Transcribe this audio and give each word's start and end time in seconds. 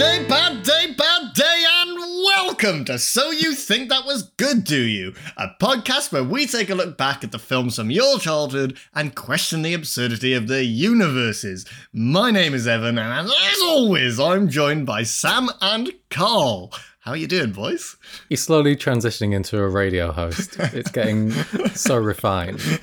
day, 0.00 0.24
bad 0.26 0.62
day, 0.62 0.94
bad 0.96 1.34
day, 1.34 1.64
and 1.82 1.98
welcome 2.24 2.86
to 2.86 2.98
So 2.98 3.30
You 3.32 3.54
Think 3.54 3.90
That 3.90 4.06
Was 4.06 4.22
Good, 4.38 4.64
Do 4.64 4.80
You? 4.80 5.12
A 5.36 5.48
podcast 5.60 6.10
where 6.10 6.24
we 6.24 6.46
take 6.46 6.70
a 6.70 6.74
look 6.74 6.96
back 6.96 7.22
at 7.22 7.32
the 7.32 7.38
films 7.38 7.76
from 7.76 7.90
your 7.90 8.18
childhood 8.18 8.78
and 8.94 9.14
question 9.14 9.60
the 9.60 9.74
absurdity 9.74 10.32
of 10.32 10.48
their 10.48 10.62
universes. 10.62 11.66
My 11.92 12.30
name 12.30 12.54
is 12.54 12.66
Evan, 12.66 12.96
and 12.96 13.28
as 13.28 13.60
always, 13.62 14.18
I'm 14.18 14.48
joined 14.48 14.86
by 14.86 15.02
Sam 15.02 15.50
and 15.60 15.92
Carl. 16.08 16.72
How 17.00 17.10
are 17.10 17.18
you 17.18 17.26
doing, 17.26 17.52
boys? 17.52 17.98
You're 18.30 18.38
slowly 18.38 18.76
transitioning 18.76 19.34
into 19.34 19.58
a 19.58 19.68
radio 19.68 20.12
host. 20.12 20.56
It's 20.58 20.90
getting 20.90 21.30
so 21.74 21.98
refined. 21.98 22.62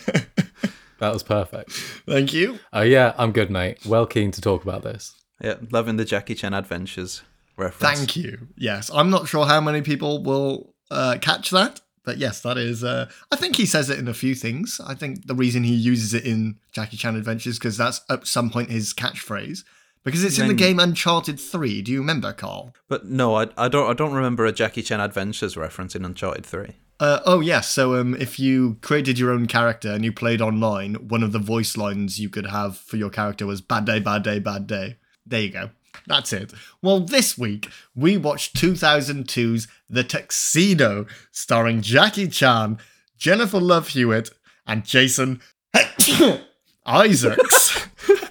That 0.99 1.13
was 1.13 1.21
perfect. 1.21 1.73
Thank 2.07 2.33
you. 2.33 2.57
Oh 2.73 2.81
yeah, 2.81 3.13
I'm 3.19 3.31
good, 3.31 3.51
mate. 3.51 3.85
Well 3.85 4.07
keen 4.07 4.31
to 4.31 4.41
talk 4.41 4.63
about 4.63 4.81
this. 4.81 5.13
Yeah, 5.41 5.55
loving 5.71 5.97
the 5.97 6.05
Jackie 6.05 6.35
Chan 6.35 6.53
adventures 6.53 7.21
reference. 7.57 7.97
Thank 7.97 8.15
you. 8.15 8.47
Yes, 8.57 8.89
I'm 8.93 9.09
not 9.09 9.27
sure 9.27 9.45
how 9.45 9.61
many 9.61 9.81
people 9.81 10.23
will 10.23 10.73
uh, 10.89 11.17
catch 11.21 11.51
that, 11.51 11.81
but 12.03 12.17
yes, 12.17 12.41
that 12.41 12.57
is. 12.57 12.83
Uh, 12.83 13.09
I 13.31 13.35
think 13.35 13.55
he 13.55 13.65
says 13.65 13.89
it 13.89 13.99
in 13.99 14.07
a 14.07 14.13
few 14.13 14.35
things. 14.35 14.79
I 14.85 14.95
think 14.95 15.27
the 15.27 15.35
reason 15.35 15.63
he 15.63 15.75
uses 15.75 16.13
it 16.13 16.25
in 16.25 16.57
Jackie 16.71 16.97
Chan 16.97 17.15
Adventures 17.15 17.59
because 17.59 17.77
that's 17.77 18.01
at 18.09 18.25
some 18.25 18.49
point 18.49 18.69
his 18.69 18.93
catchphrase. 18.93 19.63
Because 20.03 20.23
it's 20.23 20.39
in 20.39 20.47
the 20.47 20.53
game 20.53 20.79
Uncharted 20.79 21.37
Three. 21.37 21.81
Do 21.81 21.91
you 21.91 21.99
remember, 21.99 22.31
Carl? 22.31 22.73
But 22.87 23.07
no, 23.07 23.35
I, 23.35 23.47
I 23.57 23.67
don't 23.67 23.89
I 23.89 23.93
don't 23.93 24.13
remember 24.13 24.45
a 24.45 24.53
Jackie 24.53 24.81
Chan 24.81 25.01
adventures 25.01 25.57
reference 25.57 25.97
in 25.97 26.05
Uncharted 26.05 26.45
3. 26.45 26.67
Uh, 27.01 27.19
oh 27.25 27.41
yes. 27.41 27.67
So 27.67 27.95
um, 27.95 28.15
if 28.15 28.39
you 28.39 28.77
created 28.81 29.19
your 29.19 29.31
own 29.31 29.47
character 29.47 29.91
and 29.91 30.05
you 30.05 30.13
played 30.13 30.41
online, 30.41 30.95
one 30.95 31.23
of 31.23 31.33
the 31.33 31.39
voice 31.39 31.75
lines 31.75 32.19
you 32.21 32.29
could 32.29 32.45
have 32.45 32.77
for 32.77 32.95
your 32.95 33.09
character 33.09 33.45
was 33.45 33.59
"Bad 33.59 33.83
day, 33.83 33.99
bad 33.99 34.23
day, 34.23 34.39
bad 34.39 34.65
day." 34.65 34.95
There 35.27 35.41
you 35.41 35.49
go. 35.49 35.69
That's 36.05 36.31
it. 36.31 36.53
Well, 36.81 37.01
this 37.01 37.37
week 37.37 37.69
we 37.95 38.17
watched 38.17 38.55
2002's 38.55 39.67
The 39.89 40.03
Tuxedo, 40.03 41.05
starring 41.31 41.81
Jackie 41.81 42.27
Chan, 42.27 42.77
Jennifer 43.17 43.59
Love 43.59 43.89
Hewitt, 43.89 44.29
and 44.65 44.85
Jason 44.85 45.41
Isaacs. 46.85 47.87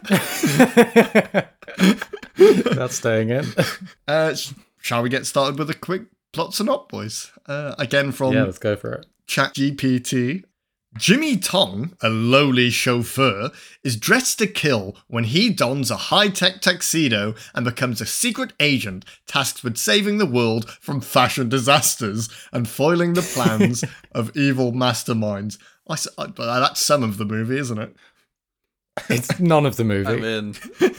That's 2.36 2.94
staying 2.97 3.31
in. 3.31 3.44
Uh, 4.06 4.34
sh- 4.34 4.53
shall 4.81 5.03
we 5.03 5.08
get 5.08 5.27
started 5.27 5.58
with 5.58 5.70
a 5.70 5.75
quick 5.75 6.03
plot 6.33 6.53
synop, 6.53 6.88
boys? 6.88 7.31
Uh, 7.47 7.75
again 7.78 8.12
from 8.12 8.34
yeah, 8.34 8.44
let's 8.44 8.58
go 8.58 8.77
for 8.77 8.92
it. 8.92 9.06
ChatGPT. 9.28 10.44
Jimmy 10.98 11.36
Tong, 11.36 11.97
a 12.02 12.08
lowly 12.08 12.70
chauffeur, 12.70 13.50
is 13.83 13.97
dressed 13.97 14.39
to 14.39 14.47
kill 14.47 14.97
when 15.08 15.25
he 15.25 15.50
dons 15.50 15.91
a 15.91 15.97
high 15.97 16.28
tech 16.28 16.61
tuxedo 16.61 17.34
and 17.55 17.64
becomes 17.64 18.00
a 18.00 18.06
secret 18.06 18.53
agent 18.61 19.05
tasked 19.27 19.62
with 19.64 19.77
saving 19.77 20.19
the 20.19 20.27
world 20.27 20.70
from 20.80 21.00
fashion 21.00 21.48
disasters 21.48 22.28
and 22.53 22.69
foiling 22.69 23.14
the 23.14 23.22
plans 23.22 23.84
of 24.12 24.36
evil 24.36 24.72
masterminds. 24.72 25.58
I, 25.88 25.94
s- 25.94 26.08
I- 26.19 26.27
but 26.27 26.61
that's 26.61 26.84
some 26.84 27.03
of 27.03 27.19
the 27.19 27.25
movie, 27.25 27.58
isn't 27.58 27.78
it? 27.78 27.94
It's 29.10 29.38
none 29.38 29.66
of 29.66 29.77
the 29.77 29.84
movie. 29.84 30.08
I 30.08 30.16
mean, 30.16 30.55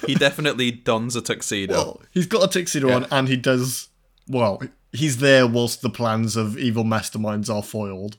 he 0.05 0.13
definitely 0.13 0.69
dons 0.71 1.15
a 1.15 1.21
tuxedo. 1.21 1.73
Well, 1.73 2.01
he's 2.11 2.27
got 2.27 2.43
a 2.43 2.47
tuxedo 2.47 2.91
on 2.91 3.05
and 3.09 3.27
he 3.27 3.35
does, 3.37 3.89
well, 4.27 4.61
he's 4.91 5.17
there 5.17 5.47
whilst 5.47 5.81
the 5.81 5.89
plans 5.89 6.35
of 6.35 6.57
evil 6.57 6.83
masterminds 6.83 7.53
are 7.53 7.63
foiled. 7.63 8.17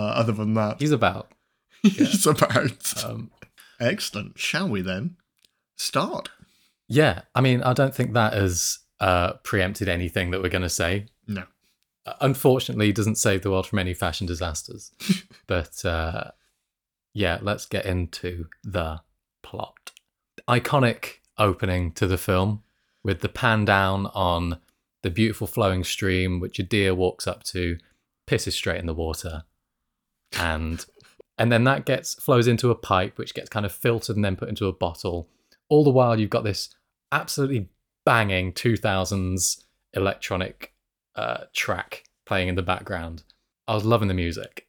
Uh, 0.00 0.12
other 0.14 0.32
than 0.32 0.54
that, 0.54 0.80
He's 0.80 0.92
about. 0.92 1.32
he's 1.82 2.26
about. 2.26 3.04
Um, 3.04 3.30
Excellent. 3.78 4.38
Shall 4.38 4.68
we 4.68 4.80
then 4.80 5.16
start? 5.76 6.30
yeah, 6.88 7.22
I 7.34 7.40
mean, 7.42 7.62
I 7.62 7.72
don't 7.72 7.94
think 7.94 8.14
that 8.14 8.32
has 8.32 8.78
uh, 8.98 9.34
preempted 9.44 9.88
anything 9.88 10.30
that 10.30 10.42
we're 10.42 10.48
going 10.48 10.62
to 10.62 10.68
say. 10.68 11.06
No. 11.26 11.44
Uh, 12.06 12.14
Unfortunately, 12.20 12.88
it 12.88 12.96
doesn't 12.96 13.16
save 13.18 13.42
the 13.42 13.50
world 13.50 13.66
from 13.66 13.78
any 13.78 13.94
fashion 13.94 14.26
disasters. 14.26 14.90
but 15.46 15.84
uh, 15.84 16.30
yeah, 17.14 17.38
let's 17.42 17.66
get 17.66 17.84
into 17.86 18.46
the 18.64 19.00
plot. 19.42 19.92
Iconic 20.48 21.18
opening 21.38 21.92
to 21.92 22.06
the 22.06 22.18
film 22.18 22.62
with 23.04 23.20
the 23.20 23.28
pan 23.28 23.64
down 23.64 24.06
on 24.06 24.58
the 25.02 25.10
beautiful 25.10 25.46
flowing 25.46 25.84
stream, 25.84 26.40
which 26.40 26.58
a 26.58 26.62
deer 26.62 26.94
walks 26.94 27.26
up 27.26 27.42
to, 27.44 27.78
pisses 28.26 28.52
straight 28.52 28.80
in 28.80 28.86
the 28.86 28.94
water, 28.94 29.44
and 30.38 30.84
and 31.38 31.50
then 31.50 31.64
that 31.64 31.86
gets 31.86 32.14
flows 32.14 32.46
into 32.46 32.70
a 32.70 32.74
pipe, 32.74 33.16
which 33.18 33.34
gets 33.34 33.48
kind 33.48 33.64
of 33.64 33.72
filtered 33.72 34.16
and 34.16 34.24
then 34.24 34.36
put 34.36 34.48
into 34.48 34.66
a 34.66 34.72
bottle. 34.72 35.28
All 35.70 35.84
the 35.84 35.90
while, 35.90 36.18
you've 36.20 36.28
got 36.30 36.44
this 36.44 36.68
absolutely 37.12 37.68
banging 38.04 38.52
2000s 38.52 39.62
electronic 39.94 40.74
uh, 41.16 41.44
track 41.54 42.04
playing 42.26 42.48
in 42.48 42.54
the 42.56 42.62
background. 42.62 43.22
I 43.66 43.74
was 43.74 43.84
loving 43.84 44.08
the 44.08 44.14
music. 44.14 44.66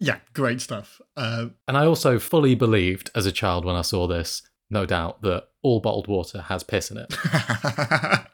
Yeah, 0.00 0.18
great 0.32 0.60
stuff. 0.60 1.00
Uh, 1.16 1.48
And 1.68 1.76
I 1.76 1.86
also 1.86 2.18
fully 2.18 2.54
believed 2.54 3.10
as 3.14 3.26
a 3.26 3.32
child 3.32 3.64
when 3.64 3.76
I 3.76 3.82
saw 3.82 4.06
this, 4.06 4.42
no 4.70 4.86
doubt, 4.86 5.22
that 5.22 5.48
all 5.62 5.80
bottled 5.80 6.08
water 6.08 6.42
has 6.42 6.62
piss 6.62 6.90
in 6.90 6.98
it. 6.98 7.14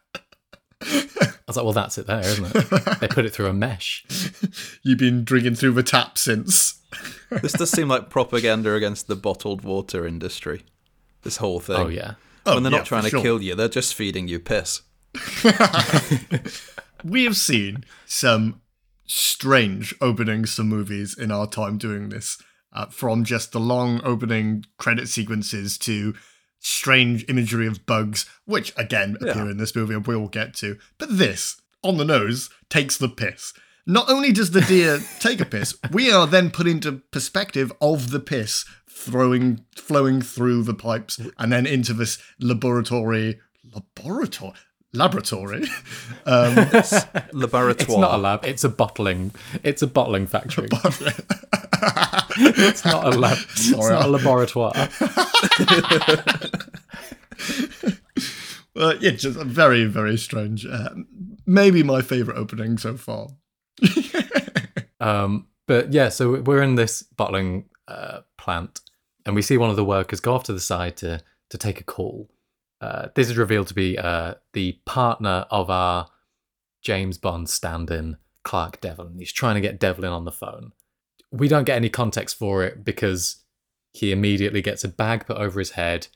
I 1.51 1.53
was 1.53 1.57
like, 1.57 1.65
well, 1.65 1.73
that's 1.73 1.99
it 1.99 2.07
there, 2.07 2.21
isn't 2.21 2.55
it? 2.55 3.01
They 3.01 3.09
put 3.09 3.25
it 3.25 3.31
through 3.31 3.49
a 3.49 3.53
mesh. 3.53 4.05
You've 4.85 4.99
been 4.99 5.25
drinking 5.25 5.57
through 5.57 5.73
the 5.73 5.83
tap 5.83 6.17
since. 6.17 6.77
This 7.43 7.53
does 7.53 7.71
seem 7.71 7.87
like 7.87 8.11
propaganda 8.11 8.75
against 8.75 9.07
the 9.07 9.15
bottled 9.15 9.63
water 9.63 10.05
industry. 10.05 10.65
This 11.23 11.37
whole 11.37 11.61
thing. 11.61 11.77
Oh, 11.77 11.87
yeah. 11.87 12.15
Oh, 12.45 12.55
when 12.55 12.65
they're 12.65 12.73
yeah, 12.73 12.79
not 12.79 12.87
trying 12.87 13.03
for 13.03 13.11
to 13.11 13.17
sure. 13.17 13.23
kill 13.23 13.43
you, 13.43 13.55
they're 13.55 13.69
just 13.69 13.95
feeding 13.95 14.27
you 14.27 14.41
piss. 14.41 14.83
We 17.05 17.25
have 17.25 17.37
seen 17.37 17.85
some 18.07 18.61
strange 19.07 19.95
openings 20.01 20.57
to 20.57 20.65
movies 20.65 21.17
in 21.17 21.31
our 21.31 21.47
time 21.47 21.79
doing 21.79 22.09
this, 22.09 22.39
uh, 22.73 22.87
from 22.87 23.25
just 23.25 23.53
the 23.53 23.61
long 23.61 24.01
opening 24.05 24.65
credit 24.79 25.09
sequences 25.09 25.79
to 25.79 26.15
strange 26.61 27.25
imagery 27.29 27.67
of 27.67 27.85
bugs, 27.87 28.27
which 28.45 28.73
again 28.77 29.17
appear 29.17 29.45
Yeah. 29.45 29.51
in 29.51 29.57
this 29.57 29.75
movie 29.75 29.95
and 29.95 30.07
we'll 30.07 30.29
get 30.29 30.55
to. 30.57 30.79
But 30.99 31.19
this, 31.19 31.61
on 31.83 31.97
the 31.97 32.05
nose, 32.05 32.51
takes 32.69 32.97
the 32.97 33.09
piss. 33.09 33.53
Not 33.87 34.09
only 34.11 34.31
does 34.31 34.51
the 34.53 34.61
deer 34.61 35.01
take 35.19 35.41
a 35.41 35.45
piss, 35.47 35.75
we 35.91 36.13
are 36.13 36.27
then 36.27 36.51
put 36.51 36.67
into 36.69 36.93
perspective 37.11 37.73
of 37.81 38.11
the 38.11 38.21
piss 38.21 38.65
throwing 38.89 39.65
flowing 39.75 40.21
through 40.21 40.63
the 40.63 40.75
pipes 40.75 41.19
and 41.39 41.51
then 41.51 41.67
into 41.67 41.95
this 41.95 42.19
laboratory 42.39 43.41
laboratory 43.75 44.53
laboratory 44.93 45.63
um, 46.27 46.55
Laboratoire. 47.33 47.81
It's 47.81 47.97
not 47.97 48.15
a 48.15 48.19
lab, 48.19 48.45
it's 48.45 48.63
a 48.65 48.69
bottling 48.69 49.31
it's 49.63 49.81
a 49.81 49.87
bottling 49.87 50.27
factory. 50.27 50.69
it's 52.39 52.85
not 52.85 53.15
a 53.15 53.19
lab. 53.19 53.39
It's 53.51 53.71
not 53.71 54.05
a 54.05 54.09
laboratoire. 54.09 54.75
Uh, 58.77 58.95
yeah, 59.01 59.11
just 59.11 59.37
a 59.37 59.45
very, 59.45 59.85
very 59.85 60.17
strange. 60.17 60.65
Uh, 60.65 60.91
maybe 61.45 61.83
my 61.83 62.01
favorite 62.01 62.37
opening 62.37 62.79
so 62.79 62.97
far. 62.97 63.27
Um, 65.01 65.47
but 65.67 65.93
yeah, 65.93 66.11
so 66.11 66.41
we're 66.43 66.63
in 66.63 66.75
this 66.75 67.03
bottling 67.03 67.65
uh, 67.89 68.21
plant, 68.37 68.81
and 69.25 69.35
we 69.35 69.43
see 69.43 69.57
one 69.57 69.71
of 69.71 69.77
the 69.77 69.85
workers 69.85 70.21
go 70.21 70.35
off 70.35 70.45
to 70.45 70.53
the 70.53 70.61
side 70.61 70.97
to 70.99 71.23
to 71.49 71.59
take 71.59 71.81
a 71.81 71.85
call. 71.85 72.31
Uh, 72.81 73.09
this 73.15 73.29
is 73.29 73.37
revealed 73.37 73.67
to 73.69 73.75
be 73.75 73.99
uh, 73.99 74.35
the 74.53 74.79
partner 74.87 75.47
of 75.51 75.69
our 75.69 76.09
James 76.83 77.19
Bond 77.19 77.49
stand-in, 77.49 78.17
Clark 78.45 78.81
Devlin. 78.81 79.17
He's 79.19 79.33
trying 79.33 79.57
to 79.57 79.61
get 79.61 79.81
Devlin 79.81 80.13
on 80.13 80.25
the 80.25 80.33
phone. 80.33 80.73
We 81.33 81.49
don't 81.49 81.65
get 81.65 81.77
any 81.77 81.89
context 81.89 82.37
for 82.37 82.65
it 82.65 82.85
because 82.85 83.37
he 83.93 84.13
immediately 84.13 84.63
gets 84.63 84.85
a 84.85 84.89
bag 84.89 85.27
put 85.27 85.37
over 85.37 85.59
his 85.59 85.73
head, 85.73 86.09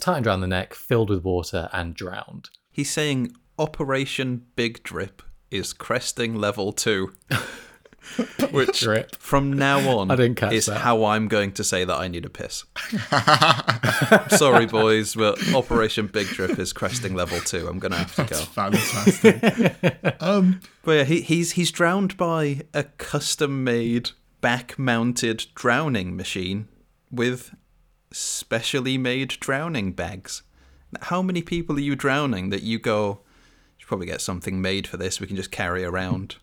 tightened 0.00 0.26
around 0.26 0.40
the 0.40 0.46
neck, 0.46 0.74
filled 0.74 1.10
with 1.10 1.24
water, 1.24 1.68
and 1.72 1.94
drowned. 1.94 2.50
He's 2.70 2.90
saying 2.90 3.34
Operation 3.58 4.46
Big 4.56 4.82
Drip 4.82 5.22
is 5.50 5.72
cresting 5.72 6.34
level 6.36 6.72
two. 6.72 7.12
Which 8.50 8.80
Drip. 8.80 9.14
from 9.16 9.52
now 9.52 9.98
on 9.98 10.10
I 10.10 10.16
didn't 10.16 10.36
catch 10.36 10.54
is 10.54 10.66
that. 10.66 10.78
how 10.78 11.04
I'm 11.04 11.28
going 11.28 11.52
to 11.52 11.62
say 11.62 11.84
that 11.84 11.94
I 11.96 12.08
need 12.08 12.24
a 12.24 12.30
piss. 12.30 12.64
Sorry, 14.38 14.64
boys, 14.66 15.14
but 15.14 15.38
Operation 15.54 16.06
Big 16.06 16.26
Drip 16.28 16.58
is 16.58 16.72
cresting 16.72 17.14
level 17.14 17.38
two. 17.40 17.68
I'm 17.68 17.78
gonna 17.78 17.96
have 17.96 18.14
to 18.16 18.24
go. 18.24 18.36
Fantastic. 18.36 20.16
um, 20.22 20.60
But 20.82 20.92
yeah, 20.92 21.04
he, 21.04 21.20
he's 21.20 21.52
he's 21.52 21.70
drowned 21.70 22.16
by 22.16 22.62
a 22.72 22.84
custom-made 22.84 24.10
back-mounted 24.40 25.46
drowning 25.54 26.16
machine 26.16 26.68
with 27.10 27.54
specially 28.12 28.98
made 28.98 29.28
drowning 29.40 29.92
bags. 29.92 30.42
How 31.02 31.22
many 31.22 31.42
people 31.42 31.76
are 31.76 31.80
you 31.80 31.94
drowning 31.94 32.50
that 32.50 32.62
you 32.62 32.78
go? 32.78 33.20
Should 33.78 33.88
probably 33.88 34.06
get 34.06 34.20
something 34.20 34.60
made 34.60 34.86
for 34.86 34.96
this. 34.96 35.20
We 35.20 35.26
can 35.26 35.36
just 35.36 35.50
carry 35.50 35.84
around 35.84 36.36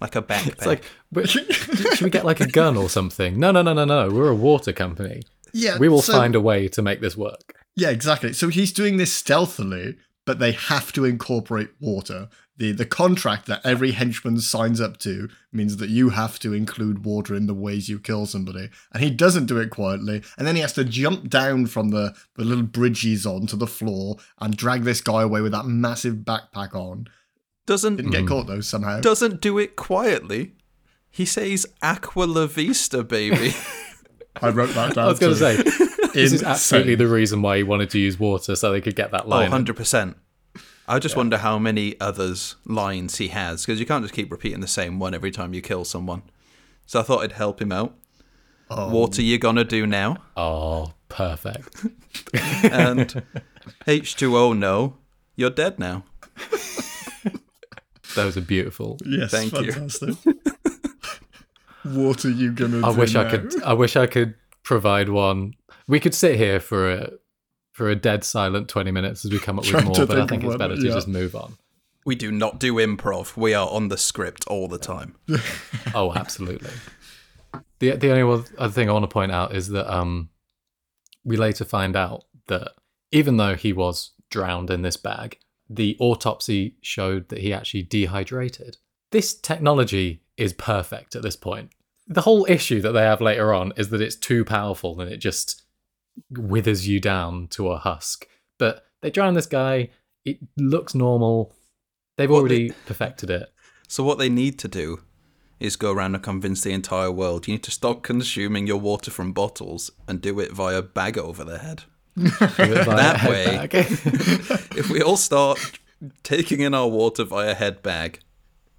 like 0.00 0.14
a 0.16 0.22
backpack. 0.30 0.48
It's 0.48 0.66
like, 0.66 0.84
but 1.10 1.28
should 1.30 2.00
we 2.02 2.10
get 2.10 2.24
like 2.24 2.40
a 2.40 2.46
gun 2.48 2.76
or 2.76 2.88
something? 2.88 3.38
No, 3.38 3.50
no, 3.50 3.62
no, 3.62 3.72
no, 3.72 3.84
no. 3.84 4.10
We're 4.10 4.28
a 4.30 4.34
water 4.34 4.72
company. 4.72 5.22
yeah, 5.52 5.78
We 5.78 5.88
will 5.88 6.02
so- 6.02 6.12
find 6.12 6.34
a 6.34 6.40
way 6.40 6.68
to 6.68 6.82
make 6.82 7.00
this 7.00 7.16
work. 7.16 7.54
Yeah, 7.76 7.90
exactly. 7.90 8.32
So 8.34 8.48
he's 8.48 8.72
doing 8.72 8.98
this 8.98 9.12
stealthily, 9.12 9.96
but 10.26 10.38
they 10.38 10.52
have 10.52 10.92
to 10.92 11.04
incorporate 11.04 11.70
water. 11.80 12.28
The 12.56 12.70
the 12.72 12.86
contract 12.86 13.46
that 13.46 13.60
every 13.64 13.92
henchman 13.92 14.40
signs 14.40 14.80
up 14.80 14.98
to 14.98 15.28
means 15.52 15.76
that 15.78 15.90
you 15.90 16.10
have 16.10 16.38
to 16.40 16.52
include 16.52 17.04
water 17.04 17.34
in 17.34 17.46
the 17.46 17.54
ways 17.54 17.88
you 17.88 17.98
kill 17.98 18.26
somebody. 18.26 18.70
And 18.92 19.02
he 19.02 19.10
doesn't 19.10 19.46
do 19.46 19.58
it 19.58 19.70
quietly. 19.70 20.22
And 20.38 20.46
then 20.46 20.54
he 20.54 20.60
has 20.62 20.72
to 20.74 20.84
jump 20.84 21.28
down 21.28 21.66
from 21.66 21.88
the, 21.90 22.14
the 22.36 22.44
little 22.44 22.62
bridge 22.64 23.00
he's 23.00 23.26
on 23.26 23.46
to 23.48 23.56
the 23.56 23.66
floor 23.66 24.16
and 24.40 24.56
drag 24.56 24.84
this 24.84 25.00
guy 25.00 25.22
away 25.22 25.40
with 25.40 25.52
that 25.52 25.66
massive 25.66 26.18
backpack 26.18 26.74
on. 26.74 27.08
Doesn't 27.66 27.96
Didn't 27.96 28.12
get 28.12 28.26
caught 28.28 28.46
though 28.46 28.60
somehow. 28.60 29.00
doesn't 29.00 29.40
do 29.40 29.58
it 29.58 29.74
quietly. 29.74 30.52
He 31.10 31.24
says 31.24 31.66
"Aqua 31.82 32.24
la 32.24 32.46
vista, 32.46 33.02
baby." 33.02 33.52
I 34.42 34.50
wrote 34.50 34.74
that 34.74 34.94
down. 34.94 35.04
I 35.04 35.08
was 35.08 35.18
going 35.18 35.34
to 35.34 35.38
say, 35.38 35.56
this 36.14 36.32
is 36.32 36.42
absolutely 36.42 36.94
the 36.94 37.06
reason 37.08 37.42
why 37.42 37.58
he 37.58 37.62
wanted 37.62 37.90
to 37.90 37.98
use 37.98 38.18
water 38.18 38.56
so 38.56 38.72
they 38.72 38.80
could 38.80 38.96
get 38.96 39.10
that 39.12 39.24
oh, 39.26 39.28
line. 39.28 39.46
in. 39.46 39.50
100 39.50 39.76
percent. 39.76 40.16
I 40.86 40.98
just 40.98 41.16
wonder 41.16 41.38
how 41.38 41.58
many 41.58 41.98
others 42.00 42.56
lines 42.66 43.16
he 43.16 43.28
has 43.28 43.64
because 43.64 43.80
you 43.80 43.86
can't 43.86 44.04
just 44.04 44.14
keep 44.14 44.30
repeating 44.30 44.60
the 44.60 44.68
same 44.68 44.98
one 44.98 45.14
every 45.14 45.30
time 45.30 45.54
you 45.54 45.62
kill 45.62 45.84
someone. 45.84 46.22
So 46.84 47.00
I 47.00 47.02
thought 47.02 47.22
I'd 47.22 47.32
help 47.32 47.60
him 47.60 47.72
out. 47.72 47.94
Oh. 48.70 48.90
What 48.90 49.18
are 49.18 49.22
you 49.22 49.38
gonna 49.38 49.64
do 49.64 49.86
now? 49.86 50.18
Oh, 50.36 50.92
perfect. 51.08 51.86
And 52.64 53.22
H2O, 53.86 54.56
no, 54.56 54.98
you're 55.36 55.50
dead 55.50 55.78
now. 55.78 56.04
Those 58.14 58.36
are 58.36 58.42
beautiful. 58.42 58.98
Yes, 59.04 59.30
Thank 59.30 59.52
you. 59.52 59.72
fantastic. 61.84 62.06
what 62.06 62.24
are 62.24 62.30
you 62.30 62.52
gonna 62.52 62.86
I 62.86 62.92
do? 62.92 62.98
wish 62.98 63.14
I 63.14 63.30
could. 63.30 63.62
I 63.62 63.72
wish 63.74 63.96
I 63.96 64.06
could 64.06 64.34
provide 64.62 65.08
one. 65.08 65.54
We 65.86 66.00
could 66.00 66.14
sit 66.14 66.36
here 66.36 66.60
for 66.60 66.90
a 66.90 67.10
for 67.72 67.88
a 67.88 67.94
dead 67.96 68.24
silent 68.24 68.68
twenty 68.68 68.90
minutes 68.90 69.24
as 69.24 69.30
we 69.30 69.38
come 69.38 69.58
up 69.58 69.66
with 69.66 69.84
more, 69.84 69.94
to 69.94 70.06
but 70.06 70.16
I 70.16 70.26
think 70.26 70.42
think 70.42 70.44
it's 70.44 70.56
better 70.56 70.76
to 70.76 70.82
yeah. 70.82 70.94
just 70.94 71.08
move 71.08 71.34
on. 71.36 71.56
We 72.06 72.14
do 72.14 72.30
not 72.30 72.60
do 72.60 72.74
improv. 72.74 73.36
We 73.36 73.54
are 73.54 73.68
on 73.68 73.88
the 73.88 73.96
script 73.96 74.46
all 74.48 74.68
the 74.68 74.78
time. 74.78 75.14
Oh, 75.96 76.12
absolutely. 76.12 76.72
the 77.78 77.92
the 77.92 78.10
only 78.10 78.44
other 78.58 78.72
thing 78.72 78.88
I 78.88 78.92
want 78.92 79.04
to 79.04 79.08
point 79.08 79.30
out 79.30 79.54
is 79.54 79.68
that 79.68 79.88
um, 79.94 80.30
we 81.22 81.36
later 81.36 81.64
find 81.64 81.94
out 81.94 82.24
that 82.48 82.72
even 83.12 83.36
though 83.36 83.54
he 83.54 83.72
was 83.72 84.10
drowned 84.28 84.70
in 84.70 84.82
this 84.82 84.96
bag, 84.96 85.38
the 85.70 85.96
autopsy 86.00 86.76
showed 86.80 87.28
that 87.28 87.38
he 87.38 87.52
actually 87.52 87.84
dehydrated. 87.84 88.78
This 89.12 89.34
technology 89.34 90.22
is 90.36 90.52
perfect 90.52 91.14
at 91.14 91.22
this 91.22 91.36
point. 91.36 91.70
The 92.06 92.22
whole 92.22 92.46
issue 92.48 92.80
that 92.82 92.92
they 92.92 93.02
have 93.02 93.20
later 93.20 93.52
on 93.54 93.72
is 93.76 93.88
that 93.90 94.00
it's 94.02 94.16
too 94.16 94.44
powerful 94.44 95.00
and 95.00 95.10
it 95.10 95.18
just 95.18 95.62
withers 96.30 96.86
you 96.86 97.00
down 97.00 97.48
to 97.48 97.70
a 97.70 97.78
husk. 97.78 98.26
But 98.58 98.84
they 99.02 99.10
drown 99.10 99.34
this 99.34 99.46
guy. 99.46 99.90
It 100.24 100.38
looks 100.56 100.94
normal. 100.94 101.54
They've 102.16 102.30
Well, 102.30 102.40
already 102.40 102.70
perfected 102.86 103.30
it. 103.30 103.48
So 103.88 104.04
what 104.04 104.18
they 104.18 104.28
need 104.28 104.58
to 104.60 104.68
do 104.68 105.00
is 105.60 105.76
go 105.76 105.92
around 105.92 106.14
and 106.14 106.22
convince 106.22 106.62
the 106.62 106.72
entire 106.72 107.10
world 107.10 107.46
you 107.46 107.54
need 107.54 107.62
to 107.62 107.70
stop 107.70 108.02
consuming 108.02 108.66
your 108.66 108.76
water 108.80 109.10
from 109.10 109.32
bottles 109.32 109.90
and 110.08 110.20
do 110.20 110.38
it 110.40 110.52
via 110.52 110.82
bag 110.82 111.16
over 111.16 111.44
the 111.44 111.58
head. 111.58 111.84
Do 112.16 112.26
it 112.26 112.84
via 112.84 112.96
That 112.96 113.28
way. 113.28 113.68
If 114.78 114.88
we 114.88 115.02
all 115.02 115.16
start 115.16 115.58
taking 116.22 116.60
in 116.60 116.72
our 116.74 116.86
water 116.88 117.24
via 117.24 117.54
head 117.54 117.82
bag, 117.82 118.20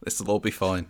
this 0.03 0.21
will 0.21 0.31
all 0.31 0.39
be 0.39 0.51
fine. 0.51 0.87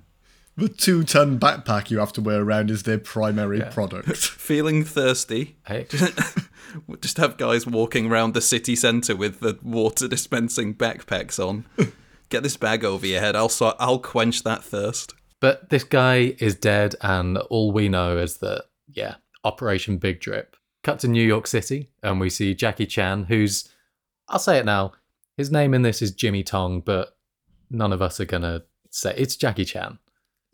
The 0.57 0.69
two 0.69 1.03
ton 1.03 1.37
backpack 1.39 1.91
you 1.91 1.99
have 1.99 2.13
to 2.13 2.21
wear 2.21 2.41
around 2.41 2.71
is 2.71 2.83
their 2.83 2.97
primary 2.97 3.59
Yeah. 3.59 3.69
product. 3.71 4.15
Feeling 4.17 4.83
thirsty? 4.85 5.57
Hey, 5.67 5.85
Just 7.01 7.17
have 7.17 7.37
guys 7.37 7.65
walking 7.67 8.09
around 8.09 8.33
the 8.33 8.41
city 8.41 8.75
centre 8.75 9.15
with 9.15 9.39
the 9.41 9.57
water 9.63 10.07
dispensing 10.07 10.73
backpacks 10.73 11.45
on. 11.45 11.65
Get 12.29 12.43
this 12.43 12.57
bag 12.57 12.83
over 12.83 13.05
your 13.05 13.19
head. 13.21 13.35
I'll 13.35 13.49
so- 13.49 13.75
I'll 13.79 13.99
quench 13.99 14.43
that 14.43 14.63
thirst. 14.63 15.13
But 15.41 15.69
this 15.69 15.83
guy 15.83 16.35
is 16.39 16.55
dead, 16.55 16.95
and 17.01 17.37
all 17.37 17.71
we 17.71 17.87
know 17.89 18.17
is 18.17 18.37
that, 18.37 18.65
yeah, 18.87 19.15
Operation 19.43 19.97
Big 19.97 20.19
Drip. 20.21 20.55
Cut 20.83 20.99
to 20.99 21.07
New 21.07 21.23
York 21.25 21.47
City, 21.47 21.89
and 22.01 22.19
we 22.19 22.29
see 22.29 22.55
Jackie 22.55 22.85
Chan, 22.85 23.25
who's, 23.25 23.69
I'll 24.29 24.39
say 24.39 24.57
it 24.57 24.65
now, 24.65 24.93
his 25.37 25.51
name 25.51 25.73
in 25.73 25.81
this 25.81 26.01
is 26.01 26.11
Jimmy 26.11 26.43
Tong, 26.43 26.79
but 26.81 27.17
none 27.69 27.91
of 27.93 28.01
us 28.01 28.19
are 28.19 28.25
going 28.25 28.43
to 28.43 28.63
say 28.89 29.13
it's 29.17 29.35
Jackie 29.35 29.65
Chan. 29.65 29.99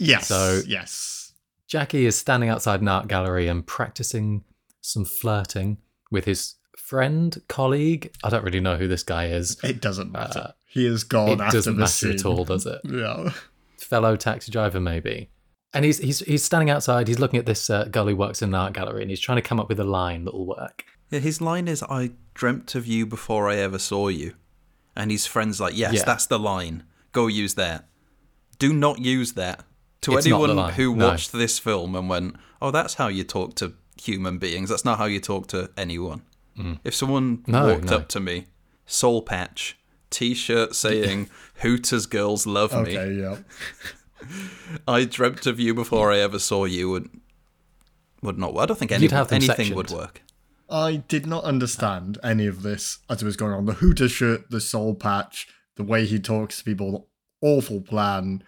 Yes. 0.01 0.27
So- 0.27 0.61
yes. 0.67 1.33
Jackie 1.67 2.05
is 2.05 2.17
standing 2.17 2.49
outside 2.49 2.81
an 2.81 2.87
art 2.89 3.07
gallery 3.07 3.47
and 3.47 3.65
practicing 3.65 4.43
some 4.81 5.05
flirting 5.05 5.77
with 6.11 6.25
his 6.25 6.55
friend, 6.77 7.41
colleague. 7.47 8.11
I 8.23 8.29
don't 8.29 8.43
really 8.43 8.59
know 8.59 8.75
who 8.75 8.89
this 8.89 9.03
guy 9.03 9.27
is. 9.27 9.57
It 9.63 9.79
doesn't 9.81 10.11
matter. 10.11 10.39
Uh, 10.39 10.51
he 10.67 10.85
is 10.85 11.05
gone 11.05 11.29
It 11.29 11.39
after 11.39 11.57
doesn't 11.57 11.75
the 11.75 11.79
matter 11.79 11.91
scene. 11.91 12.11
at 12.15 12.25
all, 12.25 12.43
does 12.43 12.65
it? 12.65 12.81
Yeah. 12.91 13.31
fellow 13.77 14.15
taxi 14.15 14.51
driver 14.51 14.79
maybe 14.79 15.29
and 15.73 15.83
he's 15.85 15.97
he's 15.97 16.19
he's 16.19 16.43
standing 16.43 16.69
outside 16.69 17.07
he's 17.07 17.19
looking 17.19 17.39
at 17.39 17.45
this 17.45 17.69
uh, 17.69 17.85
girl 17.85 18.05
who 18.07 18.15
works 18.15 18.41
in 18.41 18.49
an 18.49 18.55
art 18.55 18.73
gallery 18.73 19.01
and 19.01 19.09
he's 19.09 19.19
trying 19.19 19.37
to 19.37 19.41
come 19.41 19.59
up 19.59 19.67
with 19.69 19.79
a 19.79 19.83
line 19.83 20.23
that'll 20.25 20.45
work 20.45 20.83
Yeah, 21.09 21.19
his 21.19 21.41
line 21.41 21.67
is 21.67 21.81
"I 21.83 22.11
dreamt 22.33 22.75
of 22.75 22.85
you 22.85 23.05
before 23.05 23.49
I 23.49 23.55
ever 23.57 23.79
saw 23.79 24.07
you," 24.09 24.33
and 24.95 25.09
his 25.11 25.25
friends 25.25 25.59
like, 25.59 25.75
"Yes, 25.75 25.93
Yeah. 25.93 26.03
that's 26.05 26.25
the 26.25 26.37
line. 26.39 26.83
Go 27.11 27.27
use 27.27 27.55
that." 27.55 27.87
Do 28.59 28.71
not 28.71 28.99
use 28.99 29.33
that. 29.33 29.65
To 30.01 30.17
It's 30.17 30.25
anyone 30.25 30.55
line, 30.55 30.73
who 30.73 30.95
no. 30.95 31.07
watched 31.09 31.31
this 31.31 31.59
film 31.59 31.95
and 31.95 32.09
went, 32.09 32.35
"Oh, 32.61 32.71
that's 32.71 32.95
how 32.95 33.07
you 33.07 33.23
talk 33.23 33.55
to 33.55 33.73
human 34.01 34.39
beings. 34.39 34.69
That's 34.69 34.83
not 34.85 34.97
how 34.97 35.05
you 35.05 35.19
talk 35.19 35.47
to 35.49 35.69
anyone." 35.77 36.23
If 36.83 36.93
someone 36.93 37.37
Mm. 37.39 37.47
No, 37.47 37.67
walked 37.67 37.85
no. 37.85 37.95
up 37.97 38.07
to 38.09 38.19
me, 38.19 38.45
soul 38.85 39.21
patch, 39.23 39.77
t-shirt 40.11 40.75
saying 40.75 41.29
"Hooters 41.55 42.05
girls 42.05 42.45
love 42.45 42.71
me," 42.73 42.97
Okay, 42.97 43.13
yeah. 43.13 43.37
I 44.87 45.05
dreamt 45.05 45.45
of 45.47 45.59
you 45.59 45.73
before 45.73 46.11
I 46.11 46.19
ever 46.19 46.37
saw 46.39 46.65
you 46.65 46.89
would 46.91 47.09
would 48.21 48.37
not. 48.37 48.55
I 48.57 48.65
don't 48.67 48.77
think 48.77 48.91
any, 48.91 49.03
You'd 49.03 49.11
have 49.11 49.29
them 49.29 49.37
anything 49.43 49.73
would 49.75 49.89
work. 49.89 50.21
I 50.69 50.97
did 51.07 51.25
not 51.25 51.43
understand 51.43 52.17
any 52.23 52.45
of 52.47 52.61
this 52.61 52.99
as 53.09 53.21
it 53.21 53.25
was 53.25 53.35
going 53.35 53.53
on. 53.53 53.65
The 53.65 53.73
Hooter 53.73 54.07
shirt, 54.07 54.49
the 54.51 54.61
soul 54.61 54.93
patch, 54.95 55.47
the 55.75 55.83
way 55.83 56.05
he 56.05 56.19
talks 56.19 56.59
to 56.59 56.63
people, 56.63 57.07
awful 57.41 57.81
plan. 57.81 58.43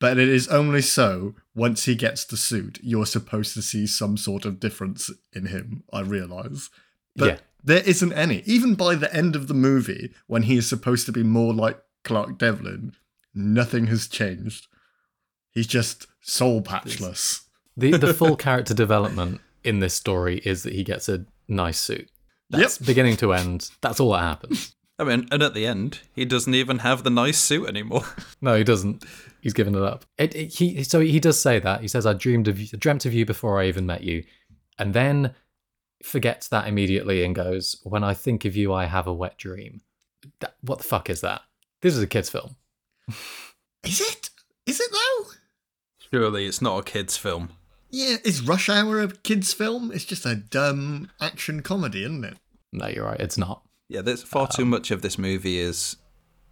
But 0.00 0.18
it 0.18 0.28
is 0.28 0.46
only 0.48 0.82
so 0.82 1.34
once 1.54 1.84
he 1.86 1.94
gets 1.96 2.24
the 2.24 2.36
suit, 2.36 2.78
you're 2.82 3.06
supposed 3.06 3.54
to 3.54 3.62
see 3.62 3.86
some 3.86 4.16
sort 4.16 4.44
of 4.44 4.60
difference 4.60 5.10
in 5.32 5.46
him, 5.46 5.82
I 5.92 6.00
realise. 6.00 6.70
But 7.16 7.26
Yeah. 7.26 7.38
there 7.64 7.82
isn't 7.82 8.12
any. 8.12 8.42
Even 8.46 8.74
by 8.76 8.94
the 8.94 9.12
end 9.14 9.34
of 9.34 9.48
the 9.48 9.54
movie, 9.54 10.12
when 10.28 10.44
he 10.44 10.56
is 10.56 10.68
supposed 10.68 11.06
to 11.06 11.12
be 11.12 11.24
more 11.24 11.52
like 11.52 11.80
Clark 12.04 12.38
Devlin, 12.38 12.92
nothing 13.34 13.88
has 13.88 14.06
changed. 14.06 14.68
He's 15.50 15.66
just 15.66 16.06
soul 16.20 16.62
patchless. 16.62 17.40
the 17.76 17.96
the 17.96 18.14
full 18.14 18.36
character 18.46 18.74
development 18.74 19.40
in 19.64 19.80
this 19.80 19.94
story 19.94 20.38
is 20.44 20.62
that 20.62 20.74
he 20.74 20.84
gets 20.84 21.08
a 21.08 21.24
nice 21.48 21.78
suit 21.78 22.08
that's 22.50 22.78
Yep. 22.80 22.86
beginning 22.86 23.16
to 23.16 23.32
end 23.32 23.70
that's 23.80 23.98
all 24.00 24.12
that 24.12 24.20
happens 24.20 24.74
I 24.98 25.04
mean, 25.04 25.28
and 25.30 25.42
at 25.42 25.54
the 25.54 25.64
end, 25.66 26.00
he 26.12 26.24
doesn't 26.24 26.54
even 26.54 26.80
have 26.80 27.04
the 27.04 27.10
nice 27.10 27.38
suit 27.38 27.68
anymore. 27.68 28.04
no 28.40 28.56
he 28.56 28.64
doesn't 28.64 29.04
he's 29.40 29.52
given 29.52 29.74
it 29.74 29.82
up 29.82 30.04
it, 30.18 30.34
it- 30.34 30.54
he 30.54 30.82
so 30.82 31.00
he 31.00 31.20
does 31.20 31.40
say 31.40 31.58
that 31.60 31.80
he 31.80 31.88
says 31.88 32.04
i 32.06 32.12
dreamed 32.12 32.48
of 32.48 32.58
you 32.58 32.66
dreamt 32.78 33.06
of 33.06 33.14
you 33.14 33.24
before 33.24 33.60
i 33.60 33.66
even 33.66 33.86
met 33.86 34.02
you 34.02 34.24
and 34.78 34.92
then 34.94 35.32
forgets 36.02 36.48
that 36.48 36.66
immediately 36.66 37.22
and 37.24 37.34
goes 37.36 37.76
when 37.84 38.02
i 38.02 38.12
think 38.14 38.44
of 38.44 38.56
you 38.56 38.72
i 38.72 38.86
have 38.86 39.06
a 39.06 39.12
wet 39.12 39.36
dream 39.38 39.80
that, 40.40 40.54
what 40.62 40.78
the 40.78 40.84
fuck 40.84 41.08
is 41.08 41.20
that 41.20 41.42
this 41.82 41.94
is 41.96 42.02
a 42.02 42.06
kids 42.06 42.28
film 42.30 42.56
Is 43.84 44.00
it? 44.00 44.30
Is 44.66 44.80
it 44.80 44.90
though? 44.92 45.30
Surely 46.12 46.46
it's 46.46 46.60
not 46.60 46.78
a 46.80 46.82
kid's 46.82 47.16
film. 47.16 47.50
Yeah, 47.90 48.16
is 48.24 48.42
Rush 48.42 48.68
Hour 48.68 49.00
a 49.00 49.08
kids' 49.08 49.52
film? 49.54 49.92
It's 49.92 50.04
just 50.04 50.26
a 50.26 50.34
dumb 50.34 51.10
action 51.20 51.62
comedy, 51.62 52.02
isn't 52.02 52.24
it? 52.24 52.36
no 52.72 52.86
you're 52.88 53.04
right 53.06 53.20
it's 53.20 53.38
not 53.38 53.62
Yeah, 53.88 54.02
there's 54.02 54.22
far 54.22 54.46
too 54.48 54.62
Um, 54.62 54.70
much 54.70 54.90
of 54.90 55.02
this 55.02 55.18
movie 55.18 55.58
is 55.58 55.96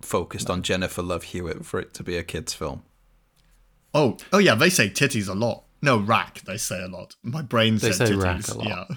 focused 0.00 0.48
on 0.50 0.62
Jennifer 0.62 1.02
Love 1.02 1.24
Hewitt 1.24 1.64
for 1.64 1.80
it 1.80 1.92
to 1.94 2.02
be 2.02 2.16
a 2.16 2.22
kid's 2.24 2.54
film. 2.54 2.82
Oh, 3.94 4.16
oh 4.32 4.38
yeah, 4.38 4.54
they 4.54 4.70
say 4.70 4.88
titties 4.90 5.28
a 5.28 5.34
lot. 5.34 5.64
No, 5.82 5.98
rack, 5.98 6.40
they 6.46 6.56
say 6.56 6.82
a 6.82 6.88
lot. 6.88 7.16
My 7.22 7.42
brain 7.42 7.76
They 7.76 7.92
said 7.92 8.08
say 8.08 8.14
titties. 8.14 8.22
rack 8.22 8.48
a 8.48 8.58
lot. 8.58 8.68
Yeah. 8.90 8.96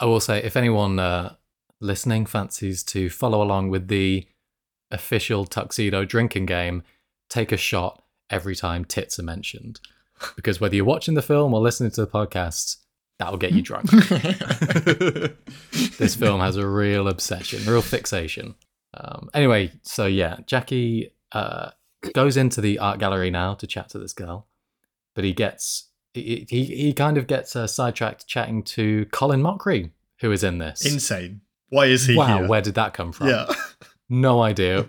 I 0.00 0.04
will 0.04 0.20
say, 0.20 0.38
if 0.42 0.56
anyone 0.56 0.98
uh, 0.98 1.34
listening 1.80 2.26
fancies 2.26 2.82
to 2.84 3.10
follow 3.10 3.42
along 3.42 3.70
with 3.70 3.88
the 3.88 4.26
official 4.90 5.44
tuxedo 5.44 6.04
drinking 6.04 6.46
game, 6.46 6.82
take 7.28 7.50
a 7.52 7.56
shot 7.56 8.02
every 8.30 8.54
time 8.54 8.84
tits 8.84 9.18
are 9.18 9.24
mentioned. 9.24 9.80
Because 10.36 10.60
whether 10.60 10.74
you're 10.76 10.84
watching 10.84 11.14
the 11.14 11.22
film 11.22 11.54
or 11.54 11.60
listening 11.60 11.90
to 11.92 12.00
the 12.04 12.10
podcast, 12.10 12.76
that'll 13.18 13.38
get 13.38 13.52
you 13.52 13.62
drunk. 13.62 13.90
this 15.98 16.14
film 16.14 16.40
has 16.40 16.56
a 16.56 16.66
real 16.66 17.08
obsession, 17.08 17.64
real 17.70 17.82
fixation. 17.82 18.54
Um, 18.94 19.28
anyway, 19.34 19.72
so 19.82 20.06
yeah, 20.06 20.38
Jackie 20.46 21.12
uh, 21.32 21.70
goes 22.14 22.36
into 22.36 22.60
the 22.60 22.78
art 22.78 22.98
gallery 22.98 23.30
now 23.30 23.54
to 23.54 23.66
chat 23.66 23.88
to 23.90 23.98
this 23.98 24.12
girl, 24.12 24.46
but 25.14 25.24
he 25.24 25.32
gets 25.32 25.88
he 26.14 26.46
he, 26.48 26.64
he 26.64 26.92
kind 26.92 27.18
of 27.18 27.26
gets 27.26 27.54
uh, 27.54 27.66
sidetracked 27.66 28.26
chatting 28.26 28.62
to 28.64 29.06
Colin 29.06 29.42
Mochrie, 29.42 29.90
who 30.20 30.32
is 30.32 30.44
in 30.44 30.58
this. 30.58 30.84
Insane. 30.84 31.42
Why 31.70 31.86
is 31.86 32.06
he 32.06 32.16
wow, 32.16 32.38
here? 32.38 32.48
where 32.48 32.62
did 32.62 32.74
that 32.74 32.94
come 32.94 33.12
from? 33.12 33.28
yeah. 33.28 33.46
No 34.10 34.40
idea. 34.40 34.86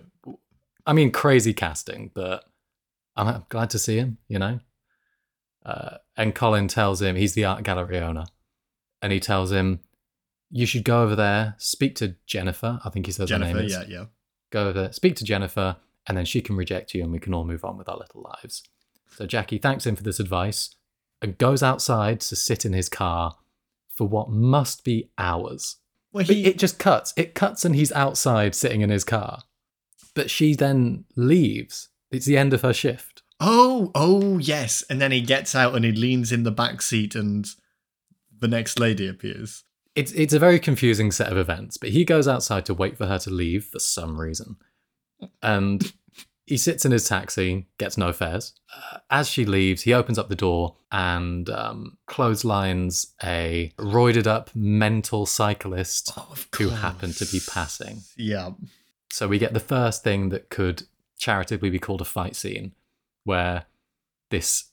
I 0.86 0.94
mean, 0.94 1.12
crazy 1.12 1.54
casting, 1.54 2.10
but 2.14 2.46
I'm 3.18 3.44
glad 3.50 3.70
to 3.72 3.80
see 3.80 3.98
him, 3.98 4.18
you 4.30 4.40
know? 4.40 4.62
Uh, 5.66 5.98
and 6.16 6.34
Colin 6.34 6.68
tells 6.68 7.02
him, 7.02 7.16
he's 7.16 7.34
the 7.34 7.46
art 7.46 7.64
gallery 7.64 8.00
owner, 8.00 8.26
and 9.02 9.12
he 9.12 9.20
tells 9.20 9.52
him, 9.52 9.82
you 10.50 10.66
should 10.66 10.84
go 10.84 11.04
over 11.04 11.16
there, 11.16 11.56
speak 11.58 11.96
to 11.96 12.16
Jennifer. 12.26 12.80
I 12.84 12.90
think 12.90 13.06
he 13.06 13.12
says 13.12 13.30
her 13.30 13.38
Jennifer, 13.38 13.58
name 13.58 13.66
is. 13.66 13.72
yeah, 13.72 13.84
yeah. 13.88 14.06
Go 14.52 14.64
over 14.64 14.82
there, 14.82 14.92
speak 14.92 15.16
to 15.18 15.24
Jennifer, 15.24 15.78
and 16.08 16.18
then 16.18 16.26
she 16.26 16.42
can 16.42 16.56
reject 16.56 16.96
you 16.96 17.04
and 17.04 17.12
we 17.12 17.20
can 17.20 17.34
all 17.34 17.44
move 17.44 17.64
on 17.64 17.78
with 17.78 17.88
our 17.88 17.98
little 17.98 18.22
lives. 18.22 18.64
So 19.16 19.26
Jackie 19.26 19.60
thanks 19.60 19.86
him 19.86 19.96
for 19.96 20.04
this 20.04 20.20
advice 20.20 20.76
and 21.22 21.38
goes 21.38 21.62
outside 21.62 22.20
to 22.22 22.36
sit 22.36 22.66
in 22.66 22.74
his 22.74 22.90
car 22.90 23.36
for 23.90 24.08
what 24.08 24.30
must 24.30 24.84
be 24.84 25.12
hours. 25.18 25.78
Well, 26.12 26.26
he, 26.26 26.46
it 26.46 26.58
just 26.58 26.80
cuts. 26.80 27.14
It 27.16 27.36
cuts 27.36 27.64
and 27.64 27.76
he's 27.76 27.92
outside 27.92 28.56
sitting 28.56 28.82
in 28.82 28.90
his 28.90 29.04
car. 29.04 29.44
But 30.16 30.32
she 30.32 30.56
then 30.56 31.06
leaves. 31.16 31.90
It's 32.10 32.26
the 32.26 32.38
end 32.38 32.54
of 32.54 32.62
her 32.62 32.74
shift. 32.74 33.19
Oh, 33.40 33.92
oh, 33.96 34.38
yes. 34.38 34.84
And 34.90 35.02
then 35.02 35.12
he 35.12 35.22
gets 35.22 35.56
out 35.56 35.76
and 35.76 35.86
he 35.86 35.92
leans 35.92 36.32
in 36.32 36.44
the 36.44 36.52
back 36.52 36.82
seat, 36.82 37.16
and 37.16 37.48
the 38.40 38.48
next 38.48 38.80
lady 38.80 39.08
appears. 39.08 39.64
It's 39.96 40.12
it's 40.14 40.34
a 40.34 40.40
very 40.40 40.60
confusing 40.60 41.12
set 41.12 41.32
of 41.32 41.38
events, 41.38 41.78
but 41.78 41.90
he 41.90 42.06
goes 42.06 42.28
outside 42.28 42.66
to 42.68 42.74
wait 42.74 42.98
for 42.98 43.08
her 43.08 43.20
to 43.20 43.30
leave 43.30 43.66
for 43.66 43.80
some 43.80 44.20
reason. 44.20 44.58
And 45.42 45.92
he 46.50 46.58
sits 46.58 46.84
in 46.84 46.92
his 46.92 47.08
taxi, 47.08 47.68
gets 47.78 47.96
no 47.96 48.12
fares. 48.12 48.54
Uh, 48.76 48.98
as 49.12 49.30
she 49.30 49.46
leaves, 49.46 49.84
he 49.84 49.94
opens 49.94 50.18
up 50.18 50.30
the 50.30 50.36
door 50.36 50.78
and 50.92 51.48
um, 51.50 51.98
clotheslines 52.08 53.14
a 53.24 53.72
roided 53.78 54.26
up 54.26 54.50
mental 54.56 55.28
cyclist 55.28 56.12
Oh, 56.18 56.34
who 56.58 56.70
happened 56.70 57.16
to 57.18 57.26
be 57.26 57.40
passing. 57.48 58.02
Yeah. 58.18 58.52
So 59.12 59.28
we 59.28 59.38
get 59.38 59.54
the 59.54 59.60
first 59.60 60.04
thing 60.04 60.30
that 60.30 60.50
could 60.50 60.84
charitably 61.20 61.70
be 61.70 61.78
called 61.78 62.02
a 62.02 62.06
fight 62.06 62.36
scene, 62.36 62.74
where 63.24 63.66
this 64.30 64.66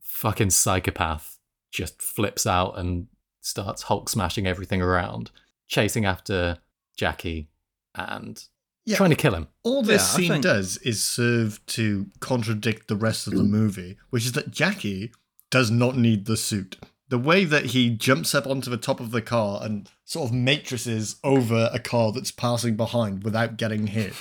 fucking 0.00 0.50
psychopath 0.50 1.38
just 1.72 2.00
flips 2.02 2.46
out 2.46 2.78
and 2.78 3.06
starts 3.40 3.82
Hulk 3.84 4.08
smashing 4.08 4.46
everything 4.46 4.82
around, 4.82 5.30
chasing 5.68 6.04
after 6.04 6.58
Jackie 6.96 7.48
and 7.94 8.42
Yeah. 8.84 8.96
trying 8.96 9.10
to 9.10 9.16
kill 9.16 9.34
him. 9.34 9.48
All 9.62 9.82
this 9.82 10.02
Yeah, 10.02 10.16
scene 10.16 10.28
think- 10.32 10.42
does 10.42 10.76
is 10.78 11.02
serve 11.02 11.64
to 11.66 12.10
contradict 12.20 12.88
the 12.88 12.96
rest 12.96 13.26
of 13.26 13.34
the 13.34 13.42
mm. 13.42 13.48
movie, 13.50 13.96
which 14.10 14.26
is 14.26 14.32
that 14.32 14.50
Jackie 14.50 15.12
does 15.50 15.70
not 15.70 15.96
need 15.96 16.26
the 16.26 16.36
suit. 16.36 16.76
The 17.08 17.18
way 17.18 17.44
that 17.44 17.66
he 17.66 17.90
jumps 17.90 18.34
up 18.34 18.46
onto 18.46 18.70
the 18.70 18.76
top 18.76 19.00
of 19.00 19.10
the 19.10 19.22
car 19.22 19.60
and 19.64 19.90
sort 20.04 20.28
of 20.28 20.34
matrices 20.34 21.16
over 21.24 21.68
a 21.72 21.78
car 21.80 22.12
that's 22.12 22.30
passing 22.30 22.76
behind 22.76 23.24
without 23.24 23.56
getting 23.56 23.88
hit, 23.88 24.12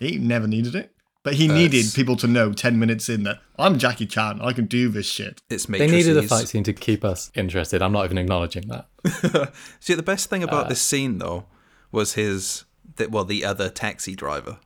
he 0.00 0.18
never 0.18 0.48
needed 0.48 0.74
it. 0.74 0.93
But 1.24 1.34
he 1.34 1.48
Uh, 1.50 1.54
needed 1.54 1.86
people 1.94 2.16
to 2.16 2.26
know 2.28 2.52
10 2.52 2.78
minutes 2.78 3.08
in 3.08 3.22
that 3.24 3.40
I'm 3.58 3.78
Jackie 3.78 4.06
Chan, 4.06 4.40
I 4.42 4.52
can 4.52 4.66
do 4.66 4.88
this 4.88 5.06
shit. 5.06 5.40
It's 5.50 5.64
They 5.66 5.86
needed 5.88 6.16
a 6.16 6.22
fight 6.22 6.48
scene 6.48 6.62
to 6.64 6.72
keep 6.72 7.04
us 7.04 7.32
interested. 7.34 7.82
I'm 7.82 7.92
not 7.92 8.04
even 8.04 8.18
acknowledging 8.18 8.68
that. 8.68 9.52
See, 9.80 9.94
the 9.94 10.02
best 10.02 10.28
thing 10.30 10.42
Uh, 10.44 10.48
about 10.48 10.68
this 10.68 10.80
scene 10.82 11.18
though 11.18 11.46
was 11.90 12.12
his, 12.12 12.64
the, 12.96 13.08
well, 13.08 13.24
the 13.24 13.44
other 13.44 13.68
taxi 13.70 14.14
driver. 14.14 14.58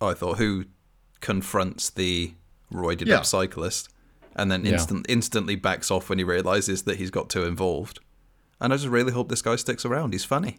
I 0.00 0.12
thought, 0.14 0.38
who 0.38 0.64
confronts 1.20 1.88
the 1.90 2.34
roided 2.72 3.06
Yeah. 3.06 3.18
up 3.18 3.26
cyclist, 3.26 3.88
and 4.34 4.50
then 4.50 4.64
Yeah. 4.64 4.72
instant, 4.72 5.06
instantly 5.08 5.54
backs 5.56 5.90
off 5.90 6.08
when 6.08 6.18
he 6.18 6.24
realizes 6.24 6.82
that 6.82 6.96
he's 6.96 7.10
got 7.10 7.30
too 7.30 7.44
involved. 7.44 8.00
And 8.60 8.72
I 8.72 8.76
just 8.76 8.88
really 8.88 9.12
hope 9.12 9.28
this 9.28 9.42
guy 9.42 9.56
sticks 9.56 9.84
around. 9.84 10.12
He's 10.14 10.24
funny. 10.24 10.58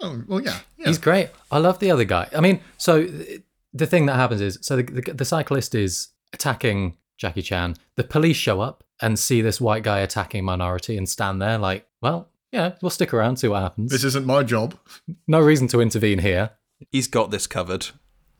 Oh, 0.00 0.22
well, 0.26 0.40
yeah. 0.40 0.58
yeah. 0.78 0.86
He's 0.88 0.98
great. 0.98 1.28
I 1.50 1.58
love 1.58 1.78
the 1.78 1.90
other 1.90 2.04
guy. 2.04 2.28
I 2.34 2.40
mean, 2.40 2.60
so 2.78 3.04
th- 3.06 3.42
the 3.72 3.86
thing 3.86 4.06
that 4.06 4.16
happens 4.16 4.40
is 4.40 4.58
so 4.62 4.76
the, 4.76 4.82
the, 4.82 5.14
the 5.14 5.24
cyclist 5.24 5.74
is 5.74 6.08
attacking 6.32 6.96
Jackie 7.16 7.42
Chan. 7.42 7.76
The 7.96 8.04
police 8.04 8.36
show 8.36 8.60
up 8.60 8.84
and 9.00 9.18
see 9.18 9.40
this 9.40 9.60
white 9.60 9.82
guy 9.82 10.00
attacking 10.00 10.44
minority 10.44 10.96
and 10.96 11.08
stand 11.08 11.40
there 11.40 11.58
like, 11.58 11.86
well, 12.00 12.28
yeah, 12.50 12.72
we'll 12.82 12.90
stick 12.90 13.14
around, 13.14 13.36
see 13.36 13.48
what 13.48 13.62
happens. 13.62 13.90
this 13.90 14.04
isn't 14.04 14.26
my 14.26 14.42
job. 14.42 14.74
no 15.26 15.40
reason 15.40 15.68
to 15.68 15.80
intervene 15.80 16.18
here. 16.18 16.50
He's 16.90 17.08
got 17.08 17.30
this 17.30 17.46
covered. 17.46 17.88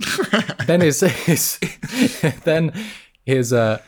then 0.67 0.81
his, 0.81 1.01
his 1.01 1.59
then 2.45 2.73
his 3.25 3.53
uh, 3.53 3.81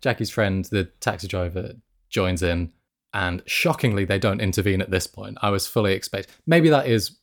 Jackie's 0.00 0.30
friend, 0.30 0.64
the 0.66 0.84
taxi 1.00 1.28
driver, 1.28 1.74
joins 2.10 2.42
in, 2.42 2.72
and 3.14 3.42
shockingly, 3.46 4.04
they 4.04 4.18
don't 4.18 4.40
intervene 4.40 4.82
at 4.82 4.90
this 4.90 5.06
point. 5.06 5.38
I 5.40 5.50
was 5.50 5.66
fully 5.66 5.92
expect 5.94 6.28
maybe 6.46 6.68
that 6.68 6.86
is 6.86 7.18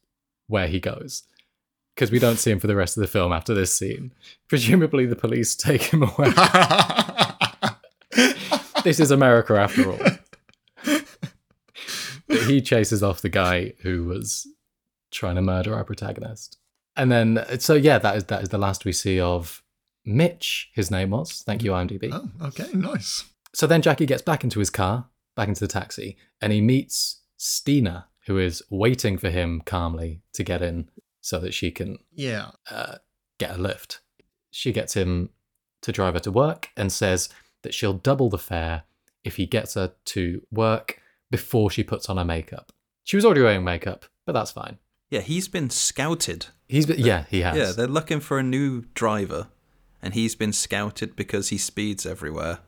where 0.47 0.67
he 0.67 0.79
goes 0.79 1.23
because 1.99 2.11
we 2.11 2.19
don't 2.19 2.37
see 2.37 2.49
him 2.49 2.59
for 2.61 2.67
the 2.67 2.77
rest 2.77 2.95
of 2.95 3.01
the 3.01 3.07
film 3.07 3.33
after 3.33 3.53
this 3.53 3.73
scene. 3.73 4.13
Presumably, 4.47 5.05
the 5.05 5.17
police 5.17 5.53
take 5.57 5.81
him 5.81 6.03
away. 6.03 6.31
this 8.85 9.01
is 9.01 9.11
America 9.11 9.59
after 9.59 9.91
all. 9.91 9.99
But 12.29 12.43
he 12.43 12.61
chases 12.61 13.03
off 13.03 13.21
the 13.21 13.27
guy 13.27 13.73
who 13.81 14.05
was 14.05 14.47
trying 15.11 15.35
to 15.35 15.41
murder 15.41 15.75
our 15.75 15.83
protagonist. 15.83 16.57
And 16.95 17.11
then, 17.11 17.43
so 17.59 17.73
yeah, 17.73 17.97
that 17.97 18.15
is 18.15 18.23
that 18.25 18.43
is 18.43 18.49
the 18.49 18.57
last 18.57 18.85
we 18.85 18.93
see 18.93 19.19
of 19.19 19.61
Mitch. 20.05 20.69
His 20.73 20.89
name 20.89 21.09
was. 21.09 21.41
Thank 21.41 21.63
you, 21.63 21.71
IMDb. 21.71 22.11
oh, 22.13 22.29
okay, 22.47 22.69
nice. 22.73 23.25
So 23.53 23.67
then 23.67 23.81
Jackie 23.81 24.05
gets 24.05 24.21
back 24.21 24.45
into 24.45 24.59
his 24.59 24.69
car, 24.69 25.07
back 25.35 25.49
into 25.49 25.59
the 25.59 25.67
taxi, 25.67 26.15
and 26.39 26.53
he 26.53 26.61
meets 26.61 27.23
Steena, 27.35 28.05
who 28.27 28.37
is 28.37 28.63
waiting 28.69 29.17
for 29.17 29.29
him 29.29 29.61
calmly 29.65 30.21
to 30.31 30.43
get 30.43 30.61
in 30.61 30.87
so 31.21 31.39
that 31.39 31.53
she 31.53 31.71
can 31.71 31.97
Yeah. 32.13 32.51
uh, 32.69 32.95
get 33.37 33.51
a 33.55 33.57
lift. 33.61 34.01
She 34.51 34.71
gets 34.71 34.93
him 34.95 35.29
to 35.81 35.91
drive 35.91 36.13
her 36.13 36.19
to 36.21 36.31
work 36.31 36.69
and 36.75 36.91
says 36.91 37.29
that 37.61 37.73
she'll 37.73 37.93
double 37.93 38.29
the 38.29 38.37
fare 38.37 38.83
if 39.23 39.35
he 39.35 39.45
gets 39.45 39.73
her 39.75 39.93
to 40.05 40.41
work 40.51 40.99
before 41.31 41.69
she 41.69 41.83
puts 41.83 42.09
on 42.09 42.17
her 42.17 42.25
makeup. 42.25 42.71
She 43.03 43.15
was 43.17 43.25
already 43.25 43.41
wearing 43.41 43.63
makeup, 43.63 44.05
but 44.25 44.33
that's 44.33 44.51
fine. 44.51 44.77
Yeah, 45.09 45.21
he's 45.21 45.47
been 45.47 45.69
scouted. 45.69 46.47
He's 46.67 46.85
been, 46.85 46.99
yeah, 46.99 47.25
he 47.29 47.41
has. 47.41 47.55
Yeah, 47.57 47.71
they're 47.71 47.87
looking 47.87 48.19
for 48.19 48.37
a 48.39 48.43
new 48.43 48.81
driver, 48.93 49.47
and 50.01 50.13
he's 50.13 50.35
been 50.35 50.53
scouted 50.53 51.15
because 51.15 51.49
he 51.49 51.57
speeds 51.57 52.05
everywhere. 52.05 52.59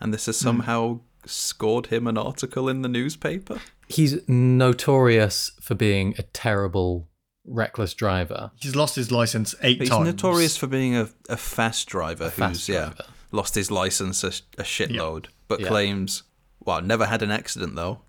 And 0.00 0.12
this 0.12 0.24
Hmm. 0.26 0.28
has 0.30 0.36
somehow 0.38 1.00
scored 1.24 1.86
him 1.86 2.06
an 2.06 2.18
article 2.18 2.68
in 2.68 2.82
the 2.82 2.88
newspaper. 2.88 3.60
He's 3.88 4.16
notorious 4.28 5.52
for 5.60 5.74
being 5.74 6.14
a 6.18 6.22
terrible, 6.22 7.08
reckless 7.46 7.94
driver. 7.94 8.50
He's 8.56 8.76
lost 8.76 8.96
his 8.96 9.10
license 9.12 9.54
eight 9.62 9.80
He's 9.80 9.88
times. 9.88 10.06
He's 10.06 10.14
notorious 10.14 10.56
for 10.56 10.66
being 10.66 10.96
a, 10.96 11.08
a 11.28 11.36
fast 11.36 11.88
driver 11.88 12.30
fast 12.30 12.66
who's 12.66 12.68
yeah 12.68 12.86
driver. 12.86 13.04
lost 13.32 13.54
his 13.54 13.70
license 13.70 14.24
a, 14.24 14.28
a 14.60 14.64
shitload, 14.64 15.26
but 15.48 15.60
Yeah. 15.60 15.68
claims 15.68 16.22
well 16.64 16.82
never 16.82 17.06
had 17.06 17.22
an 17.22 17.30
accident 17.30 17.76
though, 17.76 18.00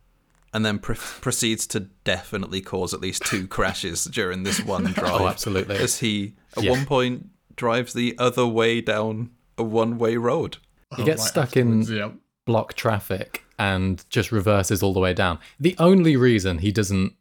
and 0.53 0.65
then 0.65 0.79
pr- 0.79 0.93
proceeds 1.21 1.67
to 1.67 1.81
definitely 2.03 2.61
cause 2.61 2.93
at 2.93 3.01
least 3.01 3.25
two 3.25 3.47
crashes 3.47 4.05
during 4.05 4.43
this 4.43 4.63
one 4.63 4.87
oh, 4.87 4.91
drive. 4.91 5.21
Oh, 5.21 5.27
absolutely. 5.27 5.77
As 5.77 5.99
he 5.99 6.33
at 6.55 6.63
Yeah. 6.63 6.71
one 6.71 6.85
point 6.85 7.29
drives 7.55 7.93
the 7.93 8.15
other 8.17 8.45
way 8.47 8.81
down 8.81 9.31
a 9.57 9.63
one-way 9.63 10.15
road. 10.17 10.57
He 10.95 11.01
Oh, 11.01 11.05
gets 11.05 11.21
right 11.23 11.29
stuck 11.29 11.57
in 11.57 11.67
afterwards, 11.81 11.89
Yeah. 11.91 12.09
block 12.45 12.73
traffic 12.75 13.43
and 13.59 14.05
just 14.09 14.31
reverses 14.31 14.83
all 14.83 14.93
the 14.93 14.99
way 14.99 15.13
down. 15.15 15.39
The 15.59 15.75
only 15.79 16.15
reason 16.15 16.59
he 16.59 16.71
doesn't 16.71 17.13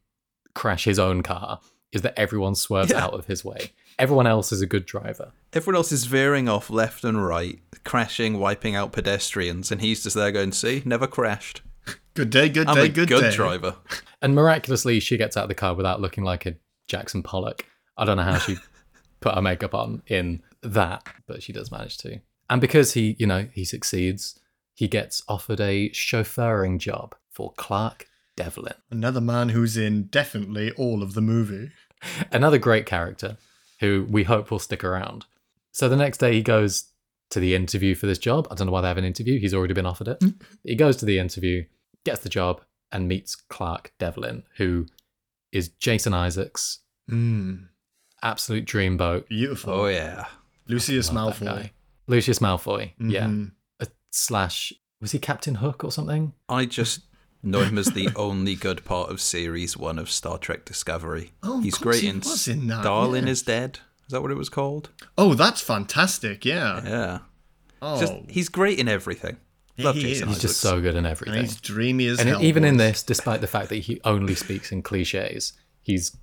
crash 0.55 0.85
his 0.85 0.99
own 0.99 1.23
car 1.23 1.61
is 1.93 2.03
that 2.03 2.19
everyone 2.19 2.55
swerves 2.55 2.91
Yeah. 2.91 3.05
out 3.05 3.15
of 3.15 3.27
his 3.27 3.45
way. 3.45 3.73
Everyone 3.99 4.27
else 4.27 4.53
is 4.53 4.61
a 4.61 4.67
good 4.67 4.85
driver. 4.87 5.33
Everyone 5.53 5.77
else 5.77 5.93
is 5.93 6.05
veering 6.05 6.49
off 6.49 6.69
left 6.69 7.05
and 7.05 7.25
right, 7.27 7.59
crashing, 7.85 8.39
wiping 8.39 8.75
out 8.75 8.93
pedestrians, 8.93 9.73
and 9.73 9.81
he's 9.81 10.03
just 10.03 10.15
there 10.17 10.31
going, 10.33 10.53
"See, 10.53 10.83
never 10.85 11.07
crashed. 11.07 11.63
Good 12.15 12.31
day, 12.31 12.49
good 12.49 12.67
I'm 12.69 12.75
day, 12.75 12.85
a 12.87 12.89
good, 12.89 13.09
good 13.09 13.21
day. 13.21 13.35
driver." 13.35 13.77
And 14.23 14.35
miraculously, 14.35 14.99
she 15.01 15.17
gets 15.19 15.37
out 15.37 15.45
of 15.45 15.49
the 15.49 15.55
car 15.55 15.75
without 15.75 16.01
looking 16.01 16.25
like 16.25 16.47
a 16.47 16.57
Jackson 16.89 17.23
Pollock. 17.23 17.65
I 17.97 18.05
don't 18.07 18.17
know 18.17 18.23
how 18.25 18.39
she 18.39 18.57
put 19.21 19.35
her 19.35 19.43
makeup 19.43 19.75
on 19.75 20.03
in 20.07 20.43
that, 20.63 21.07
but 21.27 21.43
she 21.43 21.53
does 21.53 21.71
manage 21.71 21.99
to. 21.99 22.21
And 22.51 22.61
because 22.61 22.95
he, 22.95 23.15
you 23.19 23.27
know, 23.27 23.47
he 23.53 23.65
succeeds, 23.65 24.39
he 24.75 24.89
gets 24.89 25.23
offered 25.29 25.61
a 25.61 25.91
chauffeuring 25.91 26.79
job 26.79 27.15
for 27.31 27.53
Clark 27.57 28.07
Devlin. 28.37 28.75
Another 28.91 29.21
man 29.21 29.49
who's 29.51 29.77
in 29.77 30.05
definitely 30.05 30.71
all 30.73 31.03
of 31.03 31.15
the 31.15 31.21
movie. 31.23 31.71
Another 32.31 32.59
great 32.59 32.87
character 32.87 33.37
who 33.81 34.07
we 34.09 34.25
hope 34.25 34.51
will 34.51 34.59
stick 34.59 34.85
around. 34.85 35.25
So 35.73 35.89
the 35.89 35.97
next 35.97 36.19
day 36.19 36.33
he 36.35 36.43
goes 36.43 36.91
to 37.31 37.41
the 37.41 37.55
interview 37.55 37.95
for 37.95 38.07
this 38.07 38.19
job. 38.19 38.47
I 38.51 38.55
don't 38.55 38.67
know 38.67 38.73
why 38.73 38.83
they 38.83 38.89
have 38.89 38.99
an 38.99 39.05
interview. 39.05 39.39
He's 39.41 39.55
already 39.55 39.75
been 39.75 39.87
offered 39.87 40.09
it. 40.09 40.23
he 40.63 40.75
goes 40.77 40.97
to 40.99 41.05
the 41.07 41.19
interview, 41.19 41.65
gets 42.05 42.21
the 42.21 42.29
job, 42.29 42.61
and 42.93 43.09
meets 43.09 43.35
Clark 43.35 43.93
Devlin, 43.99 44.45
who 44.59 44.87
is 45.53 45.69
Jason 45.71 46.15
Isaacs' 46.15 46.81
Mm, 47.11 47.69
absolute 48.23 48.65
dreamboat. 48.67 49.29
beautiful. 49.29 49.73
Oh 49.73 49.87
yeah. 49.87 50.27
Lucius 50.69 51.13
Love 51.13 51.39
Malfoy. 51.41 51.71
Lucius 52.09 52.39
Malfoy. 52.41 52.93
Yeah. 52.99 53.27
Mhm. 53.27 53.53
A 53.81 53.87
slash 54.11 54.73
was 55.01 55.13
he 55.13 55.19
Captain 55.19 55.57
Hook 55.57 55.85
or 55.85 55.93
something? 55.93 56.33
I 56.49 56.65
just 56.67 57.01
know 57.47 57.61
him 57.63 57.79
the 57.93 58.09
only 58.17 58.55
good 58.55 58.85
part 58.85 59.11
of 59.11 59.21
series 59.21 59.77
one 59.77 59.99
of 59.99 60.11
Star 60.11 60.39
Trek 60.39 60.65
Discovery. 60.65 61.33
Oh, 61.43 61.61
He's 61.61 61.77
great 61.79 62.03
he 62.03 62.09
in 62.09 62.19
was 62.19 62.49
in 62.49 62.67
that, 62.69 62.85
Darlin 62.85 63.25
yeah. 63.27 63.31
is 63.33 63.43
Dead 63.43 63.81
Is 64.07 64.13
that 64.13 64.23
what 64.23 64.31
it 64.31 64.37
was 64.37 64.49
called? 64.49 64.91
Oh, 65.17 65.35
that's 65.35 65.61
fantastic. 65.61 66.45
Yeah. 66.45 66.83
Yeah. 66.85 67.19
Oh, 67.83 68.01
Just 68.01 68.15
he's 68.29 68.49
great 68.49 68.79
in 68.79 68.89
everything. 68.89 69.37
Love 69.79 69.95
he 69.97 70.03
Jason 70.03 70.29
is. 70.29 70.35
He's 70.37 70.43
just 70.43 70.61
so 70.61 70.81
good 70.81 70.93
in 70.95 70.99
and 70.99 71.07
everything. 71.07 71.43
he's 71.43 71.61
dreamy 71.61 72.07
as 72.07 72.19
And 72.19 72.29
hell. 72.31 72.43
even 72.43 72.65
in 72.65 72.79
this, 72.79 73.03
despite 73.03 73.41
the 73.43 73.47
fact 73.47 73.69
that 73.69 73.77
he 73.77 74.01
only 74.05 74.35
speaks 74.35 74.73
in 74.73 74.83
cliches, 74.83 75.53
he's 75.83 76.17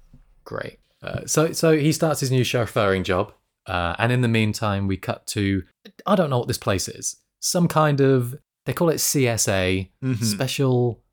great. 0.43 0.79
Uh, 1.03 1.21
so, 1.27 1.51
so 1.51 1.77
he 1.77 1.91
starts 1.91 2.19
his 2.21 2.31
new 2.31 2.43
chauffeuring 2.43 3.03
job, 3.03 3.31
uh, 3.67 3.93
and 3.99 4.11
in 4.11 4.21
the 4.21 4.27
meantime, 4.27 4.87
we 4.87 4.97
cut 4.97 5.27
to 5.27 5.63
I 6.07 6.15
don't 6.15 6.29
know 6.31 6.39
what 6.39 6.47
this 6.47 6.57
place 6.57 6.87
is. 6.87 7.17
Some 7.41 7.67
kind 7.67 8.01
of 8.01 8.35
they 8.65 8.73
call 8.73 8.89
it 8.89 8.95
CSA, 9.01 9.89
Mhm. 10.03 10.23
special 10.23 10.99
s- 11.01 11.12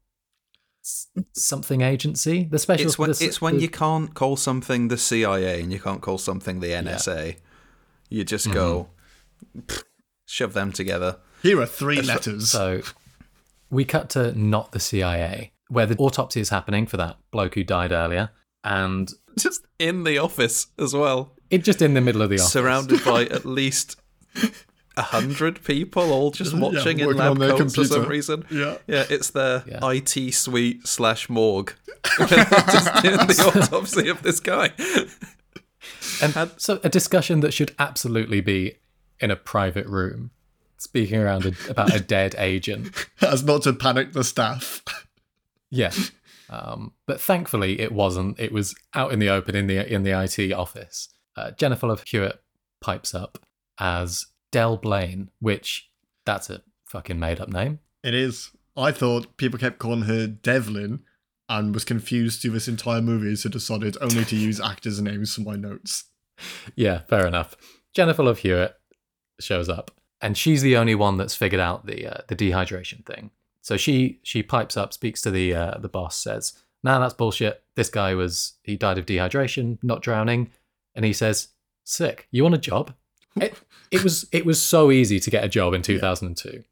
something 0.83 1.81
agency. 1.83 2.45
The 2.45 2.59
special. 2.59 2.87
It's 2.87 2.99
when 2.99 3.11
the- 3.11 3.25
it's 3.25 3.41
when 3.41 3.57
the- 3.57 3.63
you 3.63 3.69
can't 3.69 4.15
call 4.15 4.37
something 4.37 4.89
the 4.89 4.97
CIA 4.99 5.61
and 5.61 5.73
you 5.73 5.79
can't 5.81 6.01
call 6.01 6.19
something 6.19 6.61
the 6.61 6.69
NSA. 6.73 7.37
You 8.09 8.25
just 8.25 8.47
mm-hmm. 8.47 8.55
go 8.55 8.89
"Pfft, 9.57 9.85
shove 10.27 10.53
them 10.53 10.73
together. 10.73 11.19
Here 11.43 11.61
are 11.61 11.67
three 11.67 12.03
letters. 12.03 12.51
So 12.51 12.83
we 13.71 13.85
cut 13.85 14.11
to 14.11 14.37
not 14.39 14.73
the 14.73 14.81
CIA, 14.81 15.53
where 15.69 15.87
the 15.87 15.97
autopsy 15.97 16.41
is 16.41 16.49
happening 16.49 16.87
for 16.87 16.97
that 16.97 17.17
bloke 17.31 17.55
who 17.55 17.65
died 17.65 17.93
earlier, 17.93 18.31
and 18.65 19.13
Just 19.39 19.63
in 19.79 20.05
the 20.05 20.19
office 20.19 20.67
as 20.79 20.93
well. 20.95 21.37
it 21.51 21.65
just 21.65 21.81
in 21.81 21.95
the 21.95 22.01
middle 22.01 22.23
of 22.23 22.31
the 22.31 22.37
office. 22.37 22.53
Surrounded 22.53 23.05
by 23.05 23.23
at 23.27 23.45
least 23.45 23.97
a 24.97 25.03
hundred 25.03 25.63
people 25.65 26.13
all 26.13 26.31
just 26.31 26.55
watching 26.57 27.01
in 27.01 27.17
lab 27.17 27.31
on 27.33 27.39
their 27.39 27.57
coats 27.57 27.75
for 27.75 27.85
some 27.85 28.07
reason. 28.07 28.45
Yeah. 28.51 28.79
Yeah, 28.87 29.05
it's 29.09 29.31
their 29.31 29.65
Yeah. 29.67 29.89
IT 29.91 30.35
suite 30.35 30.87
slash 30.87 31.29
morgue. 31.29 31.75
just 32.19 33.03
doing 33.03 33.17
the 33.27 33.53
autopsy 33.55 34.09
of 34.09 34.23
this 34.23 34.41
guy. 34.41 34.71
And 36.23 36.51
so 36.59 36.81
a 36.85 36.89
discussion 36.89 37.41
that 37.41 37.55
should 37.55 37.75
absolutely 37.79 38.41
be 38.41 38.77
in 39.21 39.31
a 39.31 39.37
private 39.37 39.87
room, 39.87 40.31
speaking 40.77 41.19
around 41.19 41.47
a, 41.47 41.53
about 41.71 41.95
a 41.95 42.01
dead 42.01 42.35
agent. 42.39 42.95
As 43.21 43.43
not 43.45 43.63
to 43.63 43.73
panic 43.73 44.13
the 44.13 44.25
staff. 44.25 44.83
Yeah. 45.71 45.93
Um, 46.51 46.93
but 47.07 47.21
thankfully 47.21 47.81
it 47.81 47.93
wasn't. 47.93 48.39
It 48.41 48.53
was 48.53 48.75
out 48.95 49.13
in 49.13 49.19
the 49.19 49.29
open 49.29 49.55
in 49.55 49.67
the 49.69 49.91
in 49.91 50.03
the 50.03 50.21
IT 50.21 50.53
office. 50.53 51.09
Uh, 51.37 51.53
Jennifer 51.53 51.87
Love 51.87 52.03
Hewitt 52.07 52.43
pipes 52.81 53.15
up 53.15 53.39
as 53.79 54.27
Del 54.51 54.77
Blaine, 54.77 55.31
which 55.41 55.91
that's 56.25 56.51
a 56.51 56.63
fucking 56.87 57.19
made 57.19 57.41
up 57.41 57.49
name. 57.49 57.81
It 58.03 58.15
is. 58.15 58.51
I 58.77 58.93
thought 58.93 59.37
people 59.37 59.59
kept 59.59 59.79
calling 59.79 60.03
her 60.03 60.27
Devlin 60.27 61.01
and 61.49 61.75
was 61.75 61.85
confused 61.85 62.41
through 62.41 62.53
this 62.53 62.69
entire 62.69 63.03
movie, 63.03 63.35
so 63.37 63.49
decided 63.49 63.97
only 64.01 64.25
to 64.25 64.37
use 64.37 64.61
actors' 64.61 65.01
names 65.01 65.35
for 65.35 65.41
my 65.43 65.57
notes. 65.57 66.05
Yeah, 66.75 67.01
fair 67.01 67.27
enough. 67.27 67.57
Jennifer 67.93 68.23
Love 68.23 68.39
Hewitt 68.39 68.75
shows 69.41 69.69
up, 69.69 69.91
and 70.21 70.39
she's 70.39 70.63
the 70.63 70.77
only 70.77 70.95
one 70.95 71.17
that's 71.17 71.35
figured 71.35 71.61
out 71.61 71.87
the 71.87 72.07
uh, 72.07 72.21
the 72.29 72.37
dehydration 72.37 73.05
thing. 73.05 73.31
So 73.61 73.77
she 73.77 74.21
she 74.23 74.43
pipes 74.43 74.77
up, 74.77 74.93
speaks 74.93 75.21
to 75.23 75.31
the 75.31 75.55
uh, 75.55 75.79
the 75.79 75.89
boss, 75.89 76.17
says, 76.17 76.55
"Nah, 76.83 76.99
that's 76.99 77.15
bullshit. 77.15 77.63
This 77.75 77.91
guy 77.91 78.15
was 78.15 78.55
he 78.63 78.77
died 78.77 78.99
of 78.99 79.07
dehydration, 79.07 79.79
not 79.83 80.03
drowning." 80.03 80.51
And 80.95 81.05
he 81.05 81.13
says, 81.13 81.49
"Sick. 81.85 82.29
You 82.31 82.45
want 82.45 82.55
a 82.55 82.59
job?" 82.59 82.95
It, 83.37 83.55
it 83.91 84.03
was 84.05 84.27
it 84.33 84.45
was 84.47 84.61
so 84.61 84.91
easy 84.91 85.21
to 85.21 85.31
get 85.31 85.45
a 85.45 85.49
job 85.49 85.75
in 85.75 85.83
2002. 85.83 86.65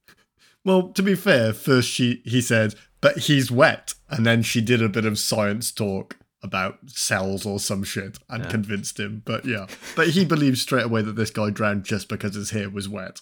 Well, 0.64 0.88
to 0.90 1.02
be 1.02 1.14
fair, 1.14 1.52
first 1.52 1.88
she 1.88 2.22
he 2.24 2.40
said, 2.40 2.74
but 3.00 3.18
he's 3.18 3.50
wet, 3.50 3.94
and 4.08 4.26
then 4.26 4.42
she 4.42 4.60
did 4.60 4.82
a 4.82 4.88
bit 4.88 5.04
of 5.04 5.18
science 5.18 5.70
talk 5.72 6.16
about 6.42 6.78
cells 6.86 7.44
or 7.46 7.58
some 7.58 7.82
shit 7.82 8.18
and 8.28 8.44
Yeah. 8.44 8.50
convinced 8.50 8.98
him. 9.00 9.22
But 9.24 9.44
yeah, 9.44 9.66
but 9.96 10.08
he 10.10 10.24
believed 10.24 10.58
straight 10.58 10.84
away 10.84 11.02
that 11.02 11.16
this 11.16 11.30
guy 11.30 11.50
drowned 11.50 11.84
just 11.84 12.08
because 12.08 12.34
his 12.34 12.50
hair 12.50 12.70
was 12.70 12.88
wet. 12.88 13.20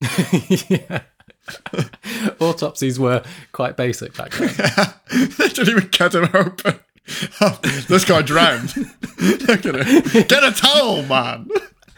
yeah. 0.68 1.02
Autopsies 2.40 2.98
were 2.98 3.22
quite 3.52 3.76
basic 3.76 4.16
back 4.16 4.32
then. 4.32 4.50
they 5.38 5.48
didn't 5.48 5.68
even 5.68 5.88
cut 5.88 6.14
him 6.14 6.28
open. 6.34 6.78
Oh, 7.40 7.58
this 7.88 8.04
guy 8.04 8.22
drowned. 8.22 8.74
Look 9.20 9.66
at 9.66 9.74
him. 9.76 10.24
Get 10.28 10.44
a 10.44 10.52
towel, 10.52 11.02
man. 11.04 11.48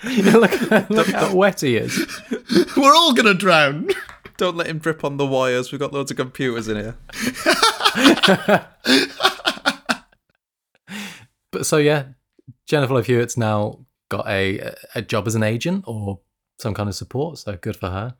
look, 0.32 0.70
look 0.90 1.06
how 1.08 1.34
wet 1.34 1.60
he 1.60 1.76
is. 1.76 1.96
We're 2.76 2.94
all 2.94 3.12
gonna 3.14 3.34
drown. 3.34 3.88
Don't 4.36 4.56
let 4.56 4.66
him 4.66 4.78
drip 4.78 5.04
on 5.04 5.16
the 5.16 5.26
wires. 5.26 5.70
We've 5.72 5.78
got 5.80 5.92
loads 5.92 6.10
of 6.10 6.16
computers 6.16 6.68
in 6.68 6.76
here. 6.76 6.96
But 11.50 11.66
so 11.66 11.76
yeah, 11.76 12.04
Jennifer 12.66 12.94
Love 12.94 13.06
Hewitt's 13.06 13.36
now 13.36 13.80
got 14.08 14.26
a 14.28 14.74
a 14.94 15.02
job 15.02 15.26
as 15.26 15.34
an 15.34 15.42
agent 15.42 15.84
or 15.86 16.20
some 16.58 16.74
kind 16.74 16.88
of 16.88 16.94
support. 16.94 17.38
So 17.38 17.56
good 17.56 17.76
for 17.76 17.90
her. 17.90 18.14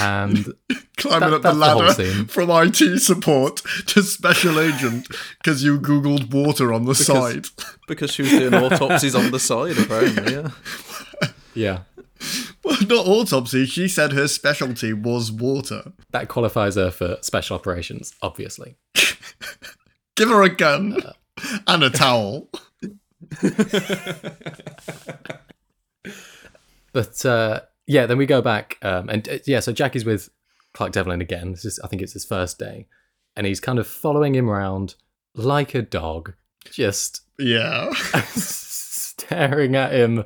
And 0.00 0.54
Climbing 0.96 1.30
That- 1.30 1.34
up 1.36 1.42
the 1.42 1.52
that's 1.52 1.96
the 1.96 2.04
ladder 2.04 2.24
from 2.28 2.48
IT 2.50 3.00
support 3.00 3.60
to 3.86 4.02
special 4.02 4.60
agent 4.60 5.08
because 5.38 5.64
you 5.64 5.78
googled 5.80 6.32
water 6.32 6.72
on 6.72 6.84
the 6.84 6.94
side. 6.94 7.46
Because 7.88 8.12
she 8.12 8.22
was 8.22 8.30
doing 8.30 8.54
autopsies 8.54 9.14
on 9.14 9.30
the 9.32 9.40
side, 9.40 9.76
apparently, 9.76 10.32
yeah. 10.32 10.50
Yeah, 11.54 11.80
Well, 12.64 12.78
not 12.88 13.06
autopsy. 13.06 13.66
She 13.66 13.88
said 13.88 14.12
her 14.12 14.26
specialty 14.28 14.92
was 14.92 15.30
water. 15.30 15.92
that 16.10 16.28
qualifies 16.28 16.76
her 16.76 16.90
for 16.90 17.18
special 17.20 17.56
operations, 17.56 18.14
obviously. 18.22 18.76
Give 20.16 20.28
her 20.30 20.42
a 20.42 20.48
gun 20.48 21.02
and 21.66 21.82
a 21.82 21.90
towel. 21.90 22.48
But 26.92 27.24
uh, 27.26 27.60
yeah, 27.86 28.06
then 28.06 28.18
we 28.18 28.26
go 28.26 28.40
back, 28.40 28.78
um, 28.82 29.08
and 29.08 29.28
uh, 29.28 29.38
yeah, 29.46 29.60
so 29.60 29.72
Jackie's 29.72 30.04
with 30.04 30.30
Clark 30.74 30.92
Devlin 30.92 31.20
again. 31.20 31.50
This 31.52 31.64
is, 31.64 31.80
I 31.82 31.88
think, 31.88 32.02
it's 32.02 32.12
his 32.12 32.24
first 32.24 32.58
day, 32.58 32.86
and 33.34 33.46
he's 33.46 33.58
kind 33.60 33.78
of 33.80 33.86
following 33.86 34.34
him 34.34 34.48
around 34.48 34.94
like 35.34 35.74
a 35.74 35.82
dog, 35.82 36.34
just 36.70 37.22
Yeah. 37.38 37.92
staring 38.34 39.74
at 39.74 39.92
him, 39.92 40.24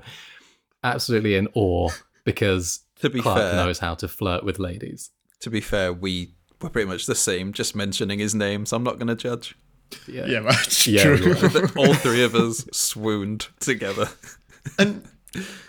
absolutely 0.85 1.35
in 1.37 1.49
awe 1.55 1.91
because 2.25 2.81
To 3.01 3.11
be 3.11 3.21
Clark 3.21 3.39
fair, 3.39 3.55
knows 3.55 3.79
how 3.79 3.95
to 3.97 4.09
flirt 4.09 4.43
with 4.45 4.59
ladies. 4.59 5.11
to 5.41 5.51
be 5.51 5.61
fair, 5.61 5.93
we 5.93 6.35
were 6.61 6.69
pretty 6.71 6.89
much 6.89 7.07
the 7.07 7.15
same, 7.15 7.53
just 7.53 7.77
mentioning 7.77 8.19
his 8.19 8.35
name, 8.35 8.67
so 8.67 8.77
I'm 8.77 8.83
not 8.83 8.99
going 8.99 9.07
to 9.09 9.15
judge. 9.15 9.57
Yeah, 10.09 10.27
Yeah, 10.27 10.41
that's 10.41 10.87
Yeah, 10.87 11.03
true. 11.17 11.35
All 11.77 11.95
three 11.95 12.25
of 12.25 12.35
us 12.35 12.67
swooned 12.73 13.47
together. 13.61 14.09
and 14.79 15.05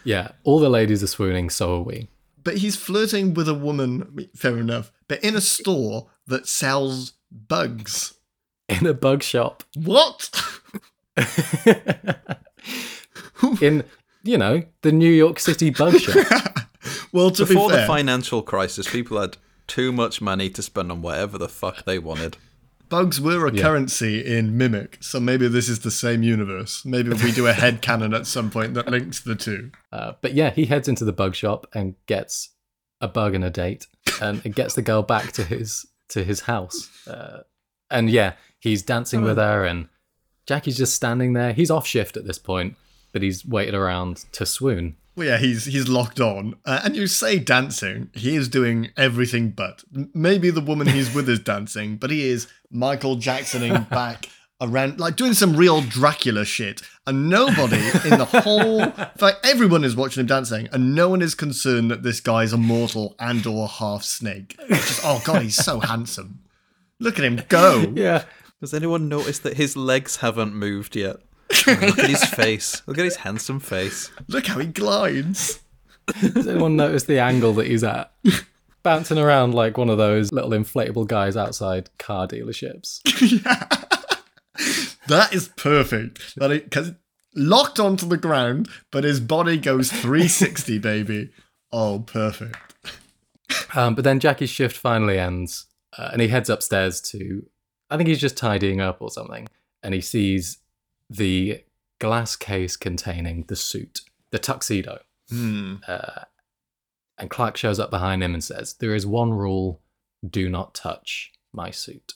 yeah. 0.04 0.30
All 0.44 0.60
the 0.60 0.70
ladies 0.70 1.04
are 1.04 1.08
swooning, 1.08 1.50
so 1.52 1.76
are 1.76 1.82
we. 1.84 2.10
but 2.44 2.58
he's 2.58 2.76
flirting 2.76 3.34
with 3.36 3.48
a 3.48 3.54
woman. 3.54 4.28
Fair 4.36 4.58
enough. 4.58 4.92
But 5.08 5.24
in 5.24 5.36
a 5.36 5.42
store 5.42 6.08
that 6.26 6.48
sells 6.48 7.14
bugs. 7.32 8.16
In 8.68 8.86
a 8.88 8.94
bug 8.96 9.22
shop, 9.24 9.64
What? 9.76 10.32
in 13.62 13.84
you 14.30 14.38
know 14.38 14.64
the 14.82 14.92
New 14.92 15.12
York 15.12 15.40
City 15.40 15.70
bug 15.70 15.98
shop. 16.00 16.60
well, 17.12 17.32
to 17.32 17.46
Before 17.46 17.70
be 17.70 17.76
the 17.78 17.86
financial 17.86 18.42
crisis, 18.42 18.88
people 18.90 19.20
had 19.20 19.38
too 19.68 19.92
much 19.92 20.22
money 20.22 20.50
to 20.50 20.62
spend 20.62 20.92
on 20.92 21.02
whatever 21.02 21.38
the 21.38 21.50
fuck 21.50 21.86
they 21.86 22.00
wanted. 22.00 22.38
bugs 22.90 23.22
were 23.22 23.46
a 23.48 23.54
Yeah. 23.54 23.62
currency 23.62 24.26
in 24.26 24.58
Mimic, 24.58 24.98
so 25.00 25.20
maybe 25.20 25.48
this 25.48 25.70
is 25.70 25.80
the 25.82 25.92
same 25.92 26.24
universe. 26.24 26.84
Maybe 26.86 27.10
we 27.10 27.32
do 27.32 27.46
a 27.48 27.54
head 27.54 27.82
canon 27.88 28.14
at 28.16 28.26
some 28.26 28.50
point 28.50 28.74
that 28.74 28.88
links 28.90 29.20
the 29.22 29.36
two. 29.36 29.72
Uh, 29.92 30.14
but 30.22 30.34
yeah, 30.34 30.50
he 30.50 30.66
heads 30.66 30.88
into 30.88 31.06
the 31.06 31.14
bug 31.14 31.36
shop 31.36 31.68
and 31.74 31.94
gets 32.08 32.50
a 33.02 33.08
bug 33.08 33.36
and 33.36 33.44
a 33.46 33.50
date, 33.52 33.86
and 34.22 34.42
it 34.46 34.56
gets 34.56 34.74
the 34.74 34.82
girl 34.82 35.04
back 35.04 35.32
to 35.34 35.44
his 35.44 35.86
to 36.10 36.24
his 36.24 36.42
house. 36.42 36.90
Uh, 37.08 37.42
and 37.92 38.10
yeah, 38.10 38.34
he's 38.60 38.82
dancing 38.84 39.22
with 39.22 39.38
her, 39.38 39.64
and 39.66 39.88
Jackie's 40.48 40.78
just 40.78 40.96
standing 40.96 41.34
there. 41.34 41.54
He's 41.54 41.70
off 41.72 41.86
shift 41.86 42.18
at 42.18 42.26
this 42.26 42.40
point, 42.40 42.76
but 43.12 43.22
he's 43.22 43.46
waited 43.46 43.74
around 43.76 44.26
to 44.34 44.46
swoon. 44.46 44.96
Well, 45.16 45.28
yeah, 45.28 45.38
he's 45.38 45.66
he's 45.66 45.90
locked 45.90 46.22
on, 46.22 46.56
uh, 46.66 46.82
and 46.84 46.96
you 46.96 47.06
say 47.08 47.40
dancing. 47.40 48.10
He 48.14 48.36
is 48.36 48.48
doing 48.48 48.92
everything 48.96 49.50
but. 49.50 49.84
Maybe 50.14 50.50
the 50.50 50.62
woman 50.62 50.88
he's 50.88 51.14
with 51.14 51.28
is 51.28 51.40
dancing, 51.40 51.98
but 51.98 52.10
he 52.10 52.30
is 52.30 52.48
Michael 52.72 53.18
Jacksoning 53.18 53.90
back 53.90 54.28
around, 54.62 55.00
like 55.00 55.16
doing 55.18 55.34
some 55.34 55.56
real 55.56 55.82
Dracula 55.82 56.46
shit. 56.46 56.82
And 57.06 57.30
nobody 57.30 57.82
in 58.06 58.18
the 58.18 58.26
whole, 58.26 58.82
in 58.84 58.92
fact, 58.92 59.46
everyone 59.46 59.84
is 59.84 59.96
watching 59.96 60.22
him 60.22 60.28
dancing, 60.28 60.70
and 60.72 60.96
no 60.96 61.10
one 61.10 61.22
is 61.22 61.36
concerned 61.36 61.92
that 61.92 62.04
this 62.04 62.22
guy's 62.22 62.54
a 62.54 62.58
mortal 62.58 63.16
and 63.20 63.46
or 63.46 63.68
half 63.68 64.04
snake. 64.04 64.56
It's 64.70 64.88
just, 64.88 65.02
oh 65.04 65.22
god, 65.26 65.42
he's 65.42 65.56
so 65.56 65.80
handsome. 65.80 66.40
Look 67.00 67.18
at 67.18 67.26
him 67.26 67.42
go. 67.50 67.92
Yeah, 67.96 68.24
Has 68.62 68.74
anyone 68.74 69.10
noticed 69.10 69.44
that 69.44 69.58
his 69.58 69.76
legs 69.76 70.18
haven't 70.18 70.54
moved 70.54 70.96
yet? 70.96 71.18
Look 71.68 72.00
at 72.00 72.10
his 72.10 72.24
face. 72.24 72.82
Look 72.86 72.98
at 72.98 73.06
his 73.06 73.18
handsome 73.18 73.60
face. 73.60 74.12
Look 74.28 74.48
how 74.48 74.60
he 74.60 74.68
glides. 74.68 75.60
Does 76.22 76.48
anyone 76.48 76.76
notice 76.76 77.04
the 77.04 77.20
angle 77.20 77.54
that 77.54 77.68
he's 77.68 77.84
at? 77.84 78.12
Bouncing 78.84 79.18
around 79.18 79.54
like 79.54 79.78
one 79.78 79.90
of 79.90 79.98
those 79.98 80.32
little 80.32 80.52
inflatable 80.52 81.08
guys 81.08 81.36
outside 81.36 81.90
car 81.98 82.28
dealerships. 82.28 83.02
That 85.10 85.34
is 85.34 85.50
perfect. 85.50 86.36
That 86.36 86.50
because 86.50 86.94
locked 87.36 87.80
onto 87.80 88.08
the 88.08 88.18
ground, 88.18 88.70
but 88.92 89.04
his 89.04 89.20
body 89.20 89.58
goes 89.58 89.92
360, 89.92 90.78
baby. 90.80 91.32
Oh, 91.72 92.04
perfect. 92.06 92.58
Um, 93.76 93.96
but 93.96 94.04
then 94.04 94.20
Jackie's 94.20 94.52
shift 94.52 94.78
finally 94.78 95.18
ends, 95.18 95.66
uh, 95.98 96.10
and 96.14 96.22
he 96.22 96.28
heads 96.28 96.50
upstairs 96.50 97.02
to. 97.02 97.46
I 97.90 97.98
think 97.98 98.08
he's 98.08 98.22
just 98.22 98.38
tidying 98.38 98.82
up 98.82 99.02
or 99.02 99.10
something, 99.10 99.48
and 99.82 99.96
he 99.96 100.02
sees 100.02 100.60
the 101.10 101.64
glass 102.00 102.36
case 102.36 102.76
containing 102.78 103.46
the 103.48 103.56
suit, 103.56 104.02
the 104.32 104.40
tuxedo. 104.40 105.00
Hmm. 105.30 105.76
Uh, 105.88 106.22
and 107.18 107.30
Clark 107.30 107.58
shows 107.58 107.80
up 107.80 107.90
behind 107.90 108.24
him 108.24 108.34
and 108.34 108.44
says, 108.44 108.74
There 108.74 108.96
is 108.96 109.06
one 109.06 109.34
rule 109.34 109.82
do 110.28 110.50
not 110.50 110.74
touch 110.74 111.32
my 111.54 111.72
suit. 111.72 112.14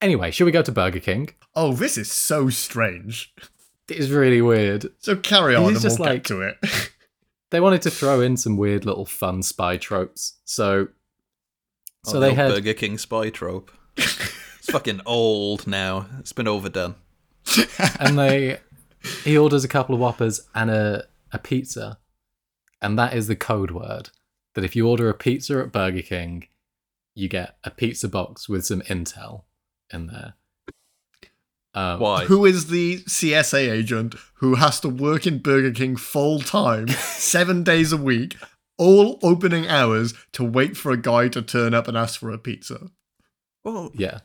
Anyway, 0.00 0.30
should 0.30 0.44
we 0.44 0.52
go 0.52 0.62
to 0.62 0.72
Burger 0.72 1.00
King? 1.00 1.30
Oh, 1.54 1.72
this 1.72 1.96
is 1.96 2.10
so 2.10 2.48
strange. 2.50 3.32
It 3.88 3.96
is 3.98 4.10
really 4.10 4.42
weird. 4.42 4.86
So 4.98 5.16
carry 5.16 5.54
on 5.54 5.72
and 5.72 5.80
just 5.80 5.98
we'll 5.98 6.08
like- 6.08 6.24
get 6.24 6.24
to 6.26 6.40
it. 6.42 6.56
They 7.50 7.60
wanted 7.60 7.80
to 7.82 7.90
throw 7.90 8.20
in 8.20 8.36
some 8.36 8.56
weird 8.56 8.84
little 8.84 9.06
fun 9.06 9.40
spy 9.44 9.76
tropes. 9.76 10.34
So 10.44 10.88
so 12.04 12.16
Oh, 12.16 12.20
they 12.20 12.30
the 12.30 12.34
had 12.34 12.48
Burger 12.50 12.74
King 12.74 12.98
spy 12.98 13.30
trope. 13.30 13.70
it's 13.96 14.68
fucking 14.68 15.00
old 15.06 15.64
now. 15.68 16.06
It's 16.18 16.32
been 16.32 16.48
overdone. 16.48 16.96
And 18.00 18.18
they 18.18 18.58
he 19.24 19.36
orders 19.36 19.64
a 19.64 19.68
couple 19.68 19.94
of 19.94 20.00
whoppers 20.00 20.40
and 20.54 20.70
a, 20.70 21.06
a 21.32 21.38
pizza 21.38 21.98
and 22.82 22.98
that 22.98 23.14
is 23.14 23.26
the 23.26 23.36
code 23.36 23.70
word 23.70 24.10
that 24.54 24.64
if 24.64 24.74
you 24.74 24.88
order 24.88 25.08
a 25.08 25.14
pizza 25.14 25.58
at 25.60 25.72
burger 25.72 26.02
king 26.02 26.48
you 27.14 27.28
get 27.28 27.56
a 27.64 27.70
pizza 27.70 28.08
box 28.08 28.48
with 28.48 28.64
some 28.64 28.82
intel 28.82 29.44
in 29.92 30.06
there 30.06 30.34
um, 31.74 32.00
Why? 32.00 32.24
Who 32.24 32.46
is 32.46 32.68
the 32.68 33.02
CSA 33.02 33.70
agent 33.70 34.14
who 34.36 34.54
has 34.54 34.80
to 34.80 34.88
work 34.88 35.26
in 35.26 35.40
Burger 35.40 35.72
King 35.72 35.96
full 35.96 36.38
time, 36.38 36.88
seven 36.88 37.62
days 37.62 37.92
a 37.92 37.98
week, 37.98 38.38
all 38.78 39.18
opening 39.22 39.68
hours 39.68 40.14
to 40.32 40.42
wait 40.42 40.74
for 40.74 40.90
a 40.90 40.96
guy 40.96 41.28
to 41.28 41.42
turn 41.42 41.74
up 41.74 41.86
and 41.86 41.94
ask 41.94 42.18
for 42.18 42.30
a 42.30 42.38
pizza? 42.38 42.90
Well, 43.62 43.90
yeah 43.92 44.20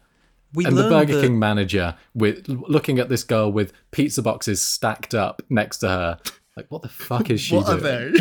we 0.54 0.66
and 0.66 0.78
the 0.78 0.90
burger 0.90 1.16
that- 1.16 1.22
king 1.22 1.40
manager 1.40 1.96
with 2.14 2.48
looking 2.48 3.00
at 3.00 3.10
this 3.10 3.24
girl 3.24 3.52
with 3.52 3.72
pizza 3.92 4.22
boxes 4.22 4.62
stacked 4.62 5.14
up 5.14 5.42
next 5.50 5.78
to 5.80 5.88
her 5.88 6.20
like 6.58 6.66
what 6.70 6.82
the 6.82 6.90
fuck 6.90 7.30
is 7.30 7.40
she 7.42 7.56
what 7.56 7.66
doing 7.68 7.78
are 7.80 8.12
they? 8.12 8.20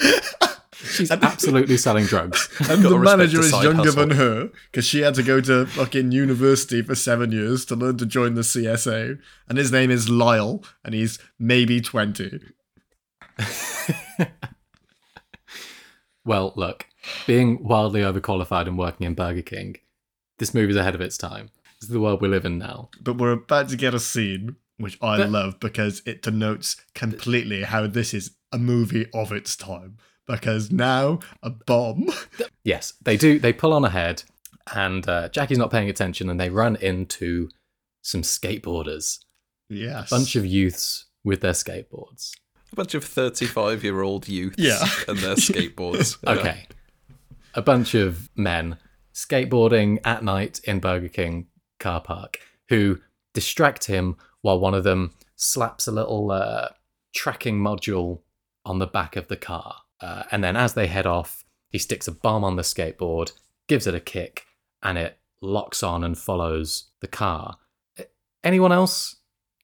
she's 0.72 1.10
absolutely 1.10 1.76
selling 1.76 2.04
drugs 2.06 2.48
And 2.70 2.82
the 2.82 2.96
manager 2.98 3.40
is 3.40 3.50
younger 3.50 3.74
hustle. 3.84 4.06
than 4.06 4.10
her 4.16 4.50
because 4.70 4.84
she 4.86 5.00
had 5.00 5.14
to 5.14 5.22
go 5.24 5.40
to 5.40 5.66
fucking 5.66 6.12
university 6.12 6.82
for 6.82 6.94
seven 6.94 7.32
years 7.32 7.64
to 7.66 7.74
learn 7.74 7.96
to 7.98 8.06
join 8.06 8.34
the 8.34 8.42
CSA. 8.42 9.18
And 9.48 9.58
his 9.58 9.72
name 9.72 9.90
is 9.90 10.08
Lyle, 10.08 10.62
and 10.84 10.94
he's 10.94 11.18
maybe 11.38 11.80
20. 11.80 12.38
Well, 16.24 16.52
look, 16.56 16.86
being 17.26 17.62
wildly 17.64 18.02
overqualified 18.02 18.66
and 18.66 18.76
working 18.78 19.06
in 19.06 19.14
Burger 19.14 19.40
King, 19.42 19.76
this 20.38 20.54
movie's 20.54 20.76
ahead 20.76 20.94
of 20.94 21.00
its 21.00 21.16
time. 21.18 21.50
This 21.80 21.88
is 21.88 21.92
the 21.92 22.00
world 22.00 22.20
we 22.20 22.28
live 22.28 22.44
in 22.44 22.58
now. 22.58 22.90
But 23.00 23.18
we're 23.18 23.32
about 23.32 23.68
to 23.70 23.76
get 23.76 23.94
a 23.94 24.00
scene, 24.00 24.56
which 24.78 24.98
I 25.02 25.18
But- 25.18 25.30
love 25.30 25.60
because 25.60 26.02
it 26.06 26.22
denotes 26.22 26.76
completely 26.94 27.62
how 27.64 27.86
this 27.86 28.12
is 28.14 28.32
a 28.52 28.58
movie 28.58 29.06
of 29.14 29.32
its 29.32 29.54
time. 29.56 29.96
Because 30.26 30.70
now, 30.70 31.20
a 31.42 31.48
bomb. 31.50 32.10
Yes, 32.62 32.92
they 33.02 33.16
do. 33.16 33.38
They 33.38 33.52
pull 33.54 33.72
on 33.72 33.84
ahead, 33.84 34.24
and 34.74 35.08
uh, 35.08 35.30
Jackie's 35.30 35.56
not 35.56 35.70
paying 35.70 35.88
attention, 35.88 36.28
and 36.28 36.38
they 36.38 36.50
run 36.50 36.76
into 36.76 37.48
some 38.02 38.20
skateboarders. 38.20 39.20
Yes. 39.70 40.10
A 40.12 40.14
bunch 40.14 40.36
of 40.36 40.44
youths 40.44 41.06
with 41.24 41.40
their 41.40 41.52
skateboards. 41.52 42.32
a 42.72 42.76
bunch 42.76 42.94
of 42.94 43.04
35 43.04 43.82
year 43.82 44.02
old 44.02 44.28
youths 44.28 44.56
Yeah. 44.58 44.84
and 45.08 45.18
their 45.18 45.34
skateboards. 45.36 46.18
Yeah. 46.22 46.30
Okay. 46.32 46.66
A 47.54 47.62
bunch 47.62 47.94
of 47.94 48.28
men 48.36 48.76
skateboarding 49.18 49.98
at 50.04 50.22
night 50.22 50.60
in 50.62 50.78
Burger 50.78 51.08
King 51.08 51.48
car 51.80 52.00
park 52.00 52.38
who 52.68 53.00
distract 53.34 53.86
him 53.86 54.16
while 54.42 54.60
one 54.60 54.74
of 54.74 54.84
them 54.84 55.12
slaps 55.34 55.88
a 55.88 55.92
little 55.92 56.30
uh, 56.30 56.68
tracking 57.12 57.58
module 57.58 58.20
on 58.64 58.78
the 58.78 58.86
back 58.86 59.16
of 59.16 59.26
the 59.26 59.36
car. 59.36 59.74
Uh, 60.00 60.22
and 60.30 60.44
then 60.44 60.54
as 60.54 60.74
they 60.74 60.86
head 60.86 61.06
off, 61.06 61.44
he 61.70 61.78
sticks 61.78 62.06
a 62.06 62.12
bomb 62.12 62.44
on 62.44 62.54
the 62.54 62.62
skateboard, 62.62 63.32
gives 63.66 63.88
it 63.88 63.94
a 63.94 64.00
kick, 64.00 64.46
and 64.84 64.96
it 64.96 65.18
locks 65.40 65.82
on 65.82 66.04
and 66.04 66.16
follows 66.16 66.90
the 67.00 67.08
car. 67.08 67.56
Anyone 68.44 68.72
else 68.72 69.16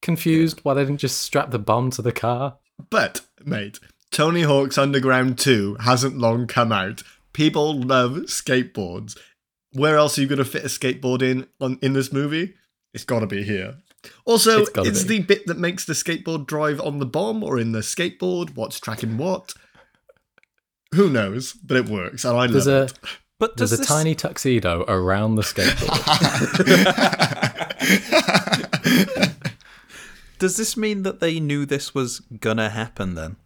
confused 0.03 0.61
why 0.65 0.75
they 0.75 0.85
didn't 0.85 0.99
just 0.99 1.21
strap 1.21 1.53
the 1.53 1.61
bomb 1.61 1.91
to 1.93 2.03
the 2.03 2.13
car? 2.13 2.59
But, 2.91 3.21
mate, 3.45 3.79
Tony 4.11 4.43
Hawk's 4.43 4.79
Underground 4.79 5.39
2 5.39 5.77
hasn't 5.81 6.19
long 6.19 6.49
come 6.49 6.73
out. 6.73 7.05
People 7.33 7.81
love 7.81 8.13
skateboards. 8.27 9.17
Where 9.75 9.97
else 9.97 10.17
are 10.17 10.23
you 10.23 10.29
going 10.29 10.39
to 10.39 10.45
fit 10.45 10.65
a 10.65 10.69
skateboard 10.69 11.21
in 11.23 11.47
on, 11.61 11.79
in 11.83 11.93
this 11.93 12.13
movie? 12.13 12.55
It's 12.93 13.05
got 13.05 13.21
to 13.21 13.27
be 13.27 13.43
here. 13.43 13.77
Also, 14.25 14.63
It's 14.63 14.71
it's 14.79 15.05
the 15.05 15.21
bit 15.21 15.47
that 15.47 15.59
makes 15.59 15.85
the 15.85 15.95
skateboard 15.95 16.47
drive 16.47 16.81
on 16.81 16.99
the 16.99 17.07
bomb 17.07 17.43
or 17.43 17.59
in 17.59 17.73
the 17.73 17.81
skateboard. 17.81 18.55
What's 18.55 18.79
tracking 18.79 19.17
what? 19.17 19.55
Who 20.95 21.11
knows? 21.11 21.53
But 21.55 21.77
it 21.79 21.89
works, 21.89 22.25
and 22.25 22.37
I 22.37 22.47
There's 22.47 22.67
love 22.67 22.91
a 22.91 22.95
But 23.39 23.57
does 23.57 23.71
there's 23.71 23.81
a 23.81 23.85
tiny 23.85 24.15
tuxedo 24.15 24.85
around 24.87 25.35
the 25.35 25.43
skateboard. 25.43 25.91
does 30.39 30.57
this 30.57 30.77
mean 30.77 31.03
that 31.03 31.21
they 31.21 31.41
knew 31.41 31.67
this 31.67 31.95
was 31.95 32.21
gonna 32.21 32.71
happen 32.71 33.15
then? 33.15 33.37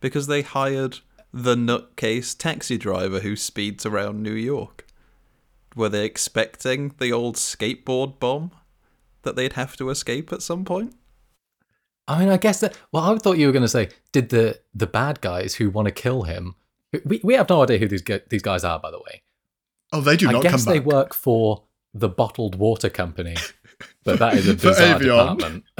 Because 0.00 0.26
they 0.26 0.42
hired 0.42 1.00
the 1.32 1.54
nutcase 1.54 2.36
taxi 2.36 2.78
driver 2.78 3.20
who 3.20 3.36
speeds 3.36 3.84
around 3.84 4.22
New 4.22 4.32
York. 4.32 4.79
Were 5.76 5.88
they 5.88 6.04
expecting 6.04 6.94
the 6.98 7.12
old 7.12 7.36
skateboard 7.36 8.18
bomb 8.18 8.50
that 9.22 9.36
they'd 9.36 9.52
have 9.54 9.76
to 9.76 9.90
escape 9.90 10.32
at 10.32 10.42
some 10.42 10.64
point? 10.64 10.94
I 12.08 12.18
mean, 12.18 12.28
I 12.28 12.38
guess 12.38 12.60
that. 12.60 12.76
Well, 12.90 13.04
I 13.04 13.16
thought 13.18 13.38
you 13.38 13.46
were 13.46 13.52
going 13.52 13.62
to 13.62 13.68
say, 13.68 13.88
did 14.12 14.30
the 14.30 14.60
the 14.74 14.86
bad 14.88 15.20
guys 15.20 15.54
who 15.56 15.70
want 15.70 15.86
to 15.86 15.92
kill 15.92 16.22
him? 16.22 16.56
We 17.04 17.20
we 17.22 17.34
have 17.34 17.48
no 17.48 17.62
idea 17.62 17.78
who 17.78 17.86
these 17.86 18.02
gu- 18.02 18.20
these 18.30 18.42
guys 18.42 18.64
are, 18.64 18.80
by 18.80 18.90
the 18.90 18.98
way. 18.98 19.22
oh, 19.92 20.00
they 20.00 20.16
do 20.16 20.28
I 20.28 20.32
not 20.32 20.44
I 20.46 20.50
guess 20.50 20.64
come 20.64 20.72
they 20.74 20.78
back. 20.80 20.86
work 20.88 21.14
for 21.14 21.62
the 21.94 22.08
bottled 22.08 22.56
water 22.56 22.88
company, 22.88 23.36
but 24.04 24.18
that 24.18 24.34
is 24.34 24.48
a 24.48 24.54
bizarre 24.68 24.96
Evian. 24.96 25.16
department. 25.16 25.64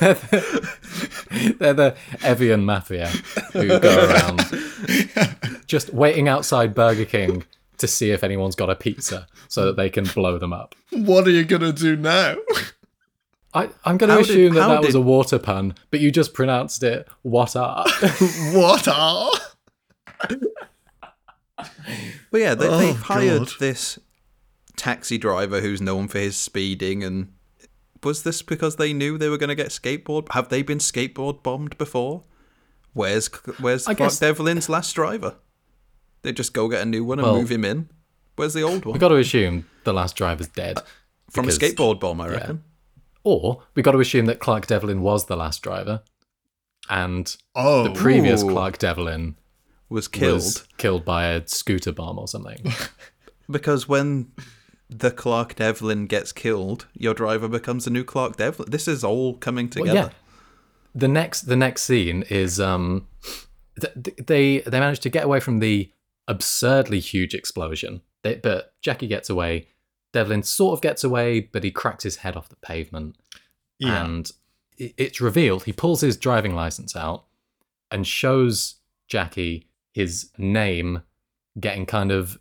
they're, 0.00 0.14
the, 0.14 1.56
they're 1.58 1.74
the 1.74 1.96
Evian 2.22 2.64
mafia 2.64 3.08
who 3.52 3.78
go 3.78 4.06
around 4.08 4.40
just 5.66 5.92
waiting 5.94 6.28
outside 6.28 6.74
Burger 6.74 7.04
King 7.04 7.44
to 7.80 7.86
see 7.88 8.10
if 8.12 8.22
anyone's 8.24 8.54
got 8.56 8.70
a 8.70 8.74
pizza 8.76 9.26
so 9.48 9.66
that 9.66 9.76
they 9.76 9.90
can 9.90 10.04
blow 10.04 10.38
them 10.38 10.52
up. 10.52 10.74
What 10.90 11.26
are 11.26 11.30
you 11.30 11.44
going 11.44 11.62
to 11.62 11.72
do 11.72 11.96
now? 11.96 12.36
I, 13.52 13.68
I'm 13.84 13.96
going 13.98 14.08
to 14.08 14.14
How 14.14 14.20
did- 14.22 14.30
assume 14.30 14.54
that 14.54 14.62
how 14.62 14.68
that 14.68 14.82
was 14.84 14.94
a 14.94 15.00
water 15.00 15.38
pun, 15.38 15.74
but 15.90 15.98
you 16.00 16.10
just 16.12 16.32
pronounced 16.34 16.82
it 16.82 17.08
what 17.22 17.56
are. 17.56 17.84
what 18.52 18.86
are? 18.88 19.30
Well, 22.30 22.40
yeah, 22.42 22.54
they, 22.54 22.68
Oh, 22.68 22.78
they've 22.78 22.96
hired 23.00 23.38
God. 23.40 23.52
this 23.58 23.98
taxi 24.76 25.18
driver 25.18 25.60
who's 25.60 25.80
known 25.80 26.06
for 26.08 26.18
his 26.18 26.36
speeding, 26.36 27.02
and 27.02 27.32
was 28.02 28.22
this 28.22 28.40
because 28.42 28.76
they 28.76 28.92
knew 28.92 29.18
they 29.18 29.28
were 29.28 29.36
going 29.38 29.48
to 29.48 29.54
get 29.56 29.68
skateboard? 29.68 30.32
Have 30.32 30.48
they 30.48 30.62
been 30.62 30.78
skateboard 30.78 31.42
bombed 31.42 31.76
before? 31.76 32.22
Where's 32.92 33.28
Where's 33.58 33.86
I 33.86 33.94
Clark 33.94 34.10
guess- 34.12 34.18
Devlin's 34.20 34.68
last 34.68 34.94
driver? 34.94 35.34
They 36.22 36.32
just 36.32 36.52
go 36.54 36.68
get 36.68 36.82
a 36.82 36.84
new 36.84 37.04
one 37.04 37.18
and 37.18 37.26
Well- 37.26 37.36
move 37.38 37.50
him 37.50 37.64
in. 37.64 37.88
Where's 38.36 38.54
the 38.54 38.62
old 38.62 38.84
one? 38.86 38.94
we 38.94 38.98
got 38.98 39.08
to 39.08 39.16
assume 39.16 39.66
the 39.84 39.92
last 39.92 40.16
driver's 40.16 40.48
dead. 40.48 40.78
From 41.30 41.46
a 41.46 41.50
skateboard 41.52 42.00
bomb, 42.00 42.20
I 42.20 42.28
reckon. 42.28 42.64
Or 43.22 43.62
we've 43.74 43.84
got 43.84 43.92
to 43.92 44.00
assume 44.00 44.26
that 44.26 44.38
Clark 44.40 44.66
Devlin 44.66 45.02
was 45.02 45.26
the 45.26 45.36
last 45.36 45.62
driver, 45.62 46.02
and 46.88 47.36
Oh, 47.54 47.84
the 47.84 47.92
previous 47.92 48.42
Ooh. 48.42 48.50
Clark 48.50 48.78
Devlin 48.78 49.36
Was 49.90 50.08
killed 50.08 50.36
was 50.36 50.64
killed 50.78 51.04
by 51.04 51.26
a 51.26 51.46
scooter 51.46 51.92
bomb 51.92 52.18
or 52.18 52.26
something. 52.28 52.72
because 53.50 53.86
when 53.88 54.32
the 54.88 55.10
Clark 55.10 55.54
Devlin 55.56 56.06
gets 56.06 56.32
killed, 56.32 56.86
your 56.94 57.12
driver 57.14 57.46
becomes 57.48 57.86
a 57.86 57.90
new 57.90 58.04
Clark 58.04 58.36
Devlin. 58.36 58.70
This 58.70 58.88
is 58.88 59.04
all 59.04 59.34
coming 59.34 59.66
Well, 59.66 59.84
together. 59.84 59.98
yeah. 60.12 60.30
The 60.94 61.08
next 61.08 61.42
the 61.42 61.56
next 61.56 61.82
scene 61.84 62.24
is 62.30 62.58
um 62.58 63.06
th- 63.80 63.92
th- 64.02 64.16
they 64.26 64.58
they 64.60 64.80
managed 64.80 65.02
to 65.02 65.10
get 65.10 65.24
away 65.24 65.38
from 65.40 65.58
the 65.60 65.90
absurdly 66.30 67.00
huge 67.00 67.34
explosion. 67.34 68.00
They, 68.22 68.36
but 68.36 68.74
Jackie 68.80 69.08
gets 69.08 69.28
away. 69.28 69.68
Devlin 70.12 70.42
sort 70.42 70.74
of 70.74 70.80
gets 70.80 71.04
away, 71.04 71.40
but 71.40 71.64
he 71.64 71.70
cracks 71.70 72.04
his 72.04 72.16
head 72.16 72.36
off 72.36 72.48
the 72.48 72.56
pavement. 72.56 73.16
yeah. 73.78 74.04
and 74.04 74.30
it's 74.78 75.20
revealed 75.20 75.64
he 75.64 75.74
pulls 75.74 76.00
his 76.00 76.16
driving 76.16 76.54
license 76.54 76.96
out 76.96 77.24
and 77.90 78.06
shows 78.06 78.76
Jackie 79.08 79.68
his 79.92 80.30
name 80.38 81.02
getting 81.58 81.84
kind 81.84 82.10
of 82.10 82.38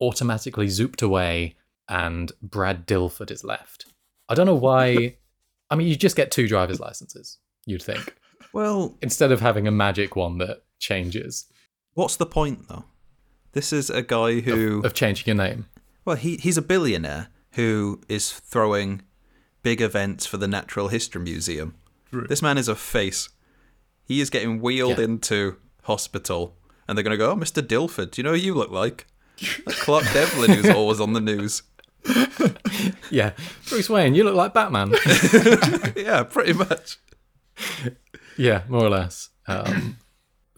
automatically 0.00 0.66
zooped 0.66 1.02
away 1.02 1.56
and 1.88 2.30
Brad 2.40 2.86
Dilford 2.86 3.32
is 3.32 3.42
left. 3.42 3.86
I 4.28 4.34
don't 4.34 4.46
know 4.46 4.54
why 4.54 5.16
I 5.68 5.74
mean, 5.74 5.88
you 5.88 5.96
just 5.96 6.16
get 6.16 6.30
two 6.30 6.46
driver's 6.46 6.78
licenses, 6.78 7.38
you'd 7.66 7.82
think, 7.82 8.14
Well, 8.52 8.96
instead 9.02 9.32
of 9.32 9.40
having 9.40 9.66
a 9.66 9.72
magic 9.72 10.16
one 10.16 10.38
that 10.38 10.62
changes, 10.78 11.46
what's 11.94 12.16
the 12.16 12.26
point 12.26 12.68
though? 12.68 12.84
This 13.52 13.72
is 13.72 13.90
a 13.90 14.02
guy 14.02 14.40
who, 14.40 14.80
of 14.84 14.94
changing 14.94 15.26
your 15.26 15.36
name. 15.36 15.66
well, 16.04 16.16
he 16.16 16.36
he's 16.36 16.56
a 16.56 16.62
billionaire 16.62 17.28
who 17.52 18.00
is 18.08 18.30
throwing 18.32 19.02
big 19.62 19.80
events 19.80 20.24
for 20.26 20.36
the 20.36 20.46
Natural 20.48 20.88
History 20.88 21.20
Museum. 21.22 21.74
True. 22.10 22.26
This 22.28 22.42
man 22.42 22.58
is 22.58 22.68
a 22.68 22.74
face. 22.76 23.28
He 24.04 24.20
is 24.20 24.30
getting 24.30 24.60
wheeled 24.60 24.98
Yeah. 24.98 25.04
into 25.04 25.56
hospital, 25.84 26.56
and 26.86 26.96
they're 26.96 27.02
going 27.04 27.12
to 27.18 27.18
go, 27.18 27.30
"Oh, 27.32 27.36
Mr. 27.36 27.62
Dilford, 27.62 28.12
do 28.12 28.20
you 28.20 28.24
know 28.24 28.30
who 28.32 28.36
you 28.38 28.54
look 28.54 28.70
like?" 28.70 29.06
Like 29.66 29.76
Clark 29.86 30.04
Devlin, 30.12 30.50
who's 30.52 30.68
always 30.70 31.00
on 31.00 31.12
the 31.12 31.20
news. 31.20 31.62
Yeah. 33.10 33.32
Bruce 33.68 33.90
Wayne, 33.90 34.14
you 34.14 34.22
look 34.24 34.36
like 34.36 34.54
Batman. 34.54 34.92
yeah, 35.96 36.22
pretty 36.22 36.52
much. 36.52 36.98
yeah, 38.38 38.62
more 38.68 38.84
or 38.84 38.88
less. 38.90 39.30
Um, 39.48 39.98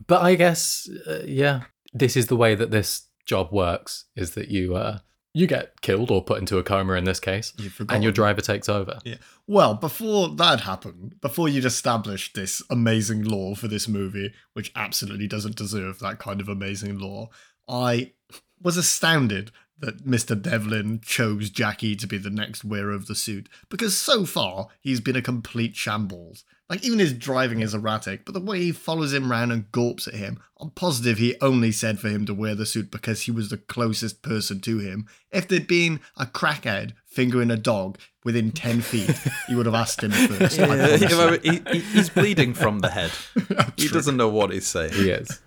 but 0.07 0.21
I 0.23 0.35
guess, 0.35 0.89
uh, 1.09 1.23
yeah, 1.25 1.63
this 1.93 2.17
is 2.17 2.27
the 2.27 2.37
way 2.37 2.55
that 2.55 2.71
this 2.71 3.09
job 3.27 3.53
works 3.53 4.07
is 4.17 4.33
that 4.33 4.49
you 4.49 4.75
uh, 4.75 4.99
you 5.35 5.47
get 5.47 5.81
killed 5.81 6.11
or 6.11 6.23
put 6.23 6.41
into 6.41 6.59
a 6.59 6.63
coma 6.63 6.95
in 6.95 7.05
this 7.05 7.21
case, 7.21 7.53
and 7.89 8.03
your 8.03 8.13
driver 8.13 8.41
takes 8.41 8.69
over. 8.69 8.99
Yeah. 9.05 9.17
Well, 9.47 9.75
before 9.75 10.29
that 10.29 10.61
happened, 10.61 11.21
before 11.21 11.49
you'd 11.49 11.65
established 11.65 12.35
this 12.35 12.63
amazing 12.71 13.25
law 13.25 13.55
for 13.55 13.69
this 13.69 13.89
movie, 13.89 14.33
which 14.53 14.73
absolutely 14.77 15.27
doesn't 15.27 15.57
deserve 15.57 15.99
that 16.01 16.19
kind 16.19 16.41
of 16.41 16.49
amazing 16.49 16.99
law, 16.99 17.31
I 17.69 18.13
was 18.61 18.77
astounded 18.77 19.51
that 19.79 20.07
Mr. 20.07 20.41
Devlin 20.41 21.01
chose 21.01 21.51
Jackie 21.51 21.97
to 21.97 22.07
be 22.07 22.17
the 22.17 22.31
next 22.31 22.65
wearer 22.65 22.93
of 22.93 23.07
the 23.07 23.17
suit 23.17 23.49
because 23.69 23.99
so 23.99 24.25
far 24.25 24.69
he's 24.81 25.01
been 25.01 25.17
a 25.17 25.23
complete 25.23 25.75
shambles. 25.75 26.45
Like, 26.73 26.85
even 26.85 27.01
his 27.01 27.13
driving 27.13 27.61
is 27.61 27.75
erratic, 27.75 28.25
but 28.25 28.33
the 28.33 28.41
way 28.41 28.59
he 28.59 28.73
follows 28.73 29.13
him 29.13 29.31
round 29.31 29.53
and 29.53 29.71
gawps 29.73 30.09
at 30.09 30.15
him, 30.15 30.41
I'm 30.59 30.71
positive 30.71 31.19
he 31.19 31.37
only 31.43 31.71
said 31.71 31.99
for 31.99 32.09
him 32.09 32.25
to 32.25 32.33
wear 32.33 32.55
the 32.55 32.65
suit 32.65 32.91
because 32.91 33.21
he 33.21 33.31
was 33.31 33.51
the 33.51 33.59
closest 33.59 34.23
person 34.23 34.59
to 34.63 34.79
him. 34.79 35.07
If 35.31 35.47
there'd 35.49 35.67
been 35.67 36.01
a 36.17 36.25
crackhead 36.25 36.93
fingering 37.05 37.51
a 37.51 37.59
dog 37.59 37.99
within 38.25 38.53
10 38.53 38.81
feet, 38.81 39.11
he 39.49 39.55
would 39.55 39.67
have 39.67 39.75
asked 39.75 40.03
him 40.03 40.13
first. 40.13 40.59
I 40.59 40.97
Yeah, 40.97 41.09
promise 41.11 41.43
he, 41.43 41.61
he- 41.73 41.79
he's 41.81 42.09
bleeding 42.09 42.55
from 42.55 42.79
the 42.79 42.89
head. 42.89 43.11
Oh, 43.59 43.67
he 43.77 43.89
doesn't 43.89 44.17
know 44.17 44.31
what 44.31 44.51
he's 44.51 44.67
saying. 44.67 44.95
He 44.95 45.11
is. 45.11 45.41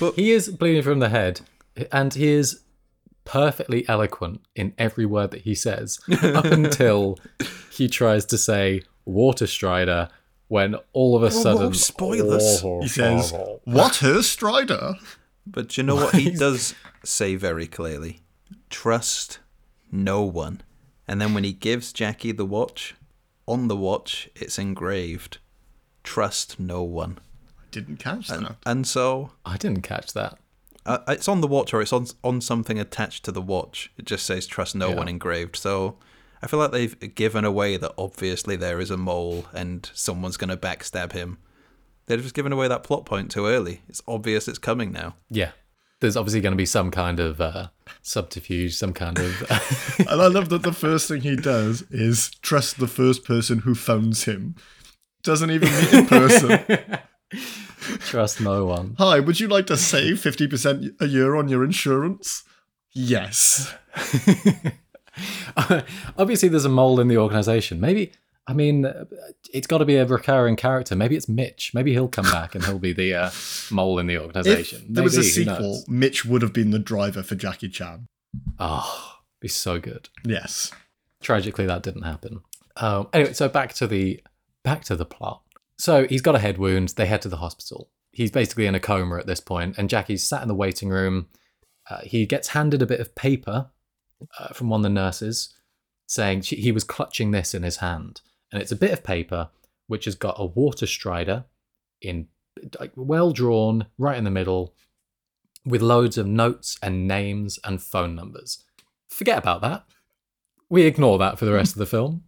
But- 0.00 0.16
he 0.16 0.32
is 0.32 0.48
bleeding 0.48 0.82
from 0.82 0.98
the 0.98 1.08
head, 1.08 1.40
and 1.92 2.12
he 2.12 2.26
is 2.26 2.62
perfectly 3.24 3.88
eloquent 3.88 4.40
in 4.56 4.74
every 4.76 5.06
word 5.06 5.30
that 5.30 5.42
he 5.42 5.54
says, 5.54 6.00
up 6.24 6.44
until 6.46 7.16
he 7.70 7.86
tries 7.86 8.24
to 8.24 8.38
say 8.38 8.82
water 9.06 9.46
strider 9.46 10.08
when 10.48 10.76
all 10.92 11.16
of 11.16 11.22
a 11.22 11.26
whoa, 11.34 11.42
sudden 11.42 11.72
spoilers. 11.74 12.60
He 12.82 12.88
says, 12.88 13.32
What, 13.64 13.96
her 13.96 14.22
Strider? 14.22 14.94
But 15.46 15.76
you 15.76 15.82
know 15.82 15.96
what 15.96 16.14
he 16.14 16.30
does 16.46 16.74
say 17.04 17.34
very 17.36 17.66
clearly? 17.66 18.20
Trust 18.70 19.38
no 19.90 20.22
one. 20.22 20.60
And 21.08 21.20
then 21.20 21.34
when 21.34 21.44
he 21.44 21.52
gives 21.52 21.92
Jackie 21.92 22.32
the 22.32 22.44
watch, 22.44 22.94
on 23.46 23.68
the 23.68 23.76
watch 23.76 24.28
it's 24.34 24.58
engraved, 24.58 25.38
trust 26.04 26.58
no 26.60 26.82
one. 26.82 27.18
I 27.58 27.64
didn't 27.70 27.96
catch 27.98 28.28
And, 28.30 28.46
that. 28.46 28.56
and 28.66 28.86
so 28.86 29.30
I 29.44 29.56
didn't 29.56 29.82
catch 29.82 30.12
that. 30.14 30.38
uh, 30.84 30.98
it's 31.08 31.28
on 31.28 31.40
the 31.40 31.46
watch 31.48 31.72
or 31.74 31.80
it's 31.80 31.92
on 31.92 32.06
on 32.24 32.40
something 32.40 32.78
attached 32.78 33.24
to 33.24 33.32
the 33.32 33.42
watch. 33.42 33.90
It 33.98 34.04
just 34.04 34.26
says 34.26 34.46
trust 34.46 34.74
no 34.76 34.90
Yeah. 34.90 34.94
one 34.96 35.08
engraved. 35.08 35.56
So 35.56 35.96
I 36.46 36.48
feel 36.48 36.60
like 36.60 36.70
they've 36.70 37.12
given 37.16 37.44
away 37.44 37.76
that 37.76 37.92
obviously 37.98 38.54
there 38.54 38.78
is 38.78 38.92
a 38.92 38.96
mole 38.96 39.46
and 39.52 39.90
someone's 39.94 40.36
going 40.36 40.50
to 40.50 40.56
backstab 40.56 41.10
him. 41.10 41.38
They've 42.06 42.22
just 42.22 42.36
given 42.36 42.52
away 42.52 42.68
that 42.68 42.84
plot 42.84 43.04
point 43.04 43.32
too 43.32 43.48
early. 43.48 43.82
It's 43.88 44.00
obvious 44.06 44.46
it's 44.46 44.56
coming 44.56 44.92
now. 44.92 45.16
Yeah. 45.28 45.50
There's 45.98 46.16
obviously 46.16 46.42
going 46.42 46.52
to 46.52 46.56
be 46.56 46.64
some 46.64 46.92
kind 46.92 47.18
of 47.18 47.40
uh, 47.40 47.70
subterfuge, 48.00 48.76
some 48.76 48.92
kind 48.92 49.18
of. 49.18 49.42
And 50.08 50.22
I 50.22 50.28
love 50.28 50.50
that 50.50 50.62
the 50.62 50.72
first 50.72 51.08
thing 51.08 51.22
he 51.22 51.34
does 51.34 51.82
is 51.90 52.30
trust 52.42 52.78
the 52.78 52.86
first 52.86 53.24
person 53.24 53.58
who 53.58 53.74
phones 53.74 54.22
him. 54.22 54.54
Doesn't 55.24 55.50
even 55.50 55.68
meet 55.68 55.92
in 55.92 56.06
person. 56.06 56.64
Trust 57.98 58.40
no 58.40 58.66
one. 58.66 58.94
Hi, 58.98 59.18
would 59.18 59.40
you 59.40 59.48
like 59.48 59.66
to 59.66 59.76
save 59.76 60.18
50% 60.18 61.00
a 61.00 61.08
year 61.08 61.34
on 61.34 61.48
your 61.48 61.64
insurance? 61.64 62.44
Yes. 62.94 63.74
Obviously, 66.18 66.48
there's 66.48 66.64
a 66.64 66.70
mole 66.70 67.00
in 67.00 67.08
the 67.08 67.16
organization. 67.18 67.80
Maybe, 67.80 68.12
I 68.46 68.52
mean, 68.52 68.86
it's 69.52 69.66
got 69.66 69.78
to 69.78 69.84
be 69.84 69.96
a 69.96 70.06
recurring 70.06 70.56
character. 70.56 70.94
Maybe 70.94 71.16
it's 71.16 71.28
Mitch. 71.28 71.72
Maybe 71.74 71.92
he'll 71.92 72.08
come 72.08 72.26
back 72.30 72.54
and 72.54 72.64
he'll 72.64 72.78
be 72.78 72.92
the 72.92 73.14
uh, 73.14 73.30
mole 73.70 73.98
in 73.98 74.06
the 74.06 74.14
If 74.14 74.22
organization. 74.22 74.86
there 74.88 75.04
was 75.04 75.16
a 75.16 75.22
sequel. 75.22 75.82
Mitch 75.88 76.24
would 76.24 76.42
have 76.42 76.52
been 76.52 76.70
the 76.70 76.78
driver 76.78 77.22
for 77.22 77.34
Jackie 77.34 77.68
Chan. 77.68 78.06
Oh, 78.58 79.16
be 79.40 79.48
so 79.48 79.78
good. 79.78 80.08
Yes. 80.24 80.70
Tragically, 81.22 81.66
that 81.66 81.82
didn't 81.82 82.02
happen. 82.02 82.40
Um, 82.76 83.08
anyway, 83.12 83.32
so 83.32 83.48
back 83.48 83.72
to 83.74 83.86
the 83.86 84.20
back 84.62 84.84
to 84.84 84.96
the 84.96 85.06
plot. 85.06 85.42
So 85.78 86.06
he's 86.06 86.22
got 86.22 86.34
a 86.34 86.38
head 86.38 86.58
wound. 86.58 86.90
They 86.90 87.06
head 87.06 87.22
to 87.22 87.28
the 87.28 87.38
hospital. 87.38 87.88
He's 88.12 88.30
basically 88.30 88.66
in 88.66 88.74
a 88.74 88.80
coma 88.80 89.16
at 89.18 89.26
this 89.26 89.40
point, 89.40 89.76
and 89.78 89.90
Jackie's 89.90 90.22
sat 90.26 90.42
in 90.42 90.48
the 90.48 90.54
waiting 90.54 90.88
room. 90.88 91.28
Uh, 91.88 92.00
he 92.02 92.26
gets 92.26 92.48
handed 92.48 92.82
a 92.82 92.86
bit 92.86 93.00
of 93.00 93.14
paper 93.14 93.70
uh, 94.38 94.48
from 94.48 94.68
one 94.68 94.80
of 94.80 94.84
the 94.84 94.88
nurses, 94.90 95.54
saying 96.06 96.42
she, 96.42 96.56
he 96.56 96.72
was 96.72 96.84
clutching 96.84 97.30
this 97.30 97.54
in 97.54 97.62
his 97.62 97.76
hand, 97.78 98.20
and 98.52 98.60
it's 98.62 98.72
a 98.72 98.76
bit 98.76 98.92
of 98.92 99.04
paper 99.04 99.48
which 99.88 100.04
has 100.04 100.14
got 100.14 100.34
a 100.38 100.44
water 100.46 100.86
strider 100.86 101.44
in 102.02 102.26
like 102.80 102.92
well 102.96 103.30
drawn 103.32 103.86
right 103.98 104.16
in 104.18 104.24
the 104.24 104.30
middle, 104.30 104.74
with 105.64 105.82
loads 105.82 106.16
of 106.18 106.26
notes 106.26 106.78
and 106.82 107.06
names 107.06 107.58
and 107.64 107.82
phone 107.82 108.14
numbers. 108.14 108.64
Forget 109.08 109.38
about 109.38 109.60
that. 109.62 109.84
We 110.68 110.82
ignore 110.82 111.18
that 111.18 111.38
for 111.38 111.44
the 111.44 111.52
rest 111.52 111.72
of 111.74 111.78
the 111.78 111.86
film. 111.86 112.24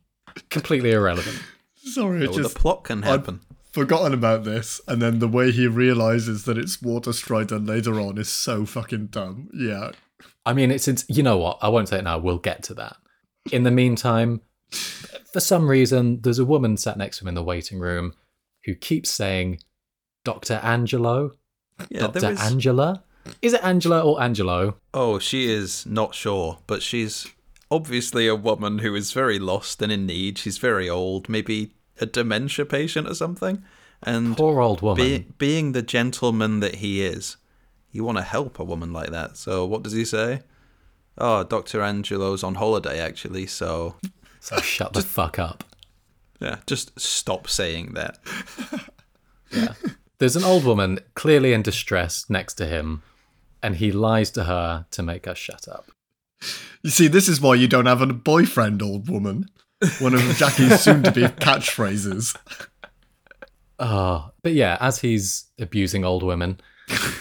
Completely 0.51 0.93
irrelevant. 0.93 1.43
Sorry, 1.77 2.23
it 2.25 2.31
Oh, 2.31 2.37
just 2.37 2.55
the 2.55 2.61
plot 2.61 2.85
can 2.85 3.03
happen. 3.03 3.41
forgotten 3.73 4.13
about 4.15 4.45
this, 4.45 4.81
and 4.87 5.01
then 5.03 5.19
the 5.19 5.27
way 5.29 5.51
he 5.51 5.67
realizes 5.67 6.45
that 6.45 6.59
it's 6.59 6.81
Water 6.83 7.13
Strider 7.13 7.59
later 7.59 7.99
on 8.01 8.19
is 8.19 8.29
so 8.29 8.65
fucking 8.67 9.07
dumb. 9.07 9.49
Yeah. 9.55 9.93
I 10.45 10.53
mean, 10.53 10.71
it's, 10.71 10.89
it's 10.89 11.05
you 11.09 11.23
know 11.23 11.39
what? 11.39 11.59
I 11.63 11.69
won't 11.69 11.89
say 11.89 11.99
it 11.99 12.05
now. 12.05 12.19
We'll 12.19 12.39
get 12.39 12.63
to 12.65 12.75
that. 12.75 12.97
In 13.53 13.63
the 13.63 13.71
meantime, 13.71 14.41
for 15.33 15.41
some 15.41 15.69
reason, 15.69 16.21
there's 16.23 16.39
a 16.39 16.45
woman 16.45 16.77
sat 16.77 16.97
next 16.99 17.19
to 17.19 17.25
him 17.25 17.29
in 17.29 17.35
the 17.35 17.43
waiting 17.43 17.79
room 17.79 18.15
who 18.65 18.75
keeps 18.75 19.11
saying, 19.11 19.61
"Doctor 20.25 20.61
Angelo, 20.63 21.33
yeah, 21.89 22.01
Doctor 22.01 22.31
is. 22.31 22.41
Angela." 22.41 23.05
Is 23.43 23.53
it 23.53 23.63
Angela 23.63 24.01
or 24.03 24.23
Angelo? 24.23 24.77
oh, 24.95 25.19
she 25.19 25.51
is 25.51 25.85
not 25.85 26.15
sure, 26.15 26.59
but 26.67 26.83
she's 26.83 27.27
obviously 27.71 28.27
a 28.27 28.35
woman 28.35 28.79
who 28.79 28.95
is 28.95 29.13
very 29.13 29.39
lost 29.39 29.83
and 29.83 29.93
in 29.93 30.07
need. 30.07 30.39
She's 30.39 30.57
very 30.57 30.89
old, 30.89 31.29
maybe 31.29 31.75
a 32.01 32.07
dementia 32.07 32.65
patient 32.65 33.07
or 33.07 33.15
something. 33.15 33.63
And 34.03 34.37
Poor 34.37 34.61
old 34.61 34.81
woman. 34.81 35.05
be, 35.05 35.27
being 35.37 35.73
the 35.73 35.83
gentleman 35.83 36.61
that 36.61 36.77
he 36.77 37.05
is, 37.05 37.37
you 37.93 38.05
want 38.05 38.19
to 38.19 38.25
help 38.25 38.59
a 38.59 38.65
woman 38.65 38.93
like 38.93 39.11
that. 39.11 39.37
So 39.37 39.65
what 39.65 39.83
does 39.83 39.93
he 39.93 40.05
say? 40.05 40.41
Oh, 41.17 41.43
Dr. 41.45 41.83
Angelo's 41.83 42.45
on 42.45 42.55
holiday 42.57 43.01
actually, 43.01 43.47
so 43.47 43.97
so 44.41 44.57
shut 44.61 44.93
the 44.93 45.03
fuck 45.03 45.39
up. 45.39 45.65
yeah, 46.41 46.59
just 46.67 46.99
stop 46.99 47.49
saying 47.49 47.95
that. 47.95 48.19
Yeah. 49.51 49.73
There's 50.19 50.37
an 50.37 50.45
old 50.45 50.65
woman 50.65 50.99
clearly 51.15 51.55
in 51.55 51.63
distress 51.63 52.29
next 52.29 52.55
to 52.57 52.67
him, 52.67 53.03
and 53.63 53.77
he 53.77 53.91
lies 53.93 54.31
to 54.33 54.45
her 54.45 54.85
to 54.91 55.03
make 55.03 55.25
her 55.25 55.35
shut 55.35 55.67
up. 55.67 55.91
You 56.83 56.91
see, 56.91 57.09
this 57.09 57.29
is 57.29 57.41
why 57.41 57.55
you 57.55 57.67
don't 57.67 57.87
have 57.87 58.03
a 58.03 58.07
boyfriend, 58.13 58.83
old 58.83 59.09
woman. 59.09 59.47
One 60.01 60.13
of 60.13 60.21
Jackie's 60.37 60.81
soon 60.83 61.03
to 61.05 61.13
be 61.13 61.23
catchphrases. 61.23 62.37
Oh, 63.79 64.31
but 64.43 64.53
yeah, 64.53 64.77
as 64.81 64.99
he's 64.99 65.47
abusing 65.59 66.05
old 66.05 66.23
women, 66.23 66.61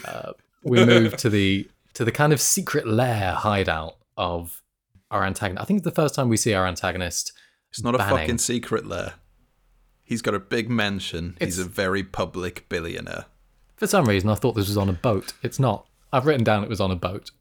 uh, 0.06 0.34
we 0.68 0.86
move 0.86 1.18
to 1.18 1.30
the 1.30 1.70
to 1.94 2.06
the 2.06 2.12
kind 2.12 2.34
of 2.34 2.40
secret 2.40 2.88
lair 2.88 3.34
hideout 3.34 3.96
of 4.16 4.62
our 5.10 5.24
antagonist. 5.24 5.64
I 5.64 5.66
think 5.66 5.78
it's 5.78 5.86
the 5.86 5.92
first 5.92 6.16
time 6.16 6.30
we 6.30 6.38
see 6.38 6.54
our 6.54 6.68
antagonist. 6.68 7.34
It's 7.70 7.84
not 7.84 7.96
a 7.96 8.00
fucking 8.00 8.38
secret 8.38 8.86
lair. 8.86 9.14
He's 10.04 10.22
got 10.22 10.34
a 10.34 10.40
big 10.40 10.70
mansion. 10.70 11.36
He's 11.40 11.60
a 11.60 11.66
very 11.66 12.04
public 12.04 12.70
billionaire. 12.70 13.26
For 13.76 13.88
some 13.88 14.06
reason, 14.06 14.30
I 14.30 14.36
thought 14.36 14.54
this 14.54 14.68
was 14.68 14.78
on 14.78 14.90
a 14.90 14.94
boat. 14.94 15.34
It's 15.44 15.60
not. 15.60 15.88
I've 16.14 16.26
written 16.26 16.44
down 16.44 16.64
it 16.64 16.70
was 16.70 16.80
on 16.80 16.92
a 16.92 16.96
boat. 16.96 17.32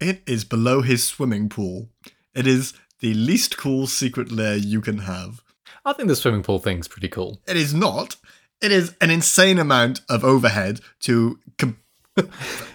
It 0.00 0.22
is 0.26 0.44
below 0.44 0.82
his 0.82 1.02
swimming 1.02 1.48
pool. 1.48 1.88
It 2.34 2.46
is 2.46 2.74
the 3.00 3.14
least 3.14 3.56
cool 3.56 3.86
secret 3.86 4.30
lair 4.30 4.56
you 4.56 4.80
can 4.80 4.98
have. 4.98 5.42
I 5.84 5.92
think 5.92 6.08
the 6.08 6.16
swimming 6.16 6.42
pool 6.42 6.58
thing's 6.58 6.88
pretty 6.88 7.08
cool. 7.08 7.40
It 7.46 7.56
is 7.56 7.72
not. 7.72 8.16
It 8.60 8.72
is 8.72 8.94
an 9.00 9.10
insane 9.10 9.58
amount 9.58 10.00
of 10.08 10.24
overhead 10.24 10.80
to 11.00 11.38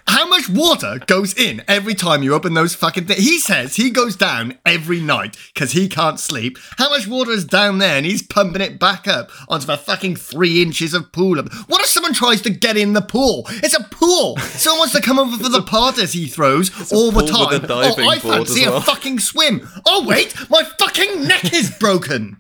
How 0.08 0.28
much 0.28 0.50
water 0.50 1.00
goes 1.08 1.34
in 1.34 1.64
every 1.68 1.94
time 1.94 2.24
you 2.24 2.34
open 2.34 2.56
those 2.56 2.76
fucking 2.76 3.06
things? 3.06 3.20
He 3.24 3.40
says 3.40 3.78
he 3.78 3.90
goes 3.90 4.18
down 4.18 4.58
every 4.66 5.00
night 5.00 5.38
because 5.54 5.72
he 5.72 5.88
can't 5.88 6.20
sleep. 6.20 6.58
How 6.78 6.90
much 6.90 7.08
water 7.08 7.32
is 7.32 7.46
down 7.46 7.78
there 7.78 7.96
and 7.96 8.06
he's 8.06 8.22
pumping 8.22 8.62
it 8.62 8.80
back 8.80 9.08
up 9.08 9.30
onto 9.48 9.66
the 9.66 9.78
fucking 9.78 10.18
three 10.18 10.62
inches 10.62 10.94
of 10.94 11.12
pool? 11.14 11.38
What 11.68 11.82
if 11.82 11.88
someone 11.88 12.14
tries 12.14 12.42
to 12.42 12.50
get 12.50 12.76
in 12.76 12.92
the 12.94 13.02
pool? 13.02 13.44
It's 13.48 13.76
a 13.76 13.84
pool. 13.84 14.36
Someone 14.40 14.80
wants 14.80 14.94
to 14.96 15.02
come 15.02 15.20
over 15.20 15.42
for 15.42 15.50
the 15.50 15.62
parties 15.62 16.12
he 16.12 16.28
throws 16.28 16.92
all 16.92 17.12
the 17.12 17.22
time. 17.32 17.62
oh, 17.94 18.10
I 18.10 18.20
fancy 18.48 18.62
as 18.64 18.68
a 18.74 18.82
fucking 18.82 19.20
swim. 19.20 19.70
Oh, 19.86 20.06
wait, 20.06 20.36
my 20.50 20.64
fucking 20.64 21.26
neck 21.28 21.54
is 21.54 21.70
broken. 21.80 22.38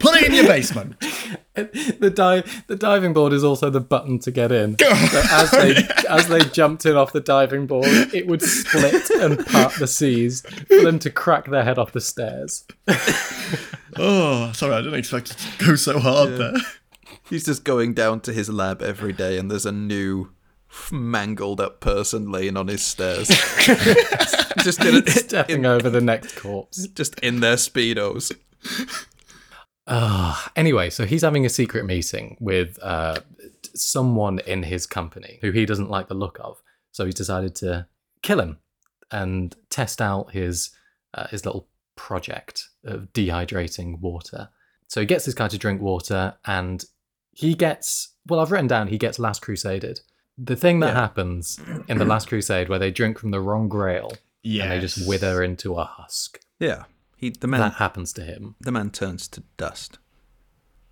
Put 0.00 0.16
it 0.16 0.28
in 0.28 0.34
your 0.34 0.46
basement. 0.46 0.98
the 1.54 2.10
dive 2.14 2.64
the 2.66 2.76
diving 2.76 3.12
board 3.12 3.32
is 3.32 3.44
also 3.44 3.70
the 3.70 3.80
button 3.80 4.18
to 4.20 4.30
get 4.30 4.50
in. 4.50 4.76
So 5.10 5.22
as 5.30 5.50
they 5.50 5.88
as 6.08 6.28
they 6.28 6.40
jumped 6.40 6.86
in 6.86 6.96
off 6.96 7.12
the 7.12 7.20
diving 7.20 7.66
board, 7.66 7.86
it 7.86 8.26
would 8.26 8.42
split 8.42 9.08
and 9.10 9.44
part 9.46 9.74
the 9.74 9.86
seas 9.86 10.40
for 10.68 10.82
them 10.82 10.98
to 11.00 11.10
crack 11.10 11.46
their 11.50 11.62
head 11.64 11.78
off 11.78 11.92
the 11.92 12.00
stairs. 12.00 12.64
Oh, 13.96 14.52
sorry, 14.52 14.74
I 14.74 14.82
didn't 14.82 15.00
expect 15.00 15.32
it 15.32 15.36
to 15.36 15.66
go 15.66 15.74
so 15.74 15.98
hard 15.98 16.36
there. 16.38 16.54
He's 17.28 17.44
just 17.44 17.64
going 17.64 17.92
down 17.92 18.20
to 18.20 18.32
his 18.32 18.48
lab 18.48 18.82
every 18.82 19.12
day, 19.12 19.36
and 19.36 19.50
there's 19.50 19.66
a 19.66 19.72
new 19.72 20.30
mangled 20.92 21.60
up 21.60 21.80
person 21.80 22.30
laying 22.30 22.56
on 22.56 22.68
his 22.68 22.84
stairs. 22.84 23.26
just 24.58 24.84
in, 24.84 25.04
Stepping 25.08 25.60
in, 25.60 25.66
over 25.66 25.90
the 25.90 26.00
next 26.00 26.36
corpse. 26.36 26.86
just 26.88 27.18
in 27.18 27.40
their 27.40 27.56
speedos. 27.56 28.32
Ah, 29.86 30.52
anyway, 30.56 30.90
so 30.90 31.04
he's 31.04 31.22
having 31.22 31.44
a 31.44 31.48
secret 31.48 31.84
meeting 31.84 32.36
with 32.40 32.78
uh, 32.82 33.20
someone 33.74 34.38
in 34.40 34.62
his 34.62 34.86
company 34.86 35.38
who 35.40 35.50
he 35.50 35.66
doesn't 35.66 35.90
like 35.90 36.08
the 36.08 36.14
look 36.14 36.38
of. 36.40 36.62
So 36.92 37.04
he's 37.04 37.14
decided 37.14 37.54
to 37.56 37.86
kill 38.22 38.40
him 38.40 38.58
and 39.10 39.54
test 39.70 40.00
out 40.00 40.32
his 40.32 40.70
uh, 41.14 41.26
his 41.28 41.44
little 41.44 41.66
project 41.96 42.68
of 42.84 43.12
dehydrating 43.12 43.98
water. 44.00 44.48
So 44.86 45.00
he 45.00 45.06
gets 45.06 45.24
this 45.24 45.34
guy 45.34 45.48
to 45.48 45.58
drink 45.58 45.80
water, 45.80 46.34
and 46.44 46.84
he 47.32 47.54
gets 47.54 48.14
well. 48.26 48.40
I've 48.40 48.52
written 48.52 48.66
down 48.68 48.88
he 48.88 48.98
gets 48.98 49.18
Last 49.18 49.40
Crusaded. 49.42 50.00
The 50.38 50.56
thing 50.56 50.80
that 50.80 50.94
Yeah. 50.94 51.00
happens 51.00 51.60
in 51.88 51.98
the 51.98 52.04
Last 52.04 52.28
Crusade, 52.28 52.68
where 52.68 52.78
they 52.78 52.90
drink 52.90 53.18
from 53.18 53.30
the 53.30 53.40
wrong 53.40 53.68
Grail 53.68 54.12
Yeah. 54.42 54.64
and 54.64 54.72
they 54.72 54.80
just 54.80 55.06
wither 55.06 55.42
into 55.42 55.74
a 55.74 55.84
husk, 55.84 56.40
Yeah, 56.58 56.84
he 57.20 57.30
the 57.30 57.46
man 57.46 57.60
that 57.60 57.74
happens 57.74 58.12
to 58.14 58.22
him. 58.24 58.56
the 58.60 58.72
man 58.72 58.90
turns 58.90 59.28
to 59.28 59.42
dust. 59.56 59.98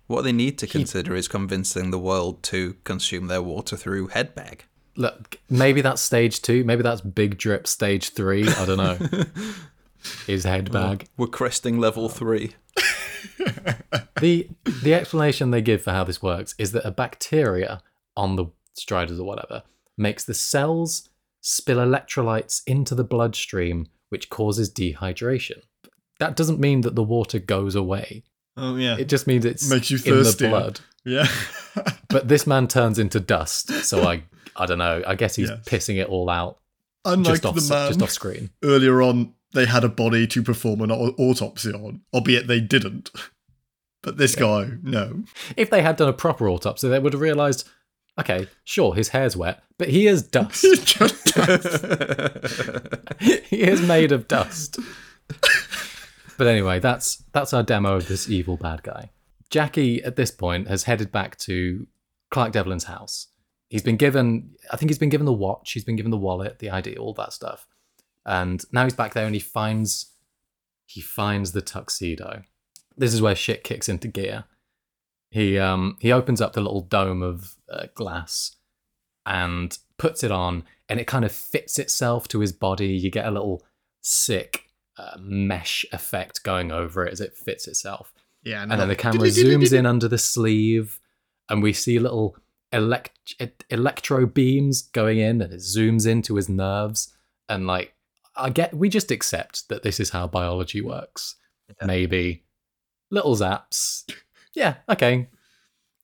What 0.07 0.23
they 0.23 0.31
need 0.31 0.57
to 0.59 0.67
consider 0.67 1.15
is 1.15 1.27
convincing 1.27 1.91
the 1.91 1.99
world 1.99 2.41
to 2.43 2.75
consume 2.83 3.27
their 3.27 3.41
water 3.41 3.75
through 3.75 4.07
head 4.07 4.33
bag. 4.33 4.65
Look, 4.95 5.39
maybe 5.49 5.81
that's 5.81 6.01
stage 6.01 6.41
two. 6.41 6.63
Maybe 6.63 6.81
that's 6.81 7.01
big 7.01 7.37
drip 7.37 7.67
stage 7.67 8.09
three. 8.11 8.47
I 8.47 8.65
don't 8.65 8.77
know. 8.77 8.97
is 10.27 10.43
head 10.43 10.71
bag. 10.71 11.07
We're 11.17 11.27
cresting 11.27 11.79
level 11.79 12.09
three. 12.09 12.55
The 14.19 14.49
the 14.83 14.93
explanation 14.93 15.51
they 15.51 15.61
give 15.61 15.81
for 15.81 15.91
how 15.91 16.03
this 16.03 16.21
works 16.21 16.53
is 16.57 16.73
that 16.73 16.85
a 16.85 16.91
bacteria 16.91 17.81
on 18.17 18.35
the 18.35 18.47
striders 18.73 19.19
or 19.19 19.25
whatever 19.25 19.63
makes 19.97 20.23
the 20.25 20.33
cells 20.33 21.09
spill 21.41 21.77
electrolytes 21.77 22.61
into 22.67 22.95
the 22.95 23.03
bloodstream, 23.03 23.87
which 24.09 24.29
causes 24.29 24.71
dehydration. 24.71 25.61
That 26.19 26.35
doesn't 26.35 26.59
mean 26.59 26.81
that 26.81 26.95
the 26.95 27.03
water 27.03 27.39
goes 27.39 27.75
away. 27.75 28.23
Oh, 28.57 28.75
yeah. 28.75 28.97
It 28.97 29.07
just 29.09 29.25
means 29.27 29.45
it's 29.45 29.69
Makes 29.69 29.89
you 29.91 29.97
in 30.05 30.23
the 30.23 30.35
blood. 30.49 30.81
yeah. 31.05 31.27
But 32.09 32.27
this 32.27 32.45
man 32.47 32.67
turns 32.67 32.97
into 32.99 33.19
dust, 33.19 33.69
so 33.85 34.01
I 34.03 34.23
I 34.55 34.65
don't 34.65 34.79
know. 34.79 35.03
I 35.05 35.13
guess 35.15 35.35
he's 35.35 35.51
pissing 35.65 35.97
it 36.01 36.09
all 36.09 36.29
out 36.29 36.57
Unlike 37.05 37.25
just 37.33 37.45
off 37.45 37.55
the 37.55 37.61
man 37.73 37.87
just 37.89 38.01
off 38.01 38.09
screen. 38.09 38.49
earlier 38.63 39.01
on, 39.03 39.33
they 39.53 39.65
had 39.67 39.83
a 39.83 39.89
body 39.89 40.25
to 40.27 40.41
perform 40.43 40.81
an 40.81 40.91
autopsy 40.91 41.71
on, 41.71 42.01
albeit 42.13 42.47
they 42.47 42.59
didn't. 42.59 43.11
But 44.01 44.17
this 44.17 44.35
guy, 44.35 44.71
no. 44.81 45.23
If 45.55 45.69
they 45.69 45.81
had 45.83 45.95
done 45.97 46.09
a 46.09 46.13
proper 46.13 46.49
autopsy, 46.49 46.89
they 46.89 46.97
would 46.99 47.13
have 47.13 47.21
realised, 47.21 47.69
okay, 48.19 48.47
sure, 48.63 48.95
his 48.95 49.09
hair's 49.09 49.37
wet, 49.37 49.61
but 49.77 49.89
he 49.89 50.07
is 50.07 50.23
dust. 50.23 50.63
Just- 50.85 51.35
he 53.19 53.61
is 53.61 53.81
made 53.87 54.11
of 54.11 54.27
dust. 54.27 54.79
But 56.39 56.47
anyway, 56.47 56.79
that's 56.79 57.17
that's 57.33 57.53
our 57.53 57.63
demo 57.63 57.97
of 57.97 58.07
this 58.07 58.29
evil 58.29 58.55
bad 58.55 58.81
guy. 58.81 59.11
Jackie, 59.49 60.01
at 60.03 60.15
this 60.15 60.31
point, 60.31 60.69
has 60.69 60.83
headed 60.83 61.11
back 61.11 61.37
to 61.39 61.85
Clark 62.31 62.53
Devlin's 62.53 62.85
house. 62.85 63.27
He's 63.67 63.81
been 63.83 63.97
given, 63.97 64.55
I 64.71 64.77
think 64.77 64.89
he's 64.89 64.97
been 64.97 65.09
given 65.09 65.25
the 65.25 65.33
watch, 65.33 65.73
he's 65.73 65.83
been 65.83 65.97
given 65.97 66.11
the 66.11 66.17
wallet, 66.17 66.59
the 66.59 66.69
ID, 66.69 66.95
all 66.95 67.13
that 67.15 67.33
stuff. 67.33 67.67
And 68.25 68.63
now 68.71 68.85
he's 68.85 68.93
back 68.93 69.13
there 69.13 69.25
and 69.25 69.35
he 69.35 69.41
finds 69.41 70.13
he 70.85 71.01
finds 71.01 71.51
the 71.51 71.61
tuxedo. 71.61 72.43
This 72.95 73.13
is 73.13 73.21
where 73.21 73.35
shit 73.35 73.65
kicks 73.65 73.89
into 73.89 74.07
gear. 74.07 74.45
He 75.31 75.59
um 75.59 75.97
he 75.99 76.13
opens 76.13 76.39
up 76.39 76.53
the 76.53 76.61
little 76.61 76.81
dome 76.81 77.21
of 77.21 77.55
uh, 77.69 77.87
glass 77.95 78.55
and 79.25 79.77
puts 79.97 80.23
it 80.23 80.31
on, 80.31 80.63
and 80.87 81.01
it 81.01 81.05
kind 81.05 81.25
of 81.25 81.33
fits 81.33 81.77
itself 81.77 82.29
to 82.29 82.39
his 82.39 82.53
body. 82.53 82.87
You 82.87 83.11
get 83.11 83.27
a 83.27 83.31
little 83.31 83.61
sick 84.01 84.68
uh, 84.99 85.17
mesh 85.19 85.85
effect 85.93 86.43
going 86.43 86.71
over 86.71 87.05
it 87.05 87.13
as 87.13 87.21
it 87.21 87.35
fits 87.37 87.67
itself. 87.67 88.11
yeah, 88.43 88.61
And 88.63 88.71
then 88.71 88.87
the 88.89 88.95
camera 88.95 89.27
zooms 89.27 89.71
in 89.73 89.85
under 89.85 90.07
the 90.07 90.17
sleeve, 90.17 90.99
and 91.49 91.63
we 91.63 91.71
see 91.73 91.99
little 91.99 92.35
elect- 92.73 93.35
electro 93.69 94.25
beams 94.25 94.81
going 94.81 95.19
in, 95.19 95.41
and 95.41 95.53
it 95.53 95.61
zooms 95.61 96.05
into 96.05 96.35
his 96.35 96.49
nerves. 96.49 97.13
And 97.47 97.65
like, 97.65 97.93
I 98.35 98.49
get, 98.49 98.73
we 98.73 98.89
just 98.89 99.09
accept 99.11 99.69
that 99.69 99.83
this 99.83 99.99
is 99.99 100.09
how 100.11 100.27
biology 100.27 100.81
works. 100.81 101.35
Maybe 101.81 102.43
little 103.11 103.35
zaps. 103.35 104.03
Yeah, 104.53 104.75
okay. 104.89 105.27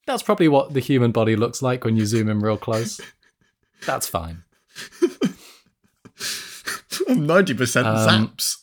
That's 0.07 0.21
probably 0.23 0.47
what 0.47 0.73
the 0.73 0.79
human 0.79 1.11
body 1.11 1.35
looks 1.35 1.61
like 1.63 1.83
when 1.83 1.97
you 1.97 2.05
zoom 2.05 2.29
in 2.29 2.39
real 2.39 2.57
close. 2.57 3.01
That's 3.85 4.07
fine. 4.07 4.43
90% 6.17 7.85
Um, 7.85 8.27
zaps, 8.29 8.57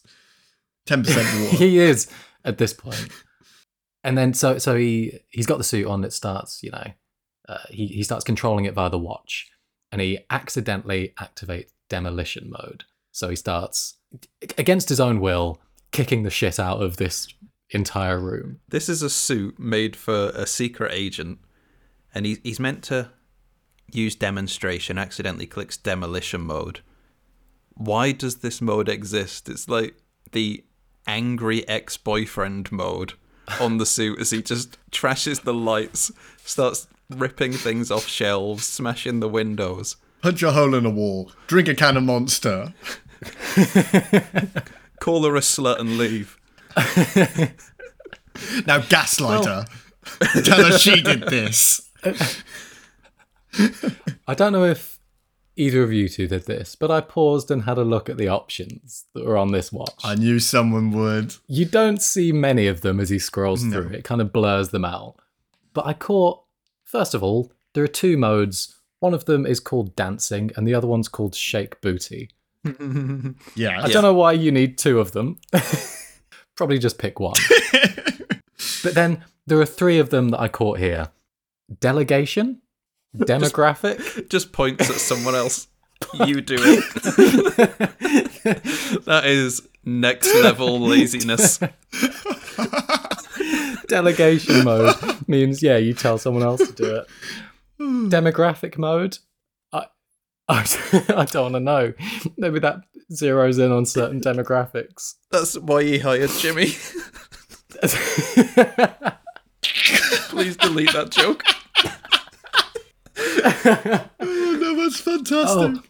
10% 0.87 1.07
water. 1.45 1.57
he 1.57 1.79
is 1.79 2.11
at 2.45 2.59
this 2.59 2.73
point. 2.73 3.09
And 4.05 4.19
then 4.19 4.35
so 4.35 4.59
so 4.59 4.77
he 4.77 5.21
he's 5.29 5.47
got 5.47 5.59
the 5.59 5.65
suit 5.65 5.87
on. 5.87 6.03
It 6.05 6.13
starts, 6.13 6.63
you 6.63 6.71
know, 6.71 6.87
uh, 7.49 7.59
he 7.71 7.87
he 7.87 8.03
starts 8.03 8.25
controlling 8.25 8.65
it 8.65 8.75
via 8.75 8.91
the 8.91 8.99
watch, 8.99 9.49
and 9.93 10.01
he 10.01 10.19
accidentally 10.29 11.15
activates 11.21 11.71
demolition 11.89 12.51
mode. 12.51 12.85
So 13.13 13.29
he 13.29 13.37
starts 13.37 13.99
against 14.59 14.89
his 14.89 14.99
own 14.99 15.21
will, 15.21 15.61
kicking 15.93 16.23
the 16.23 16.31
shit 16.31 16.59
out 16.59 16.83
of 16.83 16.97
this 16.97 17.29
entire 17.71 18.19
room. 18.19 18.61
This 18.69 18.89
is 18.89 19.03
a 19.03 19.11
suit 19.11 19.59
made 19.59 19.95
for 19.95 20.31
a 20.31 20.47
secret 20.47 20.93
agent, 20.93 21.39
and 22.15 22.27
he, 22.27 22.39
he's 22.43 22.61
meant 22.61 22.83
to 22.85 23.11
use 23.93 24.17
demonstration, 24.17 24.99
accidentally 24.99 25.47
clicks 25.47 25.77
demolition 25.77 26.41
mode. 26.41 26.81
Why 27.75 28.13
does 28.13 28.37
this 28.37 28.61
mode 28.61 28.89
exist? 28.89 29.49
It's 29.49 29.69
like 29.69 29.95
the 30.33 30.65
angry 31.07 31.67
ex 31.69 31.97
boyfriend 31.97 32.71
mode 32.73 33.15
on 33.61 33.79
the 33.79 33.87
suit 33.87 34.19
as 34.21 34.31
he 34.31 34.43
just 34.43 34.79
trashes 34.91 35.43
the 35.43 35.55
lights, 35.55 36.13
starts 36.45 36.87
ripping 37.11 37.53
things 37.53 37.91
off 37.91 38.07
shelves, 38.07 38.67
smashing 38.67 39.21
the 39.21 39.29
windows. 39.29 39.97
Punch 40.23 40.43
a 40.43 40.53
hole 40.53 40.75
in 40.75 40.87
a 40.87 40.91
wall, 40.91 41.33
drink 41.47 41.69
a 41.69 41.75
can 41.75 41.97
of 41.97 42.05
monster. 42.05 42.73
Call 45.01 45.25
her 45.25 45.37
a 45.37 45.41
slut 45.41 45.81
and 45.81 45.99
leave. 45.99 46.39
Now 48.67 48.79
gaslight 48.79 49.45
her. 49.45 49.67
Tell 50.43 50.65
her 50.65 50.79
she 50.79 51.03
did 51.03 51.23
this. 51.23 51.91
I 54.27 54.35
don't 54.35 54.53
know 54.53 54.65
if 54.65 54.92
either 55.57 55.83
of 55.83 55.93
you 55.93 56.09
two 56.09 56.27
did 56.27 56.47
this, 56.47 56.75
but 56.75 56.91
I 56.91 57.01
paused 57.01 57.51
and 57.51 57.63
had 57.63 57.79
a 57.79 57.85
look 57.85 58.09
at 58.09 58.17
the 58.17 58.29
options 58.29 59.05
that 59.15 59.25
were 59.25 59.37
on 59.37 59.53
this 59.53 59.73
watch. 59.73 59.95
I 60.05 60.15
knew 60.15 60.39
someone 60.39 60.91
would. 60.93 61.35
You 61.47 61.65
don't 61.65 62.01
see 62.01 62.33
many 62.33 62.67
of 62.67 62.81
them 62.81 63.01
as 63.01 63.11
he 63.11 63.19
scrolls 63.19 63.63
through. 63.65 63.89
It 63.89 64.05
kind 64.05 64.21
of 64.21 64.33
blurs 64.33 64.71
them 64.71 64.85
out. 64.85 65.17
But 65.75 65.87
I 65.87 65.93
caught, 65.93 66.43
first 66.85 67.15
of 67.15 67.23
all, 67.23 67.53
there 67.75 67.85
are 67.85 67.89
two 67.89 68.17
modes. 68.17 68.77
One 69.01 69.15
of 69.15 69.25
them 69.25 69.47
is 69.47 69.61
called 69.61 69.97
dancing, 69.97 70.51
and 70.57 70.67
the 70.67 70.75
other 70.75 70.87
one's 70.87 71.09
called 71.09 71.35
shake 71.35 71.81
booty. 71.81 72.31
Yeah. 73.57 73.83
I 73.83 73.89
don't 73.89 74.03
know 74.03 74.15
why 74.15 74.33
you 74.33 74.53
need 74.53 74.79
two 74.79 75.01
of 75.01 75.13
them. 75.13 75.39
Probably 76.57 76.79
just 76.79 76.99
pick 76.99 77.19
one. 77.19 77.35
but 78.85 78.95
then 78.95 79.25
there 79.47 79.61
are 79.61 79.67
three 79.67 79.99
of 79.99 80.11
them 80.11 80.29
that 80.29 80.41
I 80.41 80.49
caught 80.49 80.79
here 80.79 81.09
delegation, 81.81 82.61
demographic, 83.17 84.29
Just 84.29 84.53
points 84.53 84.91
at 84.91 84.97
someone 84.97 85.35
else. 85.35 85.69
You 86.27 86.41
do 86.41 86.57
it. 86.59 86.85
that 89.05 89.23
is 89.25 89.63
next 89.85 90.35
level 90.43 90.81
laziness. 90.81 91.61
delegation 93.87 94.65
mode 94.65 94.97
means 95.29 95.63
yeah 95.63 95.77
you 95.77 95.95
tell 95.95 96.19
someone 96.19 96.43
else 96.43 96.67
to 96.67 96.73
do 96.73 96.97
it 96.97 97.07
demographic 98.11 98.77
mode 98.79 99.19
I, 99.73 99.87
I, 100.49 100.67
I 101.17 101.25
don't 101.25 101.53
want 101.53 101.55
to 101.55 101.61
know. 101.61 101.93
Maybe 102.37 102.59
that 102.61 102.81
zeroes 103.13 103.65
in 103.65 103.73
on 103.73 103.87
certain 103.87 104.21
demographics. 104.21 105.15
That's 105.31 105.59
why 105.59 105.85
he 105.85 105.99
hired 105.99 106.31
Jimmy. 106.31 106.67
Please 110.29 110.57
delete 110.57 110.93
that 110.93 111.11
joke. 111.11 111.43
Oh, 114.21 114.59
no, 114.61 114.83
that's 114.85 115.01
fantastic. 115.01 115.77
Oh. 115.77 115.83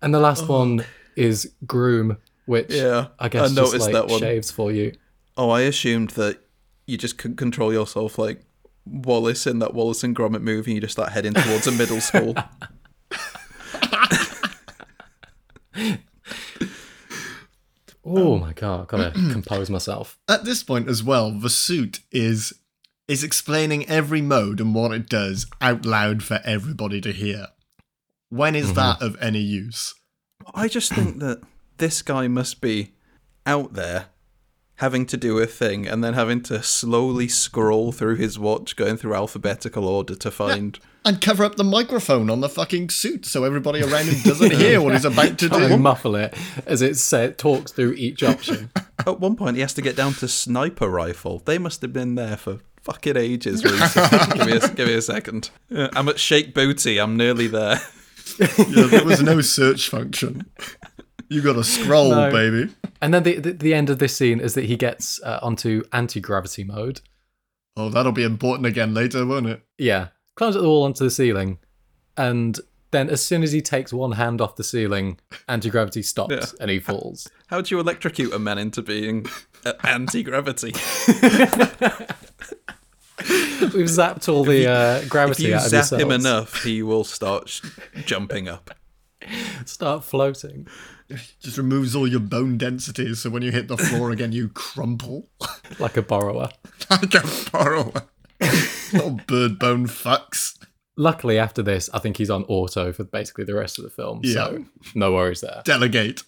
And 0.00 0.14
the 0.14 0.20
last 0.20 0.44
oh. 0.44 0.58
one 0.58 0.84
is 1.16 1.52
groom, 1.66 2.16
which 2.46 2.70
Yeah, 2.70 3.08
I 3.18 3.28
guess 3.28 3.52
I 3.52 3.54
just 3.54 3.78
like 3.78 3.92
that 3.92 4.08
one. 4.08 4.20
shaves 4.20 4.50
for 4.50 4.72
you. 4.72 4.92
Oh, 5.36 5.50
I 5.50 5.62
assumed 5.62 6.10
that 6.10 6.40
you 6.86 6.98
just 6.98 7.18
couldn't 7.18 7.36
control 7.36 7.72
yourself 7.72 8.18
like 8.18 8.44
Wallace 8.84 9.46
in 9.46 9.60
that 9.60 9.74
Wallace 9.74 10.02
and 10.02 10.14
Gromit 10.16 10.42
movie. 10.42 10.74
You 10.74 10.80
just 10.80 10.92
start 10.92 11.12
heading 11.12 11.34
towards 11.34 11.66
a 11.66 11.72
middle 11.72 12.00
school. 12.00 12.34
Oh 18.04 18.34
um, 18.34 18.40
my 18.40 18.52
god, 18.52 18.80
I've 18.80 18.88
got 18.88 19.14
to 19.14 19.32
compose 19.32 19.70
myself. 19.70 20.18
At 20.28 20.44
this 20.44 20.62
point 20.62 20.88
as 20.88 21.02
well, 21.04 21.30
the 21.30 21.50
suit 21.50 22.00
is 22.10 22.52
is 23.08 23.24
explaining 23.24 23.88
every 23.88 24.22
mode 24.22 24.60
and 24.60 24.74
what 24.74 24.92
it 24.92 25.08
does 25.08 25.46
out 25.60 25.84
loud 25.84 26.22
for 26.22 26.40
everybody 26.44 27.00
to 27.00 27.12
hear. 27.12 27.48
When 28.28 28.54
is 28.54 28.66
mm-hmm. 28.66 28.74
that 28.76 29.02
of 29.02 29.20
any 29.20 29.40
use? 29.40 29.94
I 30.54 30.68
just 30.68 30.92
think 30.92 31.18
that 31.20 31.42
this 31.78 32.02
guy 32.02 32.28
must 32.28 32.60
be 32.60 32.92
out 33.44 33.74
there 33.74 34.06
having 34.76 35.06
to 35.06 35.16
do 35.16 35.38
a 35.38 35.46
thing 35.46 35.86
and 35.86 36.02
then 36.02 36.14
having 36.14 36.42
to 36.42 36.62
slowly 36.62 37.28
scroll 37.28 37.92
through 37.92 38.16
his 38.16 38.38
watch, 38.38 38.74
going 38.74 38.96
through 38.96 39.14
alphabetical 39.14 39.86
order 39.86 40.14
to 40.14 40.30
find. 40.30 40.78
And 41.04 41.20
cover 41.20 41.44
up 41.44 41.56
the 41.56 41.64
microphone 41.64 42.30
on 42.30 42.40
the 42.40 42.48
fucking 42.48 42.90
suit 42.90 43.26
so 43.26 43.44
everybody 43.44 43.82
around 43.82 44.06
him 44.06 44.22
doesn't 44.22 44.52
hear 44.56 44.80
what 44.80 44.94
he's 44.94 45.04
about 45.04 45.38
to 45.38 45.48
Try 45.48 45.62
and 45.62 45.68
do. 45.74 45.76
muffle 45.76 46.16
it 46.16 46.34
as 46.66 46.82
it 46.82 46.96
say, 46.96 47.30
talks 47.30 47.72
through 47.72 47.92
each 47.92 48.22
option. 48.22 48.70
At 49.06 49.20
one 49.20 49.36
point, 49.36 49.56
he 49.56 49.60
has 49.62 49.74
to 49.74 49.82
get 49.82 49.96
down 49.96 50.14
to 50.14 50.28
sniper 50.28 50.88
rifle. 50.88 51.40
They 51.44 51.58
must 51.58 51.82
have 51.82 51.92
been 51.92 52.14
there 52.14 52.36
for 52.36 52.58
fucking 52.82 53.16
ages. 53.16 53.64
Reese. 53.64 53.94
give, 54.34 54.46
me 54.46 54.52
a, 54.52 54.68
give 54.68 54.88
me 54.88 54.94
a 54.94 55.02
second. 55.02 55.50
I'm 55.70 56.08
at 56.08 56.18
Shake 56.18 56.54
Booty. 56.54 56.98
I'm 56.98 57.16
nearly 57.16 57.46
there. 57.46 57.80
Yeah, 58.38 58.86
there 58.86 59.04
was 59.04 59.20
no 59.20 59.40
search 59.42 59.88
function. 59.90 60.46
You 61.28 61.42
got 61.42 61.54
to 61.54 61.64
scroll, 61.64 62.10
No. 62.10 62.30
baby. 62.30 62.72
And 63.02 63.12
then 63.12 63.24
the, 63.24 63.38
the 63.40 63.52
the 63.52 63.74
end 63.74 63.90
of 63.90 63.98
this 63.98 64.16
scene 64.16 64.38
is 64.40 64.54
that 64.54 64.64
he 64.66 64.76
gets 64.76 65.20
uh, 65.22 65.40
onto 65.42 65.82
anti 65.92 66.20
gravity 66.20 66.62
mode. 66.64 67.00
Oh, 67.76 67.88
that'll 67.90 68.12
be 68.12 68.22
important 68.22 68.64
again 68.66 68.94
later, 68.94 69.26
won't 69.26 69.48
it? 69.48 69.60
Yeah, 69.76 70.08
climbs 70.36 70.54
up 70.56 70.62
the 70.62 70.68
wall 70.68 70.84
onto 70.84 71.04
the 71.04 71.10
ceiling, 71.10 71.58
and 72.16 72.58
then 72.92 73.10
as 73.10 73.22
soon 73.24 73.42
as 73.42 73.52
he 73.52 73.60
takes 73.60 73.92
one 73.92 74.12
hand 74.12 74.40
off 74.40 74.56
the 74.56 74.64
ceiling, 74.64 75.18
anti 75.48 75.68
gravity 75.68 76.02
stops 76.02 76.32
Yeah. 76.32 76.44
and 76.60 76.70
he 76.70 76.78
falls. 76.78 77.28
How 77.48 77.60
do 77.60 77.74
you 77.74 77.80
electrocute 77.80 78.32
a 78.32 78.38
man 78.38 78.56
into 78.56 78.80
being 78.82 79.26
uh, 79.66 79.72
anti 79.84 80.22
gravity? 80.22 80.72
We've 83.60 83.86
zapped 83.86 84.28
all 84.28 84.44
the 84.44 84.66
uh, 84.66 84.96
If 84.98 85.08
gravity 85.08 85.44
you 85.44 85.54
out 85.54 85.64
of 85.64 85.70
zap 85.70 86.00
him 86.00 86.10
enough, 86.10 86.64
he 86.64 86.82
will 86.82 87.04
start 87.04 87.48
sh- 87.48 87.62
jumping 88.04 88.48
up. 88.48 88.70
Start 89.64 90.02
floating 90.04 90.66
Just 91.40 91.58
removes 91.58 91.94
all 91.94 92.08
your 92.08 92.20
bone 92.20 92.58
densities, 92.58 93.20
so 93.20 93.30
when 93.30 93.42
you 93.42 93.52
hit 93.52 93.68
the 93.68 93.76
floor 93.76 94.10
again, 94.10 94.32
you 94.32 94.48
crumple 94.48 95.28
like 95.78 95.96
a 95.96 96.02
borrower. 96.02 96.48
like 96.90 97.14
a 97.14 97.22
borrower. 97.52 98.02
Little 98.92 99.20
bird 99.26 99.58
bone 99.58 99.86
fucks. 99.86 100.58
Luckily, 100.96 101.38
after 101.38 101.62
this, 101.62 101.88
I 101.94 101.98
think 102.00 102.16
he's 102.16 102.30
on 102.30 102.44
auto 102.44 102.92
for 102.92 103.04
basically 103.04 103.44
the 103.44 103.54
rest 103.54 103.78
of 103.78 103.84
the 103.84 103.90
film. 103.90 104.24
So 104.24 104.64
no 104.94 105.12
worries 105.12 105.40
there. 105.40 105.62
Delegate. 105.64 106.22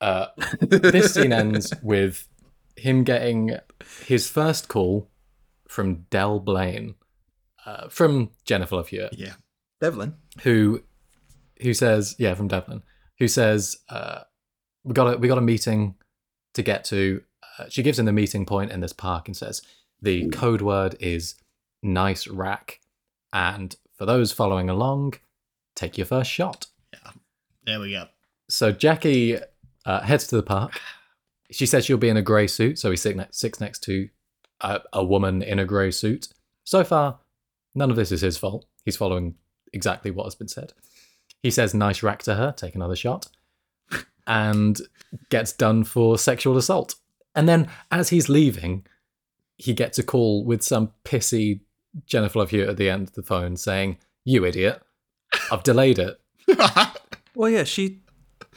Uh, 0.00 0.26
this 0.60 1.14
scene 1.14 1.32
ends 1.32 1.72
with 1.82 2.26
him 2.76 3.04
getting 3.04 3.56
his 4.06 4.28
first 4.28 4.68
call 4.68 5.09
from 5.70 6.06
Del 6.10 6.40
Blaine, 6.40 6.94
uh, 7.64 7.88
from 7.88 8.30
Jennifer 8.44 8.76
Love 8.76 8.88
Hewitt, 8.88 9.16
Yeah. 9.16 9.34
Devlin. 9.80 10.14
who 10.42 10.82
who 11.62 11.74
says, 11.74 12.16
yeah, 12.18 12.34
from 12.34 12.48
Devlin, 12.48 12.82
who 13.18 13.28
says, 13.28 13.76
uh, 13.90 14.20
we 14.84 14.94
got 14.94 15.14
a 15.14 15.18
we 15.18 15.28
got 15.28 15.38
a 15.38 15.42
meeting 15.42 15.94
to 16.54 16.62
get 16.62 16.84
to. 16.86 17.22
Uh, 17.58 17.66
she 17.68 17.82
gives 17.82 17.98
him 17.98 18.06
the 18.06 18.12
meeting 18.12 18.44
point 18.46 18.72
in 18.72 18.80
this 18.80 18.92
park 18.92 19.28
and 19.28 19.36
says 19.36 19.62
the 20.02 20.28
code 20.30 20.62
word 20.62 20.96
is 21.00 21.34
nice 21.82 22.26
rack, 22.26 22.80
and 23.32 23.76
for 23.96 24.06
those 24.06 24.32
following 24.32 24.68
along, 24.70 25.14
take 25.74 25.96
your 25.98 26.06
first 26.06 26.30
shot. 26.30 26.66
Yeah, 26.92 27.12
there 27.66 27.80
we 27.80 27.92
go. 27.92 28.06
So 28.48 28.72
Jackie 28.72 29.38
uh, 29.84 30.00
heads 30.00 30.26
to 30.28 30.36
the 30.36 30.42
park. 30.42 30.80
She 31.50 31.66
says 31.66 31.84
she'll 31.84 31.98
be 31.98 32.08
in 32.08 32.16
a 32.16 32.22
grey 32.22 32.46
suit, 32.46 32.78
so 32.78 32.90
he 32.90 32.96
sits 32.96 33.16
next, 33.16 33.38
sits 33.38 33.60
next 33.60 33.80
to 33.84 34.08
a, 34.60 34.80
a 34.92 35.04
woman 35.04 35.42
in 35.42 35.58
a 35.58 35.64
grey 35.64 35.90
suit. 35.90 36.28
So 36.64 36.84
far, 36.84 37.18
none 37.74 37.90
of 37.90 37.96
this 37.96 38.12
is 38.12 38.20
his 38.20 38.36
fault. 38.38 38.66
He's 38.84 38.96
following 38.96 39.34
exactly 39.72 40.10
what 40.10 40.24
has 40.24 40.34
been 40.34 40.48
said. 40.48 40.72
He 41.42 41.50
says 41.50 41.74
nice 41.74 42.02
rack 42.02 42.22
to 42.24 42.34
her, 42.34 42.52
take 42.52 42.74
another 42.74 42.96
shot, 42.96 43.28
and 44.26 44.80
gets 45.30 45.52
done 45.52 45.84
for 45.84 46.18
sexual 46.18 46.56
assault. 46.56 46.96
And 47.34 47.48
then 47.48 47.68
as 47.90 48.10
he's 48.10 48.28
leaving, 48.28 48.86
he 49.56 49.72
gets 49.72 49.98
a 49.98 50.02
call 50.02 50.44
with 50.44 50.62
some 50.62 50.92
pissy 51.04 51.60
Jennifer 52.06 52.38
Love 52.38 52.50
Hewitt 52.50 52.68
at 52.68 52.76
the 52.76 52.90
end 52.90 53.08
of 53.08 53.14
the 53.14 53.22
phone 53.22 53.56
saying, 53.56 53.98
You 54.24 54.44
idiot, 54.44 54.82
I've 55.50 55.62
delayed 55.62 55.98
it. 55.98 56.20
Well, 57.34 57.48
yeah, 57.48 57.64
she 57.64 58.00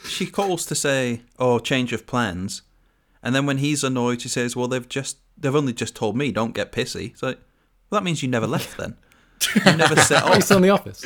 she 0.04 0.26
calls 0.26 0.66
to 0.66 0.74
say, 0.74 1.22
"Oh, 1.38 1.58
change 1.58 1.92
of 1.92 2.06
plans," 2.06 2.62
and 3.22 3.34
then 3.34 3.46
when 3.46 3.58
he's 3.58 3.84
annoyed, 3.84 4.20
she 4.20 4.28
says, 4.28 4.56
"Well, 4.56 4.68
they've 4.68 4.88
just 4.88 5.18
they've 5.36 5.54
only 5.54 5.72
just 5.72 5.94
told 5.96 6.16
me, 6.16 6.32
don't 6.32 6.54
get 6.54 6.72
pissy." 6.72 7.16
So, 7.16 7.28
well, 7.28 8.00
that 8.00 8.04
means 8.04 8.22
you 8.22 8.28
never 8.28 8.46
left 8.46 8.76
then. 8.76 8.96
You 9.66 9.76
never 9.76 9.96
set 9.96 10.22
Oh, 10.24 10.32
he's 10.34 10.44
still 10.46 10.56
in 10.58 10.62
the 10.62 10.70
office. 10.70 11.04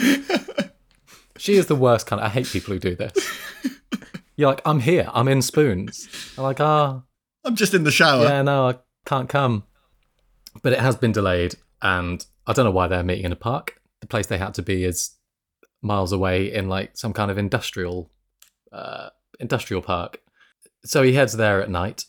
she 1.36 1.54
is 1.54 1.66
the 1.66 1.74
worst 1.74 2.06
kind. 2.06 2.20
Of, 2.20 2.26
I 2.26 2.30
hate 2.30 2.46
people 2.46 2.72
who 2.74 2.78
do 2.80 2.94
this. 2.94 3.12
You're 4.36 4.50
like, 4.50 4.62
I'm 4.64 4.80
here. 4.80 5.08
I'm 5.12 5.26
in 5.26 5.42
spoons. 5.42 6.08
I'm 6.36 6.44
like, 6.44 6.60
ah, 6.60 7.02
I'm 7.44 7.56
just 7.56 7.74
in 7.74 7.82
the 7.84 7.90
shower. 7.90 8.24
yeah, 8.24 8.42
no, 8.42 8.68
I 8.68 8.74
can't 9.06 9.28
come. 9.28 9.64
But 10.62 10.72
it 10.72 10.78
has 10.78 10.94
been 10.96 11.12
delayed, 11.12 11.56
and 11.82 12.24
I 12.46 12.52
don't 12.52 12.64
know 12.64 12.70
why 12.70 12.86
they're 12.86 13.02
meeting 13.02 13.24
in 13.24 13.32
a 13.32 13.36
park. 13.36 13.80
The 14.00 14.06
place 14.06 14.26
they 14.26 14.38
had 14.38 14.54
to 14.54 14.62
be 14.62 14.84
is 14.84 15.10
miles 15.82 16.12
away 16.12 16.52
in 16.52 16.68
like 16.68 16.96
some 16.96 17.12
kind 17.12 17.30
of 17.30 17.38
industrial, 17.38 18.10
uh, 18.72 19.08
industrial 19.40 19.82
park. 19.82 20.20
So 20.84 21.02
he 21.02 21.14
heads 21.14 21.32
there 21.36 21.60
at 21.60 21.70
night. 21.70 22.04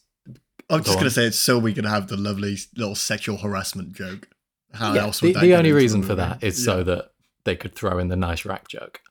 I'm 0.69 0.83
just 0.83 0.95
going 0.95 1.05
to 1.05 1.11
say 1.11 1.25
it's 1.25 1.39
so 1.39 1.57
we 1.57 1.73
can 1.73 1.85
have 1.85 2.07
the 2.07 2.17
lovely 2.17 2.57
little 2.75 2.95
sexual 2.95 3.37
harassment 3.37 3.93
joke. 3.93 4.27
How 4.73 4.93
Yeah, 4.93 5.03
else 5.03 5.19
the 5.19 5.27
would 5.27 5.35
that 5.37 5.41
the 5.41 5.55
only 5.55 5.71
reason 5.71 6.03
for 6.03 6.15
that 6.15 6.43
is 6.43 6.59
Yeah. 6.59 6.65
so 6.73 6.83
that 6.83 7.11
they 7.43 7.55
could 7.55 7.73
throw 7.73 7.97
in 7.97 8.09
the 8.09 8.15
nice 8.15 8.45
rack 8.45 8.67
joke. 8.67 9.01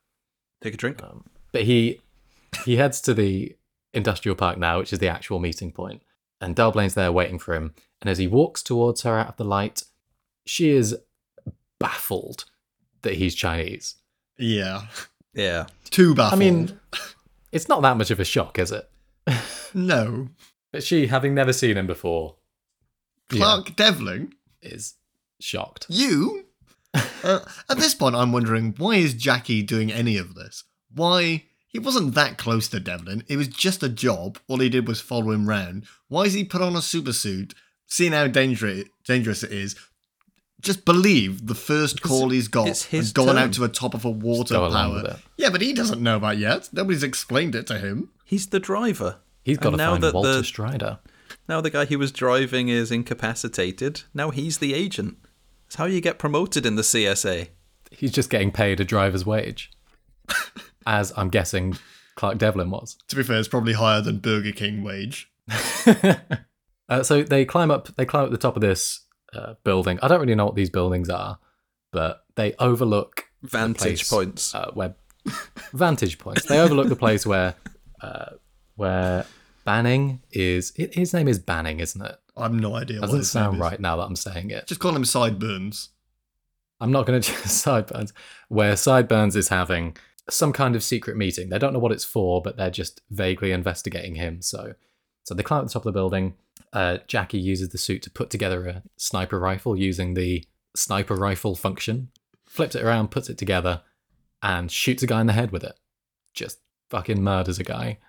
Take 0.61 0.75
a 0.75 0.77
drink. 0.77 1.03
Um, 1.03 1.25
but 1.53 1.63
he 1.63 2.01
he 2.65 2.77
heads 2.77 3.01
to 3.03 3.15
the 3.15 3.57
industrial 3.93 4.37
park 4.37 4.59
now, 4.59 4.79
which 4.79 4.93
is 4.93 4.99
the 5.01 5.09
actual 5.09 5.39
meeting 5.41 5.73
point, 5.73 6.03
and 6.41 6.55
Del 6.55 6.71
Blaine's 6.73 6.95
there 6.95 7.11
waiting 7.11 7.39
for 7.39 7.55
him. 7.55 7.75
And 8.01 8.09
as 8.09 8.19
he 8.19 8.27
walks 8.29 8.63
towards 8.63 9.03
her 9.03 9.19
out 9.19 9.29
of 9.29 9.37
the 9.37 9.45
light, 9.45 9.83
she 10.47 10.71
is 10.71 10.97
baffled 11.81 12.45
that 13.03 13.15
he's 13.15 13.35
Chinese. 13.35 13.97
Yeah. 14.39 14.83
Yeah. 15.35 15.67
Too 15.91 16.15
baffled. 16.15 16.41
I 16.41 16.45
mean, 16.45 16.79
it's 17.53 17.69
not 17.69 17.83
that 17.83 17.97
much 17.97 18.11
of 18.11 18.21
a 18.21 18.25
shock, 18.25 18.59
is 18.59 18.73
it? 18.73 18.89
no. 19.75 20.29
But 20.73 20.83
she, 20.83 21.07
having 21.07 21.35
never 21.35 21.53
seen 21.53 21.77
him 21.77 21.87
before, 21.87 22.37
yeah, 23.33 23.39
Clark 23.39 23.77
Devlin, 23.77 24.35
is 24.62 24.95
shocked. 25.41 25.87
you? 25.89 26.45
uh, 27.23 27.41
at 27.69 27.79
this 27.79 27.95
point, 27.95 28.16
I'm 28.16 28.33
wondering 28.33 28.75
why 28.79 28.97
is 28.97 29.14
Jackie 29.14 29.62
doing 29.62 29.93
any 29.93 30.16
of 30.16 30.35
this? 30.35 30.64
Why? 30.95 31.45
He 31.69 31.79
wasn't 31.79 32.14
that 32.14 32.39
close 32.39 32.69
to 32.69 32.81
Devlin. 32.81 33.25
It 33.29 33.37
was 33.37 33.49
just 33.49 33.83
a 33.83 33.91
job. 33.91 34.39
All 34.49 34.59
he 34.59 34.71
did 34.71 34.89
was 34.89 35.01
follow 35.01 35.33
him 35.33 35.49
round. 35.49 35.85
Why 36.09 36.25
has 36.25 36.33
he 36.33 36.45
put 36.45 36.62
on 36.62 36.75
a 36.75 36.83
super 36.83 37.12
suit, 37.12 37.55
seen 37.87 38.12
how 38.12 38.27
dangerous 38.27 38.85
dangerous 39.05 39.43
it 39.43 39.53
is? 39.53 39.77
Just 40.61 40.85
believe 40.85 41.47
the 41.47 41.55
first 41.55 42.03
call 42.03 42.31
he's 42.31 42.49
got 42.49 42.69
it's 42.69 42.87
his 42.87 43.09
and 43.09 43.14
gone 43.14 43.27
turn. 43.27 43.39
out 43.39 43.53
to 43.53 43.61
the 43.61 43.69
top 43.69 43.95
of 43.95 44.05
a 44.05 44.11
water 44.11 44.55
go 44.55 44.66
along 44.66 45.03
power. 45.03 45.16
Yeah, 45.37 45.51
but 45.51 45.61
he 45.61 45.73
doesn't 45.73 46.03
know 46.03 46.19
that 46.19 46.39
yet. 46.39 46.69
Nobody's 46.73 47.05
explained 47.05 47.55
it 47.55 47.66
to 47.69 47.79
him. 47.79 48.11
He's 48.25 48.49
the 48.49 48.59
driver. 48.59 49.19
He's 49.49 49.59
got 49.59 49.71
to 49.71 49.75
And 49.75 49.79
now 49.79 49.91
find 49.93 50.03
that 50.05 50.15
Walter 50.15 50.39
the- 50.39 50.45
Strider. 50.45 50.99
Now 51.49 51.61
the 51.63 51.71
guy 51.71 51.85
he 51.87 51.97
was 51.97 52.13
driving 52.13 52.69
is 52.69 52.93
incapacitated. 52.93 54.03
Now 54.13 54.31
he's 54.31 54.59
the 54.59 54.75
agent. 54.75 55.17
It's 55.67 55.77
how 55.77 55.87
you 55.87 56.01
get 56.01 56.19
promoted 56.19 56.67
in 56.67 56.77
the 56.77 56.83
CSA. 56.83 57.49
He's 57.91 58.13
just 58.13 58.29
getting 58.31 58.51
paid 58.53 58.81
a 58.81 58.85
driver's 58.85 59.25
wage, 59.25 59.71
as 60.87 61.13
I'm 61.17 61.29
guessing 61.31 61.79
Clark 62.17 62.37
Devlin 62.39 62.71
was. 62.71 62.97
To 63.09 63.17
be 63.17 63.23
fair, 63.23 63.39
it's 63.39 63.49
probably 63.49 63.73
higher 63.75 64.01
than 64.03 64.19
Burger 64.19 64.53
King 64.53 64.83
wage. 64.85 65.31
Uh, 66.91 67.03
so 67.03 67.23
they 67.23 67.45
climb 67.45 67.71
up. 67.71 67.95
They 67.97 68.07
climb 68.07 68.25
up 68.25 68.31
the 68.31 68.39
top 68.39 68.57
of 68.57 68.63
this 68.63 69.01
uh, 69.35 69.53
building. 69.63 69.99
I 70.01 70.09
don't 70.09 70.21
really 70.23 70.35
know 70.35 70.47
what 70.47 70.55
these 70.55 70.71
buildings 70.71 71.11
are, 71.11 71.39
but 71.93 72.25
they 72.35 72.55
overlook 72.59 73.25
the 73.43 73.49
Vantage 73.49 74.09
place, 74.09 74.09
points. 74.09 74.55
uh, 74.55 74.71
where 74.73 74.95
vantage 75.75 76.19
points. 76.19 76.47
They 76.47 76.59
overlook 76.59 76.89
the 76.89 76.97
place 76.97 77.27
where 77.27 77.55
uh, 78.01 78.31
where 78.77 79.27
Banning 79.69 80.23
is. 80.31 80.73
His 80.77 81.12
name 81.12 81.29
is 81.29 81.39
Banning, 81.39 81.81
isn't 81.81 82.01
it? 82.01 82.16
I 82.39 82.45
have 82.45 82.55
no 82.55 82.75
idea. 82.75 83.01
what 83.01 83.07
Doesn't 83.09 83.19
his 83.19 83.35
name 83.35 83.43
sound 83.45 83.57
is. 83.57 83.61
right 83.61 83.79
now 83.79 83.97
that 83.97 84.05
I'm 84.05 84.16
saying 84.16 84.51
it. 84.51 84.66
Just 84.66 84.81
call 84.81 84.97
him 84.97 85.05
Sideburns. 85.05 85.91
I'm 86.81 86.91
not 86.91 87.05
going 87.05 87.21
to 87.21 87.33
choose 87.33 87.51
Sideburns, 87.53 88.14
where 88.49 88.77
Sideburns 88.77 89.37
is 89.37 89.49
having 89.49 89.95
some 90.31 90.55
kind 90.55 90.75
of 90.75 90.83
secret 90.83 91.19
meeting. 91.19 91.51
They 91.51 91.59
don't 91.59 91.75
know 91.75 91.79
what 91.81 91.93
it's 91.93 92.05
for, 92.05 92.41
but 92.41 92.57
they're 92.57 92.71
just 92.71 93.03
vaguely 93.11 93.53
investigating 93.53 94.14
him. 94.14 94.41
So, 94.41 94.73
so 95.25 95.35
they 95.35 95.43
climb 95.43 95.61
up 95.61 95.66
the 95.66 95.73
top 95.75 95.83
of 95.83 95.93
the 95.93 95.99
building. 95.99 96.35
Uh, 96.73 96.99
Jackie 97.07 97.39
uses 97.39 97.69
the 97.69 97.79
suit 97.79 98.01
to 98.05 98.11
put 98.11 98.31
together 98.31 98.66
a 98.66 98.83
sniper 98.97 99.39
rifle 99.39 99.77
using 99.77 100.14
the 100.14 100.47
sniper 100.77 101.14
rifle 101.14 101.55
function. 101.55 102.09
Flips 102.47 102.75
it 102.75 102.83
around, 102.83 103.11
puts 103.11 103.29
it 103.29 103.37
together, 103.37 103.83
and 104.43 104.71
shoots 104.73 105.03
a 105.03 105.07
guy 105.07 105.21
in 105.21 105.27
the 105.27 105.35
head 105.35 105.51
with 105.51 105.62
it. 105.64 105.79
Just 106.33 106.59
fucking 106.89 107.23
murders 107.23 107.59
a 107.59 107.64
guy. 107.64 107.99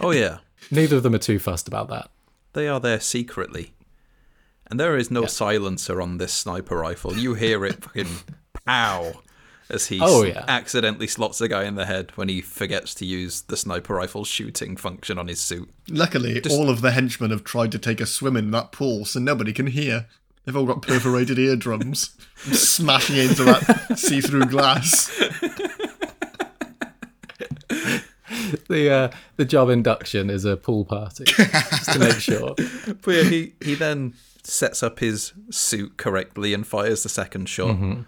Oh 0.00 0.10
yeah, 0.10 0.38
Neither 0.70 0.96
of 0.96 1.02
them 1.02 1.14
are 1.14 1.18
too 1.18 1.38
fussed 1.38 1.68
about 1.68 1.88
that. 1.88 2.10
they 2.52 2.68
are 2.68 2.80
there 2.80 3.00
secretly, 3.00 3.74
and 4.70 4.80
there 4.80 4.96
is 4.96 5.10
no 5.10 5.22
Yeah. 5.22 5.26
silencer 5.28 6.00
on 6.00 6.16
this 6.18 6.32
sniper 6.32 6.78
rifle. 6.78 7.16
You 7.16 7.34
hear 7.34 7.64
it 7.66 7.84
fucking 7.84 8.08
pow 8.66 9.20
as 9.68 9.86
he 9.88 9.98
Oh, 10.00 10.22
yeah. 10.24 10.44
accidentally 10.48 11.06
slots 11.06 11.40
a 11.42 11.48
guy 11.48 11.64
in 11.64 11.74
the 11.74 11.84
head 11.86 12.12
when 12.14 12.28
he 12.28 12.40
forgets 12.40 12.94
to 12.94 13.04
use 13.04 13.42
the 13.42 13.56
sniper 13.56 13.94
rifle 13.94 14.24
shooting 14.24 14.76
function 14.76 15.18
on 15.18 15.28
his 15.28 15.40
suit. 15.40 15.68
Luckily, 15.90 16.40
Just- 16.40 16.54
all 16.54 16.70
of 16.70 16.80
the 16.80 16.92
henchmen 16.92 17.30
have 17.30 17.44
tried 17.44 17.72
to 17.72 17.78
take 17.78 18.00
a 18.00 18.06
swim 18.06 18.36
in 18.36 18.50
that 18.52 18.72
pool, 18.72 19.04
so 19.04 19.20
nobody 19.20 19.52
can 19.52 19.66
hear. 19.66 20.06
They've 20.46 20.56
all 20.56 20.64
got 20.66 20.80
perforated 20.82 21.38
eardrums, 21.40 22.10
smashing 22.52 23.16
into 23.16 23.42
that 23.44 23.98
see-through 23.98 24.46
glass. 24.46 25.10
The 28.68 28.90
uh, 28.90 29.10
the 29.36 29.44
job 29.44 29.68
induction 29.68 30.30
is 30.30 30.44
a 30.44 30.56
pool 30.56 30.84
party, 30.84 31.24
just 31.24 31.92
to 31.92 31.98
make 31.98 32.20
sure. 32.20 32.54
But 33.02 33.14
yeah, 33.14 33.22
he 33.22 33.52
he 33.60 33.74
then 33.74 34.14
sets 34.42 34.82
up 34.82 34.98
his 34.98 35.32
suit 35.50 35.96
correctly 35.96 36.54
and 36.54 36.66
fires 36.66 37.02
the 37.02 37.08
second 37.08 37.48
shot. 37.48 37.76
Mm-hmm. 37.76 38.02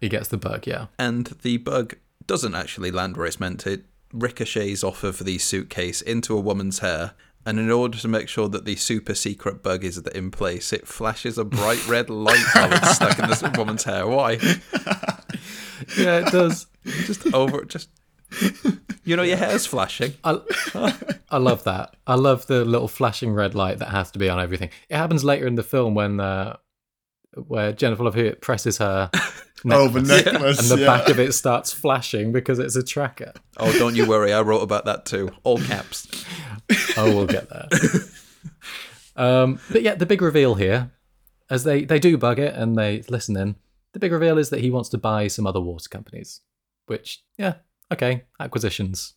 He 0.00 0.08
gets 0.08 0.28
the 0.28 0.38
bug, 0.38 0.66
yeah. 0.66 0.86
and 0.98 1.26
the 1.42 1.58
bug 1.58 1.96
doesn't 2.26 2.54
actually 2.54 2.90
land 2.90 3.16
where 3.16 3.26
it's 3.26 3.40
meant 3.40 3.60
to. 3.60 3.72
It 3.72 3.84
ricochets 4.12 4.82
off 4.82 5.04
of 5.04 5.18
the 5.18 5.38
suitcase 5.38 6.00
into 6.00 6.36
a 6.36 6.40
woman's 6.40 6.80
hair, 6.80 7.12
and 7.46 7.58
in 7.58 7.70
order 7.70 7.98
to 7.98 8.08
make 8.08 8.28
sure 8.28 8.48
that 8.48 8.64
the 8.64 8.76
super 8.76 9.14
secret 9.14 9.62
bug 9.62 9.84
is 9.84 9.98
in 9.98 10.30
place, 10.30 10.72
it 10.72 10.86
flashes 10.86 11.38
a 11.38 11.44
bright 11.44 11.86
red 11.86 12.10
light 12.10 12.44
while 12.54 12.72
it's 12.72 12.96
stuck 12.96 13.18
in 13.18 13.28
this 13.28 13.42
woman's 13.56 13.84
hair. 13.84 14.06
Why? 14.06 14.38
Yeah, 15.96 16.18
it 16.18 16.32
does. 16.32 16.66
Just 16.84 17.32
over, 17.34 17.64
just 17.64 17.88
you 19.04 19.16
know, 19.16 19.22
your 19.22 19.36
hair's 19.36 19.66
flashing. 19.66 20.14
I, 20.24 20.40
I 21.30 21.38
love 21.38 21.64
that. 21.64 21.96
I 22.06 22.14
love 22.14 22.46
the 22.46 22.64
little 22.64 22.88
flashing 22.88 23.32
red 23.32 23.54
light 23.54 23.78
that 23.78 23.88
has 23.88 24.10
to 24.12 24.18
be 24.18 24.28
on 24.28 24.40
everything. 24.40 24.70
It 24.88 24.96
happens 24.96 25.24
later 25.24 25.46
in 25.46 25.54
the 25.56 25.62
film 25.62 25.94
when 25.94 26.20
uh, 26.20 26.56
where 27.46 27.72
Jennifer 27.72 28.04
Love 28.04 28.14
Hewitt 28.14 28.40
presses 28.40 28.78
her 28.78 29.10
Oh, 29.66 29.88
the 29.88 30.00
necklace, 30.00 30.32
necklace. 30.32 30.58
and 30.70 30.78
the 30.78 30.82
yeah. 30.84 30.86
back 30.98 31.08
of 31.08 31.18
it 31.20 31.32
starts 31.34 31.72
flashing 31.72 32.32
because 32.32 32.58
it's 32.58 32.76
a 32.76 32.82
tracker. 32.82 33.32
Oh, 33.58 33.72
don't 33.78 33.94
you 33.94 34.06
worry, 34.08 34.32
I 34.32 34.40
wrote 34.42 34.62
about 34.62 34.86
that 34.86 35.04
too. 35.06 35.30
All 35.44 35.58
caps. 35.58 36.06
Oh, 36.96 37.14
we'll 37.14 37.26
get 37.26 37.48
there. 37.50 37.68
um, 39.16 39.60
but 39.70 39.82
yeah, 39.82 39.94
the 39.94 40.06
big 40.06 40.22
reveal 40.22 40.54
here, 40.54 40.90
as 41.50 41.64
they 41.64 41.84
they 41.84 41.98
do 41.98 42.16
bug 42.16 42.38
it 42.38 42.54
and 42.54 42.76
they 42.76 43.02
listen 43.08 43.36
in. 43.36 43.56
The 43.92 43.98
big 43.98 44.12
reveal 44.12 44.38
is 44.38 44.50
that 44.50 44.60
he 44.60 44.70
wants 44.70 44.88
to 44.90 44.98
buy 44.98 45.26
some 45.26 45.46
other 45.46 45.60
water 45.60 45.88
companies, 45.88 46.40
which 46.86 47.22
yeah, 47.36 47.54
okay, 47.92 48.24
acquisitions, 48.38 49.14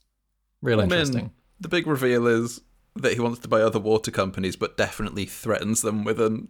real 0.62 0.80
I 0.80 0.84
mean, 0.84 0.92
interesting. 0.92 1.32
the 1.60 1.70
big 1.70 1.88
reveal 1.88 2.28
is 2.28 2.62
that 2.96 3.14
he 3.14 3.20
wants 3.20 3.40
to 3.40 3.48
buy 3.48 3.62
other 3.62 3.80
water 3.80 4.12
companies, 4.12 4.56
but 4.56 4.78
definitely 4.78 5.26
threatens 5.26 5.82
them 5.82 6.04
with 6.04 6.20
an 6.20 6.50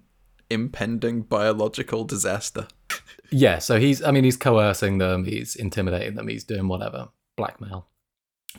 impending 0.50 1.22
biological 1.22 2.04
disaster. 2.04 2.68
Yeah, 3.32 3.58
so 3.58 3.80
he's 3.80 4.04
I 4.04 4.12
mean 4.12 4.24
he's 4.26 4.38
coercing 4.38 5.00
them, 5.00 5.26
he's 5.26 5.56
intimidating 5.56 6.14
them, 6.14 6.28
he's 6.28 6.44
doing 6.44 6.68
whatever, 6.68 7.08
blackmail. 7.36 7.88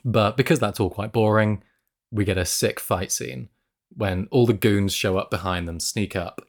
But 0.05 0.37
because 0.37 0.59
that's 0.59 0.81
all 0.81 0.91
quite 0.91 1.13
boring, 1.13 1.63
we 2.11 2.25
get 2.25 2.39
a 2.39 2.45
sick 2.45 2.81
fight 2.81 3.13
scene 3.13 3.51
when 3.95 4.27
all 4.33 4.47
the 4.47 4.53
goons 4.53 4.93
show 4.93 5.17
up 5.17 5.31
behind 5.31 5.69
them, 5.69 5.79
sneak 5.79 6.17
up, 6.17 6.41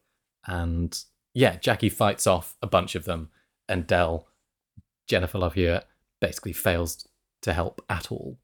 and 0.47 0.97
yeah, 1.35 1.57
Jackie 1.57 1.89
fights 1.89 2.25
off 2.25 2.55
a 2.63 2.67
bunch 2.67 2.95
of 2.95 3.05
them, 3.05 3.29
and 3.69 3.85
Del, 3.85 4.27
Jennifer 5.07 5.37
Love 5.37 5.53
Hewitt, 5.53 5.85
basically 6.19 6.53
fails 6.53 7.07
to 7.41 7.53
help 7.53 7.83
at 7.89 8.11
all. 8.11 8.37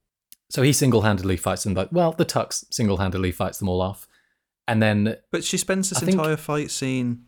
So 0.50 0.62
he 0.62 0.74
single-handedly 0.74 1.38
fights 1.38 1.64
them. 1.64 1.74
Like, 1.74 1.90
well, 1.92 2.12
the 2.12 2.26
Tux 2.26 2.66
single-handedly 2.72 3.32
fights 3.32 3.60
them 3.60 3.70
all 3.70 3.82
off, 3.82 4.08
and 4.68 4.82
then 4.82 5.18
But 5.32 5.44
she 5.44 5.58
spends 5.58 5.90
this 5.90 6.02
I 6.02 6.06
think- 6.06 6.18
entire 6.20 6.38
fight 6.38 6.72
scene 6.72 7.26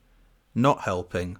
not 0.53 0.81
helping, 0.81 1.37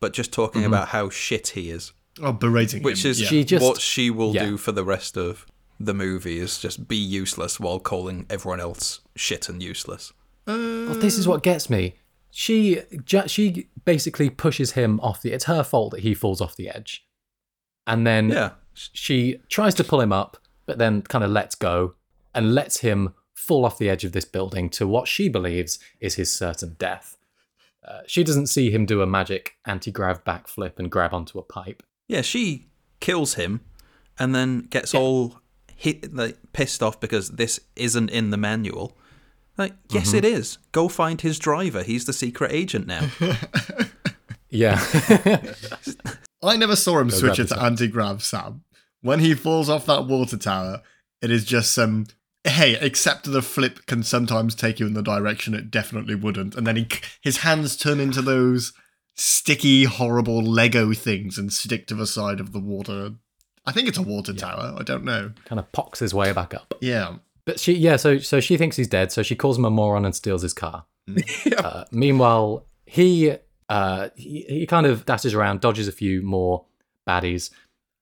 but 0.00 0.12
just 0.12 0.32
talking 0.32 0.62
mm-hmm. 0.62 0.72
about 0.72 0.88
how 0.88 1.10
shit 1.10 1.48
he 1.48 1.70
is, 1.70 1.92
Oh, 2.20 2.32
berating 2.32 2.82
which 2.82 3.04
him. 3.04 3.10
is 3.10 3.20
yeah. 3.20 3.28
She 3.28 3.44
just- 3.44 3.64
what 3.64 3.80
she 3.80 4.10
will 4.10 4.34
yeah. 4.34 4.46
do 4.46 4.56
for 4.56 4.72
the 4.72 4.84
rest 4.84 5.16
of 5.16 5.46
the 5.78 5.94
movie 5.94 6.38
is 6.38 6.58
just 6.58 6.88
be 6.88 6.96
useless 6.96 7.60
while 7.60 7.78
calling 7.78 8.26
everyone 8.28 8.58
else 8.60 9.00
shit 9.14 9.48
and 9.48 9.62
useless. 9.62 10.12
Well, 10.46 10.94
this 10.94 11.16
is 11.18 11.28
what 11.28 11.42
gets 11.42 11.68
me. 11.70 11.94
She 12.30 12.80
she 13.26 13.68
basically 13.84 14.28
pushes 14.30 14.72
him 14.72 14.98
off 15.00 15.22
the. 15.22 15.32
It's 15.32 15.44
her 15.44 15.62
fault 15.62 15.92
that 15.92 16.00
he 16.00 16.14
falls 16.14 16.40
off 16.40 16.56
the 16.56 16.68
edge, 16.68 17.06
and 17.88 18.06
then 18.06 18.28
Yeah. 18.28 18.50
she 18.74 19.40
tries 19.48 19.74
to 19.74 19.82
pull 19.84 20.00
him 20.00 20.12
up, 20.12 20.36
but 20.66 20.78
then 20.78 21.02
kind 21.02 21.24
of 21.24 21.30
lets 21.30 21.56
go 21.56 21.94
and 22.34 22.54
lets 22.54 22.78
him 22.80 23.14
fall 23.34 23.64
off 23.64 23.78
the 23.78 23.88
edge 23.90 24.04
of 24.04 24.12
this 24.12 24.24
building 24.24 24.68
to 24.70 24.86
what 24.86 25.08
she 25.08 25.28
believes 25.28 25.78
is 26.00 26.14
his 26.14 26.30
certain 26.32 26.76
death. 26.78 27.16
Uh, 27.86 28.00
she 28.06 28.22
doesn't 28.22 28.48
see 28.48 28.70
him 28.70 28.84
do 28.86 29.00
a 29.02 29.06
magic 29.06 29.54
anti-grav 29.64 30.22
backflip 30.24 30.78
and 30.78 30.90
grab 30.90 31.14
onto 31.14 31.38
a 31.38 31.42
pipe. 31.42 31.82
Yeah, 32.06 32.20
she 32.22 32.68
kills 33.00 33.34
him 33.34 33.60
and 34.18 34.34
then 34.34 34.66
gets 34.70 34.94
all 34.94 35.40
hit 35.74 36.12
like 36.14 36.36
pissed 36.52 36.82
off 36.82 37.00
because 37.00 37.30
this 37.30 37.60
isn't 37.76 38.10
in 38.10 38.30
the 38.30 38.36
manual. 38.36 38.96
Like, 39.56 39.72
yes 39.90 40.12
it 40.12 40.24
is. 40.24 40.58
Go 40.72 40.88
find 40.88 41.20
his 41.20 41.38
driver. 41.38 41.82
He's 41.82 42.04
the 42.04 42.12
secret 42.12 42.52
agent 42.52 42.86
now. 42.86 43.08
Yeah, 44.50 44.78
I 46.42 46.56
never 46.56 46.76
saw 46.76 46.98
him 47.00 47.08
Go 47.08 47.16
switch 47.16 47.38
it 47.38 47.48
to 47.48 47.60
anti-grav, 47.60 48.22
Sam. 48.22 48.62
When 49.00 49.20
he 49.20 49.34
falls 49.34 49.68
off 49.68 49.86
that 49.86 50.06
water 50.06 50.36
tower, 50.36 50.82
it 51.22 51.30
is 51.30 51.44
just 51.44 51.72
some. 51.72 52.06
Hey, 52.44 52.78
except 52.80 53.30
the 53.30 53.42
flip 53.42 53.84
can 53.86 54.02
sometimes 54.02 54.54
take 54.54 54.78
you 54.80 54.86
in 54.86 54.94
the 54.94 55.02
direction 55.02 55.54
it 55.54 55.70
definitely 55.70 56.14
wouldn't, 56.14 56.54
and 56.54 56.66
then 56.66 56.76
he 56.76 56.88
his 57.20 57.38
hands 57.38 57.76
turn 57.76 58.00
into 58.00 58.22
those 58.22 58.72
sticky, 59.16 59.84
horrible 59.84 60.40
Lego 60.42 60.92
things 60.94 61.36
and 61.38 61.52
stick 61.52 61.86
to 61.88 61.94
the 61.94 62.06
side 62.06 62.38
of 62.40 62.52
the 62.52 62.60
water. 62.60 63.10
I 63.66 63.72
think 63.72 63.88
it's 63.88 63.98
a 63.98 64.02
water 64.02 64.32
tower. 64.32 64.74
I 64.78 64.82
don't 64.82 65.04
know. 65.04 65.32
kind 65.44 65.58
of 65.58 65.70
pocks 65.72 65.98
his 65.98 66.14
way 66.14 66.32
back 66.32 66.54
up. 66.54 66.74
Yeah, 66.80 67.16
But 67.44 67.60
she, 67.60 67.74
yeah, 67.74 67.96
so 67.96 68.18
so 68.18 68.40
she 68.40 68.56
thinks 68.56 68.76
he's 68.76 68.88
dead, 68.88 69.12
so 69.12 69.22
she 69.22 69.34
calls 69.34 69.58
him 69.58 69.64
a 69.64 69.70
moron 69.70 70.04
and 70.04 70.14
steals 70.14 70.42
his 70.42 70.54
car. 70.54 70.86
Uh, 71.56 71.84
meanwhile, 71.90 72.66
he 72.86 73.34
uh, 73.68 74.08
he 74.16 74.44
he 74.48 74.66
kind 74.66 74.86
of 74.86 75.04
dashes 75.04 75.34
around, 75.34 75.60
dodges 75.60 75.88
a 75.88 75.92
few 75.92 76.22
more 76.22 76.64
baddies, 77.06 77.50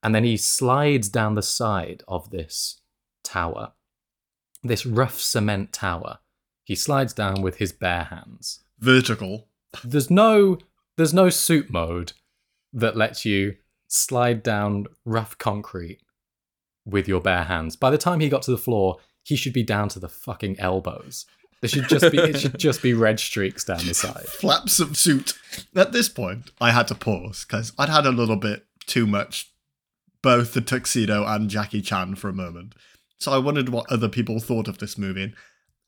and 0.03 0.13
then 0.15 0.23
he 0.23 0.37
slides 0.37 1.09
down 1.09 1.35
the 1.35 1.41
side 1.41 2.03
of 2.07 2.29
this 2.29 2.81
tower, 3.23 3.73
this 4.63 4.85
rough 4.85 5.19
cement 5.19 5.73
tower. 5.73 6.19
He 6.63 6.75
slides 6.75 7.13
down 7.13 7.41
with 7.41 7.57
his 7.57 7.71
bare 7.71 8.05
hands. 8.05 8.61
vertical. 8.79 9.47
There's 9.83 10.09
no 10.09 10.57
there's 10.97 11.13
no 11.13 11.29
suit 11.29 11.69
mode 11.69 12.13
that 12.73 12.97
lets 12.97 13.25
you 13.25 13.55
slide 13.87 14.43
down 14.43 14.87
rough 15.05 15.37
concrete 15.37 15.99
with 16.85 17.07
your 17.07 17.21
bare 17.21 17.43
hands. 17.43 17.75
By 17.75 17.89
the 17.89 17.97
time 17.97 18.19
he 18.19 18.29
got 18.29 18.41
to 18.43 18.51
the 18.51 18.57
floor, 18.57 18.97
he 19.23 19.35
should 19.35 19.53
be 19.53 19.63
down 19.63 19.89
to 19.89 19.99
the 19.99 20.09
fucking 20.09 20.59
elbows. 20.59 21.25
There 21.61 21.69
should 21.69 21.89
just 21.89 22.11
be 22.11 22.19
it 22.19 22.39
should 22.39 22.57
just 22.57 22.81
be 22.81 22.93
red 22.93 23.19
streaks 23.19 23.63
down 23.63 23.85
the 23.85 23.93
side. 23.93 24.25
flaps 24.27 24.79
of 24.79 24.95
suit. 24.95 25.33
At 25.75 25.91
this 25.91 26.09
point, 26.09 26.51
I 26.61 26.71
had 26.71 26.87
to 26.89 26.95
pause 26.95 27.45
because 27.45 27.73
I'd 27.77 27.89
had 27.89 28.05
a 28.05 28.11
little 28.11 28.35
bit 28.35 28.65
too 28.85 29.07
much, 29.07 29.51
both 30.21 30.53
the 30.53 30.61
tuxedo 30.61 31.25
and 31.25 31.49
Jackie 31.49 31.81
Chan 31.81 32.15
for 32.15 32.29
a 32.29 32.33
moment. 32.33 32.75
So 33.19 33.31
I 33.31 33.39
wondered 33.39 33.69
what 33.69 33.91
other 33.91 34.09
people 34.09 34.39
thought 34.39 34.67
of 34.67 34.77
this 34.77 34.97
movie. 34.97 35.33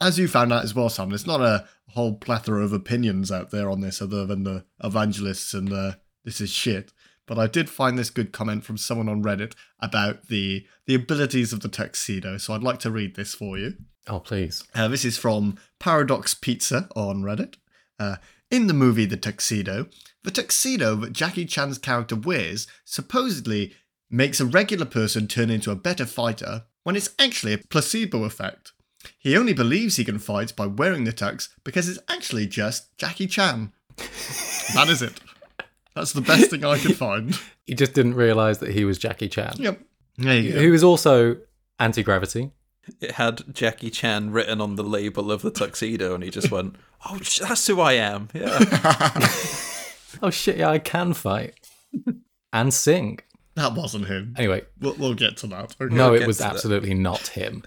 As 0.01 0.17
you 0.17 0.28
found 0.28 0.51
out 0.51 0.63
as 0.63 0.74
well, 0.74 0.89
Sam, 0.89 1.09
there's 1.09 1.28
not 1.28 1.41
a 1.41 1.67
whole 1.89 2.15
plethora 2.15 2.63
of 2.63 2.74
opinions 2.74 3.32
out 3.32 3.51
there 3.51 3.70
on 3.70 3.82
this 3.82 4.01
other 4.01 4.26
than 4.26 4.43
the 4.43 4.65
evangelists 4.84 5.53
and 5.53 5.67
the 5.67 5.99
this 6.26 6.41
is 6.41 6.49
shit. 6.49 6.91
But 7.30 7.38
I 7.38 7.45
did 7.45 7.69
find 7.69 7.95
this 7.95 8.09
good 8.09 8.32
comment 8.32 8.65
from 8.65 8.80
someone 8.80 9.07
on 9.07 9.21
Reddit 9.21 9.53
about 9.80 10.30
the 10.30 10.65
the 10.88 10.95
abilities 10.95 11.53
of 11.53 11.59
the 11.59 11.69
tuxedo. 11.69 12.39
So 12.39 12.55
I'd 12.55 12.63
like 12.63 12.80
to 12.80 12.89
read 12.89 13.15
this 13.15 13.36
for 13.36 13.55
you. 13.55 13.75
Oh 14.07 14.19
please. 14.19 14.63
Uh, 14.73 14.88
this 14.88 15.05
is 15.05 15.19
from 15.19 15.59
Paradox 15.77 16.34
Pizza 16.34 16.89
on 16.95 17.21
Reddit. 17.21 17.53
Uh, 17.99 18.15
in 18.49 18.65
the 18.65 18.73
movie 18.73 19.05
The 19.05 19.15
Tuxedo, 19.15 19.86
the 20.23 20.32
tuxedo 20.32 20.95
that 20.95 21.13
Jackie 21.13 21.45
Chan's 21.45 21.77
character 21.77 22.15
wears 22.15 22.65
supposedly 22.84 23.75
makes 24.09 24.39
a 24.39 24.45
regular 24.45 24.88
person 24.88 25.27
turn 25.27 25.51
into 25.51 25.69
a 25.69 25.75
better 25.75 26.07
fighter 26.07 26.63
when 26.82 26.95
it's 26.95 27.13
actually 27.19 27.53
a 27.53 27.59
placebo 27.59 28.23
effect. 28.23 28.71
He 29.19 29.38
only 29.38 29.53
believes 29.53 29.97
he 29.97 30.05
can 30.05 30.17
fight 30.17 30.55
by 30.55 30.65
wearing 30.65 31.03
the 31.03 31.13
tux 31.13 31.49
because 31.63 31.88
it's 31.88 31.99
actually 32.09 32.47
just 32.47 32.97
Jackie 32.97 33.27
Chan. 33.27 33.71
that 34.73 34.88
is 34.89 35.03
it. 35.03 35.21
That's 35.99 36.13
the 36.13 36.21
best 36.21 36.49
thing 36.49 36.63
I 36.65 36.77
could 36.79 36.95
find. 37.07 37.37
He 37.65 37.75
just 37.75 37.93
didn't 37.93 38.15
realize 38.15 38.57
that 38.59 38.71
he 38.71 38.85
was 38.85 38.97
Jackie 38.97 39.27
Chan, 39.29 39.53
Yep. 39.57 39.79
There 40.17 40.37
you 40.37 40.53
go. 40.53 40.59
who 40.59 40.73
is 40.73 40.83
also 40.83 41.37
anti 41.79 42.03
gravity. 42.03 42.51
It 42.99 43.11
had 43.11 43.53
Jackie 43.53 43.89
Chan 43.91 44.31
written 44.31 44.59
on 44.61 44.75
the 44.75 44.83
label 44.83 45.31
of 45.31 45.41
the 45.43 45.51
tuxedo, 45.51 46.15
and 46.15 46.23
he 46.23 46.29
just 46.31 46.49
went, 46.51 46.75
"Oh, 47.09 47.19
sh- 47.21 47.39
that's 47.39 47.67
who 47.67 47.79
I 47.81 47.93
am." 47.93 48.29
Yeah. 48.33 48.57
Oh 50.23 50.31
shit! 50.31 50.57
Yeah, 50.57 50.69
I 50.69 50.79
can 50.79 51.13
fight 51.13 51.53
and 52.51 52.73
sing. 52.73 53.19
That 53.55 53.73
wasn't 53.75 54.07
him. 54.07 54.33
Anyway, 54.37 54.63
We'll, 54.79 54.95
we'll 54.95 55.13
get 55.13 55.37
to 55.37 55.47
that. 55.47 55.75
Okay. 55.79 55.93
no, 55.93 56.13
it 56.15 56.19
get 56.19 56.27
was 56.27 56.37
to 56.37 56.43
that. 56.43 56.53
absolutely 56.53 56.93
not 56.95 57.27
him. 57.27 57.63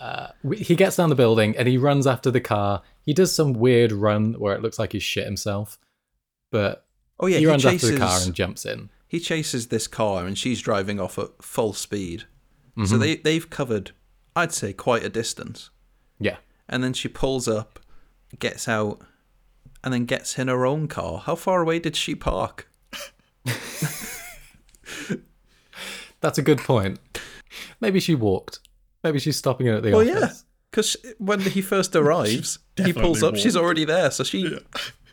Uh, 0.00 0.28
we- 0.42 0.56
he 0.58 0.74
gets 0.74 0.96
down 0.96 1.08
the 1.08 1.14
building 1.14 1.56
and 1.56 1.68
he 1.68 1.78
runs 1.78 2.06
after 2.06 2.30
the 2.30 2.40
car. 2.40 2.82
He 3.04 3.14
does 3.14 3.32
some 3.34 3.52
weird 3.52 3.92
run 3.92 4.34
where 4.34 4.54
it 4.54 4.62
looks 4.62 4.78
like 4.78 4.92
he's 4.92 5.02
shit 5.04 5.24
himself, 5.24 5.78
but 6.50 6.85
Oh 7.18 7.26
yeah, 7.26 7.36
he, 7.36 7.40
he, 7.42 7.46
runs 7.46 7.62
chases. 7.62 7.90
after 7.90 7.98
the 7.98 8.04
car 8.06 8.20
and 8.22 8.34
jumps 8.34 8.64
in. 8.66 8.90
he 9.08 9.18
chases 9.20 9.68
this 9.68 9.86
car, 9.88 10.26
and 10.26 10.36
she's 10.36 10.60
driving 10.60 11.00
off 11.00 11.18
at 11.18 11.30
full 11.42 11.72
speed. 11.72 12.24
Mm-hmm. 12.76 12.84
So 12.86 12.98
they 12.98 13.16
they've 13.16 13.48
covered, 13.48 13.92
I'd 14.34 14.52
say, 14.52 14.72
quite 14.72 15.02
a 15.04 15.08
distance. 15.08 15.70
Yeah, 16.18 16.36
And 16.68 16.82
then 16.82 16.92
she 16.94 17.08
pulls 17.08 17.46
up, 17.48 17.78
gets 18.38 18.66
out, 18.68 19.00
and 19.84 19.92
then 19.92 20.04
gets 20.06 20.38
in 20.38 20.48
her 20.48 20.64
own 20.66 20.88
car. 20.88 21.18
How 21.18 21.34
far 21.34 21.60
away 21.62 21.78
did 21.78 21.94
she 21.96 22.14
park? 22.14 22.68
that's 26.20 26.38
a 26.38 26.42
good 26.42 26.58
point. 26.58 26.98
Maybe 27.80 28.00
she 28.00 28.14
walked. 28.14 28.60
Maybe 29.04 29.18
she's 29.18 29.36
stopping 29.36 29.66
in 29.66 29.74
at 29.74 29.82
the 29.82 29.92
Well, 29.92 30.00
office. 30.08 30.20
yeah, 30.20 30.32
because 30.70 30.96
when 31.18 31.40
he 31.40 31.60
first 31.62 31.94
arrives, 31.96 32.58
he 32.76 32.92
pulls 32.92 33.22
up. 33.22 33.36
She's 33.36 33.56
already 33.56 33.84
there, 33.84 34.10
so 34.10 34.24
she 34.24 34.58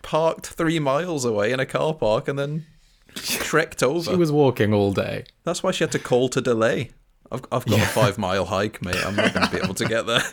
parked 0.04 0.46
three 0.48 0.78
miles 0.78 1.26
away 1.26 1.52
in 1.52 1.60
a 1.60 1.66
car 1.66 1.94
park 1.96 2.28
and 2.28 2.38
then 2.38 2.66
trekked 3.16 3.82
over. 3.82 4.12
She 4.12 4.16
was 4.18 4.32
walking 4.32 4.74
all 4.74 4.94
day. 4.94 5.26
That's 5.44 5.64
why 5.64 5.72
she 5.72 5.84
had 5.84 5.92
to 5.94 6.00
call 6.00 6.30
to 6.30 6.42
delay. 6.42 6.92
I've, 7.32 7.42
I've 7.52 7.66
got 7.66 7.80
a 7.80 7.86
five 7.86 8.20
mile 8.20 8.46
hike, 8.46 8.84
mate. 8.84 9.04
I'm 9.04 9.16
not 9.16 9.34
going 9.34 9.48
to 9.48 9.52
be 9.52 9.62
able 9.64 9.74
to 9.76 9.86
get 9.86 10.06
there. 10.06 10.22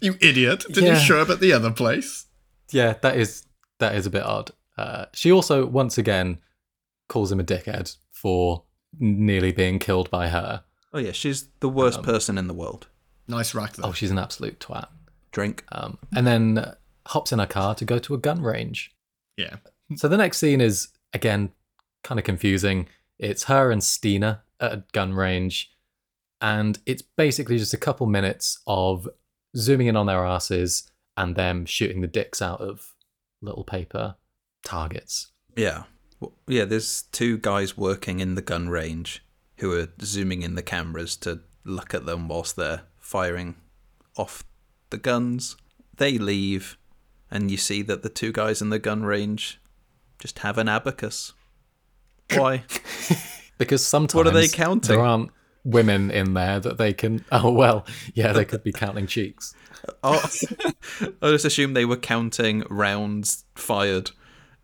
You 0.00 0.16
idiot. 0.20 0.64
Did 0.72 0.84
Yeah. 0.84 0.94
you 0.94 0.98
show 1.00 1.20
up 1.20 1.28
at 1.28 1.38
the 1.38 1.52
other 1.52 1.70
place? 1.70 2.26
Yeah, 2.72 2.94
that 3.02 3.16
is 3.16 3.44
that 3.78 3.94
is 3.94 4.06
a 4.06 4.10
bit 4.10 4.22
odd. 4.24 4.50
Uh, 4.76 5.04
she 5.12 5.30
also 5.30 5.66
once 5.66 5.98
again 5.98 6.38
calls 7.08 7.30
him 7.30 7.38
a 7.38 7.44
dickhead 7.44 7.94
for 8.10 8.64
nearly 8.98 9.52
being 9.52 9.78
killed 9.78 10.10
by 10.10 10.28
her. 10.28 10.64
Oh, 10.94 10.98
yeah, 10.98 11.12
she's 11.12 11.48
the 11.60 11.68
worst 11.68 12.02
person 12.02 12.36
in 12.38 12.48
the 12.48 12.54
world. 12.54 12.88
Nice 13.28 13.54
rack 13.54 13.74
though. 13.74 13.88
Oh, 13.88 13.92
she's 13.92 14.10
an 14.10 14.18
absolute 14.18 14.58
twat. 14.58 14.88
Drink. 15.30 15.62
Um, 15.70 15.98
and 16.16 16.26
then 16.26 16.58
uh, 16.58 16.74
hops 17.10 17.32
in 17.32 17.38
her 17.38 17.46
car 17.46 17.74
to 17.74 17.84
go 17.84 17.98
to 17.98 18.14
a 18.14 18.18
gun 18.18 18.42
range. 18.42 18.92
yeah. 19.36 19.56
So 19.96 20.06
the 20.08 20.16
next 20.16 20.38
scene 20.38 20.60
is 20.60 20.88
again 21.12 21.50
kind 22.04 22.18
of 22.18 22.24
confusing. 22.24 22.86
It's 23.18 23.44
her 23.44 23.70
and 23.72 23.82
Steena 23.82 24.42
at 24.60 24.72
a 24.72 24.84
gun 24.92 25.14
range, 25.14 25.72
and 26.40 26.78
it's 26.86 27.02
basically 27.02 27.58
just 27.58 27.74
a 27.74 27.76
couple 27.86 28.06
minutes 28.06 28.60
of 28.66 29.08
zooming 29.56 29.88
in 29.88 29.96
on 29.96 30.06
their 30.06 30.24
asses 30.24 30.90
and 31.16 31.34
them 31.34 31.66
shooting 31.66 32.00
the 32.00 32.06
dicks 32.06 32.40
out 32.40 32.60
of 32.60 32.94
little 33.42 33.64
paper 33.64 34.14
targets. 34.64 35.32
Yeah. 35.56 35.84
Well, 36.20 36.34
Yeah, 36.46 36.64
there's 36.66 37.02
two 37.02 37.36
guys 37.38 37.76
working 37.76 38.20
in 38.20 38.36
the 38.36 38.42
gun 38.42 38.68
range 38.68 39.24
who 39.56 39.72
are 39.78 39.88
zooming 40.00 40.42
in 40.42 40.54
the 40.54 40.62
cameras 40.62 41.16
to 41.16 41.40
look 41.64 41.92
at 41.94 42.06
them 42.06 42.28
whilst 42.28 42.56
they're 42.56 42.82
firing 42.98 43.56
off 44.16 44.44
the 44.90 44.98
guns. 44.98 45.56
They 45.96 46.16
leave, 46.16 46.78
and 47.30 47.50
you 47.50 47.56
see 47.56 47.82
that 47.82 48.02
the 48.02 48.08
two 48.08 48.32
guys 48.32 48.60
in 48.62 48.70
the 48.70 48.78
gun 48.78 49.02
range 49.04 49.60
just 50.18 50.40
have 50.40 50.58
an 50.58 50.68
abacus. 50.68 51.32
Why? 52.34 52.64
Because 53.58 53.84
sometimes 53.84 54.14
What 54.14 54.26
are 54.26 54.30
they 54.30 54.48
counting? 54.48 54.96
There 54.96 55.04
aren't 55.04 55.30
women 55.64 56.10
in 56.10 56.32
there 56.32 56.60
that 56.60 56.78
they 56.78 56.94
can. 56.94 57.22
Oh 57.30 57.50
well, 57.52 57.84
yeah, 58.14 58.32
they 58.32 58.46
could 58.46 58.62
be 58.64 58.72
counting 58.72 59.06
cheeks. 59.06 59.54
Oh, 60.02 60.22
I 61.22 61.30
just 61.30 61.44
assume 61.46 61.72
they 61.72 61.84
were 61.86 61.96
counting 61.96 62.64
rounds 62.68 63.44
fired 63.54 64.10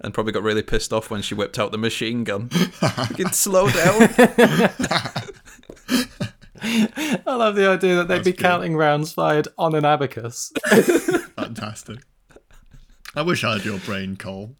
and 0.01 0.13
probably 0.13 0.33
got 0.33 0.43
really 0.43 0.63
pissed 0.63 0.93
off 0.93 1.11
when 1.11 1.23
she 1.23 1.35
whipped 1.35 1.59
out 1.59 1.73
the 1.73 1.79
machine 1.79 2.23
gun. 2.25 2.51
you 3.09 3.15
can 3.17 3.33
slow 3.33 3.69
down. 3.71 4.11
I 6.63 7.23
love 7.27 7.57
the 7.57 7.67
idea 7.69 7.97
that 7.97 8.09
they'd 8.09 8.25
be 8.25 8.33
good. 8.33 8.43
counting 8.43 8.77
rounds 8.77 9.13
fired 9.13 9.49
on 9.57 9.75
an 9.75 9.85
abacus. 9.85 10.53
Fantastic. 11.37 12.01
I 13.17 13.23
wish 13.23 13.43
I 13.45 13.55
had 13.55 13.65
your 13.65 13.79
brain, 13.79 14.17
Cole. 14.17 14.57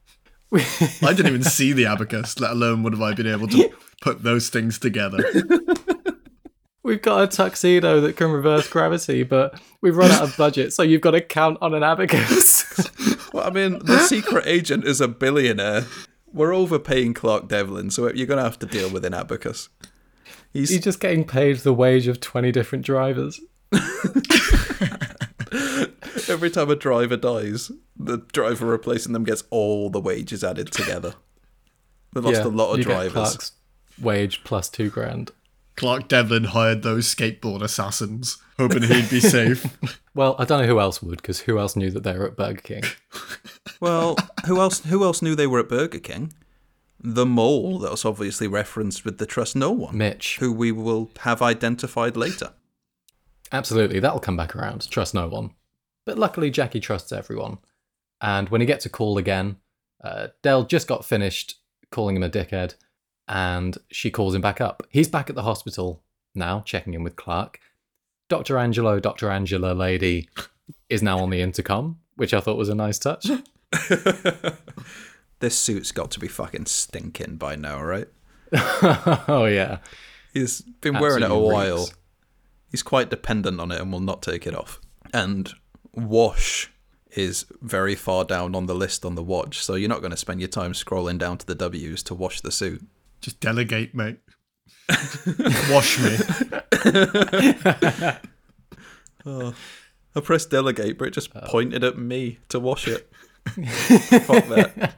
I 0.53 1.13
didn't 1.13 1.27
even 1.27 1.43
see 1.43 1.75
the 1.75 1.87
abacus, 1.87 2.41
let 2.41 2.53
alone 2.53 2.83
would 2.83 2.95
have 2.95 3.03
I 3.03 3.13
been 3.13 3.27
able 3.27 3.49
to 3.49 3.71
put 4.01 4.23
those 4.23 4.49
things 4.49 4.79
together. 4.79 5.23
We've 6.83 7.03
got 7.03 7.23
a 7.25 7.27
tuxedo 7.27 8.01
that 8.01 8.17
can 8.17 8.31
reverse 8.31 8.69
gravity, 8.69 9.25
but 9.25 9.61
we've 9.83 9.97
run 9.97 10.13
out 10.13 10.23
of 10.23 10.37
budget, 10.37 10.73
so 10.73 10.85
you've 10.85 11.01
got 11.01 11.11
to 11.11 11.21
count 11.21 11.59
on 11.61 11.75
an 11.75 11.83
abacus. 11.83 12.65
Well, 13.33 13.47
I 13.47 13.51
mean, 13.51 13.81
the 13.85 13.99
secret 13.99 14.47
agent 14.47 14.87
is 14.87 15.03
a 15.03 15.09
billionaire. 15.09 15.85
We're 16.33 16.55
overpaying 16.55 17.13
Clark 17.13 17.49
Devlin, 17.49 17.91
so 17.91 18.11
you're 18.11 18.27
going 18.27 18.39
to 18.39 18.45
have 18.45 18.59
to 18.61 18.67
deal 18.67 18.89
with 18.89 19.05
an 19.05 19.13
abacus. 19.13 19.69
He's 20.55 20.71
You're 20.71 20.81
just 20.81 21.01
getting 21.01 21.25
paid 21.25 21.57
the 21.59 21.75
wage 21.75 22.07
of 22.07 22.21
20 22.21 22.51
different 22.51 22.87
drivers. 22.87 23.41
every 26.37 26.51
time 26.51 26.71
a 26.71 26.77
driver 26.77 27.17
dies, 27.17 27.73
the 27.97 28.19
driver 28.19 28.67
replacing 28.67 29.15
them 29.15 29.25
gets 29.25 29.45
all 29.49 29.89
the 29.89 30.01
wages 30.01 30.45
added 30.45 30.71
together. 30.71 31.15
They 32.13 32.21
lost 32.21 32.43
a 32.43 32.49
lot 32.49 32.73
of 32.73 32.79
you 32.79 32.85
get 32.85 32.91
drivers. 32.93 33.13
Clark's 33.13 33.53
wage 34.01 34.45
plus 34.45 34.69
two 34.69 34.91
grand. 34.91 35.31
Clark 35.77 36.09
Devlin 36.09 36.45
hired 36.45 36.83
those 36.83 37.13
skateboard 37.15 37.63
assassins, 37.63 38.37
hoping 38.59 38.83
he'd 38.83 39.11
be 39.11 39.21
safe. 39.21 39.67
Well, 40.15 40.35
I 40.39 40.47
don't 40.47 40.63
know 40.63 40.67
who 40.67 40.81
else 40.81 41.03
would, 41.03 41.19
because 41.19 41.41
who 41.41 41.59
else 41.59 41.77
knew 41.77 41.91
that 41.91 42.03
they 42.03 42.17
were 42.17 42.29
at 42.29 42.39
Burger 42.39 42.63
King? 42.63 42.85
Well, 43.83 44.17
who 44.47 44.59
else? 44.59 44.83
Who 44.87 45.05
else 45.05 45.21
knew 45.21 45.35
they 45.35 45.47
were 45.47 45.59
at 45.61 45.69
Burger 45.69 45.99
King? 45.99 46.33
The 46.99 47.27
mole 47.27 47.79
that 47.81 47.91
was 47.91 48.07
obviously 48.07 48.49
referenced 48.49 49.05
with 49.05 49.19
the 49.19 49.27
trust 49.27 49.55
no 49.55 49.73
one, 49.73 49.99
Mitch. 49.99 50.39
who 50.39 50.55
we 50.55 50.73
will 50.73 51.11
have 51.19 51.43
identified 51.43 52.17
later. 52.17 52.55
Absolutely, 53.53 54.01
that'll 54.01 54.19
come 54.19 54.39
back 54.39 54.57
around. 54.57 54.89
Trust 54.91 55.13
no 55.13 55.29
one. 55.29 55.51
But 56.07 56.19
luckily, 56.19 56.51
Jackie 56.51 56.81
trusts 56.81 57.13
everyone. 57.13 57.59
And 58.23 58.49
when 58.49 58.63
he 58.63 58.67
gets 58.67 58.87
a 58.87 58.91
call 58.91 59.19
again, 59.19 59.57
uh, 60.03 60.29
Del 60.43 60.65
just 60.65 60.89
got 60.89 61.05
finished 61.05 61.57
calling 61.91 62.17
him 62.17 62.23
a 62.23 62.31
dickhead, 62.31 62.75
and 63.29 63.77
she 63.91 64.11
calls 64.11 64.35
him 64.35 64.41
back 64.41 64.61
up. 64.61 64.83
He's 64.89 65.09
back 65.09 65.29
at 65.29 65.37
the 65.37 65.43
hospital 65.43 66.03
now, 66.35 66.61
checking 66.61 66.95
in 66.95 67.03
with 67.03 67.17
Clark. 67.17 67.61
Dr. 68.29 68.57
Angelo, 68.57 68.99
Dr. 68.99 69.31
Angela 69.31 69.75
lady 69.75 70.31
is 70.89 71.03
now 71.03 71.19
on 71.19 71.31
the 71.31 71.43
intercom, 71.43 71.99
which 72.15 72.33
I 72.33 72.41
thought 72.41 72.57
was 72.57 72.71
a 72.71 72.75
nice 72.75 72.99
touch. 72.99 73.27
This 75.39 75.57
suit's 75.57 75.93
got 75.93 76.11
to 76.13 76.21
be 76.21 76.29
fucking 76.29 76.67
stinking 76.67 77.37
by 77.37 77.57
now, 77.57 77.83
right? 77.83 78.09
oh, 79.29 79.47
yeah. 79.51 79.79
He's 80.33 80.63
been 80.63 80.99
wearing 80.99 81.23
it 81.23 81.31
a 81.31 81.35
while. 81.35 81.81
reeks. 81.81 81.95
He's 82.71 82.83
quite 82.83 83.11
dependent 83.11 83.61
on 83.61 83.71
it 83.71 83.81
and 83.81 83.93
will 83.93 84.01
not 84.01 84.23
take 84.23 84.47
it 84.47 84.55
off. 84.55 84.81
And 85.13 85.53
wash 85.97 86.71
is 87.13 87.47
very 87.63 87.95
far 87.95 88.25
down 88.25 88.55
on 88.55 88.67
the 88.67 88.75
list 88.75 89.05
on 89.05 89.15
the 89.15 89.23
watch, 89.23 89.65
so 89.65 89.75
you're 89.75 89.89
not 89.89 90.01
going 90.01 90.11
to 90.11 90.17
spend 90.17 90.41
your 90.41 90.49
time 90.49 90.73
scrolling 90.73 91.19
down 91.19 91.39
to 91.39 91.47
the 91.47 91.55
W's 91.55 92.03
to 92.05 92.15
wash 92.15 92.41
the 92.41 92.53
suit. 92.53 92.85
Just 93.21 93.41
delegate, 93.41 93.95
mate. 93.95 94.19
Wash 95.71 95.99
me. 95.99 96.17
I 100.17 100.21
pressed 100.23 100.51
delegate, 100.51 100.97
but 100.97 101.09
it 101.09 101.15
just 101.15 101.35
pointed 101.35 101.83
at 101.83 101.99
me 101.99 102.39
to 102.49 102.61
wash 102.61 102.87
it. 102.87 103.11
Fuck 103.47 104.47
that. 104.49 104.95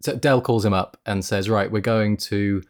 So 0.00 0.16
Del 0.16 0.40
calls 0.40 0.64
him 0.64 0.72
up 0.72 0.96
and 1.04 1.24
says, 1.24 1.48
"Right, 1.50 1.70
we're 1.70 1.80
going 1.80 2.16
to 2.18 2.62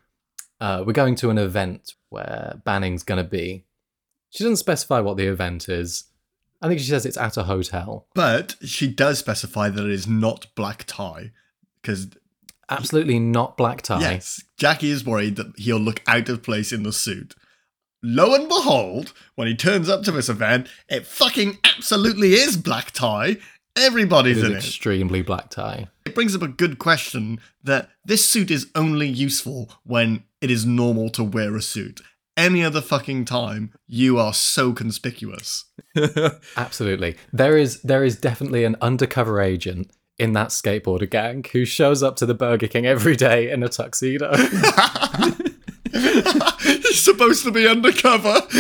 uh, 0.61 0.82
we're 0.86 0.92
going 0.92 1.14
to 1.16 1.30
an 1.30 1.38
event 1.38 1.94
where 2.09 2.61
Banning's 2.64 3.03
going 3.03 3.22
to 3.22 3.28
be." 3.28 3.64
She 4.30 4.44
doesn't 4.44 4.57
specify 4.57 5.00
what 5.00 5.18
the 5.18 5.26
event 5.26 5.68
is. 5.68 6.05
I 6.62 6.68
think 6.68 6.80
she 6.80 6.86
says 6.86 7.04
it's 7.04 7.16
at 7.18 7.36
a 7.36 7.42
hotel. 7.42 8.06
But 8.14 8.54
she 8.64 8.86
does 8.88 9.18
specify 9.18 9.68
that 9.68 9.84
it 9.84 9.90
is 9.90 10.06
not 10.06 10.46
black 10.54 10.84
tie. 10.86 11.32
Because, 11.82 12.08
Absolutely 12.70 13.18
not 13.18 13.56
black 13.56 13.82
tie. 13.82 14.00
yes, 14.00 14.42
Jackie 14.56 14.90
is 14.90 15.04
worried 15.04 15.36
that 15.36 15.52
he'll 15.58 15.78
look 15.78 16.00
out 16.06 16.28
of 16.28 16.42
place 16.42 16.72
in 16.72 16.84
the 16.84 16.92
suit. 16.92 17.34
Lo 18.02 18.34
and 18.34 18.48
behold, 18.48 19.12
when 19.34 19.46
he 19.48 19.54
turns 19.54 19.88
up 19.88 20.02
to 20.04 20.12
this 20.12 20.28
event, 20.28 20.68
it 20.88 21.06
fucking 21.06 21.58
absolutely 21.64 22.34
is 22.34 22.56
black 22.56 22.92
tie. 22.92 23.36
Everybody's 23.76 24.38
is 24.38 24.44
in 24.44 24.52
it. 24.52 24.56
extremely 24.56 25.22
black 25.22 25.50
tie. 25.50 25.88
It 26.04 26.14
brings 26.14 26.34
up 26.34 26.42
a 26.42 26.48
good 26.48 26.78
question 26.78 27.40
that 27.62 27.90
this 28.04 28.28
suit 28.28 28.50
is 28.50 28.68
only 28.74 29.08
useful 29.08 29.70
when 29.84 30.24
it 30.40 30.50
is 30.50 30.66
normal 30.66 31.10
to 31.10 31.24
wear 31.24 31.56
a 31.56 31.62
suit. 31.62 32.00
Any 32.37 32.64
other 32.64 32.80
fucking 32.80 33.26
time, 33.26 33.74
you 33.87 34.18
are 34.18 34.33
so 34.33 34.72
conspicuous. 34.72 35.66
Absolutely. 36.57 37.16
There 37.33 37.59
is 37.59 37.83
there 37.83 38.05
is 38.05 38.18
definitely 38.18 38.64
an 38.64 38.76
undercover 38.80 39.41
agent 39.41 39.91
in 40.18 40.33
that 40.33 40.49
skateboarder 40.49 41.09
gang 41.11 41.45
who 41.53 41.64
shows 41.64 42.03
up 42.03 42.16
to 42.16 42.26
the 42.26 42.35
Burger 42.35 42.68
King 42.68 42.87
every 42.87 43.16
day 43.16 43.51
in 43.51 43.62
a 43.62 43.68
tuxedo. 43.68 44.35
He's 45.93 47.03
supposed 47.03 47.45
to 47.45 47.51
be 47.51 47.66
undercover. 47.68 48.41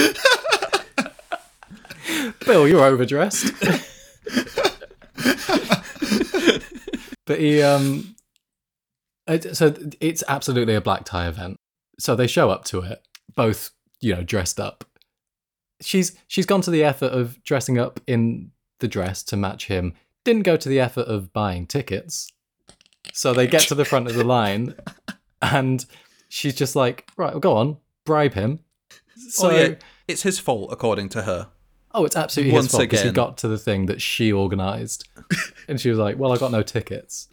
Bill, 2.44 2.68
you're 2.68 2.84
overdressed. 2.84 3.52
but 7.24 7.38
he 7.38 7.62
um 7.62 8.16
so 9.52 9.74
it's 10.00 10.22
absolutely 10.28 10.74
a 10.74 10.80
black 10.80 11.04
tie 11.04 11.28
event. 11.28 11.56
So 11.98 12.14
they 12.16 12.26
show 12.26 12.50
up 12.50 12.64
to 12.66 12.80
it, 12.80 13.00
both, 13.34 13.70
you 14.00 14.14
know, 14.14 14.22
dressed 14.22 14.58
up. 14.60 14.84
She's 15.80 16.16
she's 16.28 16.46
gone 16.46 16.60
to 16.62 16.70
the 16.70 16.84
effort 16.84 17.12
of 17.12 17.42
dressing 17.42 17.78
up 17.78 18.00
in 18.06 18.52
the 18.78 18.88
dress 18.88 19.22
to 19.24 19.36
match 19.36 19.66
him. 19.66 19.94
Didn't 20.24 20.42
go 20.42 20.56
to 20.56 20.68
the 20.68 20.78
effort 20.78 21.08
of 21.08 21.32
buying 21.32 21.66
tickets. 21.66 22.30
So 23.12 23.32
they 23.34 23.46
get 23.46 23.62
to 23.62 23.74
the 23.74 23.84
front 23.84 24.06
of 24.06 24.14
the 24.14 24.24
line 24.24 24.74
and 25.42 25.84
she's 26.28 26.54
just 26.54 26.76
like, 26.76 27.08
right, 27.16 27.32
well, 27.32 27.40
go 27.40 27.56
on, 27.56 27.78
bribe 28.04 28.34
him. 28.34 28.60
So, 29.28 29.50
oh 29.50 29.54
yeah, 29.54 29.74
it's 30.06 30.22
his 30.22 30.38
fault 30.38 30.72
according 30.72 31.08
to 31.10 31.22
her. 31.22 31.48
oh, 31.94 32.04
it's 32.04 32.16
absolutely 32.16 32.52
Once 32.52 32.66
his 32.66 32.72
fault 32.72 32.82
because 32.82 33.02
he 33.02 33.10
got 33.10 33.36
to 33.38 33.48
the 33.48 33.58
thing 33.58 33.86
that 33.86 34.00
she 34.00 34.32
organised. 34.32 35.08
and 35.68 35.80
she 35.80 35.90
was 35.90 35.98
like, 35.98 36.16
well, 36.16 36.32
I 36.32 36.38
got 36.38 36.52
no 36.52 36.62
tickets. 36.62 37.28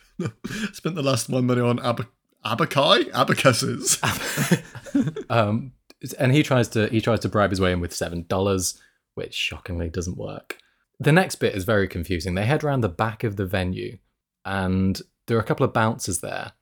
Spent 0.74 0.96
the 0.96 1.04
last 1.04 1.30
one 1.30 1.46
money 1.46 1.62
on 1.62 1.80
ab- 1.80 2.08
abakai 2.46 3.10
abacuses. 3.14 4.00
Um, 5.30 5.74
and 6.18 6.34
he 6.34 6.44
tries 6.44 6.68
to 6.70 6.88
he 6.88 7.02
tries 7.02 7.20
to 7.22 7.30
bribe 7.30 7.50
his 7.50 7.62
way 7.62 7.72
in 7.72 7.80
with 7.80 7.94
seven 7.94 8.26
dollars, 8.28 8.80
which 9.16 9.34
shockingly 9.34 9.90
doesn't 9.90 10.18
work. 10.18 10.58
The 11.00 11.12
next 11.12 11.36
bit 11.36 11.56
is 11.56 11.64
very 11.64 11.88
confusing. 11.88 12.36
They 12.36 12.46
head 12.46 12.64
around 12.64 12.82
the 12.82 12.90
back 12.90 13.24
of 13.24 13.36
the 13.36 13.46
venue, 13.46 13.98
and 14.46 15.02
there 15.28 15.38
are 15.38 15.42
a 15.42 15.46
couple 15.46 15.66
of 15.66 15.74
bouncers 15.74 16.20
there. 16.20 16.54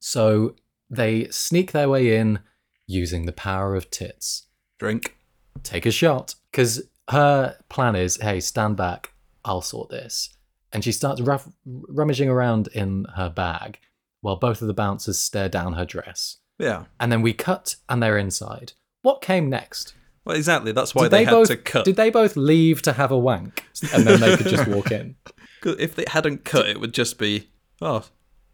So 0.00 0.56
they 0.90 1.28
sneak 1.28 1.72
their 1.72 1.88
way 1.88 2.16
in 2.16 2.40
using 2.86 3.26
the 3.26 3.32
power 3.32 3.74
of 3.74 3.90
tits. 3.90 4.46
Drink. 4.78 5.16
Take 5.62 5.86
a 5.86 5.90
shot 5.90 6.34
because 6.50 6.82
her 7.08 7.56
plan 7.68 7.94
is, 7.94 8.16
hey, 8.16 8.40
stand 8.40 8.76
back. 8.76 9.12
I'll 9.44 9.62
sort 9.62 9.90
this. 9.90 10.30
And 10.72 10.82
she 10.82 10.92
starts 10.92 11.20
ruff- 11.20 11.48
rummaging 11.64 12.28
around 12.28 12.68
in 12.68 13.06
her 13.16 13.28
bag 13.28 13.78
while 14.20 14.36
both 14.36 14.62
of 14.62 14.68
the 14.68 14.74
bouncers 14.74 15.20
stare 15.20 15.48
down 15.48 15.74
her 15.74 15.84
dress 15.84 16.38
Yeah. 16.58 16.84
and 17.00 17.10
then 17.10 17.22
we 17.22 17.32
cut 17.32 17.76
and 17.88 18.02
they're 18.02 18.18
inside. 18.18 18.72
What 19.02 19.20
came 19.20 19.48
next? 19.50 19.94
Well, 20.24 20.36
exactly. 20.36 20.70
That's 20.72 20.94
why 20.94 21.04
Did 21.04 21.10
they, 21.12 21.24
had 21.24 21.32
both 21.32 21.48
to 21.48 21.56
cut. 21.56 21.84
did 21.84 21.96
they 21.96 22.10
both 22.10 22.36
leave 22.36 22.82
to 22.82 22.92
have 22.92 23.10
a 23.10 23.18
wank 23.18 23.64
and 23.92 24.04
then 24.04 24.20
they 24.20 24.36
could 24.36 24.46
just 24.46 24.68
walk 24.68 24.92
in? 24.92 25.16
if 25.64 25.96
they 25.96 26.04
hadn't 26.06 26.44
cut, 26.44 26.68
it 26.68 26.78
would 26.80 26.94
just 26.94 27.18
be, 27.18 27.48
oh, 27.80 28.04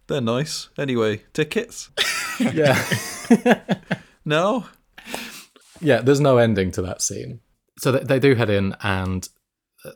they're 0.06 0.20
nice. 0.22 0.68
Anyway, 0.78 1.22
tickets? 1.32 1.90
Yeah. 2.40 2.80
No. 4.24 4.66
yeah, 5.80 6.00
there's 6.02 6.20
no 6.20 6.36
ending 6.38 6.70
to 6.72 6.82
that 6.82 7.00
scene. 7.02 7.40
So 7.78 7.92
they, 7.92 8.00
they 8.04 8.18
do 8.20 8.34
head 8.34 8.50
in 8.50 8.76
and 8.82 9.28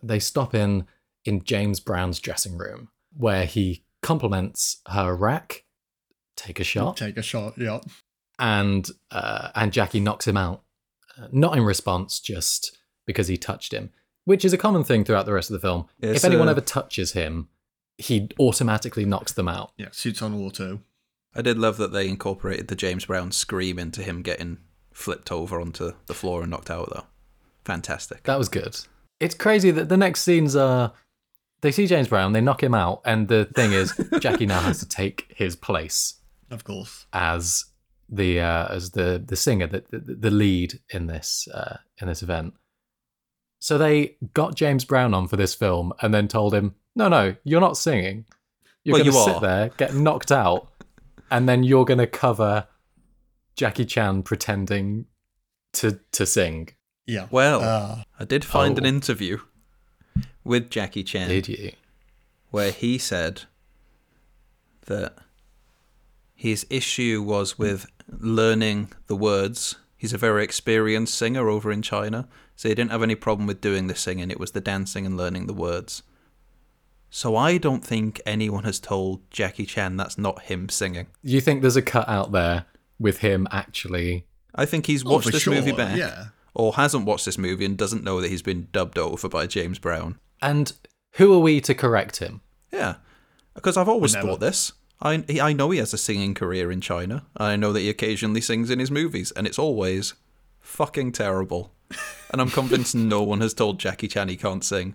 they 0.03 0.19
stop 0.19 0.55
in 0.55 0.87
in 1.25 1.45
James 1.45 1.81
Brown's 1.81 2.19
dressing 2.19 2.57
room 2.57 2.89
where 3.17 3.45
he 3.45 3.85
compliments 4.03 4.81
her 4.89 5.15
rack, 5.15 5.65
take 6.45 6.61
a 6.61 6.65
shot, 6.65 6.97
Take 6.97 7.17
a 7.17 7.23
shot, 7.23 7.55
yeah. 7.57 7.81
and 8.39 8.89
uh, 9.11 9.51
and 9.55 9.73
Jackie 9.73 10.01
knocks 10.01 10.27
him 10.27 10.37
out, 10.37 10.63
uh, 11.19 11.29
not 11.33 11.57
in 11.57 11.65
response, 11.65 12.21
just 12.21 12.79
because 13.07 13.29
he 13.29 13.37
touched 13.37 13.73
him, 13.73 13.91
which 14.25 14.45
is 14.45 14.53
a 14.53 14.59
common 14.59 14.85
thing 14.85 15.05
throughout 15.05 15.27
the 15.27 15.33
rest 15.33 15.51
of 15.51 15.55
the 15.55 15.61
film. 15.67 15.87
It's, 16.01 16.19
if 16.19 16.25
anyone 16.25 16.49
uh, 16.49 16.53
ever 16.53 16.61
touches 16.61 17.13
him, 17.13 17.49
he 17.99 18.29
automatically 18.39 19.05
knocks 19.05 19.33
them 19.33 19.49
out. 19.49 19.73
Yeah, 19.77 19.89
suits 19.93 20.23
on 20.23 20.35
auto. 20.35 20.81
I 21.35 21.43
did 21.43 21.59
love 21.59 21.79
that 21.79 21.93
they 21.93 22.09
incorporated 22.09 22.69
the 22.69 22.77
James 22.77 23.07
Brown 23.07 23.33
scream 23.33 23.79
into 23.79 24.03
him 24.03 24.23
getting 24.23 24.59
flipped 24.93 25.33
over 25.33 25.61
onto 25.61 25.93
the 26.07 26.15
floor 26.15 26.43
and 26.43 26.51
knocked 26.51 26.71
out, 26.71 26.91
though. 26.91 27.07
Fantastic. 27.65 28.25
That 28.25 28.39
was 28.39 28.49
good. 28.51 28.77
It's 29.19 29.35
crazy 29.35 29.71
that 29.71 29.89
the 29.89 29.97
next 29.97 30.23
scenes 30.23 30.55
are 30.57 30.93
they 31.63 31.71
see 31.71 31.87
James 31.87 32.09
Brown, 32.09 32.33
they 32.33 32.41
knock 32.41 32.63
him 32.63 32.75
out, 32.75 33.01
and 33.05 33.29
the 33.29 33.45
thing 33.45 33.73
is, 33.73 33.95
Jackie 34.21 34.47
now 34.47 34.61
has 34.61 34.81
to 34.81 34.89
take 34.89 35.33
his 35.35 35.55
place 35.57 36.15
Of 36.53 36.65
course. 36.65 37.07
as 37.13 37.65
the 38.09 38.41
uh, 38.41 38.69
as 38.69 38.91
the 38.93 39.23
the 39.25 39.37
singer, 39.37 39.67
the 39.67 39.83
the, 39.91 39.99
the 40.15 40.31
lead 40.31 40.81
in 40.91 41.07
this 41.07 41.49
uh, 41.53 41.79
in 42.01 42.07
this 42.09 42.23
event. 42.23 42.55
So 43.59 43.79
they 43.79 44.17
got 44.35 44.55
James 44.57 44.85
Brown 44.85 45.15
on 45.15 45.29
for 45.29 45.37
this 45.37 45.55
film, 45.55 45.93
and 46.03 46.13
then 46.13 46.29
told 46.29 46.53
him, 46.55 46.75
"No, 46.95 47.09
no, 47.09 47.35
you're 47.45 47.61
not 47.61 47.77
singing. 47.77 48.27
You're 48.85 48.95
Well, 48.95 49.05
going 49.05 49.13
to 49.13 49.19
you 49.19 49.25
sit 49.25 49.35
are." 49.37 49.41
there, 49.41 49.69
get 49.79 49.95
knocked 49.95 50.31
out, 50.33 50.69
and 51.31 51.49
then 51.49 51.63
you're 51.65 51.85
going 51.85 51.99
to 51.99 52.07
cover 52.07 52.67
Jackie 53.57 53.85
Chan 53.87 54.23
pretending 54.25 55.07
to 55.75 56.01
to 56.13 56.27
sing." 56.27 56.69
Yeah. 57.07 57.29
Well, 57.31 57.61
Ah, 57.63 58.05
I 58.21 58.25
did 58.25 58.45
find 58.45 58.77
an 58.79 58.85
Oh. 58.85 58.89
interview 58.89 59.39
with 60.45 60.69
Jackie 60.71 61.03
Chan 61.05 61.29
Did 61.29 61.49
you? 61.49 61.73
where 62.51 62.73
he 62.73 62.99
said 62.99 63.43
that 64.87 65.15
his 66.43 66.67
issue 66.69 67.23
was 67.25 67.57
with 67.57 67.87
learning 68.09 68.91
the 69.07 69.15
words. 69.15 69.77
He's 69.97 70.13
a 70.13 70.19
very 70.19 70.43
experienced 70.43 71.15
singer 71.15 71.49
over 71.49 71.71
in 71.71 71.83
China, 71.83 72.27
so 72.57 72.69
he 72.69 72.75
didn't 72.75 72.91
have 72.91 73.05
any 73.05 73.15
problem 73.15 73.47
with 73.47 73.61
doing 73.61 73.87
the 73.87 73.95
singing. 73.95 74.29
It 74.29 74.41
was 74.41 74.51
the 74.51 74.61
dancing 74.61 75.07
and 75.07 75.17
learning 75.17 75.47
the 75.47 75.53
words. 75.53 76.03
So 77.11 77.37
I 77.37 77.59
don't 77.59 77.85
think 77.85 78.21
anyone 78.27 78.65
has 78.65 78.81
told 78.81 79.21
Jackie 79.31 79.67
Chan 79.67 79.97
that's 79.97 80.19
not 80.19 80.43
him 80.43 80.69
singing. 80.69 81.07
You 81.23 81.41
think 81.41 81.63
there's 81.63 81.77
a 81.77 81.81
cut 81.81 82.09
out 82.09 82.33
there 82.33 82.65
with 82.99 83.19
him 83.19 83.47
actually? 83.53 84.27
I 84.53 84.67
think 84.67 84.87
he's 84.87 85.07
oh, 85.07 85.11
watched 85.11 85.27
for 85.27 85.31
this 85.31 85.43
sure, 85.43 85.55
movie 85.55 85.71
back, 85.71 85.97
Yeah. 85.97 86.25
or 86.55 86.73
hasn't 86.73 87.07
watched 87.07 87.25
this 87.25 87.39
movie 87.39 87.65
and 87.67 87.79
doesn't 87.79 88.03
know 88.03 88.21
that 88.21 88.31
he's 88.33 88.43
been 88.43 88.67
dubbed 88.73 88.99
over 88.99 89.29
by 89.29 89.47
James 89.47 89.79
Brown. 89.79 90.19
And 90.43 90.73
who 91.13 91.33
are 91.35 91.39
we 91.39 91.61
to 91.61 91.73
correct 91.73 92.17
him? 92.17 92.41
Yeah, 92.73 92.97
because 93.55 93.77
I've 93.77 93.89
always 93.89 94.17
thought 94.17 94.41
this. 94.41 94.73
I 95.03 95.25
I 95.41 95.53
know 95.53 95.71
he 95.71 95.79
has 95.79 95.93
a 95.93 95.99
singing 95.99 96.35
career 96.35 96.71
in 96.71 96.81
China. 96.81 97.27
I 97.37 97.57
know 97.57 97.73
that 97.73 97.81
he 97.81 97.89
occasionally 97.91 98.41
sings 98.41 98.71
in 98.71 98.79
his 98.79 98.91
movies, 98.91 99.33
and 99.33 99.47
it's 99.47 99.59
always 99.59 100.15
fucking 100.61 101.13
terrible. 101.13 101.73
And 102.31 102.41
I'm 102.41 102.49
convinced 102.51 102.95
no 102.95 103.23
one 103.23 103.41
has 103.43 103.53
told 103.53 103.79
Jackie 103.79 104.09
Chan 104.09 104.29
he 104.29 104.37
can't 104.37 104.65
sing. 104.65 104.95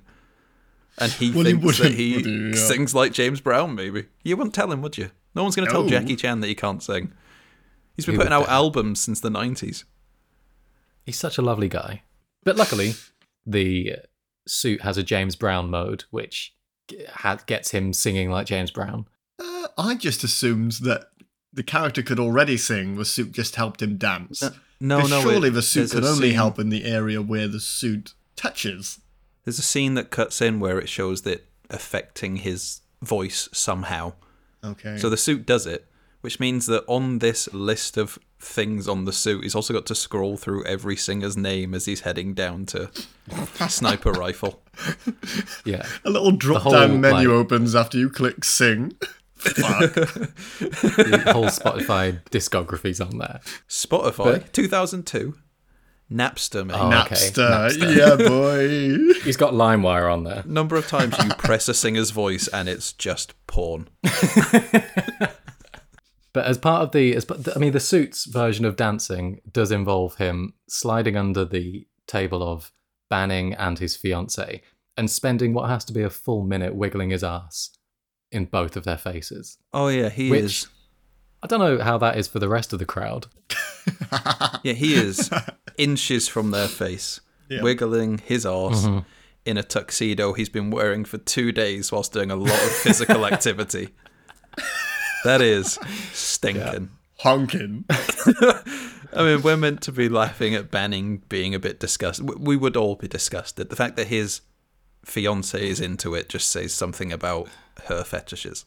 And 0.98 1.12
he 1.12 1.32
Well, 1.32 1.46
he 1.46 1.54
thinks 1.54 1.78
that 1.78 1.92
he 1.94 2.24
he? 2.24 2.50
Yeah. 2.50 2.56
sings 2.56 2.96
like 2.96 3.12
James 3.12 3.40
Brown, 3.42 3.76
maybe. 3.76 4.06
You 4.24 4.36
wouldn't 4.38 4.56
tell 4.56 4.72
him, 4.72 4.82
would 4.82 4.98
you? 4.98 5.12
No 5.36 5.44
one's 5.44 5.56
going 5.56 5.68
to 5.68 5.72
tell 5.72 5.86
Jackie 5.86 6.16
Chan 6.16 6.40
that 6.40 6.48
he 6.48 6.56
can't 6.56 6.82
sing. 6.82 7.14
He's 7.96 8.06
been 8.08 8.16
Who 8.16 8.20
putting 8.22 8.34
out 8.34 8.46
dare? 8.46 8.56
albums 8.56 9.00
since 9.00 9.20
the 9.20 9.30
90s. 9.30 9.84
He's 11.06 11.20
such 11.20 11.38
a 11.38 11.44
lovely 11.44 11.70
guy. 11.70 12.02
But 12.44 12.56
luckily, 12.56 12.94
the 13.46 13.98
suit 14.48 14.82
has 14.82 14.98
a 14.98 15.04
James 15.04 15.36
Brown 15.36 15.70
mode, 15.70 16.06
which 16.10 16.56
gets 17.46 17.70
him 17.72 17.94
singing 17.94 18.32
like 18.32 18.48
James 18.48 18.72
Brown. 18.72 19.08
I 19.78 19.96
just 19.96 20.24
assumed 20.24 20.74
that 20.84 21.10
the 21.54 21.64
character 21.64 22.02
could 22.04 22.20
already 22.20 22.58
sing, 22.58 22.96
the 22.98 23.06
suit 23.06 23.32
just 23.32 23.56
helped 23.56 23.82
him 23.82 23.98
dance. 23.98 24.44
No, 24.80 25.02
'Cause 25.02 25.10
no. 25.10 25.22
surely 25.22 25.50
it- 25.50 25.54
the 25.54 25.62
suit 25.62 25.80
there's 25.90 25.92
could 25.94 26.04
only 26.04 26.28
scene- 26.30 26.36
help 26.36 26.60
in 26.60 26.70
the 26.70 26.84
area 26.86 27.22
where 27.22 27.48
the 27.48 27.60
suit 27.60 28.14
touches. 28.36 29.00
There's 29.46 29.60
a 29.60 29.64
scene 29.64 29.94
that 29.96 30.12
cuts 30.12 30.42
in 30.42 30.60
where 30.60 30.78
it 30.80 30.90
shows 30.90 31.22
that 31.24 31.48
affecting 31.70 32.38
his 32.38 32.82
voice 33.02 33.50
somehow. 33.54 34.14
Okay. 34.64 34.98
So 34.98 35.10
the 35.10 35.18
suit 35.18 35.46
does 35.46 35.66
it, 35.66 35.88
which 36.22 36.40
means 36.40 36.66
that 36.68 36.84
on 36.88 37.20
this 37.20 37.48
list 37.54 37.98
of 37.98 38.20
things 38.40 38.88
on 38.88 39.06
the 39.06 39.14
suit, 39.14 39.44
he's 39.44 39.56
also 39.56 39.74
got 39.74 39.86
to 39.88 39.96
scroll 39.96 40.38
through 40.38 40.64
every 40.66 40.96
singer's 40.96 41.36
name 41.38 41.74
as 41.74 41.86
he's 41.86 42.02
heading 42.02 42.34
down 42.36 42.66
to 42.68 42.92
sniper 43.70 44.12
rifle. 44.12 44.62
Yeah. 45.66 45.86
a 46.06 46.10
little 46.10 46.32
drop 46.32 46.62
whole, 46.64 46.74
down 46.74 47.02
menu 47.02 47.30
like- 47.30 47.40
opens 47.40 47.74
after 47.74 47.98
you 47.98 48.10
click 48.10 48.44
sing. 48.44 48.94
Fuck. 49.38 49.94
The 49.94 51.24
whole 51.32 51.46
Spotify 51.46 52.22
discography's 52.32 53.00
on 53.02 53.18
there. 53.18 53.40
Spotify, 53.70 54.24
But- 54.42 54.54
2002. 54.54 55.36
Napster, 56.12 56.66
mate. 56.66 56.76
Oh. 56.80 56.88
okay. 57.02 57.16
Napster. 57.16 57.70
Napster. 57.70 57.96
Yeah, 57.98 58.16
boy. 58.28 59.20
He's 59.24 59.36
got 59.36 59.54
LimeWire 59.54 60.12
on 60.12 60.24
there. 60.24 60.42
Number 60.46 60.78
of 60.78 60.88
times 60.88 61.18
you 61.22 61.30
press 61.32 61.68
a 61.68 61.74
singer's 61.74 62.12
voice 62.12 62.48
and 62.48 62.70
it's 62.70 62.94
just 62.94 63.34
porn. 63.48 63.90
But 66.34 66.46
as 66.46 66.60
part 66.60 66.84
of 66.84 66.92
the, 66.92 67.16
as 67.16 67.26
I 67.56 67.58
mean, 67.58 67.72
the 67.74 67.80
suit's 67.80 68.26
version 68.26 68.64
of 68.64 68.76
dancing 68.76 69.42
does 69.52 69.72
involve 69.72 70.18
him 70.18 70.54
sliding 70.70 71.18
under 71.18 71.44
the 71.46 71.88
table 72.06 72.44
of 72.44 72.72
Banning 73.10 73.56
and 73.56 73.80
his 73.80 73.96
fiance 73.96 74.62
and 74.96 75.10
spending 75.10 75.54
what 75.56 75.68
has 75.70 75.84
to 75.86 75.94
be 75.94 76.04
a 76.04 76.12
full 76.12 76.44
minute 76.44 76.76
wiggling 76.76 77.10
his 77.10 77.24
ass 77.24 77.72
in 78.32 78.46
both 78.46 78.76
of 78.76 78.84
their 78.84 78.98
faces. 78.98 79.58
Oh 79.74 79.88
yeah, 79.88 80.10
he 80.10 80.30
Which- 80.30 80.44
is 80.44 80.68
I 81.44 81.48
don't 81.48 81.60
know 81.60 81.84
how 81.84 81.98
that 82.00 82.18
is 82.18 82.28
for 82.28 82.40
the 82.40 82.50
rest 82.50 82.74
of 82.74 82.80
the 82.80 82.86
crowd. 82.86 83.28
Yeah, 84.64 84.74
he 84.74 84.96
is 84.96 85.30
inches 85.78 86.28
from 86.28 86.52
their 86.52 86.68
face, 86.68 87.22
Yeah. 87.50 87.62
wiggling 87.62 88.18
his 88.18 88.46
arse 88.46 88.84
mm-hmm. 88.84 89.00
in 89.46 89.58
a 89.58 89.64
tuxedo 89.64 90.34
he's 90.34 90.50
been 90.50 90.72
wearing 90.72 91.06
for 91.06 91.18
two 91.20 91.54
days 91.54 91.90
whilst 91.92 92.12
doing 92.12 92.30
a 92.32 92.36
lot 92.36 92.52
of 92.52 92.72
physical 92.72 93.26
activity. 93.32 93.90
That 95.24 95.42
is 95.42 95.80
stinking. 96.12 96.90
Honking. 97.20 97.86
I 97.90 99.24
mean, 99.24 99.42
we're 99.42 99.56
meant 99.58 99.82
to 99.84 99.92
be 99.94 100.10
laughing 100.10 100.54
at 100.54 100.70
Banning 100.70 101.24
being 101.30 101.56
a 101.56 101.60
bit 101.60 101.80
disgusted. 101.80 102.30
We 102.46 102.58
would 102.58 102.76
all 102.76 102.96
be 102.96 103.08
disgusted. 103.08 103.70
The 103.70 103.76
fact 103.78 103.96
that 103.96 104.08
his 104.08 104.42
fiance 105.06 105.66
is 105.66 105.80
into 105.80 106.14
it 106.14 106.28
just 106.28 106.50
says 106.50 106.74
something 106.74 107.14
about 107.14 107.48
her 107.86 108.04
fetishes. 108.04 108.66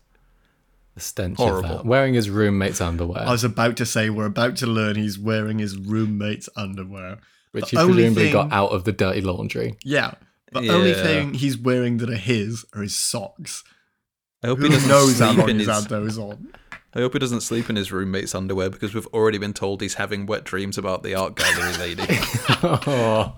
The 0.95 1.01
stench 1.01 1.37
Horrible. 1.37 1.71
of 1.71 1.77
that. 1.79 1.87
Wearing 1.87 2.15
his 2.15 2.29
roommate's 2.31 2.81
underwear, 2.81 3.23
I 3.23 3.31
was 3.31 3.45
about 3.45 3.77
to 3.79 3.87
say 3.87 4.11
we're 4.11 4.27
about 4.27 4.57
to 4.57 4.67
learn 4.67 4.97
he's 4.97 5.19
wearing 5.19 5.59
his 5.59 5.77
roommate's 5.77 6.49
underwear. 6.57 7.19
which 7.53 7.67
the 7.67 7.71
he 7.71 7.77
only 7.79 7.93
presumably 7.95 8.25
thing- 8.25 8.33
got 8.33 8.53
out 8.53 8.71
of 8.71 8.85
the 8.85 8.93
dirty 8.93 9.21
laundry. 9.21 9.77
Yeah. 9.85 10.15
The 10.53 10.69
only 10.71 10.95
thing 10.95 11.35
he's 11.35 11.57
wearing 11.57 11.99
that 11.99 12.11
are 12.11 12.17
his 12.17 12.65
are 12.75 12.83
his 12.83 12.97
socks. 12.97 13.63
I 14.43 14.49
hope 14.49 14.59
Who 14.59 14.65
he 14.65 14.71
doesn't 14.71 14.89
knows 14.89 15.19
how 15.21 15.27
sleep 15.29 15.39
long 15.39 15.51
in 15.51 15.59
he's 15.59 15.69
his. 15.69 15.81
had 15.83 15.89
those 15.91 16.19
on? 16.19 16.49
I 16.93 16.99
hope 17.01 17.13
he 17.13 17.21
doesn't 17.21 17.43
sleep 17.43 17.71
in 17.71 17.77
his 17.77 17.93
roommate's 17.93 18.35
underwear 18.35 18.69
because 18.69 18.93
we've 18.93 19.07
already 19.09 19.39
been 19.39 19.53
told 19.53 19.81
he's 19.81 19.95
having 19.95 20.27
wet 20.27 20.43
dreams 20.43 20.77
about 20.77 21.05
the 21.05 21.15
art 21.15 21.37
gallery 21.37 21.77
lady. 21.77 22.03
oh. 22.65 23.37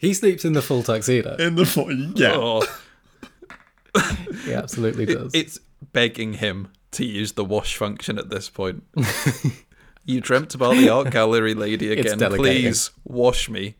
he 0.00 0.14
sleeps 0.14 0.44
in 0.44 0.52
the 0.52 0.62
full 0.62 0.82
tuxedo. 0.84 1.34
In 1.36 1.56
the 1.56 1.66
full, 1.66 1.92
yeah. 1.92 2.34
oh, 2.36 2.62
He 4.44 4.52
absolutely 4.54 5.06
does. 5.06 5.32
it's 5.34 5.58
begging 5.92 6.34
him 6.34 6.68
to 6.92 7.04
use 7.04 7.32
the 7.32 7.44
wash 7.44 7.76
function 7.76 8.18
at 8.18 8.30
this 8.30 8.48
point. 8.48 8.82
you 10.04 10.20
dreamt 10.20 10.54
about 10.54 10.76
the 10.76 10.88
art 10.88 11.10
gallery 11.10 11.54
lady 11.54 11.92
again. 11.98 12.18
Please 12.18 12.90
wash 13.04 13.48
me. 13.50 13.74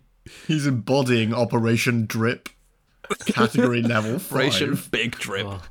He's 0.46 0.66
embodying 0.66 1.32
Operation 1.32 2.04
Drip. 2.06 2.50
Category 3.26 3.80
level 3.94 4.16
Operation. 4.16 4.78
Big 4.90 5.16
Drip. 5.18 5.46
Oh. 5.46 5.62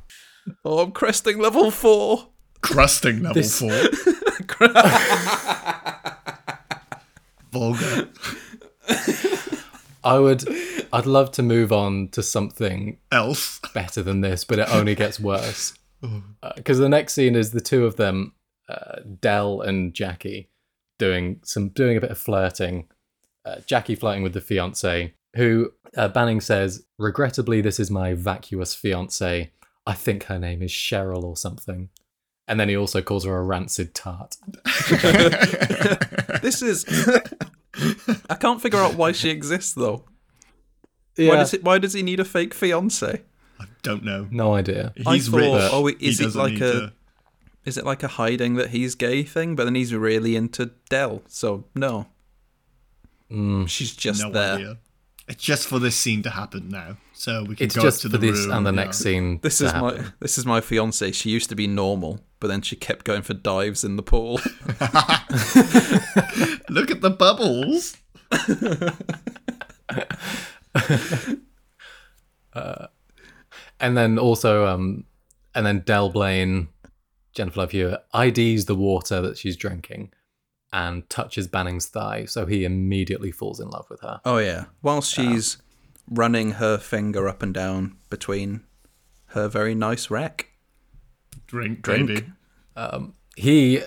Oh, 0.66 0.80
I'm 0.80 0.92
cresting 0.92 1.38
level 1.40 1.70
four. 1.72 2.30
Crusting 2.62 3.22
level 3.22 3.36
This- 3.36 3.60
four. 3.60 3.70
Vulgar. 7.52 8.08
I 10.08 10.20
would, 10.20 10.44
I'd 10.94 11.06
love 11.06 11.32
to 11.34 11.44
move 11.44 11.72
on 11.72 12.08
to 12.10 12.24
something 12.24 12.98
Else. 13.12 13.60
better 13.74 14.02
than 14.02 14.22
this, 14.22 14.44
but 14.46 14.60
it 14.60 14.70
only 14.70 14.96
gets 14.96 15.20
worse. 15.20 15.74
Because 16.56 16.78
the 16.78 16.88
next 16.88 17.14
scene 17.14 17.36
is 17.36 17.52
the 17.52 17.60
two 17.60 17.84
of 17.84 17.96
them, 17.96 18.34
uh, 18.70 19.00
Del 19.20 19.62
and 19.62 19.96
Jackie, 19.96 20.48
doing 21.00 21.40
some 21.44 21.70
doing 21.70 21.98
a 21.98 22.00
bit 22.02 22.12
of 22.12 22.20
flirting. 22.20 22.88
Uh, 23.44 23.56
Jackie 23.66 23.96
flirting 23.96 24.22
with 24.22 24.34
the 24.34 24.40
fiance, 24.40 25.16
who 25.36 25.74
uh, 25.98 26.08
Banning 26.08 26.40
says, 26.40 26.86
"Regrettably, 27.00 27.62
this 27.62 27.80
is 27.80 27.90
my 27.90 28.14
vacuous 28.14 28.76
fiance. 28.76 29.52
I 29.88 29.94
think 29.94 30.26
her 30.26 30.38
name 30.38 30.62
is 30.62 30.72
Cheryl 30.72 31.24
or 31.24 31.36
something." 31.36 31.90
And 32.48 32.60
then 32.60 32.70
he 32.70 32.78
also 32.78 33.02
calls 33.02 33.26
her 33.26 33.36
a 33.36 33.44
rancid 33.44 33.96
tart. 33.96 34.38
This 36.42 36.62
is. 36.62 36.86
I 38.30 38.36
can't 38.36 38.62
figure 38.62 38.80
out 38.80 38.96
why 38.96 39.12
she 39.12 39.30
exists 39.30 39.74
though. 39.74 40.04
Yeah, 41.16 41.30
Why 41.30 41.36
does 41.38 41.54
it? 41.54 41.64
Why 41.64 41.78
does 41.80 41.94
he 41.94 42.04
need 42.04 42.20
a 42.20 42.26
fake 42.26 42.54
fiance? 42.54 43.22
I 43.60 43.66
don't 43.82 44.04
know. 44.04 44.28
no 44.30 44.54
idea. 44.54 44.94
He's 44.96 45.28
thought, 45.30 45.38
rich. 45.38 45.70
oh, 45.74 45.86
He 45.88 46.08
is 46.08 46.20
it 46.20 46.36
like 46.36 46.54
a- 46.56 46.58
to- 46.60 46.94
Is 47.66 47.78
it 47.78 47.86
like 47.86 48.04
a 48.04 48.08
hiding 48.08 48.54
that 48.56 48.70
he's 48.70 48.94
gay 48.96 49.24
thing? 49.24 49.56
But 49.56 49.64
then 49.66 49.76
he's 49.76 49.94
really 49.94 50.36
into 50.36 50.72
Del, 50.90 51.24
so 51.28 51.66
no. 51.76 52.08
Mm. 53.32 53.68
She's 53.68 53.96
just 53.96 54.22
no 54.22 54.32
there. 54.32 54.54
idea. 54.56 54.78
It's 55.28 55.44
just 55.44 55.68
for 55.68 55.80
this 55.80 55.96
scene 55.96 56.24
to 56.24 56.30
happen 56.30 56.70
now, 56.70 56.96
so 57.14 57.44
we 57.44 57.56
can 57.58 57.66
It's 57.66 57.76
go 57.76 57.82
just 57.82 58.00
up 58.00 58.12
to 58.12 58.16
for 58.16 58.18
the 58.18 58.32
this 58.32 58.46
room. 58.46 58.56
and 58.56 58.66
the 58.66 58.72
yeah. 58.72 58.76
next 58.84 59.00
scene. 59.00 59.40
This 59.42 59.58
to 59.58 59.66
is 59.66 59.74
my 59.74 60.04
this 60.20 60.38
is 60.38 60.46
my 60.46 60.62
fiance. 60.62 61.12
She 61.12 61.30
used 61.30 61.50
to 61.50 61.56
be 61.56 61.68
normal, 61.68 62.22
but 62.40 62.48
then 62.48 62.62
she 62.62 62.78
kept 62.78 63.04
going 63.04 63.24
for 63.24 63.34
dives 63.34 63.84
in 63.84 63.98
the 63.98 64.04
pool. 64.04 64.36
Look 66.70 66.92
at 66.92 67.02
the 67.02 67.10
bubbles. 67.10 67.98
And 73.80 73.96
then 73.96 74.18
also, 74.18 74.66
um, 74.66 75.06
and 75.54 75.66
then 75.66 75.82
Del 75.86 76.10
Blaine, 76.10 76.70
Jennifer 77.34 77.60
Love 77.60 77.72
Hewitt, 77.72 78.04
IDs 78.14 78.66
the 78.66 78.76
water 78.76 79.22
that 79.22 79.38
she's 79.38 79.56
drinking 79.56 80.12
and 80.74 81.10
touches 81.10 81.48
Banning's 81.48 81.86
thigh, 81.88 82.26
so 82.26 82.46
he 82.46 82.66
immediately 82.66 83.32
falls 83.32 83.60
in 83.60 83.70
love 83.70 83.86
with 83.90 84.02
her. 84.02 84.20
oh 84.26 84.38
yeah. 84.38 84.66
Whilst 84.82 85.14
she's 85.14 85.58
running 86.10 86.52
her 86.52 86.78
finger 86.78 87.28
up 87.28 87.42
and 87.44 87.54
down 87.54 87.98
between 88.10 88.64
her 89.28 89.48
very 89.48 89.76
nice 89.76 90.10
rack. 90.10 90.48
Drink, 91.48 91.82
Drink. 91.82 92.08
baby. 92.08 92.26
He 93.36 93.82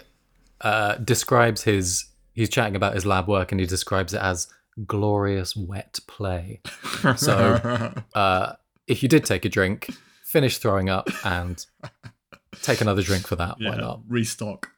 uh, 0.61 0.97
describes 0.97 1.63
his, 1.63 2.07
he's 2.35 2.49
chatting 2.49 2.77
about 2.77 2.95
his 2.95 3.05
lab 3.07 3.27
work 3.29 3.51
and 3.53 3.61
he 3.61 3.67
describes 3.67 4.15
it 4.15 4.21
as 4.21 4.49
glorious 4.87 5.57
wet 5.57 5.99
play. 6.07 6.61
So 7.17 7.35
uh, 8.15 8.53
if 8.87 9.03
you 9.03 9.09
did 9.09 9.25
take 9.25 9.45
a 9.47 9.49
drink, 9.49 9.89
finish 10.25 10.59
throwing 10.59 10.91
up 10.91 11.09
and 11.25 11.65
take 12.63 12.81
another 12.83 13.03
drink 13.03 13.27
for 13.27 13.37
that, 13.37 13.57
Yeah, 13.59 13.71
why 13.71 13.77
not? 13.77 14.01
restock. 14.07 14.69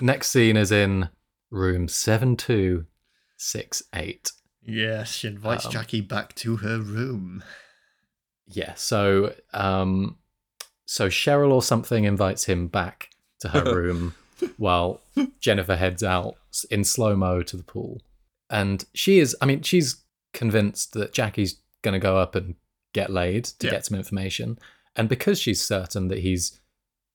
Next 0.00 0.28
scene 0.30 0.56
is 0.56 0.72
in 0.72 1.08
room 1.50 1.88
7268. 1.88 4.32
Yes, 4.62 5.12
she 5.12 5.28
invites 5.28 5.66
Um, 5.66 5.72
Jackie 5.72 6.00
back 6.00 6.34
to 6.36 6.56
her 6.56 6.78
room. 6.80 7.44
Yeah, 8.48 8.74
so 8.74 9.34
um 9.52 10.18
so 10.84 11.08
Cheryl 11.08 11.50
or 11.52 11.62
something 11.62 12.04
invites 12.04 12.44
him 12.44 12.68
back 12.68 13.10
to 13.40 13.48
her 13.48 13.64
room 13.76 14.14
while 14.56 15.00
Jennifer 15.40 15.76
heads 15.76 16.02
out 16.02 16.36
in 16.70 16.84
slow-mo 16.84 17.42
to 17.42 17.56
the 17.56 17.62
pool. 17.62 18.00
And 18.50 18.84
she 18.94 19.18
is 19.18 19.36
I 19.40 19.46
mean, 19.46 19.62
she's 19.62 20.02
convinced 20.32 20.92
that 20.94 21.12
Jackie's 21.12 21.56
going 21.82 21.94
to 21.94 21.98
go 22.00 22.18
up 22.18 22.34
and 22.34 22.54
get 22.92 23.10
laid 23.10 23.44
to 23.44 23.66
Yeah. 23.66 23.72
get 23.72 23.86
some 23.86 23.96
information. 23.96 24.58
And 24.94 25.08
because 25.08 25.40
she's 25.40 25.62
certain 25.62 26.08
that 26.08 26.18
he's 26.20 26.60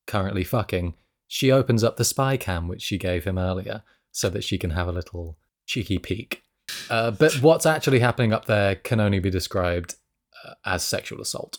currently 0.06 0.44
fucking, 0.44 0.94
she 1.26 1.50
opens 1.50 1.82
up 1.84 1.96
the 1.96 2.04
spy 2.04 2.36
cam 2.36 2.68
which 2.68 2.82
she 2.82 2.98
gave 2.98 3.24
him 3.24 3.38
earlier 3.38 3.82
so 4.12 4.30
that 4.30 4.44
she 4.44 4.58
can 4.58 4.70
have 4.70 4.86
a 4.86 4.92
little 4.92 5.36
cheeky 5.66 5.98
peek. 5.98 6.42
Uh, 6.88 7.10
but 7.10 7.34
what's 7.42 7.66
actually 7.66 7.98
happening 7.98 8.32
up 8.32 8.44
there 8.46 8.76
can 8.76 9.00
only 9.00 9.18
be 9.18 9.30
described 9.30 9.96
uh, 10.44 10.54
as 10.64 10.82
sexual 10.84 11.20
assault. 11.20 11.58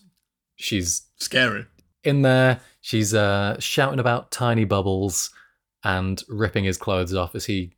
She's 0.56 1.04
Scary. 1.20 1.66
in 2.04 2.22
there, 2.22 2.62
she's 2.80 3.14
uh, 3.14 3.60
shouting 3.60 4.00
about 4.00 4.32
tiny 4.32 4.64
bubbles 4.66 5.30
and 5.84 6.24
ripping 6.30 6.64
his 6.64 6.78
clothes 6.78 7.14
off 7.14 7.36
as 7.36 7.46
he 7.46 7.74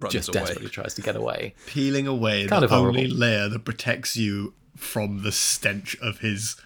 Runs 0.00 0.12
just 0.12 0.28
away. 0.28 0.40
desperately 0.40 0.70
tries 0.70 0.94
to 0.94 1.02
get 1.02 1.16
away. 1.16 1.54
Peeling 1.66 2.06
away 2.06 2.46
Kind 2.46 2.62
the 2.62 2.66
of 2.66 2.72
only 2.72 3.08
layer 3.08 3.48
that 3.48 3.64
protects 3.64 4.16
you 4.16 4.54
from 4.76 5.22
the 5.22 5.32
stench 5.32 5.96
of 6.00 6.20
his 6.20 6.56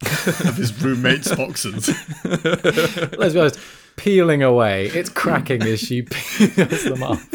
of 0.00 0.56
his 0.56 0.72
roommate's 0.82 1.34
boxes. 1.34 1.88
Let's 2.24 3.34
be 3.34 3.40
honest, 3.40 3.58
peeling 3.98 4.42
away. 4.42 4.86
It's 4.86 5.10
cracking 5.10 5.62
as 5.62 5.80
she 5.80 6.02
peels 6.10 6.84
them 6.84 7.02
off. 7.02 7.28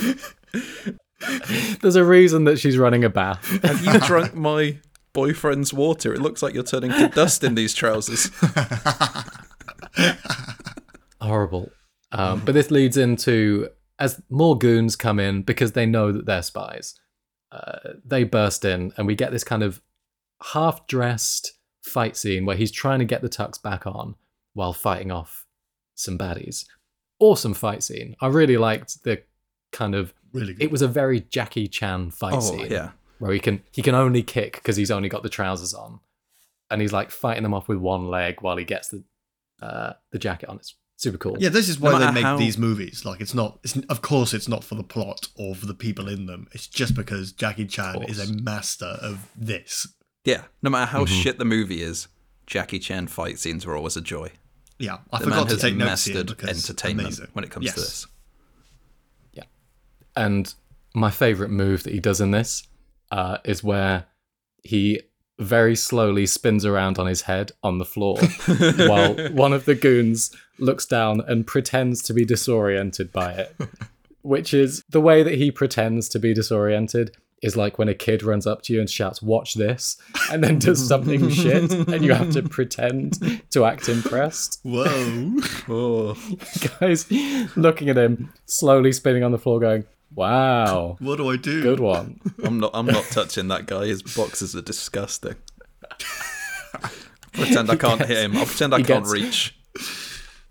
There's 1.82 1.96
a 1.96 2.04
reason 2.04 2.46
that 2.46 2.58
she's 2.58 2.78
running 2.78 3.04
a 3.04 3.10
bath. 3.10 3.46
Have 3.64 3.86
you 3.86 4.00
drunk 4.00 4.34
my 4.34 4.80
boyfriend's 5.14 5.74
water? 5.74 6.14
It 6.14 6.22
looks 6.22 6.42
like 6.42 6.54
you're 6.54 6.64
turning 6.64 6.92
to 6.92 7.08
dust 7.10 7.44
in 7.44 7.56
these 7.56 7.74
trousers. 7.74 8.32
horrible. 11.22 11.70
Um, 12.12 12.42
but 12.46 12.54
this 12.54 12.72
leads 12.72 12.98
into 12.98 13.70
as 14.00 14.22
more 14.30 14.58
goons 14.58 14.96
come 14.96 15.20
in 15.20 15.44
because 15.44 15.74
they 15.74 15.86
know 15.86 16.12
that 16.12 16.26
they're 16.26 16.42
spies. 16.42 16.96
Uh, 17.52 17.94
they 18.04 18.24
burst 18.24 18.66
in, 18.66 18.92
and 18.98 19.06
we 19.06 19.16
get 19.16 19.32
this 19.32 19.44
kind 19.44 19.62
of 19.62 19.82
half-dressed 20.54 21.54
fight 21.84 22.18
scene 22.18 22.46
where 22.46 22.56
he's 22.56 22.72
trying 22.72 23.00
to 23.00 23.06
get 23.06 23.22
the 23.22 23.30
tux 23.30 23.62
back 23.62 23.86
on 23.86 24.16
while 24.54 24.74
fighting 24.74 25.12
off 25.12 25.43
some 25.96 26.18
baddies. 26.18 26.66
Awesome 27.20 27.54
fight 27.54 27.84
scene. 27.84 28.16
I 28.22 28.28
really 28.28 28.58
liked 28.58 29.04
the 29.04 29.22
kind 29.72 29.96
of. 29.96 30.14
really 30.34 30.54
good. 30.54 30.64
It 30.64 30.72
was 30.72 30.82
a 30.82 30.88
very 30.88 31.22
Jackie 31.22 31.68
Chan 31.68 32.12
fight 32.12 32.34
Oh 32.36 32.40
scene 32.40 32.68
yeah. 32.72 32.92
where 33.20 33.32
he 33.32 33.40
can 33.40 33.62
he 33.72 33.82
can 33.82 33.96
only 33.96 34.24
kick 34.24 34.54
because 34.56 34.76
he's 34.76 34.92
only 34.92 35.10
got 35.10 35.24
the 35.24 35.30
trousers 35.30 35.74
on, 35.74 36.00
and 36.70 36.82
he's 36.82 36.92
like 36.94 37.12
fighting 37.12 37.44
them 37.44 37.54
off 37.54 37.68
with 37.68 37.78
one 37.78 38.08
leg 38.10 38.42
while 38.42 38.58
he 38.58 38.66
gets 38.66 38.90
the 38.90 39.04
uh, 39.62 39.94
the 40.12 40.20
jacket 40.20 40.50
on. 40.50 40.58
It's 40.58 40.76
super 40.98 41.18
cool. 41.18 41.38
Yeah, 41.40 41.50
this 41.50 41.70
is 41.70 41.80
No 41.80 41.92
why 41.94 42.00
they 42.00 42.12
make 42.12 42.24
how- 42.24 42.38
these 42.38 42.58
movies. 42.58 43.06
Like, 43.06 43.22
it's 43.22 43.34
not. 43.34 43.60
It's, 43.64 43.78
of 43.78 44.02
course, 44.02 44.34
it's 44.34 44.48
not 44.50 44.64
for 44.64 44.76
the 44.76 44.84
plot 44.84 45.28
or 45.38 45.56
for 45.56 45.66
the 45.68 45.74
people 45.76 46.10
in 46.10 46.26
them. 46.26 46.48
It's 46.52 46.68
just 46.68 46.96
because 46.96 47.32
Jackie 47.32 47.66
Chan 47.68 48.04
is 48.04 48.20
a 48.20 48.34
master 48.42 48.98
of 49.02 49.30
this. 49.36 49.88
Yeah. 50.26 50.44
No 50.62 50.70
matter 50.70 50.92
how 50.92 51.06
Mhm. 51.06 51.22
shit 51.24 51.38
the 51.40 51.46
movie 51.46 51.82
is, 51.82 52.08
Jackie 52.48 52.80
Chan 52.80 53.08
fight 53.08 53.40
scenes 53.40 53.66
are 53.66 53.76
always 53.76 53.96
a 53.96 54.02
joy. 54.02 54.32
Yeah, 54.84 54.98
I 55.14 55.20
the 55.20 55.24
forgot 55.24 55.36
man 55.38 55.46
to 55.46 55.54
has 55.54 55.62
take 55.62 55.76
notes 55.76 56.04
here 56.04 56.16
mastered 56.16 56.28
because 56.28 56.50
entertainment 56.50 57.08
amazing. 57.08 57.28
when 57.32 57.46
it 57.46 57.52
comes 57.52 57.68
yes. 57.68 57.76
to 57.76 57.80
this. 57.80 58.08
Yeah, 59.32 59.44
and 60.14 60.54
my 60.94 61.10
favorite 61.10 61.52
move 61.52 61.84
that 61.84 61.94
he 61.94 62.02
does 62.02 62.20
in 62.20 62.32
this 62.32 62.68
uh, 63.10 63.38
is 63.46 63.64
where 63.64 64.08
he 64.62 65.00
very 65.40 65.78
slowly 65.78 66.26
spins 66.26 66.66
around 66.66 67.00
on 67.00 67.08
his 67.08 67.22
head 67.22 67.54
on 67.64 67.78
the 67.78 67.86
floor 67.86 68.18
while 68.88 69.16
one 69.32 69.54
of 69.54 69.64
the 69.64 69.74
goons 69.74 70.36
looks 70.60 70.86
down 70.86 71.22
and 71.22 71.48
pretends 71.48 72.02
to 72.04 72.14
be 72.14 72.26
disoriented 72.26 73.14
by 73.14 73.32
it. 73.32 73.56
Which 74.22 74.54
is 74.54 74.84
the 74.90 75.02
way 75.02 75.24
that 75.24 75.36
he 75.36 75.50
pretends 75.50 76.10
to 76.10 76.20
be 76.20 76.34
disoriented 76.34 77.16
is 77.44 77.56
like 77.56 77.78
when 77.78 77.90
a 77.90 77.94
kid 77.94 78.24
runs 78.24 78.48
up 78.48 78.62
to 78.64 78.74
you 78.74 78.80
and 78.80 78.90
shouts, 78.90 79.22
Watch 79.22 79.54
this, 79.54 79.98
and 80.32 80.44
then 80.44 80.58
does 80.60 80.86
something 80.88 81.30
shit, 81.30 81.72
and 81.72 82.04
you 82.04 82.14
have 82.14 82.32
to 82.32 82.42
pretend 82.50 83.42
to 83.52 83.66
act 83.66 83.88
impressed. 83.90 84.60
Whoa. 84.64 85.36
Oh, 85.70 86.18
Guys 86.80 87.12
looking 87.56 87.90
at 87.90 87.98
him, 87.98 88.34
slowly 88.46 88.92
spinning 88.92 89.24
on 89.24 89.32
the 89.32 89.38
floor, 89.38 89.60
going, 89.60 89.84
Wow, 90.16 90.98
what 91.00 91.18
do 91.18 91.30
I 91.30 91.38
do? 91.38 91.62
good 91.64 91.80
one. 91.80 92.20
I'm 92.44 92.60
not. 92.60 92.72
I'm 92.74 92.86
not 92.86 93.04
touching 93.06 93.48
that 93.50 93.66
guy. 93.66 93.88
His 93.88 94.02
boxes 94.04 94.56
are 94.56 94.62
disgusting. 94.62 95.36
pretend 97.34 97.70
I 97.70 97.76
can't 97.76 98.06
hit 98.06 98.18
him. 98.20 98.38
I'll 98.38 98.46
pretend 98.46 98.74
I 98.74 98.82
can't 98.84 99.04
gets- 99.06 99.12
reach. 99.12 99.56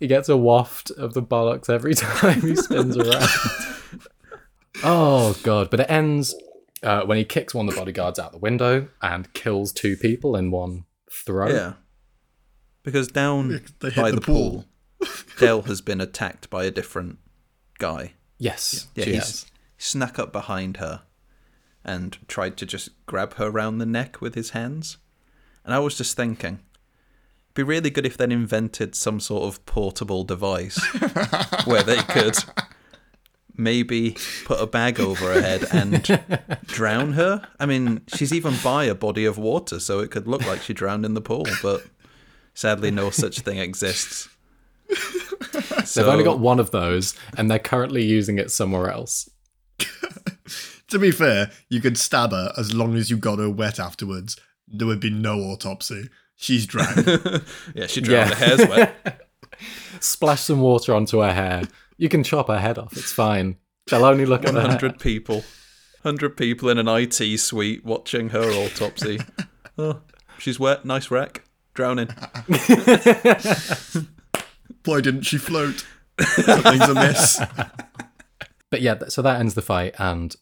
He 0.01 0.09
gets 0.09 0.28
a 0.28 0.36
waft 0.36 0.90
of 0.90 1.14
the 1.14 1.22
bollocks 1.22 1.70
every 1.70 1.95
time 1.97 2.40
he 2.40 2.57
spins 2.57 2.97
around. 2.97 3.28
oh 4.82 5.38
god! 5.45 5.70
But 5.70 5.78
it 5.80 5.88
ends 5.90 6.34
uh, 6.83 7.05
when 7.05 7.18
he 7.18 7.24
kicks 7.24 7.55
one 7.55 7.68
of 7.68 7.74
the 7.74 7.80
bodyguards 7.80 8.18
out 8.18 8.33
the 8.33 8.39
window 8.39 8.89
and 9.01 9.33
kills 9.33 9.72
two 9.72 9.97
people 9.97 10.37
in 10.37 10.51
one 10.51 10.85
throw. 11.11 11.49
Yeah. 11.49 11.72
Because 12.83 13.09
down 13.09 13.61
They 13.80 13.91
hit 13.91 13.97
by 13.97 14.11
the 14.11 14.16
the, 14.16 14.22
pool. 14.22 14.64
pool, 14.99 15.09
Del 15.39 15.62
has 15.62 15.80
been 15.80 16.01
attacked 16.01 16.51
by 16.51 16.64
a 16.64 16.70
different 16.70 17.18
guy. 17.78 18.14
Yes. 18.39 18.89
Yeah, 18.95 19.05
she 19.05 19.12
he's 19.12 19.20
has. 19.20 19.47
snuck 19.78 20.18
up 20.18 20.33
behind 20.33 20.78
her 20.78 21.03
and 21.85 22.16
tried 22.28 22.57
to 22.57 22.66
just 22.66 22.91
grab 23.07 23.35
her 23.35 23.51
round 23.51 23.80
the 23.80 23.87
neck 23.87 24.20
with 24.20 24.35
his 24.35 24.51
hands. 24.51 24.99
And 25.64 25.72
I 25.74 25.78
was 25.78 25.97
just 25.97 26.16
thinking, 26.16 26.55
it'd 27.47 27.55
be 27.55 27.62
really 27.62 27.91
good 27.91 28.07
if 28.07 28.16
they'd 28.16 28.33
invented 28.33 28.95
some 28.97 29.20
sort 29.20 29.45
of 29.45 29.64
portable 29.66 30.24
device 30.24 30.78
where 31.64 31.83
they 31.85 31.99
could 32.03 32.37
maybe 33.57 34.17
put 34.45 34.61
a 34.61 34.67
bag 34.67 35.01
over 35.01 35.33
her 35.33 35.41
head 35.41 35.65
and 35.73 36.03
drown 36.67 37.13
her. 37.13 37.47
I 37.59 37.67
mean, 37.67 38.03
she's 38.15 38.33
even 38.33 38.55
by 38.63 38.85
a 38.85 38.95
body 38.95 39.25
of 39.25 39.39
water, 39.39 39.81
so 39.81 40.01
it 40.01 40.11
could 40.11 40.27
look 40.27 40.47
like 40.47 40.63
she 40.63 40.73
drowned 40.75 41.05
in 41.05 41.15
the 41.15 41.21
pool, 41.21 41.47
but 41.63 41.85
sadly, 42.55 42.91
no 42.91 43.11
such 43.11 43.41
thing 43.41 43.59
exists. 43.59 44.29
They've 45.95 46.07
only 46.07 46.25
got 46.25 46.39
one 46.39 46.61
of 46.61 46.71
those, 46.71 47.15
and 47.37 47.51
they're 47.51 47.59
currently 47.59 48.05
using 48.05 48.39
it 48.39 48.51
somewhere 48.51 48.91
else. 48.91 49.29
To 50.93 50.99
be 50.99 51.11
fair, 51.11 51.51
you 51.71 51.81
could 51.81 51.97
stab 51.97 52.33
her 52.33 52.53
as 52.59 52.75
long 52.75 52.97
as 52.97 53.09
you 53.09 53.17
got 53.17 53.39
her 53.39 53.49
wet 53.49 53.81
afterwards. 53.81 54.37
There 54.69 54.87
would 54.87 55.01
be 55.01 55.09
no 55.09 55.39
autopsy. 55.39 56.11
She's 56.37 56.67
drowned. 56.67 57.07
Yeah, 57.75 57.87
she 57.87 58.03
drowned. 58.03 58.29
Yeah. 58.29 58.35
Her 58.37 58.47
hair's 58.57 58.69
wet. 58.69 59.27
Splash 60.01 60.43
some 60.43 60.61
water 60.61 60.95
onto 60.95 61.21
her 61.21 61.33
hair. 61.33 61.63
You 62.03 62.09
can 62.09 62.25
chop 62.25 62.49
her 62.49 62.59
head 62.59 62.79
off. 62.79 62.97
It's 62.97 63.13
fine. 63.13 63.59
They'll 63.89 64.05
only 64.05 64.27
look 64.27 64.45
at 64.45 64.55
100 64.55 64.99
people. 64.99 65.45
100 66.03 66.37
people 66.37 66.69
in 66.69 66.79
an 66.79 66.89
IT 66.89 67.39
suite 67.39 67.85
watching 67.85 68.31
her 68.31 68.43
autopsy. 68.43 69.21
Oh, 69.79 70.03
she's 70.37 70.61
wet. 70.61 70.85
Nice 70.85 71.11
wreck. 71.11 71.45
Drowning. 71.73 72.09
Why 74.85 75.01
didn't 75.01 75.23
she 75.23 75.39
float? 75.39 75.87
Something's 76.21 76.89
amiss. 76.89 77.41
But 78.71 78.83
yeah, 78.83 78.99
so 79.09 79.23
that 79.23 79.41
ends 79.41 79.55
the 79.55 79.63
fight, 79.63 79.95
and 79.99 80.37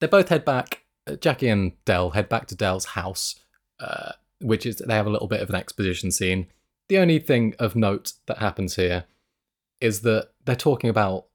they 0.00 0.08
both 0.08 0.30
head 0.30 0.44
back. 0.44 0.82
uh, 1.06 1.14
Jackie 1.16 1.48
and 1.48 1.72
Del 1.84 2.10
head 2.10 2.28
back 2.28 2.46
to 2.46 2.56
Del's 2.56 2.86
house, 2.86 3.36
uh, 3.78 4.12
which 4.40 4.66
is 4.66 4.76
they 4.76 4.94
have 4.94 5.06
a 5.06 5.10
little 5.10 5.28
bit 5.28 5.40
of 5.40 5.50
an 5.50 5.56
exposition 5.56 6.10
scene. 6.10 6.48
The 6.88 6.98
only 6.98 7.20
thing 7.20 7.54
of 7.60 7.76
note 7.76 8.14
that 8.26 8.38
happens 8.38 8.74
here 8.76 9.04
is 9.84 10.00
that 10.00 10.30
they're 10.44 10.56
talking 10.56 10.90
about 10.90 11.26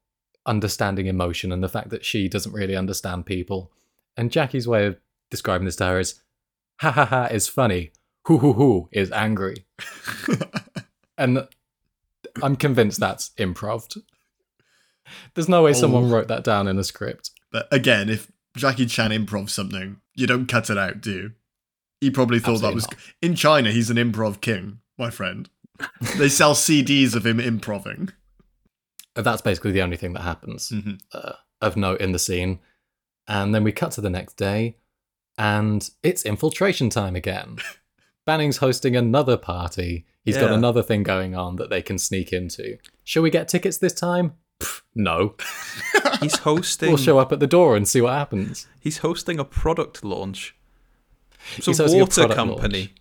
understanding 0.45 1.06
emotion 1.06 1.52
and 1.52 1.64
the 1.64 1.70
fact 1.70 1.89
that 1.91 2.04
she 2.04 2.28
doesn't 2.28 2.54
really 2.54 2.76
understand 2.76 3.26
people. 3.26 3.72
And 4.18 4.32
Jackie's 4.32 4.68
way 4.68 4.86
of 4.88 4.97
describing 5.30 5.66
this 5.66 5.76
to 5.78 5.86
her 5.86 6.00
is, 6.00 6.22
"Ha 6.82 6.91
ha 6.91 7.06
ha" 7.06 7.26
is 7.26 7.47
funny. 7.47 7.91
Hoo 8.26 8.39
hoo 8.39 8.54
hoo 8.54 8.89
is 8.91 9.12
angry. 9.12 9.66
and 11.18 11.47
I'm 12.41 12.56
convinced 12.56 13.00
that's 13.00 13.30
improv. 13.38 14.02
There's 15.34 15.50
no 15.50 15.64
way 15.64 15.72
oh. 15.72 15.74
someone 15.74 16.06
Oh. 16.06 16.08
wrote 16.10 16.28
that 16.28 16.43
down 16.43 16.68
in 16.68 16.78
a 16.78 16.84
script. 16.84 17.32
But 17.52 17.68
again, 17.72 18.10
if 18.10 18.32
Jackie 18.56 18.86
Chan 18.86 19.12
improv 19.12 19.50
something, 19.50 20.02
you 20.16 20.28
don't 20.28 20.47
cut 20.47 20.70
it 20.70 20.78
out, 20.78 21.02
do 21.02 21.12
you? 21.12 21.32
He 22.02 22.12
probably 22.12 22.39
thought 22.39 22.62
that 22.62 22.74
Absolutely 22.74 22.95
was 22.97 23.14
in 23.22 23.36
China. 23.36 23.72
He's 23.72 23.89
an 23.89 23.97
improv 23.97 24.41
king, 24.41 24.80
my 24.97 25.10
friend. 25.10 25.50
they 26.18 26.30
sell 26.30 26.54
CDs 26.68 27.16
of 27.16 27.26
him 27.26 27.39
improving. 27.39 28.10
Uh, 29.20 29.24
That's 29.24 29.41
basically 29.41 29.72
the 29.72 29.82
only 29.82 29.97
thing 29.97 30.13
that 30.13 30.22
happens 30.22 30.70
Mhm. 30.70 30.99
uh, 31.13 31.34
of 31.61 31.76
note 31.76 31.99
in 32.01 32.11
the 32.13 32.20
scene. 32.20 32.59
And 33.28 33.53
then 33.53 33.63
we 33.63 33.72
cut 33.72 33.91
to 33.93 34.01
the 34.01 34.09
next 34.09 34.38
day, 34.38 34.78
and 35.38 35.88
it's 36.03 36.26
infiltration 36.26 36.89
time 36.89 37.15
again. 37.15 37.57
Banning's 38.26 38.57
hosting 38.57 38.95
another 38.95 39.38
party. 39.38 40.05
He's 40.24 40.38
got 40.38 40.51
another 40.51 40.84
thing 40.84 41.01
going 41.03 41.36
on 41.36 41.55
that 41.55 41.70
they 41.72 41.82
can 41.82 41.97
sneak 41.97 42.32
into. 42.32 42.78
Shall 43.03 43.24
we 43.24 43.30
get 43.32 43.47
tickets 43.47 43.78
this 43.80 43.93
time? 43.93 44.34
Pff, 44.59 44.82
no. 44.93 45.36
He's 46.22 46.38
hosting. 46.39 46.89
We'll 46.89 46.97
show 46.97 47.17
up 47.17 47.32
at 47.32 47.39
the 47.39 47.47
door 47.47 47.76
and 47.76 47.88
see 47.88 48.01
what 48.01 48.13
happens. 48.13 48.67
He's 48.80 48.99
hosting 48.99 49.39
a 49.39 49.45
product 49.45 50.03
launch. 50.03 50.55
It's 51.57 51.65
He's 51.65 51.80
a 51.80 51.84
hosting 51.84 52.01
a 52.01 52.03
water 52.03 52.22
product 52.28 52.36
company. 52.36 52.80
launch. 52.80 52.93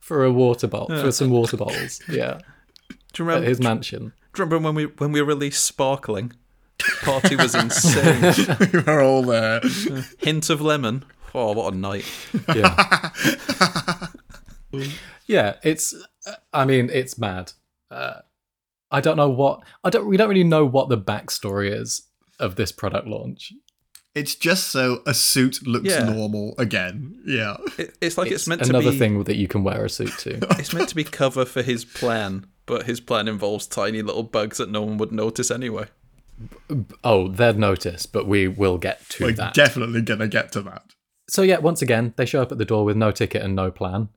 For 0.00 0.24
a 0.24 0.32
water 0.32 0.66
bottle, 0.66 1.00
for 1.00 1.12
some 1.12 1.30
water 1.30 1.56
bottles. 1.56 2.00
Yeah. 2.08 2.40
Do 3.12 3.24
you 3.24 3.30
At 3.30 3.44
his 3.44 3.60
mansion. 3.60 4.12
Do 4.34 4.42
you 4.42 4.44
remember 4.46 4.58
when 4.68 4.74
we 4.74 4.84
when 4.86 5.12
we 5.12 5.20
released 5.20 5.64
Sparkling? 5.64 6.32
Party 7.02 7.36
was 7.36 7.54
insane. 7.54 8.34
we 8.72 8.80
were 8.80 9.02
all 9.02 9.22
there. 9.22 9.60
Hint 10.18 10.50
of 10.50 10.60
lemon. 10.60 11.04
Oh, 11.34 11.52
what 11.52 11.72
a 11.72 11.76
night! 11.76 12.04
Yeah. 12.54 13.10
yeah, 15.26 15.54
it's. 15.62 15.94
uh, 16.26 16.34
I 16.52 16.64
mean, 16.64 16.90
it's 16.92 17.18
mad. 17.18 17.52
Uh, 17.90 18.20
I 18.90 19.00
don't 19.00 19.16
know 19.16 19.30
what. 19.30 19.60
I 19.84 19.90
don't. 19.90 20.06
We 20.06 20.16
don't 20.16 20.28
really 20.28 20.44
know 20.44 20.64
what 20.64 20.88
the 20.88 20.98
backstory 20.98 21.72
is 21.72 22.02
of 22.38 22.56
this 22.56 22.72
product 22.72 23.06
launch. 23.06 23.52
It's 24.14 24.34
just 24.34 24.68
so 24.68 25.00
a 25.06 25.14
suit 25.14 25.66
looks 25.66 25.88
Yeah. 25.88 26.04
normal 26.04 26.54
again. 26.58 27.18
Yeah. 27.24 27.56
It, 27.78 27.96
it's 28.02 28.18
like 28.18 28.30
it's, 28.30 28.46
meant 28.46 28.60
Another 28.60 28.84
to 28.86 28.90
be. 28.90 28.98
thing 28.98 29.24
that 29.24 29.36
you 29.36 29.48
can 29.48 29.64
wear 29.64 29.86
a 29.86 29.88
suit 29.88 30.12
to. 30.18 30.36
It's 30.58 30.74
meant 30.74 30.90
to 30.90 30.94
be 30.94 31.04
cover 31.04 31.46
for 31.46 31.62
his 31.62 31.86
plan, 31.86 32.46
but 32.66 32.86
his 32.86 33.00
plan 33.00 33.28
involves 33.28 33.66
tiny 33.66 34.02
little 34.02 34.22
bugs 34.22 34.58
that 34.58 34.70
no 34.70 34.82
one 34.82 34.98
would 34.98 35.12
notice 35.12 35.50
anyway. 35.50 35.86
oh, 37.04 37.28
they'd 37.28 37.58
notice, 37.58 38.06
but 38.06 38.26
we 38.26 38.48
will 38.48 38.78
get 38.78 39.08
to 39.10 39.24
We're 39.26 39.32
that. 39.32 39.54
definitely 39.54 40.02
gonna 40.02 40.28
get 40.28 40.52
to 40.52 40.62
that. 40.62 40.82
so 41.28 41.42
yeah, 41.42 41.58
once 41.58 41.82
again, 41.82 42.14
they 42.16 42.26
show 42.26 42.42
up 42.42 42.52
at 42.52 42.58
the 42.58 42.64
door 42.64 42.84
with 42.84 42.96
no 42.96 43.10
ticket 43.10 43.42
and 43.42 43.54
no 43.54 43.70
plan. 43.70 44.08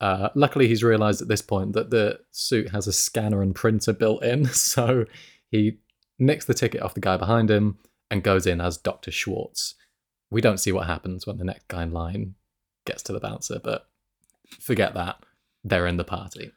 Uh, 0.00 0.28
luckily, 0.34 0.68
he's 0.68 0.84
realised 0.84 1.20
at 1.20 1.28
this 1.28 1.42
point 1.42 1.72
that 1.72 1.90
the 1.90 2.20
suit 2.30 2.70
has 2.70 2.86
a 2.86 2.92
scanner 2.92 3.42
and 3.42 3.54
printer 3.54 3.92
built 3.92 4.22
in, 4.22 4.44
so 4.52 5.04
he 5.50 5.78
nicks 6.18 6.44
the 6.44 6.54
ticket 6.54 6.82
off 6.82 6.94
the 6.94 7.00
guy 7.00 7.16
behind 7.16 7.50
him 7.50 7.78
and 8.10 8.22
goes 8.22 8.46
in 8.46 8.60
as 8.60 8.76
Doctor 8.76 9.10
Schwartz. 9.10 9.74
We 10.30 10.40
don't 10.40 10.58
see 10.58 10.72
what 10.72 10.86
happens 10.86 11.26
when 11.26 11.38
the 11.38 11.44
next 11.44 11.68
guy 11.68 11.82
in 11.82 11.92
line 11.92 12.34
gets 12.86 13.02
to 13.04 13.12
the 13.12 13.20
bouncer, 13.20 13.58
but 13.62 13.88
forget 14.60 14.94
that. 14.94 15.16
They're 15.64 15.86
in 15.86 15.96
the 15.96 16.04
party. 16.04 16.52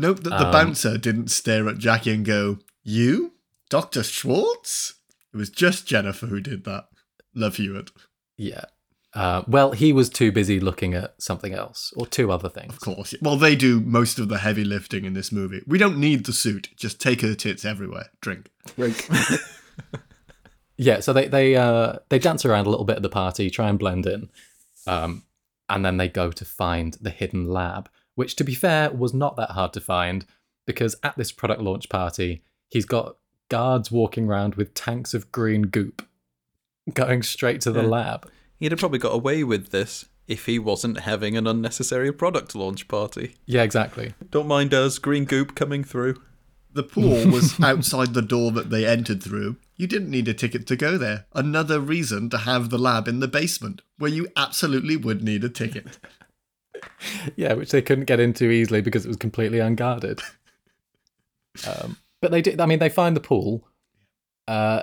Note 0.00 0.24
that 0.24 0.30
the 0.30 0.46
Um, 0.46 0.52
bouncer 0.52 0.98
didn't 0.98 1.30
stare 1.30 1.68
at 1.68 1.78
Jackie 1.78 2.10
and 2.12 2.24
go, 2.24 2.58
"You, 2.82 3.34
Doctor 3.68 4.02
Schwartz." 4.02 4.94
It 5.32 5.36
was 5.36 5.50
just 5.50 5.86
Jennifer 5.86 6.26
who 6.26 6.40
did 6.40 6.64
that. 6.64 6.88
Love 7.34 7.56
Hewitt, 7.56 7.90
Yeah. 8.36 8.64
Uh, 9.12 9.42
well, 9.48 9.72
he 9.72 9.92
was 9.92 10.08
too 10.08 10.30
busy 10.30 10.60
looking 10.60 10.94
at 10.94 11.20
something 11.20 11.52
else 11.52 11.92
or 11.96 12.06
two 12.06 12.30
other 12.30 12.48
things. 12.48 12.72
of 12.72 12.80
course. 12.80 13.12
Well, 13.20 13.36
they 13.36 13.56
do 13.56 13.80
most 13.80 14.20
of 14.20 14.28
the 14.28 14.38
heavy 14.38 14.62
lifting 14.64 15.04
in 15.04 15.14
this 15.14 15.32
movie. 15.32 15.62
We 15.66 15.78
don't 15.78 15.98
need 15.98 16.26
the 16.26 16.32
suit. 16.32 16.68
Just 16.76 17.00
take 17.00 17.20
her 17.22 17.34
tits 17.34 17.64
everywhere. 17.64 18.10
Drink. 18.20 18.50
Drink. 18.76 19.08
yeah, 20.76 21.00
so 21.00 21.12
they 21.12 21.28
they 21.28 21.56
uh, 21.56 21.94
they 22.08 22.18
dance 22.18 22.44
around 22.44 22.66
a 22.66 22.70
little 22.70 22.84
bit 22.84 22.96
at 22.96 23.02
the 23.02 23.08
party, 23.08 23.50
try 23.50 23.68
and 23.68 23.78
blend 23.78 24.06
in, 24.06 24.30
um, 24.86 25.24
and 25.68 25.84
then 25.84 25.96
they 25.96 26.08
go 26.08 26.30
to 26.30 26.44
find 26.44 26.96
the 27.00 27.10
hidden 27.10 27.48
lab, 27.48 27.88
which, 28.14 28.36
to 28.36 28.44
be 28.44 28.54
fair, 28.54 28.90
was 28.90 29.14
not 29.14 29.36
that 29.36 29.50
hard 29.52 29.72
to 29.74 29.80
find 29.80 30.26
because 30.66 30.96
at 31.02 31.16
this 31.16 31.32
product 31.32 31.60
launch 31.62 31.88
party, 31.88 32.42
he's 32.68 32.84
got 32.84 33.16
guards 33.48 33.90
walking 33.90 34.26
around 34.28 34.54
with 34.54 34.74
tanks 34.74 35.14
of 35.14 35.32
green 35.32 35.62
goop, 35.62 36.06
going 36.94 37.22
straight 37.22 37.60
to 37.62 37.72
the 37.72 37.82
Yeah. 37.82 37.88
lab. 37.88 38.30
He'd 38.58 38.72
have 38.72 38.78
probably 38.78 38.98
got 38.98 39.14
away 39.14 39.42
with 39.44 39.70
this 39.70 40.06
if 40.28 40.46
he 40.46 40.58
wasn't 40.58 41.00
having 41.00 41.36
an 41.36 41.46
unnecessary 41.46 42.12
product 42.12 42.54
launch 42.54 42.86
party. 42.88 43.34
Yeah, 43.46 43.62
exactly. 43.62 44.14
Don't 44.30 44.46
mind 44.46 44.72
us, 44.74 44.98
green 44.98 45.24
goop 45.24 45.54
coming 45.54 45.82
through. 45.82 46.20
The 46.72 46.84
pool 46.84 47.28
was 47.30 47.58
outside 47.62 48.14
the 48.14 48.22
door 48.22 48.52
that 48.52 48.70
they 48.70 48.86
entered 48.86 49.22
through. 49.22 49.56
You 49.76 49.88
didn't 49.88 50.10
need 50.10 50.28
a 50.28 50.34
ticket 50.34 50.66
to 50.68 50.76
go 50.76 50.96
there. 50.98 51.26
Another 51.34 51.80
reason 51.80 52.30
to 52.30 52.38
have 52.38 52.70
the 52.70 52.78
lab 52.78 53.08
in 53.08 53.18
the 53.18 53.26
basement, 53.26 53.82
where 53.98 54.10
you 54.10 54.28
absolutely 54.36 54.96
would 54.96 55.22
need 55.24 55.42
a 55.42 55.48
ticket. 55.48 55.98
Yeah, 57.36 57.54
which 57.54 57.70
they 57.70 57.82
couldn't 57.82 58.04
get 58.04 58.20
into 58.20 58.50
easily 58.50 58.80
because 58.80 59.04
it 59.04 59.08
was 59.08 59.16
completely 59.16 59.58
unguarded. 59.58 60.20
Um, 61.66 61.96
but 62.20 62.30
they 62.30 62.42
did. 62.42 62.60
I 62.60 62.66
mean, 62.66 62.78
they 62.78 62.88
find 62.88 63.16
the 63.16 63.20
pool, 63.20 63.66
uh, 64.46 64.82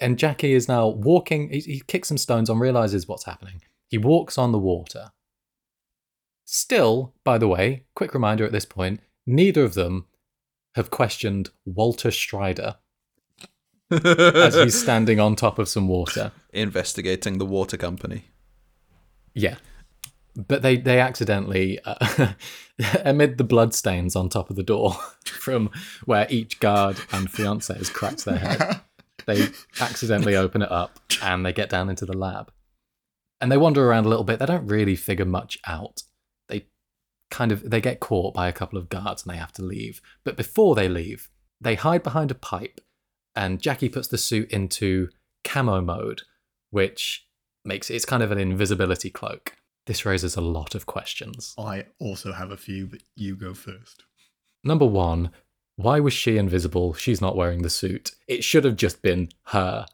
and 0.00 0.18
Jackie 0.18 0.52
is 0.52 0.68
now 0.68 0.88
walking. 0.88 1.50
He, 1.50 1.60
he 1.60 1.82
kicks 1.86 2.08
some 2.08 2.18
stones 2.18 2.50
on, 2.50 2.58
realizes 2.58 3.08
what's 3.08 3.24
happening. 3.24 3.62
He 3.88 3.98
walks 3.98 4.38
on 4.38 4.52
the 4.52 4.58
water. 4.58 5.12
Still, 6.44 7.14
by 7.24 7.38
the 7.38 7.48
way, 7.48 7.84
quick 7.94 8.14
reminder 8.14 8.44
at 8.44 8.52
this 8.52 8.66
point: 8.66 9.00
neither 9.26 9.64
of 9.64 9.74
them 9.74 10.06
have 10.74 10.90
questioned 10.90 11.50
Walter 11.64 12.10
Strider 12.10 12.76
as 13.90 14.54
he's 14.54 14.80
standing 14.82 15.20
on 15.20 15.36
top 15.36 15.58
of 15.58 15.68
some 15.68 15.88
water. 15.88 16.32
Investigating 16.52 17.38
the 17.38 17.46
water 17.46 17.76
company. 17.76 18.26
Yeah. 19.34 19.56
But 20.36 20.62
they, 20.62 20.76
they 20.76 21.00
accidentally, 21.00 21.78
uh, 21.84 22.32
amid 23.04 23.38
the 23.38 23.44
bloodstains 23.44 24.14
on 24.14 24.28
top 24.28 24.50
of 24.50 24.56
the 24.56 24.62
door 24.62 24.92
from 25.24 25.70
where 26.04 26.26
each 26.28 26.60
guard 26.60 26.98
and 27.12 27.30
fiance 27.30 27.74
has 27.74 27.88
cracked 27.88 28.24
their 28.24 28.38
head, 28.38 28.80
they 29.26 29.48
accidentally 29.80 30.36
open 30.36 30.62
it 30.62 30.70
up 30.70 31.00
and 31.22 31.44
they 31.44 31.52
get 31.52 31.70
down 31.70 31.88
into 31.88 32.04
the 32.04 32.16
lab. 32.16 32.52
And 33.40 33.50
they 33.50 33.56
wander 33.56 33.86
around 33.86 34.06
a 34.06 34.08
little 34.08 34.24
bit. 34.24 34.38
They 34.38 34.46
don't 34.46 34.66
really 34.66 34.96
figure 34.96 35.24
much 35.24 35.58
out. 35.66 36.02
They 36.48 36.66
kind 37.30 37.52
of 37.52 37.68
they 37.68 37.80
get 37.80 38.00
caught 38.00 38.34
by 38.34 38.48
a 38.48 38.52
couple 38.52 38.78
of 38.78 38.88
guards 38.88 39.24
and 39.24 39.32
they 39.32 39.38
have 39.38 39.52
to 39.54 39.62
leave. 39.62 40.00
But 40.24 40.36
before 40.36 40.74
they 40.74 40.88
leave, 40.88 41.28
they 41.60 41.74
hide 41.74 42.02
behind 42.02 42.30
a 42.30 42.34
pipe 42.34 42.80
and 43.34 43.60
Jackie 43.60 43.90
puts 43.90 44.08
the 44.08 44.18
suit 44.18 44.50
into 44.50 45.10
camo 45.44 45.82
mode, 45.82 46.22
which 46.70 47.26
makes 47.64 47.90
it's 47.90 48.06
kind 48.06 48.22
of 48.22 48.32
an 48.32 48.38
invisibility 48.38 49.10
cloak. 49.10 49.56
This 49.86 50.04
raises 50.04 50.36
a 50.36 50.40
lot 50.40 50.74
of 50.74 50.86
questions. 50.86 51.54
I 51.58 51.86
also 52.00 52.32
have 52.32 52.50
a 52.50 52.56
few, 52.56 52.86
but 52.86 53.02
you 53.14 53.36
go 53.36 53.54
first. 53.54 54.04
Number 54.64 54.86
one, 54.86 55.30
why 55.76 56.00
was 56.00 56.12
she 56.12 56.36
invisible? 56.38 56.94
She's 56.94 57.20
not 57.20 57.36
wearing 57.36 57.62
the 57.62 57.70
suit. 57.70 58.10
It 58.26 58.42
should 58.42 58.64
have 58.64 58.76
just 58.76 59.00
been 59.02 59.28
her 59.48 59.86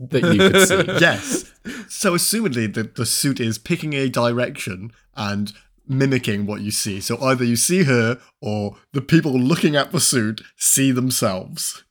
that 0.00 0.22
you 0.34 0.38
could 0.50 0.66
see. 0.68 0.84
Yes. 1.00 1.52
So, 1.88 2.14
assumedly, 2.14 2.72
the, 2.72 2.84
the 2.84 3.04
suit 3.06 3.38
is 3.40 3.58
picking 3.58 3.92
a 3.94 4.08
direction 4.08 4.92
and 5.14 5.52
mimicking 5.86 6.46
what 6.46 6.60
you 6.62 6.70
see. 6.70 7.00
So, 7.00 7.20
either 7.22 7.44
you 7.44 7.56
see 7.56 7.82
her 7.84 8.18
or 8.40 8.76
the 8.92 9.00
people 9.02 9.32
looking 9.38 9.76
at 9.76 9.92
the 9.92 10.00
suit 10.00 10.40
see 10.56 10.90
themselves. 10.90 11.84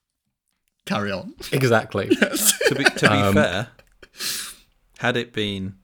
Carry 0.86 1.12
on. 1.12 1.34
exactly. 1.52 2.08
To 2.68 2.74
be, 2.74 2.84
to 2.84 3.00
be 3.08 3.14
Um, 3.14 3.34
fair, 3.34 3.68
had 4.98 5.16
it 5.16 5.32
been 5.32 5.76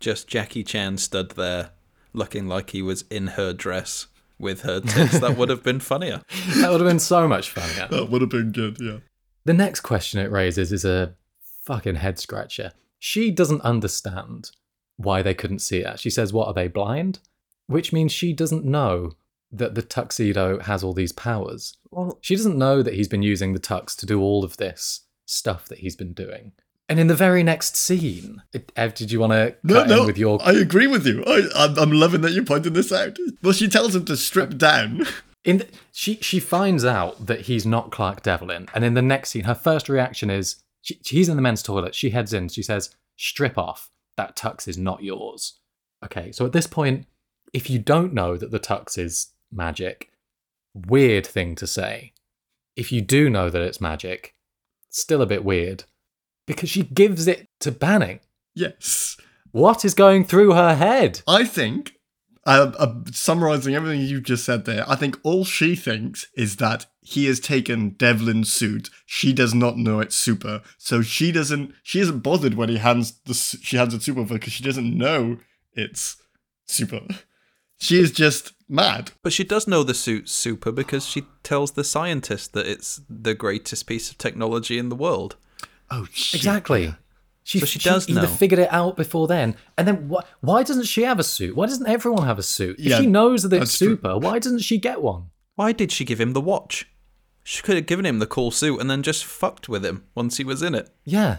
just 0.00 0.28
Jackie 0.28 0.64
Chan 0.64 0.98
stood 0.98 1.30
there 1.32 1.70
looking 2.12 2.46
like 2.48 2.70
he 2.70 2.82
was 2.82 3.04
in 3.10 3.28
her 3.28 3.52
dress 3.52 4.06
with 4.38 4.62
her 4.62 4.80
tits, 4.80 5.18
that 5.18 5.36
would 5.36 5.48
have 5.48 5.62
been 5.62 5.80
funnier. 5.80 6.22
That 6.60 6.70
would 6.70 6.80
have 6.80 6.88
been 6.88 7.00
so 7.00 7.26
much 7.26 7.50
funnier. 7.50 7.88
That 7.90 8.08
would 8.08 8.20
have 8.20 8.30
been 8.30 8.52
good, 8.52 8.78
yeah. 8.80 8.98
The 9.44 9.54
next 9.54 9.80
question 9.80 10.20
it 10.20 10.30
raises 10.30 10.72
is 10.72 10.84
a 10.84 11.14
fucking 11.64 11.96
head 11.96 12.18
scratcher. 12.18 12.72
She 12.98 13.30
doesn't 13.30 13.62
understand 13.62 14.50
why 14.96 15.22
they 15.22 15.34
couldn't 15.34 15.60
see 15.60 15.78
it. 15.78 15.98
She 16.00 16.10
says, 16.10 16.32
What 16.32 16.46
are 16.46 16.54
they 16.54 16.68
blind? 16.68 17.20
Which 17.66 17.92
means 17.92 18.12
she 18.12 18.32
doesn't 18.32 18.64
know 18.64 19.12
that 19.50 19.74
the 19.74 19.82
tuxedo 19.82 20.60
has 20.60 20.84
all 20.84 20.92
these 20.92 21.12
powers. 21.12 21.76
Well, 21.90 22.18
She 22.20 22.36
doesn't 22.36 22.58
know 22.58 22.82
that 22.82 22.94
he's 22.94 23.08
been 23.08 23.22
using 23.22 23.52
the 23.52 23.60
tux 23.60 23.96
to 23.96 24.06
do 24.06 24.20
all 24.20 24.44
of 24.44 24.56
this 24.56 25.02
stuff 25.26 25.66
that 25.66 25.78
he's 25.78 25.96
been 25.96 26.12
doing. 26.12 26.52
And 26.88 26.98
in 26.98 27.06
the 27.06 27.14
very 27.14 27.42
next 27.42 27.76
scene, 27.76 28.42
Ev, 28.74 28.94
did 28.94 29.12
you 29.12 29.20
want 29.20 29.32
to 29.32 29.54
No, 29.62 29.74
cut 29.74 29.88
no, 29.88 30.00
in 30.00 30.06
with 30.06 30.16
your? 30.16 30.38
I 30.42 30.52
agree 30.52 30.86
with 30.86 31.06
you. 31.06 31.22
I, 31.26 31.42
I'm, 31.54 31.78
I'm 31.78 31.92
loving 31.92 32.22
that 32.22 32.32
you 32.32 32.42
pointed 32.42 32.72
this 32.72 32.90
out. 32.90 33.18
Well, 33.42 33.52
she 33.52 33.68
tells 33.68 33.94
him 33.94 34.06
to 34.06 34.16
strip 34.16 34.56
down. 34.56 35.06
In 35.44 35.58
the, 35.58 35.68
she 35.92 36.16
she 36.16 36.40
finds 36.40 36.84
out 36.84 37.26
that 37.26 37.42
he's 37.42 37.64
not 37.66 37.92
Clark 37.92 38.22
Devlin, 38.22 38.68
and 38.74 38.84
in 38.84 38.94
the 38.94 39.02
next 39.02 39.30
scene, 39.30 39.44
her 39.44 39.54
first 39.54 39.88
reaction 39.88 40.30
is 40.30 40.56
she, 40.82 40.98
he's 41.04 41.28
in 41.28 41.36
the 41.36 41.42
men's 41.42 41.62
toilet. 41.62 41.94
She 41.94 42.10
heads 42.10 42.32
in. 42.32 42.48
She 42.48 42.62
says, 42.62 42.94
"Strip 43.16 43.56
off. 43.56 43.90
That 44.16 44.34
tux 44.34 44.66
is 44.66 44.78
not 44.78 45.02
yours." 45.02 45.60
Okay, 46.04 46.32
so 46.32 46.44
at 46.44 46.52
this 46.52 46.66
point, 46.66 47.06
if 47.52 47.70
you 47.70 47.78
don't 47.78 48.12
know 48.12 48.36
that 48.36 48.50
the 48.50 48.60
tux 48.60 48.98
is 48.98 49.28
magic, 49.52 50.10
weird 50.74 51.26
thing 51.26 51.54
to 51.56 51.66
say. 51.66 52.12
If 52.76 52.92
you 52.92 53.00
do 53.00 53.28
know 53.28 53.50
that 53.50 53.62
it's 53.62 53.80
magic, 53.80 54.34
still 54.90 55.22
a 55.22 55.26
bit 55.26 55.44
weird 55.44 55.84
because 56.48 56.68
she 56.68 56.82
gives 56.82 57.28
it 57.28 57.46
to 57.60 57.70
Banning. 57.70 58.18
Yes. 58.54 59.16
What 59.52 59.84
is 59.84 59.94
going 59.94 60.24
through 60.24 60.52
her 60.54 60.74
head? 60.74 61.22
I 61.28 61.44
think, 61.44 61.92
uh, 62.44 62.72
uh, 62.78 62.94
summarizing 63.12 63.74
everything 63.74 64.00
you've 64.00 64.24
just 64.24 64.44
said 64.44 64.64
there, 64.64 64.84
I 64.90 64.96
think 64.96 65.18
all 65.22 65.44
she 65.44 65.76
thinks 65.76 66.26
is 66.34 66.56
that 66.56 66.86
he 67.00 67.26
has 67.26 67.38
taken 67.40 67.90
Devlin's 67.90 68.52
suit. 68.52 68.90
She 69.06 69.32
does 69.32 69.54
not 69.54 69.76
know 69.78 70.00
it's 70.00 70.16
super, 70.18 70.62
so 70.76 71.00
she 71.02 71.30
doesn't. 71.32 71.72
She 71.82 72.00
isn't 72.00 72.20
bothered 72.20 72.54
when 72.54 72.68
he 72.68 72.78
hands 72.78 73.20
the. 73.24 73.34
su- 73.34 73.58
She 73.62 73.76
hands 73.76 73.94
it 73.94 74.02
super 74.02 74.24
because 74.24 74.52
she 74.52 74.64
doesn't 74.64 74.96
know 74.96 75.38
it's 75.72 76.16
super. 76.66 77.02
She 77.80 77.98
is 78.00 78.10
just 78.10 78.52
mad. 78.68 79.12
but 79.22 79.32
she 79.32 79.44
does 79.44 79.66
know 79.68 79.82
the 79.84 79.94
suit's 79.94 80.32
super 80.32 80.72
because 80.72 81.06
she 81.06 81.22
tells 81.42 81.70
the 81.72 81.84
scientist 81.84 82.52
that 82.52 82.66
it's 82.66 83.00
the 83.08 83.34
greatest 83.34 83.86
piece 83.86 84.10
of 84.10 84.18
technology 84.18 84.78
in 84.78 84.88
the 84.90 84.96
world. 84.96 85.36
Oh 85.90 86.06
shit! 86.12 86.38
Exactly. 86.40 86.94
She, 87.44 87.60
So 87.60 87.66
she 87.66 87.78
does 87.78 88.06
either 88.10 88.22
know. 88.22 88.28
figured 88.28 88.58
it 88.58 88.70
out 88.70 88.94
before 88.96 89.26
then, 89.26 89.56
and 89.78 89.88
then 89.88 90.10
wh- 90.12 90.44
why 90.44 90.62
doesn't 90.62 90.84
she 90.84 91.02
have 91.04 91.18
a 91.18 91.24
suit? 91.24 91.56
Why 91.56 91.64
doesn't 91.64 91.86
everyone 91.88 92.26
have 92.26 92.38
a 92.38 92.42
suit? 92.42 92.78
If 92.78 92.84
Yeah, 92.84 93.00
she 93.00 93.06
knows 93.06 93.42
that 93.42 93.52
it's 93.54 93.60
that's 93.70 93.78
true. 93.78 93.88
super, 93.96 94.18
why 94.18 94.38
doesn't 94.38 94.58
she 94.58 94.76
get 94.78 95.00
one? 95.00 95.30
Why 95.54 95.72
did 95.72 95.90
she 95.90 96.04
give 96.04 96.20
him 96.20 96.34
the 96.34 96.42
watch? 96.42 96.86
She 97.44 97.62
could 97.62 97.76
have 97.76 97.86
given 97.86 98.04
him 98.04 98.18
the 98.18 98.26
cool 98.26 98.50
suit 98.50 98.78
and 98.80 98.90
then 98.90 99.02
just 99.02 99.24
fucked 99.24 99.66
with 99.66 99.82
him 99.82 100.04
once 100.14 100.36
he 100.36 100.44
was 100.44 100.62
in 100.62 100.74
it. 100.74 100.90
Yeah. 101.04 101.38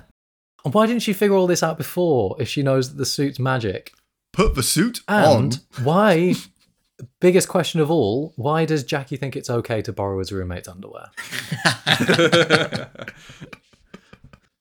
And 0.65 0.73
why 0.73 0.87
didn't 0.87 1.03
she 1.03 1.13
figure 1.13 1.35
all 1.35 1.45
this 1.45 1.61
out 1.61 1.77
before 1.77 2.35
if 2.39 2.49
she 2.49 2.63
knows 2.63 2.89
that 2.89 2.97
the 2.97 3.05
suit's 3.05 3.37
magic? 3.37 3.93
Put 4.33 4.55
the 4.55 4.63
suit 4.63 5.01
And 5.07 5.61
on. 5.77 5.83
why, 5.85 6.33
biggest 7.21 7.47
question 7.47 7.80
of 7.81 7.91
all, 7.91 8.34
why 8.35 8.65
does 8.65 8.84
Jackie 8.84 9.15
think 9.15 9.35
it's 9.35 9.49
okay 9.51 9.84
to 9.84 9.93
borrow 9.93 10.17
his 10.17 10.31
roommate's 10.31 10.67
underwear? 10.67 11.11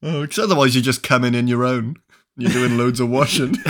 Oh, 0.03 0.23
because 0.23 0.39
otherwise 0.39 0.75
you're 0.75 0.83
just 0.85 1.03
coming 1.03 1.35
in 1.35 1.41
in 1.41 1.49
your 1.49 1.65
own. 1.65 1.97
You're 2.37 2.53
doing 2.53 2.77
loads 2.79 3.01
of 3.01 3.09
washing. 3.11 3.57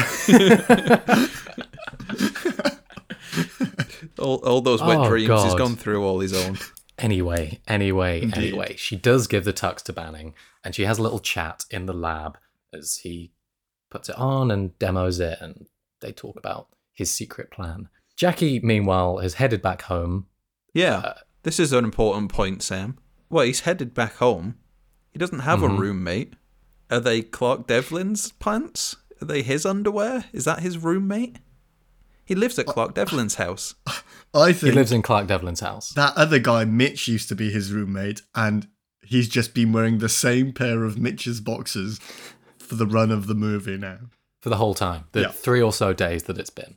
All, 4.19 4.37
all 4.45 4.61
those 4.61 4.83
wet 4.83 4.99
Oh, 4.99 5.09
dreams, 5.09 5.29
he's 5.43 5.53
God. 5.53 5.59
gone 5.59 5.77
through 5.77 6.05
all 6.05 6.19
his 6.21 6.33
own. 6.35 6.59
Anyway, 6.99 7.61
anyway, 7.69 8.23
Indeed. 8.23 8.37
anyway, 8.49 8.75
she 8.77 8.97
does 8.97 9.29
give 9.29 9.45
the 9.45 9.53
tux 9.53 9.83
to 9.85 9.93
Banning, 9.93 10.35
and 10.65 10.75
she 10.75 10.85
has 10.85 10.99
a 10.99 11.03
little 11.03 11.21
chat 11.21 11.65
in 11.71 11.87
the 11.87 11.93
lab 11.93 12.37
as 12.73 12.97
he 12.97 13.31
puts 13.91 14.09
it 14.09 14.17
on 14.19 14.51
and 14.51 14.77
demos 14.81 15.21
it, 15.21 15.39
and 15.41 15.67
they 16.01 16.11
talk 16.13 16.37
about 16.37 16.69
his 16.93 17.11
secret 17.13 17.51
plan. 17.53 17.89
Jackie, 18.17 18.59
meanwhile, 18.59 19.19
has 19.19 19.35
headed 19.35 19.63
back 19.63 19.83
home. 19.83 20.27
Yeah, 20.75 20.97
Uh, 20.99 21.15
this 21.45 21.61
is 21.61 21.73
an 21.73 21.85
important 21.85 22.33
point, 22.33 22.63
Sam. 22.63 22.99
Well, 23.31 23.45
he's 23.47 23.61
headed 23.61 23.95
back 23.95 24.17
home. 24.17 24.57
He 25.13 25.19
doesn't 25.19 25.41
have 25.41 25.61
Mhm. 25.61 25.77
a 25.77 25.81
roommate. 25.81 26.35
Are 26.91 27.01
they 27.01 27.23
Clark 27.23 27.67
Devlin's 27.67 28.33
pants? 28.33 28.97
Are 29.21 29.25
they 29.27 29.43
his 29.43 29.67
underwear? 29.67 30.25
Is 30.33 30.45
that 30.45 30.61
his 30.61 30.79
roommate? 30.79 31.39
He 32.25 32.35
lives 32.35 32.59
at 32.59 32.67
Clark 32.67 32.95
Devlin's 32.95 33.37
house. 33.37 33.75
I 34.35 34.53
think 34.53 34.59
He 34.59 34.73
lives 34.73 34.93
in 34.93 35.03
Clark 35.03 35.27
Devlin's 35.27 35.61
house. 35.61 35.91
that 35.95 36.17
other 36.17 36.39
guy, 36.39 36.65
Mitch, 36.65 37.09
used 37.09 37.29
to 37.31 37.35
be 37.35 37.51
his 37.51 37.73
roommate, 37.73 38.23
and 38.35 38.69
he's 39.03 39.29
just 39.29 39.55
been 39.55 39.73
wearing 39.73 39.99
the 39.99 40.09
same 40.11 40.53
pair 40.53 40.85
of 40.85 40.99
Mitch's 40.99 41.41
boxers 41.41 41.99
for 42.59 42.75
the 42.75 42.87
run 42.87 43.11
of 43.11 43.27
the 43.27 43.35
movie 43.35 43.79
now. 43.79 43.99
for 44.41 44.51
the 44.51 44.57
whole 44.59 44.75
time, 44.75 45.03
the 45.13 45.23
Yeah. 45.23 45.29
three 45.33 45.61
or 45.61 45.73
so 45.73 45.93
days 45.93 46.23
that 46.25 46.39
it's 46.39 46.49
been. 46.51 46.77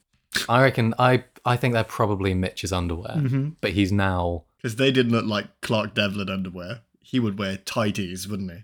I 0.49 0.63
reckon 0.63 0.95
I 0.97 1.25
I 1.45 1.57
think 1.57 1.73
they're 1.75 1.83
probably 1.83 2.33
Mitch's 2.33 2.73
underwear, 2.73 3.17
Mm-hmm. 3.17 3.49
but 3.61 3.71
he's 3.73 3.91
now 3.91 4.45
Because 4.57 4.77
they 4.77 4.91
didn't 4.91 5.11
look 5.11 5.25
like 5.25 5.61
Clark 5.61 5.93
Devlin 5.93 6.27
underwear. 6.29 6.81
He 7.11 7.19
would 7.19 7.37
wear 7.37 7.57
tighties, 7.57 8.25
wouldn't 8.29 8.51
he? 8.51 8.59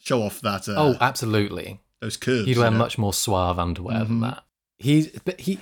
Show 0.00 0.22
off 0.22 0.40
that 0.40 0.68
uh, 0.68 0.74
oh 0.76 0.96
absolutely 1.00 1.80
those 2.00 2.16
curves. 2.16 2.46
he'd 2.46 2.56
wear 2.58 2.66
you 2.66 2.72
know? 2.72 2.78
much 2.78 2.98
more 2.98 3.12
suave 3.12 3.56
underwear 3.58 4.00
than 4.04 4.18
Mhm. 4.18 4.22
that. 4.22 4.44
He's 4.78 5.08
but 5.24 5.40
he 5.42 5.60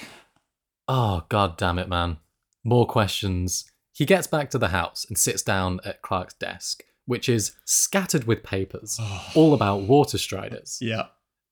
oh 0.89 1.25
god 1.29 1.59
damn 1.59 1.79
it 1.79 1.89
man, 1.91 2.17
more 2.65 2.87
questions. 2.87 3.71
He 3.93 4.07
gets 4.07 4.27
back 4.27 4.49
to 4.51 4.59
the 4.59 4.69
house 4.69 5.05
and 5.09 5.19
sits 5.19 5.43
down 5.43 5.81
at 5.85 6.01
Clark's 6.03 6.35
desk, 6.35 6.83
which 7.05 7.29
is 7.29 7.53
scattered 7.67 8.25
with 8.25 8.43
papers, 8.43 8.99
all 9.35 9.53
about 9.53 9.83
water 9.83 10.17
striders. 10.19 10.79
Yeah. 10.81 11.07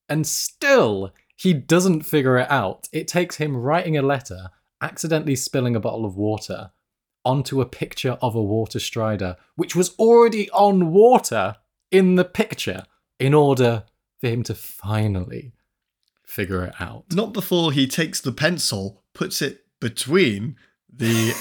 And 0.08 0.26
still, 0.26 1.12
he 1.36 1.52
doesn't 1.54 2.02
figure 2.02 2.38
it 2.38 2.50
out. 2.50 2.88
It 2.92 3.06
takes 3.08 3.36
him 3.36 3.56
writing 3.56 3.96
a 3.98 4.02
letter, 4.02 4.48
accidentally 4.82 5.36
spilling 5.36 5.74
a 5.76 5.80
bottle 5.80 6.04
of 6.06 6.16
water 6.16 6.70
onto 7.24 7.60
a 7.60 7.66
picture 7.66 8.18
of 8.20 8.34
a 8.34 8.42
water 8.42 8.78
strider, 8.78 9.36
which 9.56 9.74
was 9.74 9.94
already 9.98 10.50
on 10.50 10.92
water 10.92 11.56
in 11.90 12.16
the 12.16 12.24
picture, 12.24 12.84
in 13.18 13.34
order 13.34 13.84
for 14.20 14.28
him 14.28 14.42
to 14.42 14.54
finally 14.54 15.52
figure 16.26 16.64
it 16.64 16.74
out. 16.80 17.04
Not 17.12 17.32
before 17.32 17.72
he 17.72 17.86
takes 17.86 18.20
the 18.20 18.32
pencil, 18.32 19.02
puts 19.14 19.40
it 19.40 19.64
between 19.80 20.56
the 20.92 21.32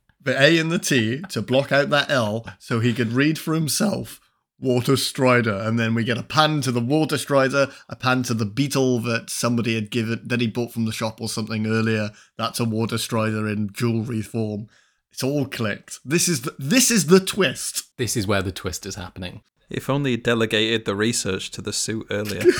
the 0.20 0.40
A 0.40 0.58
and 0.58 0.70
the 0.70 0.78
T 0.78 1.20
to 1.30 1.42
block 1.42 1.72
out 1.72 1.90
that 1.90 2.10
L 2.10 2.46
so 2.58 2.80
he 2.80 2.92
could 2.92 3.12
read 3.12 3.38
for 3.38 3.54
himself 3.54 4.20
Water 4.62 4.96
Strider. 4.96 5.54
And 5.54 5.78
then 5.78 5.94
we 5.94 6.04
get 6.04 6.18
a 6.18 6.22
pan 6.22 6.60
to 6.62 6.72
the 6.72 6.80
Water 6.80 7.18
Strider, 7.18 7.70
a 7.88 7.96
pan 7.96 8.22
to 8.24 8.34
the 8.34 8.46
beetle 8.46 9.00
that 9.00 9.28
somebody 9.28 9.74
had 9.74 9.90
given 9.90 10.20
that 10.24 10.40
he 10.40 10.46
bought 10.46 10.72
from 10.72 10.84
the 10.84 10.92
shop 10.92 11.20
or 11.20 11.28
something 11.28 11.66
earlier. 11.66 12.10
That's 12.38 12.60
a 12.60 12.64
Water 12.64 12.98
Strider 12.98 13.48
in 13.48 13.72
jewelry 13.72 14.22
form. 14.22 14.68
It's 15.12 15.22
all 15.22 15.46
clicked. 15.46 16.00
This 16.04 16.28
is 16.28 16.42
the, 16.42 16.54
this 16.58 16.90
is 16.90 17.06
the 17.06 17.20
twist. 17.20 17.96
This 17.98 18.16
is 18.16 18.26
where 18.26 18.42
the 18.42 18.52
twist 18.52 18.86
is 18.86 18.94
happening. 18.94 19.42
If 19.68 19.88
only 19.88 20.12
he 20.12 20.16
delegated 20.16 20.84
the 20.84 20.96
research 20.96 21.50
to 21.52 21.62
the 21.62 21.72
suit 21.72 22.06
earlier. 22.10 22.42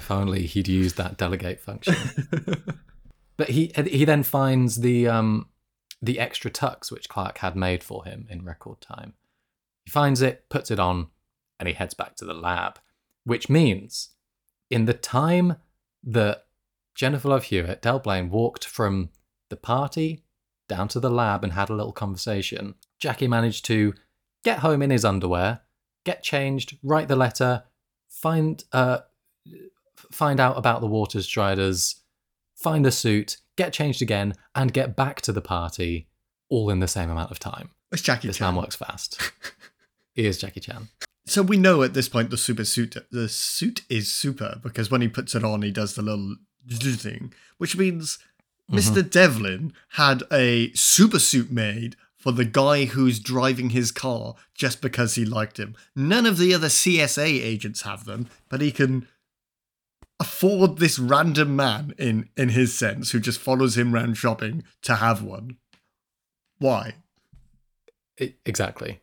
If 0.00 0.10
only 0.10 0.46
he'd 0.46 0.66
used 0.66 0.96
that 0.96 1.18
delegate 1.18 1.60
function. 1.60 1.94
but 3.36 3.50
he 3.50 3.70
he 3.86 4.04
then 4.04 4.22
finds 4.22 4.76
the 4.76 5.06
um 5.06 5.48
the 6.02 6.18
extra 6.18 6.50
tux 6.50 6.90
which 6.90 7.08
Clark 7.08 7.38
had 7.38 7.54
made 7.54 7.84
for 7.84 8.04
him 8.04 8.26
in 8.30 8.44
record 8.44 8.80
time. 8.80 9.12
He 9.84 9.90
finds 9.90 10.22
it, 10.22 10.48
puts 10.48 10.70
it 10.70 10.80
on, 10.80 11.08
and 11.58 11.68
he 11.68 11.74
heads 11.74 11.94
back 11.94 12.16
to 12.16 12.24
the 12.24 12.34
lab. 12.34 12.78
Which 13.24 13.48
means, 13.48 14.10
in 14.70 14.86
the 14.86 14.94
time 14.94 15.56
that 16.02 16.46
Jennifer 16.94 17.28
Love 17.28 17.44
Hewitt, 17.44 17.82
Del 17.82 17.98
Blaine, 17.98 18.30
walked 18.30 18.64
from 18.64 19.10
the 19.50 19.56
party 19.56 20.24
down 20.70 20.88
to 20.88 21.00
the 21.00 21.10
lab 21.10 21.44
and 21.44 21.52
had 21.52 21.68
a 21.68 21.74
little 21.74 21.92
conversation, 21.92 22.76
Jackie 22.98 23.28
managed 23.28 23.66
to 23.66 23.92
get 24.44 24.60
home 24.60 24.80
in 24.80 24.90
his 24.90 25.04
underwear, 25.04 25.60
get 26.04 26.22
changed, 26.22 26.78
write 26.82 27.08
the 27.08 27.16
letter, 27.16 27.64
find 28.08 28.64
uh, 28.72 29.00
find 30.10 30.40
out 30.40 30.56
about 30.56 30.80
the 30.80 30.86
water 30.86 31.20
striders, 31.20 31.96
find 32.54 32.84
the 32.84 32.92
suit, 32.92 33.36
get 33.56 33.72
changed 33.72 34.00
again, 34.00 34.34
and 34.54 34.72
get 34.72 34.96
back 34.96 35.20
to 35.22 35.32
the 35.32 35.42
party 35.42 36.08
all 36.48 36.70
in 36.70 36.80
the 36.80 36.88
same 36.88 37.10
amount 37.10 37.30
of 37.30 37.38
time. 37.38 37.70
It's 37.92 38.02
Jackie 38.02 38.28
This 38.28 38.38
Chan. 38.38 38.54
man 38.54 38.62
works 38.62 38.76
fast. 38.76 39.20
he 40.14 40.24
is 40.26 40.38
Jackie 40.38 40.60
Chan. 40.60 40.88
So 41.26 41.42
we 41.42 41.56
know 41.58 41.82
at 41.82 41.94
this 41.94 42.08
point 42.08 42.30
the 42.30 42.38
super 42.38 42.64
suit 42.64 42.96
the 43.10 43.28
suit 43.28 43.82
is 43.88 44.10
super 44.10 44.60
because 44.62 44.90
when 44.90 45.00
he 45.00 45.08
puts 45.08 45.34
it 45.34 45.44
on 45.44 45.62
he 45.62 45.70
does 45.70 45.94
the 45.94 46.02
little 46.02 46.36
thing, 46.68 47.34
which 47.58 47.76
means 47.76 48.18
Mr. 48.70 48.98
Mm-hmm. 48.98 49.08
Devlin 49.08 49.72
had 49.90 50.22
a 50.32 50.72
super 50.72 51.18
suit 51.18 51.50
made 51.50 51.96
for 52.16 52.32
the 52.32 52.44
guy 52.44 52.84
who's 52.84 53.18
driving 53.18 53.70
his 53.70 53.90
car 53.90 54.34
just 54.54 54.82
because 54.82 55.14
he 55.14 55.24
liked 55.24 55.58
him. 55.58 55.74
None 55.96 56.26
of 56.26 56.38
the 56.38 56.54
other 56.54 56.68
CSA 56.68 57.26
agents 57.26 57.82
have 57.82 58.04
them, 58.04 58.28
but 58.48 58.60
he 58.60 58.70
can 58.70 59.08
afford 60.20 60.76
this 60.76 60.98
random 60.98 61.56
man 61.56 61.94
in 61.98 62.28
in 62.36 62.50
his 62.50 62.74
sense 62.76 63.10
who 63.10 63.18
just 63.18 63.40
follows 63.40 63.78
him 63.78 63.94
around 63.94 64.14
shopping 64.14 64.62
to 64.82 64.96
have 64.96 65.22
one. 65.22 65.56
Why? 66.58 66.96
Exactly. 68.44 69.00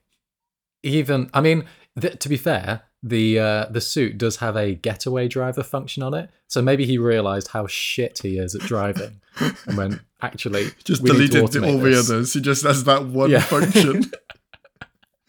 Even 0.84 1.30
I 1.34 1.42
mean, 1.42 1.66
th- 2.00 2.20
to 2.20 2.30
be 2.30 2.38
fair, 2.38 2.84
the 3.04 3.40
uh, 3.40 3.66
the 3.70 3.82
suit 3.82 4.18
does 4.18 4.38
have 4.38 4.56
a 4.56 4.74
getaway 4.76 5.28
driver 5.28 5.64
function 5.64 6.04
on 6.04 6.14
it, 6.14 6.30
so 6.48 6.62
maybe 6.62 6.86
he 6.86 6.98
realised 6.98 7.50
how 7.50 7.68
shit 7.68 8.20
he 8.24 8.38
is 8.38 8.56
at 8.56 8.62
driving, 8.62 9.22
and 9.66 9.78
went 9.78 10.02
actually 10.22 10.70
Just 10.84 11.04
we 11.04 11.12
need 11.12 11.32
to 11.32 11.40
deleted 11.42 11.62
automate 11.64 11.74
all 11.74 11.80
the 11.80 11.98
others. 12.00 12.34
He 12.34 12.42
just 12.42 12.64
has 12.64 12.84
that 12.86 13.06
one 13.06 13.30
Yeah. 13.30 13.42
function. 13.42 14.12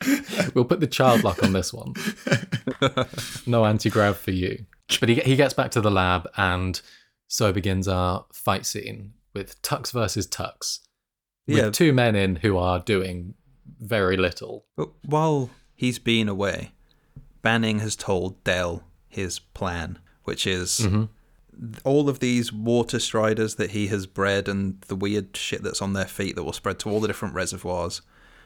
We'll 0.54 0.64
put 0.64 0.80
the 0.80 0.86
child 0.86 1.24
lock 1.24 1.42
on 1.42 1.52
this 1.52 1.72
one. 1.72 1.92
no 3.46 3.64
anti 3.64 3.90
grav 3.90 4.16
for 4.16 4.30
you. 4.30 4.64
But 5.00 5.08
he 5.08 5.16
he 5.16 5.36
gets 5.36 5.54
back 5.54 5.70
to 5.72 5.80
the 5.80 5.90
lab, 5.90 6.28
and 6.36 6.80
so 7.26 7.52
begins 7.52 7.88
our 7.88 8.24
fight 8.32 8.64
scene 8.64 9.12
with 9.34 9.60
Tux 9.62 9.92
versus 9.92 10.26
Tux, 10.26 10.78
with 11.46 11.56
Yeah. 11.58 11.70
two 11.70 11.92
men 11.92 12.14
in 12.16 12.36
who 12.36 12.56
are 12.56 12.78
doing 12.78 13.34
very 13.80 14.16
little. 14.16 14.64
But 14.76 14.88
while 15.04 15.50
he's 15.74 15.98
been 15.98 16.28
away, 16.28 16.72
Banning 17.42 17.78
has 17.80 17.96
told 17.96 18.42
Del 18.44 18.82
his 19.08 19.38
plan, 19.38 19.98
which 20.24 20.46
is 20.46 20.80
mm-hmm. 20.80 21.04
all 21.84 22.08
of 22.08 22.20
these 22.20 22.52
water 22.52 22.98
striders 22.98 23.56
that 23.56 23.70
he 23.70 23.88
has 23.88 24.06
bred 24.06 24.48
and 24.48 24.80
the 24.82 24.96
weird 24.96 25.36
shit 25.36 25.62
that's 25.62 25.82
on 25.82 25.92
their 25.92 26.06
feet 26.06 26.36
that 26.36 26.44
will 26.44 26.52
spread 26.52 26.78
to 26.80 26.90
all 26.90 27.00
the 27.00 27.08
different 27.08 27.34
reservoirs. 27.34 28.02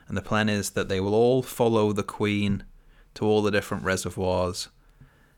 And 0.08 0.16
the 0.16 0.22
plan 0.22 0.48
is 0.48 0.70
that 0.70 0.88
they 0.88 1.00
will 1.00 1.14
all 1.14 1.42
follow 1.42 1.92
the 1.92 2.02
queen 2.02 2.64
to 3.14 3.24
all 3.24 3.42
the 3.42 3.50
different 3.50 3.84
reservoirs, 3.84 4.68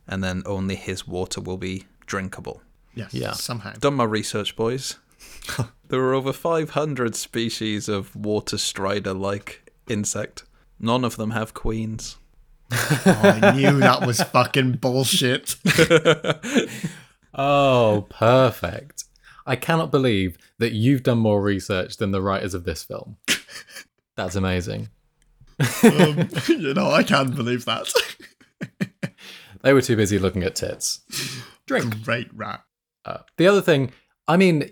and 0.06 0.22
then 0.22 0.42
only 0.46 0.76
his 0.76 1.06
water 1.06 1.40
will 1.40 1.56
be 1.56 1.86
drinkable. 2.06 2.62
yes, 2.94 3.12
Yeah. 3.12 3.32
somehow. 3.32 3.72
Done 3.72 3.94
my 3.94 4.04
research, 4.04 4.54
boys. 4.54 4.98
there 5.88 6.00
are 6.00 6.14
over 6.14 6.32
500 6.32 7.16
species 7.16 7.88
of 7.88 8.14
water 8.14 8.58
strider 8.58 9.12
like 9.12 9.72
insect. 9.88 10.44
None 10.78 11.04
of 11.04 11.16
them 11.16 11.30
have 11.30 11.54
queens. 11.54 12.16
Oh, 13.06 13.20
I 13.42 13.52
knew 13.54 13.78
that 13.80 14.06
was 14.06 14.20
fucking 14.22 14.72
bullshit. 14.72 15.56
Oh, 17.36 18.06
perfect. 18.10 19.04
I 19.46 19.56
cannot 19.56 19.90
believe 19.90 20.38
that 20.58 20.72
you've 20.72 21.02
done 21.02 21.18
more 21.18 21.42
research 21.42 21.96
than 21.96 22.12
the 22.12 22.22
writers 22.22 22.54
of 22.54 22.64
this 22.64 22.84
film. 22.84 23.16
That's 24.16 24.36
amazing. 24.36 24.88
Um, 25.82 26.28
you 26.48 26.74
know, 26.74 26.90
I 26.90 27.02
can't 27.02 27.34
believe 27.34 27.64
that. 27.64 27.92
They 29.62 29.72
were 29.72 29.82
too 29.82 29.96
busy 29.96 30.18
looking 30.18 30.42
at 30.42 30.54
tits. 30.54 31.00
Drink. 31.66 32.04
Great 32.04 32.28
rat. 32.34 32.62
Uh, 33.04 33.18
the 33.38 33.46
other 33.46 33.62
thing, 33.62 33.92
I 34.28 34.36
mean, 34.36 34.70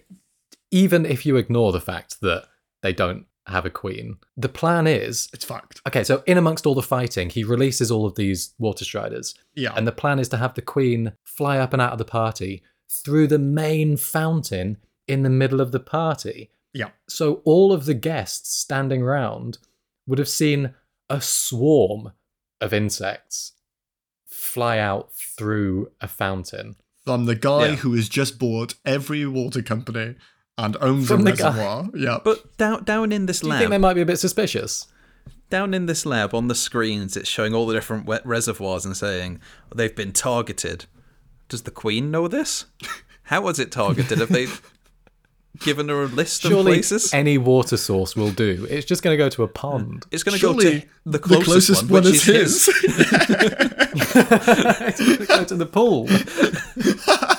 even 0.70 1.04
if 1.04 1.26
you 1.26 1.36
ignore 1.36 1.72
the 1.72 1.80
fact 1.80 2.20
that 2.20 2.44
they 2.82 2.92
don't 2.92 3.26
have 3.46 3.66
a 3.66 3.70
queen, 3.70 4.16
the 4.36 4.48
plan 4.48 4.86
is 4.86 5.28
It's 5.32 5.44
fucked. 5.44 5.80
okay, 5.86 6.04
so 6.04 6.22
in 6.26 6.38
amongst 6.38 6.64
all 6.66 6.74
the 6.74 6.82
fighting, 6.82 7.28
he 7.30 7.42
releases 7.44 7.90
all 7.90 8.06
of 8.06 8.14
these 8.14 8.54
water 8.58 8.84
striders, 8.84 9.34
Yeah. 9.54 9.72
and 9.76 9.86
the 9.86 9.92
plan 9.92 10.18
is 10.18 10.28
to 10.30 10.36
have 10.36 10.54
the 10.54 10.62
queen 10.62 11.12
fly 11.24 11.58
up 11.58 11.72
and 11.72 11.82
out 11.82 11.92
of 11.92 11.98
the 11.98 12.04
party 12.04 12.62
through 12.88 13.26
the 13.26 13.38
main 13.38 13.96
fountain 13.96 14.76
in 15.08 15.22
the 15.22 15.30
middle 15.30 15.60
of 15.60 15.72
the 15.72 15.80
party. 15.80 16.50
yeah. 16.74 16.90
So 17.08 17.42
all 17.44 17.72
of 17.72 17.84
the 17.84 17.94
guests 17.94 18.54
standing 18.56 19.02
round 19.02 19.58
would 20.06 20.18
have 20.18 20.28
seen 20.28 20.74
a 21.10 21.20
swarm 21.20 22.12
of 22.60 22.72
insects 22.72 23.52
fly 24.26 24.78
out 24.78 25.12
through 25.14 25.90
a 26.00 26.08
fountain. 26.08 26.76
From 27.04 27.24
the 27.26 27.34
guy 27.34 27.68
Yeah. 27.70 27.74
who 27.76 27.94
has 27.94 28.08
just 28.08 28.38
bought 28.38 28.74
every 28.84 29.26
water 29.26 29.60
company 29.62 30.14
and 30.58 30.76
owns 30.80 31.08
From 31.08 31.20
a 31.20 31.24
the 31.24 31.32
guy- 31.32 31.46
reservoir. 31.48 31.88
Yeah. 31.94 32.18
But 32.22 32.56
down 32.58 32.84
down 32.84 33.12
in 33.12 33.26
this 33.26 33.40
Do 33.40 33.46
you 33.46 33.50
lab, 33.52 33.60
think 33.60 33.70
they 33.70 33.78
might 33.78 33.94
be 33.94 34.02
a 34.02 34.06
bit 34.06 34.18
suspicious? 34.18 34.86
down 35.50 35.74
in 35.74 35.84
this 35.84 36.06
lab 36.06 36.34
on 36.34 36.48
the 36.48 36.54
screens, 36.54 37.14
it's 37.14 37.28
showing 37.28 37.54
all 37.54 37.66
the 37.66 37.74
different 37.74 38.06
wet 38.06 38.24
reservoirs 38.24 38.86
and 38.86 38.96
saying 38.96 39.38
they've 39.74 39.94
been 39.94 40.10
targeted. 40.12 40.86
Does 41.50 41.64
the 41.64 41.70
queen 41.70 42.10
know 42.10 42.26
this? 42.26 42.64
How 43.24 43.42
was 43.42 43.58
it 43.58 43.70
targeted? 43.70 44.16
Have 44.18 44.30
they 44.30 44.46
given 45.60 45.90
her 45.90 46.04
a 46.04 46.06
list 46.06 46.46
of 46.46 46.52
Surely 46.52 46.72
places? 46.72 47.12
any 47.12 47.36
water 47.36 47.76
source 47.76 48.16
will 48.16 48.30
do. 48.30 48.66
It's 48.70 48.86
just 48.86 49.02
going 49.02 49.12
to 49.12 49.18
go 49.18 49.28
to 49.28 49.42
a 49.42 49.48
pond. 49.48 50.06
It's 50.10 50.22
going 50.22 50.38
to 50.38 50.42
go 50.42 50.58
to 50.58 50.80
the 51.04 51.18
closest, 51.18 51.90
one, 51.90 52.02
which 52.02 52.14
is 52.14 52.24
his. 52.24 52.68
it's 52.84 55.00
going 55.00 55.18
to 55.18 55.26
go 55.26 55.44
to 55.44 55.54
the 55.54 55.66
pool. 55.66 56.08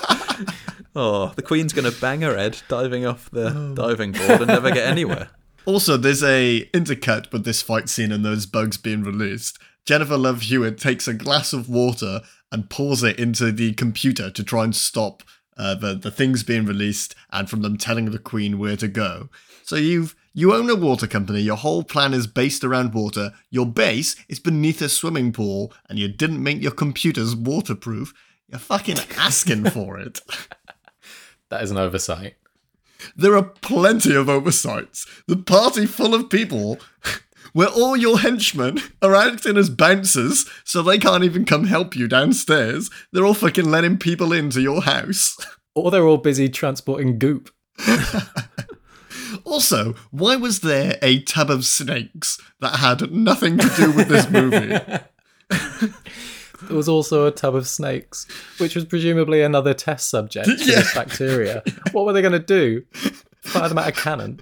Oh, 0.96 1.34
the 1.36 1.42
queen's 1.42 1.74
going 1.74 1.92
to 1.92 2.00
bang 2.00 2.22
her 2.22 2.38
head 2.38 2.62
diving 2.68 3.06
off 3.06 3.30
the 3.32 3.74
diving 3.76 4.12
board 4.12 4.42
and 4.42 4.48
never 4.48 4.72
get 4.72 4.88
anywhere. 4.88 5.30
Also, 5.66 5.96
there's 5.96 6.22
a 6.22 6.70
intercut 6.74 7.32
with 7.32 7.46
this 7.46 7.62
fight 7.62 7.88
scene 7.88 8.12
and 8.12 8.26
those 8.26 8.46
bugs 8.46 8.78
being 8.78 9.02
released. 9.02 9.58
Jennifer 9.86 10.18
Love 10.18 10.42
Hewitt 10.42 10.78
takes 10.78 11.08
a 11.08 11.14
glass 11.14 11.54
of 11.54 11.70
water 11.70 12.20
and 12.52 12.70
pours 12.70 13.02
it 13.02 13.18
into 13.18 13.50
the 13.50 13.72
computer 13.72 14.30
to 14.30 14.44
try 14.44 14.66
and 14.66 14.76
stop 14.76 15.24
uh, 15.56 15.76
the 15.76 15.94
the 15.96 16.12
things 16.12 16.44
being 16.44 16.66
released 16.66 17.16
and 17.32 17.50
from 17.50 17.62
them 17.62 17.78
telling 17.78 18.12
the 18.12 18.20
Queen 18.20 18.60
where 18.60 18.76
to 18.76 18.90
go. 18.90 19.30
So 19.64 19.78
you've 19.78 20.16
you 20.34 20.54
own 20.54 20.70
a 20.70 20.76
water 20.76 21.08
company. 21.08 21.42
Your 21.42 21.58
whole 21.58 21.84
plan 21.84 22.14
is 22.14 22.28
based 22.28 22.64
around 22.64 22.94
water. 22.94 23.34
Your 23.50 23.66
base 23.66 24.16
is 24.28 24.40
beneath 24.40 24.82
a 24.82 24.90
swimming 24.90 25.32
pool, 25.32 25.72
and 25.88 26.00
you 26.00 26.08
didn't 26.08 26.44
make 26.44 26.62
your 26.62 26.72
computers 26.72 27.36
waterproof. 27.36 28.14
You're 28.50 28.60
fucking 28.60 28.98
asking 29.18 29.70
for 29.70 29.98
it. 30.00 30.22
That 31.54 31.62
is 31.62 31.70
an 31.70 31.78
oversight. 31.78 32.34
There 33.16 33.38
are 33.38 33.44
plenty 33.44 34.16
of 34.16 34.28
oversights. 34.28 35.06
The 35.28 35.38
party 35.38 35.86
full 35.86 36.16
of 36.16 36.32
people 36.32 36.80
where 37.54 37.68
all 37.68 37.96
your 37.96 38.18
henchmen 38.18 38.80
are 39.04 39.14
acting 39.14 39.56
as 39.56 39.70
bouncers, 39.70 40.50
so 40.64 40.82
they 40.82 40.98
can't 40.98 41.24
even 41.24 41.46
come 41.46 41.66
help 41.66 41.96
you 41.96 42.08
downstairs. 42.08 42.90
They're 43.12 43.24
all 43.24 43.36
fucking 43.36 43.70
letting 43.70 43.98
people 43.98 44.34
into 44.34 44.62
your 44.62 44.82
house. 44.82 45.38
Or 45.76 45.90
they're 45.90 46.06
all 46.06 46.18
busy 46.18 46.50
transporting 46.50 47.18
goop. 47.18 47.50
Also, 49.46 49.96
why 50.12 50.36
was 50.36 50.60
there 50.60 50.98
a 51.02 51.22
tub 51.24 51.50
of 51.50 51.66
snakes 51.66 52.40
that 52.60 52.78
had 52.78 53.12
nothing 53.12 53.58
to 53.58 53.70
do 53.76 53.92
with 53.92 54.08
this 54.08 54.30
movie? 54.30 54.78
There 56.68 56.76
was 56.78 56.88
also 56.90 57.26
a 57.28 57.32
tub 57.32 57.56
of 57.56 57.68
snakes, 57.68 58.26
which 58.58 58.76
was 58.76 58.86
presumably 58.86 59.42
another 59.42 59.74
test 59.74 60.10
subject 60.10 60.48
for 60.48 60.54
Yeah. 60.54 60.76
this 60.78 60.94
bacteria. 60.94 61.64
What 61.92 62.06
were 62.06 62.14
they 62.14 62.22
going 62.22 62.32
to 62.34 62.40
do? 62.40 62.84
Fire 63.42 63.68
them 63.70 63.78
out 63.78 63.90
of 63.90 63.96
cannon? 63.96 64.42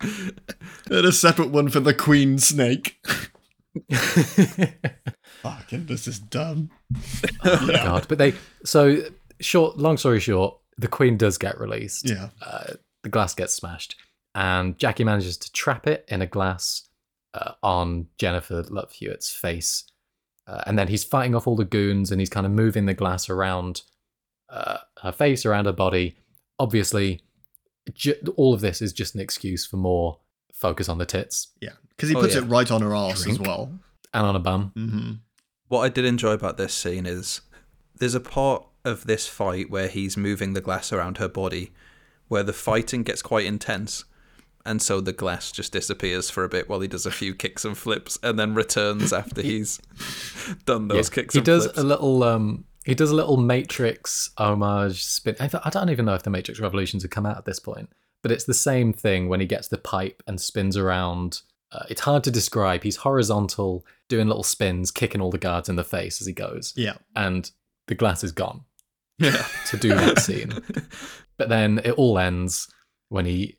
and 0.00 0.36
a 0.90 1.12
separate 1.12 1.50
one 1.50 1.68
for 1.68 1.80
the 1.80 1.94
queen 1.94 2.38
snake. 2.38 2.98
Fucking, 5.42 5.86
this 5.86 6.06
is 6.06 6.18
dumb. 6.18 6.70
God, 7.42 8.06
but 8.08 8.18
they. 8.18 8.34
So 8.64 9.02
short. 9.40 9.78
Long 9.78 9.96
story 9.96 10.20
short, 10.20 10.56
the 10.78 10.88
queen 10.88 11.16
does 11.16 11.38
get 11.38 11.58
released. 11.58 12.08
Yeah. 12.08 12.30
Uh, 12.44 12.74
the 13.02 13.08
glass 13.08 13.34
gets 13.34 13.54
smashed, 13.54 13.96
and 14.34 14.78
Jackie 14.78 15.04
manages 15.04 15.36
to 15.38 15.52
trap 15.52 15.86
it 15.86 16.04
in 16.08 16.20
a 16.20 16.26
glass 16.26 16.88
uh, 17.34 17.52
on 17.62 18.08
Jennifer 18.18 18.62
Love 18.68 18.92
Hewitt's 18.92 19.30
face, 19.32 19.84
uh, 20.50 20.62
and 20.66 20.78
then 20.78 20.88
he's 20.88 21.04
fighting 21.04 21.34
off 21.34 21.46
all 21.46 21.56
the 21.56 21.64
goons, 21.64 22.10
and 22.10 22.20
he's 22.20 22.30
kind 22.30 22.44
of 22.46 22.50
moving 22.52 22.86
the 22.86 22.94
glass 22.94 23.28
around 23.30 23.82
uh, 24.48 24.78
her 25.02 25.12
face, 25.12 25.46
around 25.46 25.66
her 25.66 25.72
body. 25.72 26.16
Obviously, 26.58 27.20
ju- 27.94 28.16
all 28.36 28.52
of 28.52 28.60
this 28.60 28.82
is 28.82 28.92
just 28.92 29.14
an 29.14 29.20
excuse 29.20 29.64
for 29.64 29.76
more 29.76 30.18
focus 30.52 30.88
on 30.88 30.98
the 30.98 31.06
tits 31.06 31.48
Yeah. 31.60 31.70
Because 31.90 32.08
he 32.10 32.16
Oh, 32.16 32.20
puts 32.20 32.34
yeah. 32.34 32.42
it 32.42 32.44
right 32.46 32.70
on 32.70 32.82
her 32.82 32.94
arse 32.94 33.26
as 33.26 33.38
well. 33.38 33.72
and 34.12 34.26
on 34.26 34.34
a 34.36 34.40
bum. 34.40 34.72
hmm 34.74 35.12
What 35.68 35.80
I 35.82 35.88
did 35.88 36.04
enjoy 36.04 36.32
about 36.32 36.56
this 36.56 36.74
scene 36.74 37.06
is 37.06 37.40
there's 37.94 38.14
a 38.16 38.20
part 38.20 38.66
of 38.84 39.06
this 39.06 39.26
fight 39.28 39.70
where 39.70 39.88
he's 39.88 40.16
moving 40.16 40.52
the 40.54 40.60
glass 40.60 40.92
around 40.92 41.18
her 41.18 41.28
body 41.28 41.70
where 42.28 42.42
the 42.42 42.52
fighting 42.52 43.02
gets 43.04 43.22
quite 43.22 43.46
intense. 43.46 44.04
And 44.70 44.80
so 44.80 45.00
the 45.00 45.12
glass 45.12 45.50
just 45.50 45.72
disappears 45.72 46.30
for 46.30 46.44
a 46.44 46.48
bit 46.48 46.68
while 46.68 46.80
he 46.80 46.86
does 46.86 47.04
a 47.04 47.10
few 47.10 47.34
kicks 47.34 47.64
and 47.64 47.76
flips 47.76 48.18
and 48.22 48.38
then 48.38 48.54
returns 48.54 49.12
after 49.12 49.42
he's 49.42 49.80
done 50.64 50.86
those 50.88 51.08
Yeah, 51.08 51.14
kicks 51.14 51.34
he 51.34 51.38
and 51.40 51.46
does 51.46 51.64
flips. 51.64 51.78
a 51.78 51.82
little 51.82 52.22
um 52.22 52.64
he 52.84 52.94
does 52.94 53.10
a 53.10 53.14
little 53.16 53.36
matrix 53.36 54.30
homage 54.38 55.02
spin 55.04 55.34
I, 55.40 55.50
I 55.64 55.70
don't 55.70 55.90
even 55.90 56.04
know 56.06 56.14
if 56.14 56.22
the 56.22 56.30
matrix 56.30 56.60
revolutions 56.60 57.02
had 57.02 57.10
come 57.10 57.26
out 57.26 57.36
at 57.36 57.44
this 57.46 57.58
point 57.58 57.90
but 58.22 58.30
it's 58.30 58.44
the 58.44 58.54
same 58.54 58.92
thing 58.92 59.28
when 59.28 59.40
he 59.40 59.46
gets 59.46 59.66
the 59.68 59.76
pipe 59.78 60.22
and 60.28 60.40
spins 60.40 60.76
around 60.76 61.42
uh, 61.72 61.84
it's 61.88 62.02
hard 62.02 62.22
to 62.24 62.30
describe 62.30 62.82
he's 62.84 62.96
horizontal 62.96 63.84
doing 64.08 64.28
little 64.28 64.42
spins 64.44 64.90
kicking 64.90 65.20
all 65.20 65.30
the 65.30 65.38
guards 65.38 65.68
in 65.68 65.76
the 65.76 65.84
face 65.84 66.20
as 66.20 66.26
he 66.26 66.32
goes 66.32 66.72
Yeah. 66.76 66.94
and 67.16 67.50
the 67.88 67.94
glass 67.96 68.22
is 68.24 68.32
gone 68.32 68.64
yeah. 69.18 69.44
to 69.66 69.76
do 69.76 69.88
that 69.90 70.20
scene 70.20 70.52
but 71.38 71.48
then 71.48 71.80
it 71.84 71.92
all 71.92 72.18
ends 72.18 72.68
when 73.08 73.26
he 73.26 73.56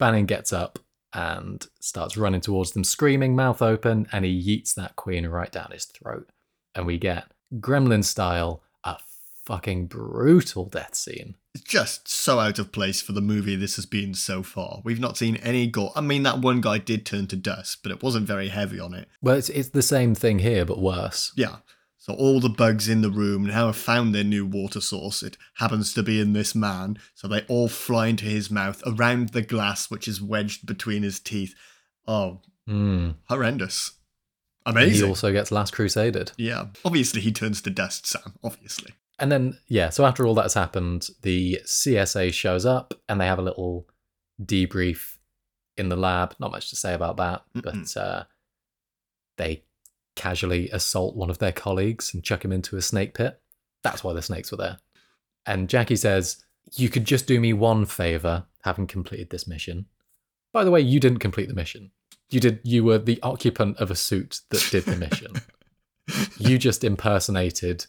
Banning 0.00 0.26
gets 0.26 0.52
up 0.52 0.80
and 1.12 1.66
starts 1.80 2.16
running 2.16 2.40
towards 2.40 2.72
them 2.72 2.84
screaming 2.84 3.36
mouth 3.36 3.62
open 3.62 4.06
and 4.12 4.24
he 4.24 4.32
yeets 4.32 4.74
that 4.74 4.96
queen 4.96 5.26
right 5.26 5.50
down 5.52 5.70
his 5.72 5.84
throat 5.84 6.28
and 6.74 6.86
we 6.86 6.98
get 6.98 7.24
gremlin 7.58 8.04
style 8.04 8.62
a 8.84 8.96
fucking 9.44 9.86
brutal 9.86 10.66
death 10.66 10.94
scene 10.94 11.34
It's 11.54 11.64
just 11.64 12.06
so 12.06 12.38
out 12.38 12.60
of 12.60 12.70
place 12.70 13.02
for 13.02 13.10
the 13.12 13.20
movie 13.20 13.56
this 13.56 13.74
has 13.74 13.86
been 13.86 14.14
so 14.14 14.44
far. 14.44 14.82
We've 14.84 15.00
not 15.00 15.16
seen 15.16 15.34
any 15.36 15.66
gore. 15.66 15.92
I 15.96 16.00
mean, 16.00 16.22
that 16.22 16.38
one 16.38 16.60
guy 16.60 16.78
did 16.78 17.04
turn 17.04 17.26
to 17.26 17.36
dust, 17.36 17.82
but 17.82 17.90
it 17.90 18.04
wasn't 18.04 18.28
very 18.28 18.48
heavy 18.48 18.78
on 18.78 18.94
it. 18.94 19.08
well 19.20 19.34
it's, 19.34 19.48
it's 19.48 19.70
the 19.70 19.82
same 19.82 20.14
thing 20.14 20.38
here 20.38 20.64
but 20.64 20.78
worse 20.80 21.32
Yeah. 21.36 21.56
So 22.02 22.14
all 22.14 22.40
the 22.40 22.48
bugs 22.48 22.88
in 22.88 23.02
the 23.02 23.10
room 23.10 23.44
now 23.44 23.66
have 23.66 23.76
found 23.76 24.14
their 24.14 24.24
new 24.24 24.46
water 24.46 24.80
source. 24.80 25.22
It 25.22 25.36
happens 25.56 25.92
to 25.92 26.02
be 26.02 26.18
in 26.18 26.32
this 26.32 26.54
man. 26.54 26.98
So 27.14 27.28
they 27.28 27.42
all 27.42 27.68
fly 27.68 28.06
into 28.06 28.24
his 28.24 28.50
mouth 28.50 28.82
around 28.86 29.28
the 29.28 29.42
glass, 29.42 29.90
which 29.90 30.08
is 30.08 30.20
wedged 30.20 30.64
between 30.66 31.02
his 31.02 31.20
teeth. 31.20 31.54
Oh, 32.08 32.40
Mm. 32.68 33.16
horrendous. 33.28 33.92
And 34.64 34.78
he 34.78 35.02
also 35.02 35.30
gets 35.32 35.50
last 35.50 35.72
crusaded 35.72 36.32
yeah. 36.36 36.66
Obviously, 36.84 37.20
he 37.20 37.32
turns 37.32 37.60
to 37.62 37.70
dust, 37.70 38.06
Sam. 38.06 38.34
Obviously. 38.42 38.92
And 39.18 39.30
then, 39.30 39.58
yeah, 39.68 39.90
so 39.90 40.06
after 40.06 40.24
all 40.26 40.34
that's 40.34 40.54
happened, 40.54 41.08
the 41.22 41.60
CSA 41.66 42.32
shows 42.32 42.64
up 42.64 42.94
and 43.08 43.20
they 43.20 43.26
have 43.26 43.38
a 43.38 43.42
little 43.42 43.86
debrief 44.42 45.16
in 45.76 45.90
the 45.90 45.96
lab. 45.96 46.34
Not 46.38 46.52
much 46.52 46.70
to 46.70 46.76
say 46.76 46.94
about 46.94 47.18
that, 47.18 47.42
but 47.54 47.96
uh, 47.96 48.24
they 49.36 49.64
casually 50.20 50.68
assault 50.70 51.16
one 51.16 51.30
of 51.30 51.38
their 51.38 51.50
colleagues 51.52 52.12
and 52.12 52.22
chuck 52.22 52.44
him 52.44 52.52
into 52.52 52.76
a 52.76 52.82
snake 52.82 53.14
pit. 53.14 53.40
That's 53.82 54.04
why 54.04 54.12
the 54.12 54.20
snakes 54.20 54.50
were 54.50 54.58
there. 54.58 54.78
And 55.46 55.66
Jackie 55.66 55.96
says, 55.96 56.44
You 56.72 56.90
could 56.90 57.06
just 57.06 57.26
do 57.26 57.40
me 57.40 57.54
one 57.54 57.86
favor, 57.86 58.44
having 58.62 58.86
completed 58.86 59.30
this 59.30 59.46
mission. 59.48 59.86
By 60.52 60.62
the 60.64 60.70
way, 60.70 60.82
you 60.82 61.00
didn't 61.00 61.20
complete 61.20 61.48
the 61.48 61.54
mission. 61.54 61.90
You 62.28 62.38
did. 62.38 62.60
You 62.64 62.84
were 62.84 62.98
the 62.98 63.18
occupant 63.22 63.78
of 63.78 63.90
a 63.90 63.96
suit 63.96 64.40
that 64.50 64.68
did 64.70 64.84
the 64.84 64.96
mission. 64.96 65.32
you 66.38 66.58
just 66.58 66.84
impersonated 66.84 67.86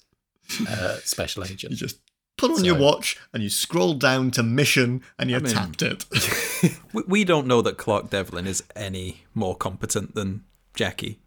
uh, 0.70 0.98
special 1.04 1.44
agent. 1.44 1.72
You 1.72 1.78
just 1.78 2.00
put 2.38 2.52
on 2.52 2.64
your 2.64 2.80
watch 2.80 3.18
and 3.34 3.44
you 3.44 3.50
scroll 3.50 3.94
down 3.94 4.32
to 4.32 4.42
mission 4.42 5.04
and 5.20 5.30
you 5.30 5.36
I 5.36 5.40
mean- 5.40 5.54
tapped 5.54 5.82
it. 5.82 6.06
We, 6.94 7.04
we 7.08 7.24
don't 7.24 7.48
know 7.48 7.62
that 7.64 7.78
Clark 7.80 8.12
Devlin 8.12 8.46
is 8.46 8.64
any 8.76 9.24
more 9.34 9.56
competent 9.56 10.14
than 10.14 10.44
Jackie. 10.76 11.20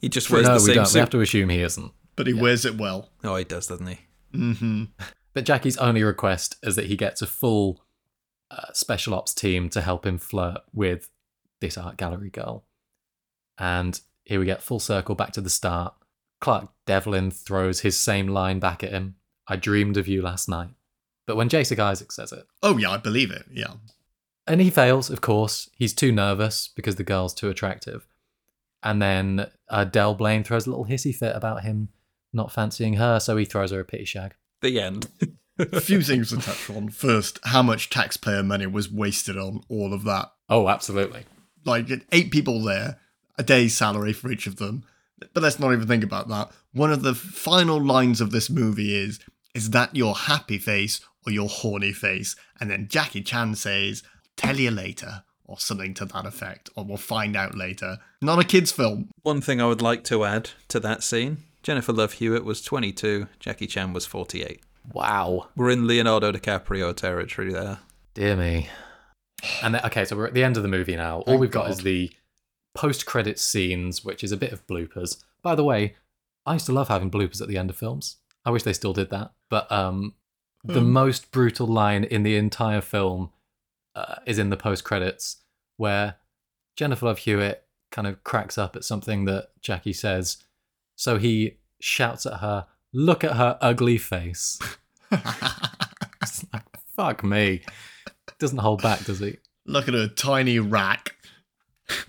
He 0.00 0.08
just 0.08 0.30
wears 0.30 0.46
no, 0.46 0.54
the 0.58 0.60
we 0.62 0.66
same 0.66 0.74
don't. 0.76 0.94
We 0.94 1.00
have 1.00 1.10
to 1.10 1.20
assume 1.20 1.48
he 1.48 1.60
isn't. 1.60 1.92
but 2.16 2.26
he 2.26 2.34
wears 2.34 2.64
it 2.64 2.76
well. 2.76 3.10
Oh, 3.24 3.36
he 3.36 3.44
does, 3.44 3.66
doesn't 3.66 3.86
he? 3.86 3.98
hmm 4.32 4.84
But 5.34 5.44
Jackie's 5.44 5.76
only 5.78 6.02
request 6.02 6.56
is 6.62 6.74
that 6.76 6.86
he 6.86 6.96
gets 6.96 7.22
a 7.22 7.26
full 7.26 7.80
uh, 8.50 8.72
special 8.72 9.14
ops 9.14 9.32
team 9.34 9.68
to 9.70 9.80
help 9.80 10.04
him 10.06 10.18
flirt 10.18 10.60
with 10.72 11.10
this 11.60 11.76
art 11.78 11.96
gallery 11.96 12.30
girl. 12.30 12.64
And 13.58 14.00
here 14.24 14.40
we 14.40 14.46
get 14.46 14.62
full 14.62 14.80
circle 14.80 15.14
back 15.14 15.32
to 15.32 15.40
the 15.40 15.50
start. 15.50 15.94
Clark 16.40 16.68
Devlin 16.86 17.30
throws 17.30 17.80
his 17.80 17.96
same 17.98 18.28
line 18.28 18.58
back 18.58 18.82
at 18.82 18.90
him. 18.90 19.16
I 19.46 19.56
dreamed 19.56 19.96
of 19.96 20.08
you 20.08 20.22
last 20.22 20.48
night. 20.48 20.70
But 21.26 21.36
when 21.36 21.48
Jason 21.48 21.78
Isaacs 21.78 22.16
says 22.16 22.32
it, 22.32 22.46
Oh, 22.62 22.78
yeah, 22.78 22.90
I 22.90 22.96
believe 22.96 23.30
it. 23.30 23.44
Yeah. 23.52 23.74
and 24.46 24.60
he 24.60 24.70
fails, 24.70 25.10
of 25.10 25.20
course. 25.20 25.68
He's 25.76 25.92
too 25.94 26.10
nervous 26.10 26.68
because 26.74 26.96
the 26.96 27.04
girl's 27.04 27.34
too 27.34 27.48
attractive. 27.50 28.06
And 28.82 29.02
then 29.02 29.50
uh, 29.68 29.84
Del 29.84 30.14
Blaine 30.14 30.44
throws 30.44 30.66
a 30.66 30.70
little 30.70 30.86
hissy 30.86 31.14
fit 31.14 31.34
about 31.34 31.62
him 31.62 31.88
not 32.32 32.52
fancying 32.52 32.94
her, 32.94 33.18
so 33.20 33.36
he 33.36 33.44
throws 33.44 33.70
her 33.70 33.80
a 33.80 33.84
pity 33.84 34.04
shag. 34.04 34.34
The 34.60 34.80
end. 34.80 35.08
A 35.58 35.80
few 35.80 36.02
things 36.02 36.30
to 36.30 36.36
touch 36.36 36.70
on. 36.70 36.88
First, 36.88 37.40
how 37.42 37.62
much 37.62 37.90
taxpayer 37.90 38.42
money 38.42 38.66
was 38.66 38.90
wasted 38.90 39.36
on 39.36 39.62
all 39.68 39.92
of 39.92 40.04
that. 40.04 40.30
Oh, 40.48 40.68
absolutely. 40.68 41.24
Like, 41.64 41.88
eight 42.12 42.30
people 42.30 42.62
there, 42.62 43.00
a 43.36 43.42
day's 43.42 43.76
salary 43.76 44.12
for 44.12 44.30
each 44.30 44.46
of 44.46 44.56
them. 44.56 44.84
But 45.34 45.42
let's 45.42 45.58
not 45.58 45.72
even 45.72 45.88
think 45.88 46.04
about 46.04 46.28
that. 46.28 46.52
One 46.72 46.92
of 46.92 47.02
the 47.02 47.14
final 47.14 47.82
lines 47.82 48.20
of 48.20 48.30
this 48.30 48.48
movie 48.48 48.94
is, 48.94 49.18
Is 49.54 49.70
that 49.70 49.96
your 49.96 50.14
happy 50.14 50.58
face 50.58 51.00
or 51.26 51.32
your 51.32 51.48
horny 51.48 51.92
face? 51.92 52.36
And 52.60 52.70
then 52.70 52.86
Jackie 52.88 53.22
Chan 53.22 53.56
says, 53.56 54.04
Tell 54.36 54.56
you 54.56 54.70
later, 54.70 55.24
or 55.48 55.58
something 55.58 55.94
to 55.94 56.04
that 56.04 56.26
effect, 56.26 56.70
or 56.76 56.84
we'll 56.84 56.96
find 56.96 57.34
out 57.34 57.56
later. 57.56 57.98
Not 58.22 58.38
a 58.38 58.44
kid's 58.44 58.70
film. 58.70 59.08
One 59.22 59.40
thing 59.40 59.60
I 59.60 59.66
would 59.66 59.82
like 59.82 60.04
to 60.04 60.24
add 60.24 60.50
to 60.68 60.78
that 60.80 61.02
scene 61.02 61.38
Jennifer 61.64 61.92
Love 61.92 62.12
Hewitt 62.14 62.44
was 62.44 62.62
22, 62.62 63.26
Jackie 63.40 63.66
Chan 63.66 63.92
was 63.92 64.06
48. 64.06 64.60
Wow. 64.92 65.48
We're 65.56 65.70
in 65.70 65.86
Leonardo 65.88 66.30
DiCaprio 66.32 66.94
territory 66.94 67.52
there. 67.52 67.78
Dear 68.14 68.36
me. 68.36 68.68
And 69.62 69.74
then, 69.74 69.84
okay, 69.86 70.04
so 70.04 70.16
we're 70.16 70.26
at 70.26 70.34
the 70.34 70.44
end 70.44 70.56
of 70.56 70.62
the 70.62 70.68
movie 70.68 70.96
now. 70.96 71.16
All 71.18 71.24
Thank 71.24 71.40
we've 71.40 71.50
got 71.50 71.64
God. 71.64 71.70
is 71.72 71.78
the 71.78 72.10
post-credit 72.74 73.38
scenes, 73.38 74.04
which 74.04 74.22
is 74.24 74.32
a 74.32 74.36
bit 74.36 74.52
of 74.52 74.66
bloopers. 74.66 75.22
By 75.42 75.54
the 75.54 75.64
way, 75.64 75.94
I 76.46 76.54
used 76.54 76.66
to 76.66 76.72
love 76.72 76.88
having 76.88 77.10
bloopers 77.10 77.40
at 77.42 77.48
the 77.48 77.58
end 77.58 77.70
of 77.70 77.76
films. 77.76 78.16
I 78.44 78.50
wish 78.50 78.62
they 78.62 78.72
still 78.72 78.92
did 78.92 79.10
that. 79.10 79.32
But 79.50 79.70
um, 79.70 80.14
the 80.64 80.80
Hmm. 80.80 80.90
most 80.92 81.30
brutal 81.32 81.66
line 81.66 82.04
in 82.04 82.22
the 82.22 82.36
entire 82.36 82.80
film 82.80 83.30
uh, 83.98 84.16
is 84.26 84.38
in 84.38 84.50
the 84.50 84.56
post-credits, 84.56 85.36
where 85.76 86.16
Jennifer 86.76 87.06
Love 87.06 87.18
Hewitt 87.18 87.64
kind 87.90 88.06
of 88.06 88.22
cracks 88.24 88.58
up 88.58 88.76
at 88.76 88.84
something 88.84 89.24
that 89.24 89.48
Jackie 89.60 89.92
says. 89.92 90.38
So 90.96 91.18
he 91.18 91.58
shouts 91.80 92.26
at 92.26 92.40
her, 92.40 92.66
"Look 92.92 93.24
at 93.24 93.36
her 93.36 93.58
ugly 93.60 93.98
face." 93.98 94.58
It's 96.20 96.44
like, 96.52 96.64
fuck 96.96 97.22
me. 97.24 97.62
Doesn't 98.38 98.58
hold 98.58 98.82
back, 98.82 99.04
does 99.04 99.20
he? 99.20 99.38
Look 99.66 99.88
at 99.88 99.94
her 99.94 100.08
tiny 100.08 100.58
rack. 100.58 101.14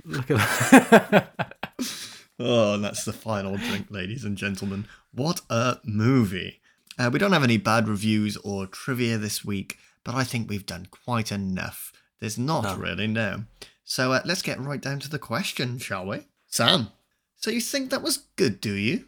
Look 0.04 0.32
at 0.32 1.28
Oh, 2.40 2.76
and 2.76 2.84
that's 2.84 3.04
the 3.04 3.14
final 3.14 3.58
drink, 3.58 3.88
ladies 3.90 4.24
and 4.24 4.38
gentlemen. 4.38 4.88
What 5.14 5.42
a 5.50 5.78
movie. 5.84 6.62
Uh, 6.98 7.10
we 7.12 7.20
don't 7.20 7.34
have 7.34 7.44
any 7.44 7.58
bad 7.58 7.88
reviews 7.88 8.38
or 8.38 8.66
trivia 8.66 9.18
this 9.18 9.44
week, 9.44 9.78
but 10.10 10.18
I 10.18 10.24
think 10.24 10.50
we've 10.50 10.66
done 10.66 10.88
quite 10.90 11.32
enough. 11.32 11.94
There's 12.20 12.36
not 12.40 12.64
No. 12.64 12.76
really, 12.78 13.06
no. 13.06 13.44
So 13.84 14.12
uh, 14.12 14.22
let's 14.26 14.42
get 14.42 14.60
right 14.60 14.82
down 14.82 15.00
to 15.02 15.10
the 15.10 15.20
question, 15.20 15.78
shall 15.78 16.04
we? 16.08 16.26
Sam, 16.48 16.88
so 17.36 17.52
you 17.52 17.62
think 17.62 17.92
that 17.92 18.02
was 18.02 18.18
good, 18.36 18.60
do 18.60 18.74
you? 18.74 19.06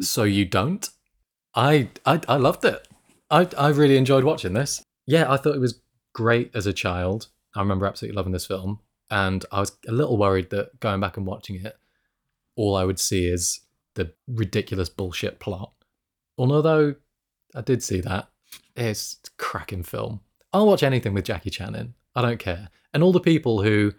So 0.00 0.24
you 0.24 0.44
don't? 0.44 0.88
I 1.54 1.90
I, 2.04 2.20
I 2.26 2.36
loved 2.38 2.64
it. 2.64 2.88
I 3.30 3.48
I 3.56 3.68
really 3.68 3.96
enjoyed 3.96 4.24
watching 4.24 4.52
this. 4.52 4.82
Yeah, 5.06 5.30
I 5.30 5.36
thought 5.36 5.54
it 5.54 5.60
was 5.60 5.80
great 6.12 6.50
as 6.56 6.66
a 6.66 6.72
child. 6.72 7.28
I 7.54 7.60
remember 7.60 7.86
absolutely 7.86 8.16
loving 8.16 8.32
this 8.32 8.46
film, 8.46 8.80
and 9.08 9.44
I 9.52 9.60
was 9.60 9.76
a 9.86 9.92
little 9.92 10.16
worried 10.18 10.50
that 10.50 10.80
going 10.80 10.98
back 10.98 11.16
and 11.16 11.24
watching 11.24 11.64
it, 11.64 11.76
all 12.56 12.74
I 12.74 12.82
would 12.82 12.98
see 12.98 13.26
is 13.28 13.60
the 13.94 14.12
ridiculous 14.26 14.88
bullshit 14.88 15.38
plot. 15.38 15.70
Although 16.36 16.96
I 17.54 17.60
did 17.60 17.80
see 17.84 18.00
that, 18.00 18.28
it's 18.76 19.18
a 19.26 19.30
cracking 19.42 19.82
film. 19.82 20.20
I'll 20.52 20.66
watch 20.66 20.82
anything 20.82 21.14
with 21.14 21.24
Jackie 21.24 21.50
Chan 21.50 21.74
in. 21.74 21.94
I 22.14 22.22
don't 22.22 22.38
care. 22.38 22.68
And 22.94 23.02
all 23.02 23.12
the 23.12 23.20
people 23.20 23.62
who, 23.62 23.92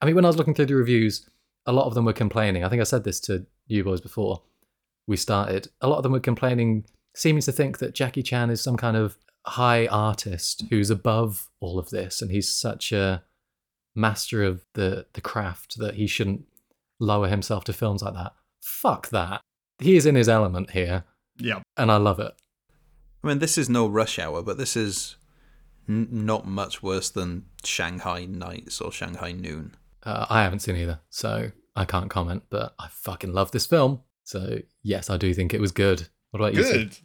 I 0.00 0.06
mean, 0.06 0.14
when 0.14 0.24
I 0.24 0.28
was 0.28 0.36
looking 0.36 0.54
through 0.54 0.66
the 0.66 0.76
reviews, 0.76 1.28
a 1.66 1.72
lot 1.72 1.86
of 1.86 1.94
them 1.94 2.04
were 2.04 2.12
complaining. 2.12 2.62
I 2.64 2.68
think 2.68 2.80
I 2.80 2.84
said 2.84 3.04
this 3.04 3.20
to 3.20 3.46
you 3.66 3.82
boys 3.84 4.00
before 4.00 4.42
we 5.06 5.16
started. 5.16 5.68
A 5.80 5.88
lot 5.88 5.96
of 5.96 6.02
them 6.02 6.12
were 6.12 6.20
complaining, 6.20 6.84
seeming 7.16 7.42
to 7.42 7.52
think 7.52 7.78
that 7.78 7.94
Jackie 7.94 8.22
Chan 8.22 8.50
is 8.50 8.60
some 8.60 8.76
kind 8.76 8.96
of 8.96 9.16
high 9.46 9.86
artist 9.88 10.64
who's 10.70 10.90
above 10.90 11.48
all 11.60 11.78
of 11.78 11.90
this, 11.90 12.22
and 12.22 12.30
he's 12.30 12.48
such 12.48 12.92
a 12.92 13.22
master 13.94 14.42
of 14.42 14.64
the 14.74 15.06
the 15.12 15.20
craft 15.20 15.78
that 15.78 15.94
he 15.94 16.06
shouldn't 16.06 16.44
lower 17.00 17.28
himself 17.28 17.64
to 17.64 17.72
films 17.72 18.02
like 18.02 18.14
that. 18.14 18.32
Fuck 18.62 19.08
that. 19.10 19.40
He 19.78 19.96
is 19.96 20.06
in 20.06 20.14
his 20.14 20.28
element 20.28 20.70
here, 20.70 21.04
Yeah. 21.38 21.60
and 21.76 21.90
I 21.90 21.96
love 21.96 22.20
it. 22.20 22.32
I 23.24 23.28
mean, 23.28 23.38
this 23.38 23.56
is 23.56 23.68
no 23.70 23.86
rush 23.88 24.18
hour, 24.18 24.42
but 24.42 24.58
this 24.58 24.76
is 24.76 25.16
n- 25.88 26.08
not 26.10 26.46
much 26.46 26.82
worse 26.82 27.08
than 27.08 27.46
Shanghai 27.64 28.26
Nights 28.26 28.80
or 28.80 28.92
Shanghai 28.92 29.32
Noon. 29.32 29.74
Uh, 30.02 30.26
I 30.28 30.42
haven't 30.42 30.58
seen 30.60 30.76
either, 30.76 31.00
so 31.08 31.50
I 31.74 31.86
can't 31.86 32.10
comment, 32.10 32.44
but 32.50 32.74
I 32.78 32.88
fucking 32.90 33.32
love 33.32 33.50
this 33.52 33.64
film. 33.66 34.02
So, 34.24 34.58
yes, 34.82 35.08
I 35.08 35.16
do 35.16 35.32
think 35.32 35.54
it 35.54 35.60
was 35.60 35.72
good. 35.72 36.08
What 36.30 36.40
about 36.40 36.54
you? 36.54 36.62
Good. 36.62 36.98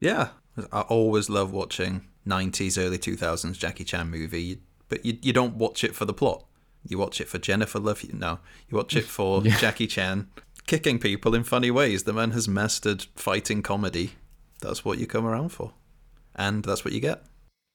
Yeah, 0.00 0.28
I 0.72 0.82
always 0.82 1.28
love 1.28 1.52
watching 1.52 2.06
90s, 2.26 2.78
early 2.78 2.98
2000s 2.98 3.58
Jackie 3.58 3.84
Chan 3.84 4.08
movie, 4.08 4.60
but 4.88 5.04
you, 5.04 5.18
you 5.22 5.32
don't 5.32 5.56
watch 5.56 5.82
it 5.82 5.94
for 5.94 6.04
the 6.04 6.14
plot. 6.14 6.44
You 6.86 6.98
watch 6.98 7.20
it 7.20 7.28
for 7.28 7.38
Jennifer 7.38 7.80
Love. 7.80 8.04
No, 8.12 8.38
you 8.68 8.76
watch 8.76 8.94
it 8.94 9.04
for 9.04 9.42
Yeah. 9.44 9.56
Jackie 9.58 9.88
Chan 9.88 10.28
kicking 10.66 10.98
people 11.00 11.34
in 11.34 11.42
funny 11.42 11.70
ways. 11.70 12.04
The 12.04 12.12
man 12.12 12.30
has 12.32 12.46
mastered 12.46 13.06
fighting 13.16 13.62
comedy. 13.62 14.12
That's 14.60 14.84
what 14.84 14.98
you 14.98 15.06
come 15.06 15.26
around 15.26 15.50
for. 15.50 15.72
And 16.34 16.64
that's 16.64 16.84
what 16.84 16.94
you 16.94 17.00
get. 17.00 17.22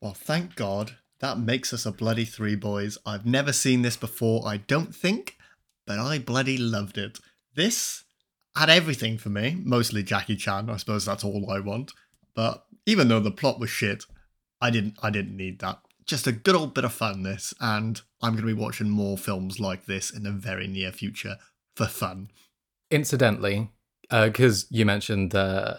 Well, 0.02 0.14
thank 0.14 0.56
God. 0.56 0.98
That 1.20 1.38
makes 1.38 1.74
us 1.74 1.86
a 1.86 1.92
bloody 1.92 2.26
three 2.26 2.56
boys. 2.56 2.98
I've 3.06 3.26
never 3.26 3.54
seen 3.54 3.84
this 3.84 3.96
before, 3.96 4.48
I 4.48 4.58
don't 4.58 4.94
think, 4.96 5.38
but 5.86 6.00
I 6.00 6.18
bloody 6.18 6.58
loved 6.58 6.98
it. 6.98 7.20
This 7.56 8.04
had 8.56 8.70
everything 8.70 9.18
for 9.18 9.30
me, 9.30 9.58
mostly 9.64 10.04
Jackie 10.04 10.36
Chan. 10.36 10.70
I 10.70 10.78
suppose 10.78 11.06
that's 11.06 11.24
all 11.24 11.50
I 11.52 11.60
want. 11.60 11.94
But 12.36 12.66
even 12.86 13.08
though 13.08 13.20
the 13.20 13.32
plot 13.32 13.60
was 13.60 13.70
shit, 13.70 14.06
I 14.60 14.70
didn't 14.70 14.96
I 15.02 15.10
didn't 15.10 15.38
need 15.38 15.60
that. 15.60 15.80
Just 16.06 16.28
a 16.28 16.32
good 16.32 16.56
old 16.56 16.74
bit 16.74 16.86
of 16.86 16.94
fun 16.94 17.24
this, 17.24 17.54
and 17.60 18.02
I'm 18.22 18.36
gonna 18.36 18.48
be 18.48 18.54
watching 18.54 18.90
more 18.90 19.18
films 19.18 19.60
like 19.60 19.86
this 19.86 20.12
in 20.12 20.24
the 20.24 20.32
very 20.32 20.68
near 20.68 20.92
future 20.92 21.38
for 21.76 21.86
fun. 21.86 22.32
Incidentally, 22.90 23.70
because 24.10 24.66
you 24.70 24.86
mentioned 24.86 25.36
uh, 25.36 25.76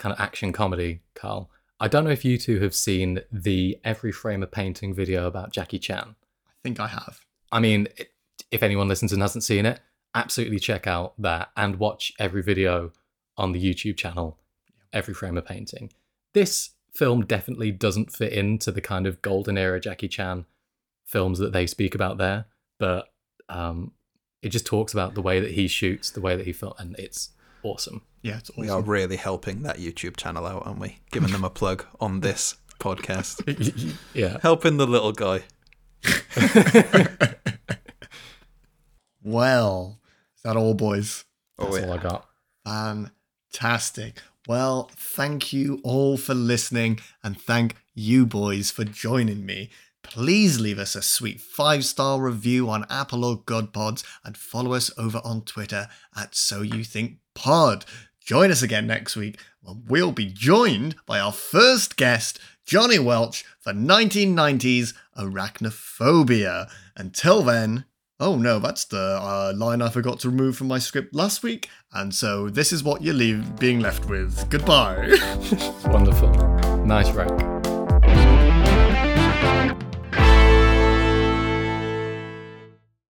kind 0.00 0.12
of 0.12 0.18
action 0.18 0.52
comedy, 0.52 1.02
Carl, 1.14 1.50
I 1.78 1.86
don't 1.86 2.04
know 2.04 2.10
if 2.10 2.24
you 2.24 2.38
two 2.38 2.58
have 2.60 2.74
seen 2.74 3.20
the 3.30 3.78
Every 3.84 4.10
Frame 4.10 4.42
a 4.42 4.46
Painting 4.46 4.92
video 4.92 5.26
about 5.26 5.52
Jackie 5.52 5.78
Chan. 5.78 6.16
I 6.48 6.52
think 6.64 6.80
I 6.80 6.88
have. 6.88 7.20
I 7.52 7.60
mean, 7.60 7.86
if 8.50 8.62
anyone 8.62 8.88
listens 8.88 9.12
and 9.12 9.22
hasn't 9.22 9.44
seen 9.44 9.66
it, 9.66 9.80
absolutely 10.14 10.58
check 10.58 10.86
out 10.86 11.14
that 11.20 11.50
and 11.56 11.76
watch 11.76 12.12
every 12.18 12.42
video 12.42 12.92
on 13.36 13.52
the 13.52 13.62
YouTube 13.62 13.96
channel, 13.96 14.38
Every 14.92 15.14
Frame 15.14 15.38
a 15.38 15.42
Painting. 15.42 15.92
This 16.32 16.70
film 16.92 17.24
definitely 17.24 17.70
doesn't 17.70 18.12
fit 18.12 18.32
into 18.32 18.72
the 18.72 18.80
kind 18.80 19.06
of 19.06 19.22
golden 19.22 19.56
era 19.56 19.80
Jackie 19.80 20.08
Chan 20.08 20.46
films 21.04 21.38
that 21.38 21.52
they 21.52 21.66
speak 21.66 21.94
about 21.94 22.18
there, 22.18 22.46
but 22.78 23.12
um, 23.48 23.92
it 24.42 24.48
just 24.48 24.66
talks 24.66 24.92
about 24.92 25.14
the 25.14 25.22
way 25.22 25.40
that 25.40 25.52
he 25.52 25.68
shoots, 25.68 26.10
the 26.10 26.20
way 26.20 26.36
that 26.36 26.46
he 26.46 26.52
films, 26.52 26.78
and 26.78 26.96
it's 26.98 27.30
awesome. 27.62 28.02
Yeah, 28.22 28.38
it's 28.38 28.50
awesome. 28.50 28.62
We 28.62 28.68
are 28.68 28.82
really 28.82 29.16
helping 29.16 29.62
that 29.62 29.78
YouTube 29.78 30.16
channel 30.16 30.46
out, 30.46 30.66
aren't 30.66 30.78
we? 30.78 30.98
Giving 31.10 31.32
them 31.32 31.44
a 31.44 31.50
plug 31.50 31.86
on 32.00 32.20
this 32.20 32.56
podcast. 32.78 33.96
yeah. 34.14 34.38
Helping 34.42 34.76
the 34.76 34.86
little 34.86 35.12
guy. 35.12 35.42
Well, 39.22 40.00
is 40.36 40.42
that 40.42 40.56
all, 40.56 40.74
boys? 40.74 41.24
That's 41.58 41.76
oh, 41.76 41.84
all 41.84 41.92
I 41.92 41.98
got. 41.98 42.26
Fantastic. 43.52 44.22
Well, 44.48 44.90
thank 44.96 45.52
you 45.52 45.80
all 45.84 46.16
for 46.16 46.34
listening, 46.34 47.00
and 47.22 47.40
thank 47.40 47.76
you 47.94 48.24
boys 48.24 48.70
for 48.70 48.84
joining 48.84 49.44
me. 49.44 49.70
Please 50.02 50.58
leave 50.58 50.78
us 50.78 50.94
a 50.94 51.02
sweet 51.02 51.40
five 51.40 51.84
star 51.84 52.20
review 52.20 52.70
on 52.70 52.86
Apple 52.88 53.24
or 53.24 53.38
GodPods 53.38 54.02
and 54.24 54.36
follow 54.36 54.72
us 54.72 54.90
over 54.96 55.20
on 55.22 55.42
Twitter 55.42 55.88
at 56.16 56.34
So 56.34 56.62
You 56.62 56.82
Think 56.82 57.18
Pod. 57.34 57.84
Join 58.30 58.52
us 58.52 58.62
again 58.62 58.86
next 58.86 59.16
week 59.16 59.40
when 59.60 59.82
we'll 59.88 60.12
be 60.12 60.26
joined 60.26 60.94
by 61.04 61.18
our 61.18 61.32
first 61.32 61.96
guest, 61.96 62.38
Johnny 62.64 62.96
Welch, 62.96 63.44
for 63.58 63.72
1990s 63.72 64.94
Arachnophobia. 65.18 66.70
Until 66.96 67.42
then, 67.42 67.86
oh 68.20 68.36
no, 68.36 68.60
that's 68.60 68.84
the 68.84 69.18
uh, 69.20 69.52
line 69.56 69.82
I 69.82 69.88
forgot 69.88 70.20
to 70.20 70.30
remove 70.30 70.56
from 70.56 70.68
my 70.68 70.78
script 70.78 71.12
last 71.12 71.42
week, 71.42 71.68
and 71.92 72.14
so 72.14 72.48
this 72.48 72.72
is 72.72 72.84
what 72.84 73.02
you're 73.02 73.14
leave- 73.14 73.58
being 73.58 73.80
left 73.80 74.04
with. 74.08 74.48
Goodbye. 74.48 75.18
Wonderful. 75.86 76.30
Nice 76.86 77.10
rank. 77.10 77.59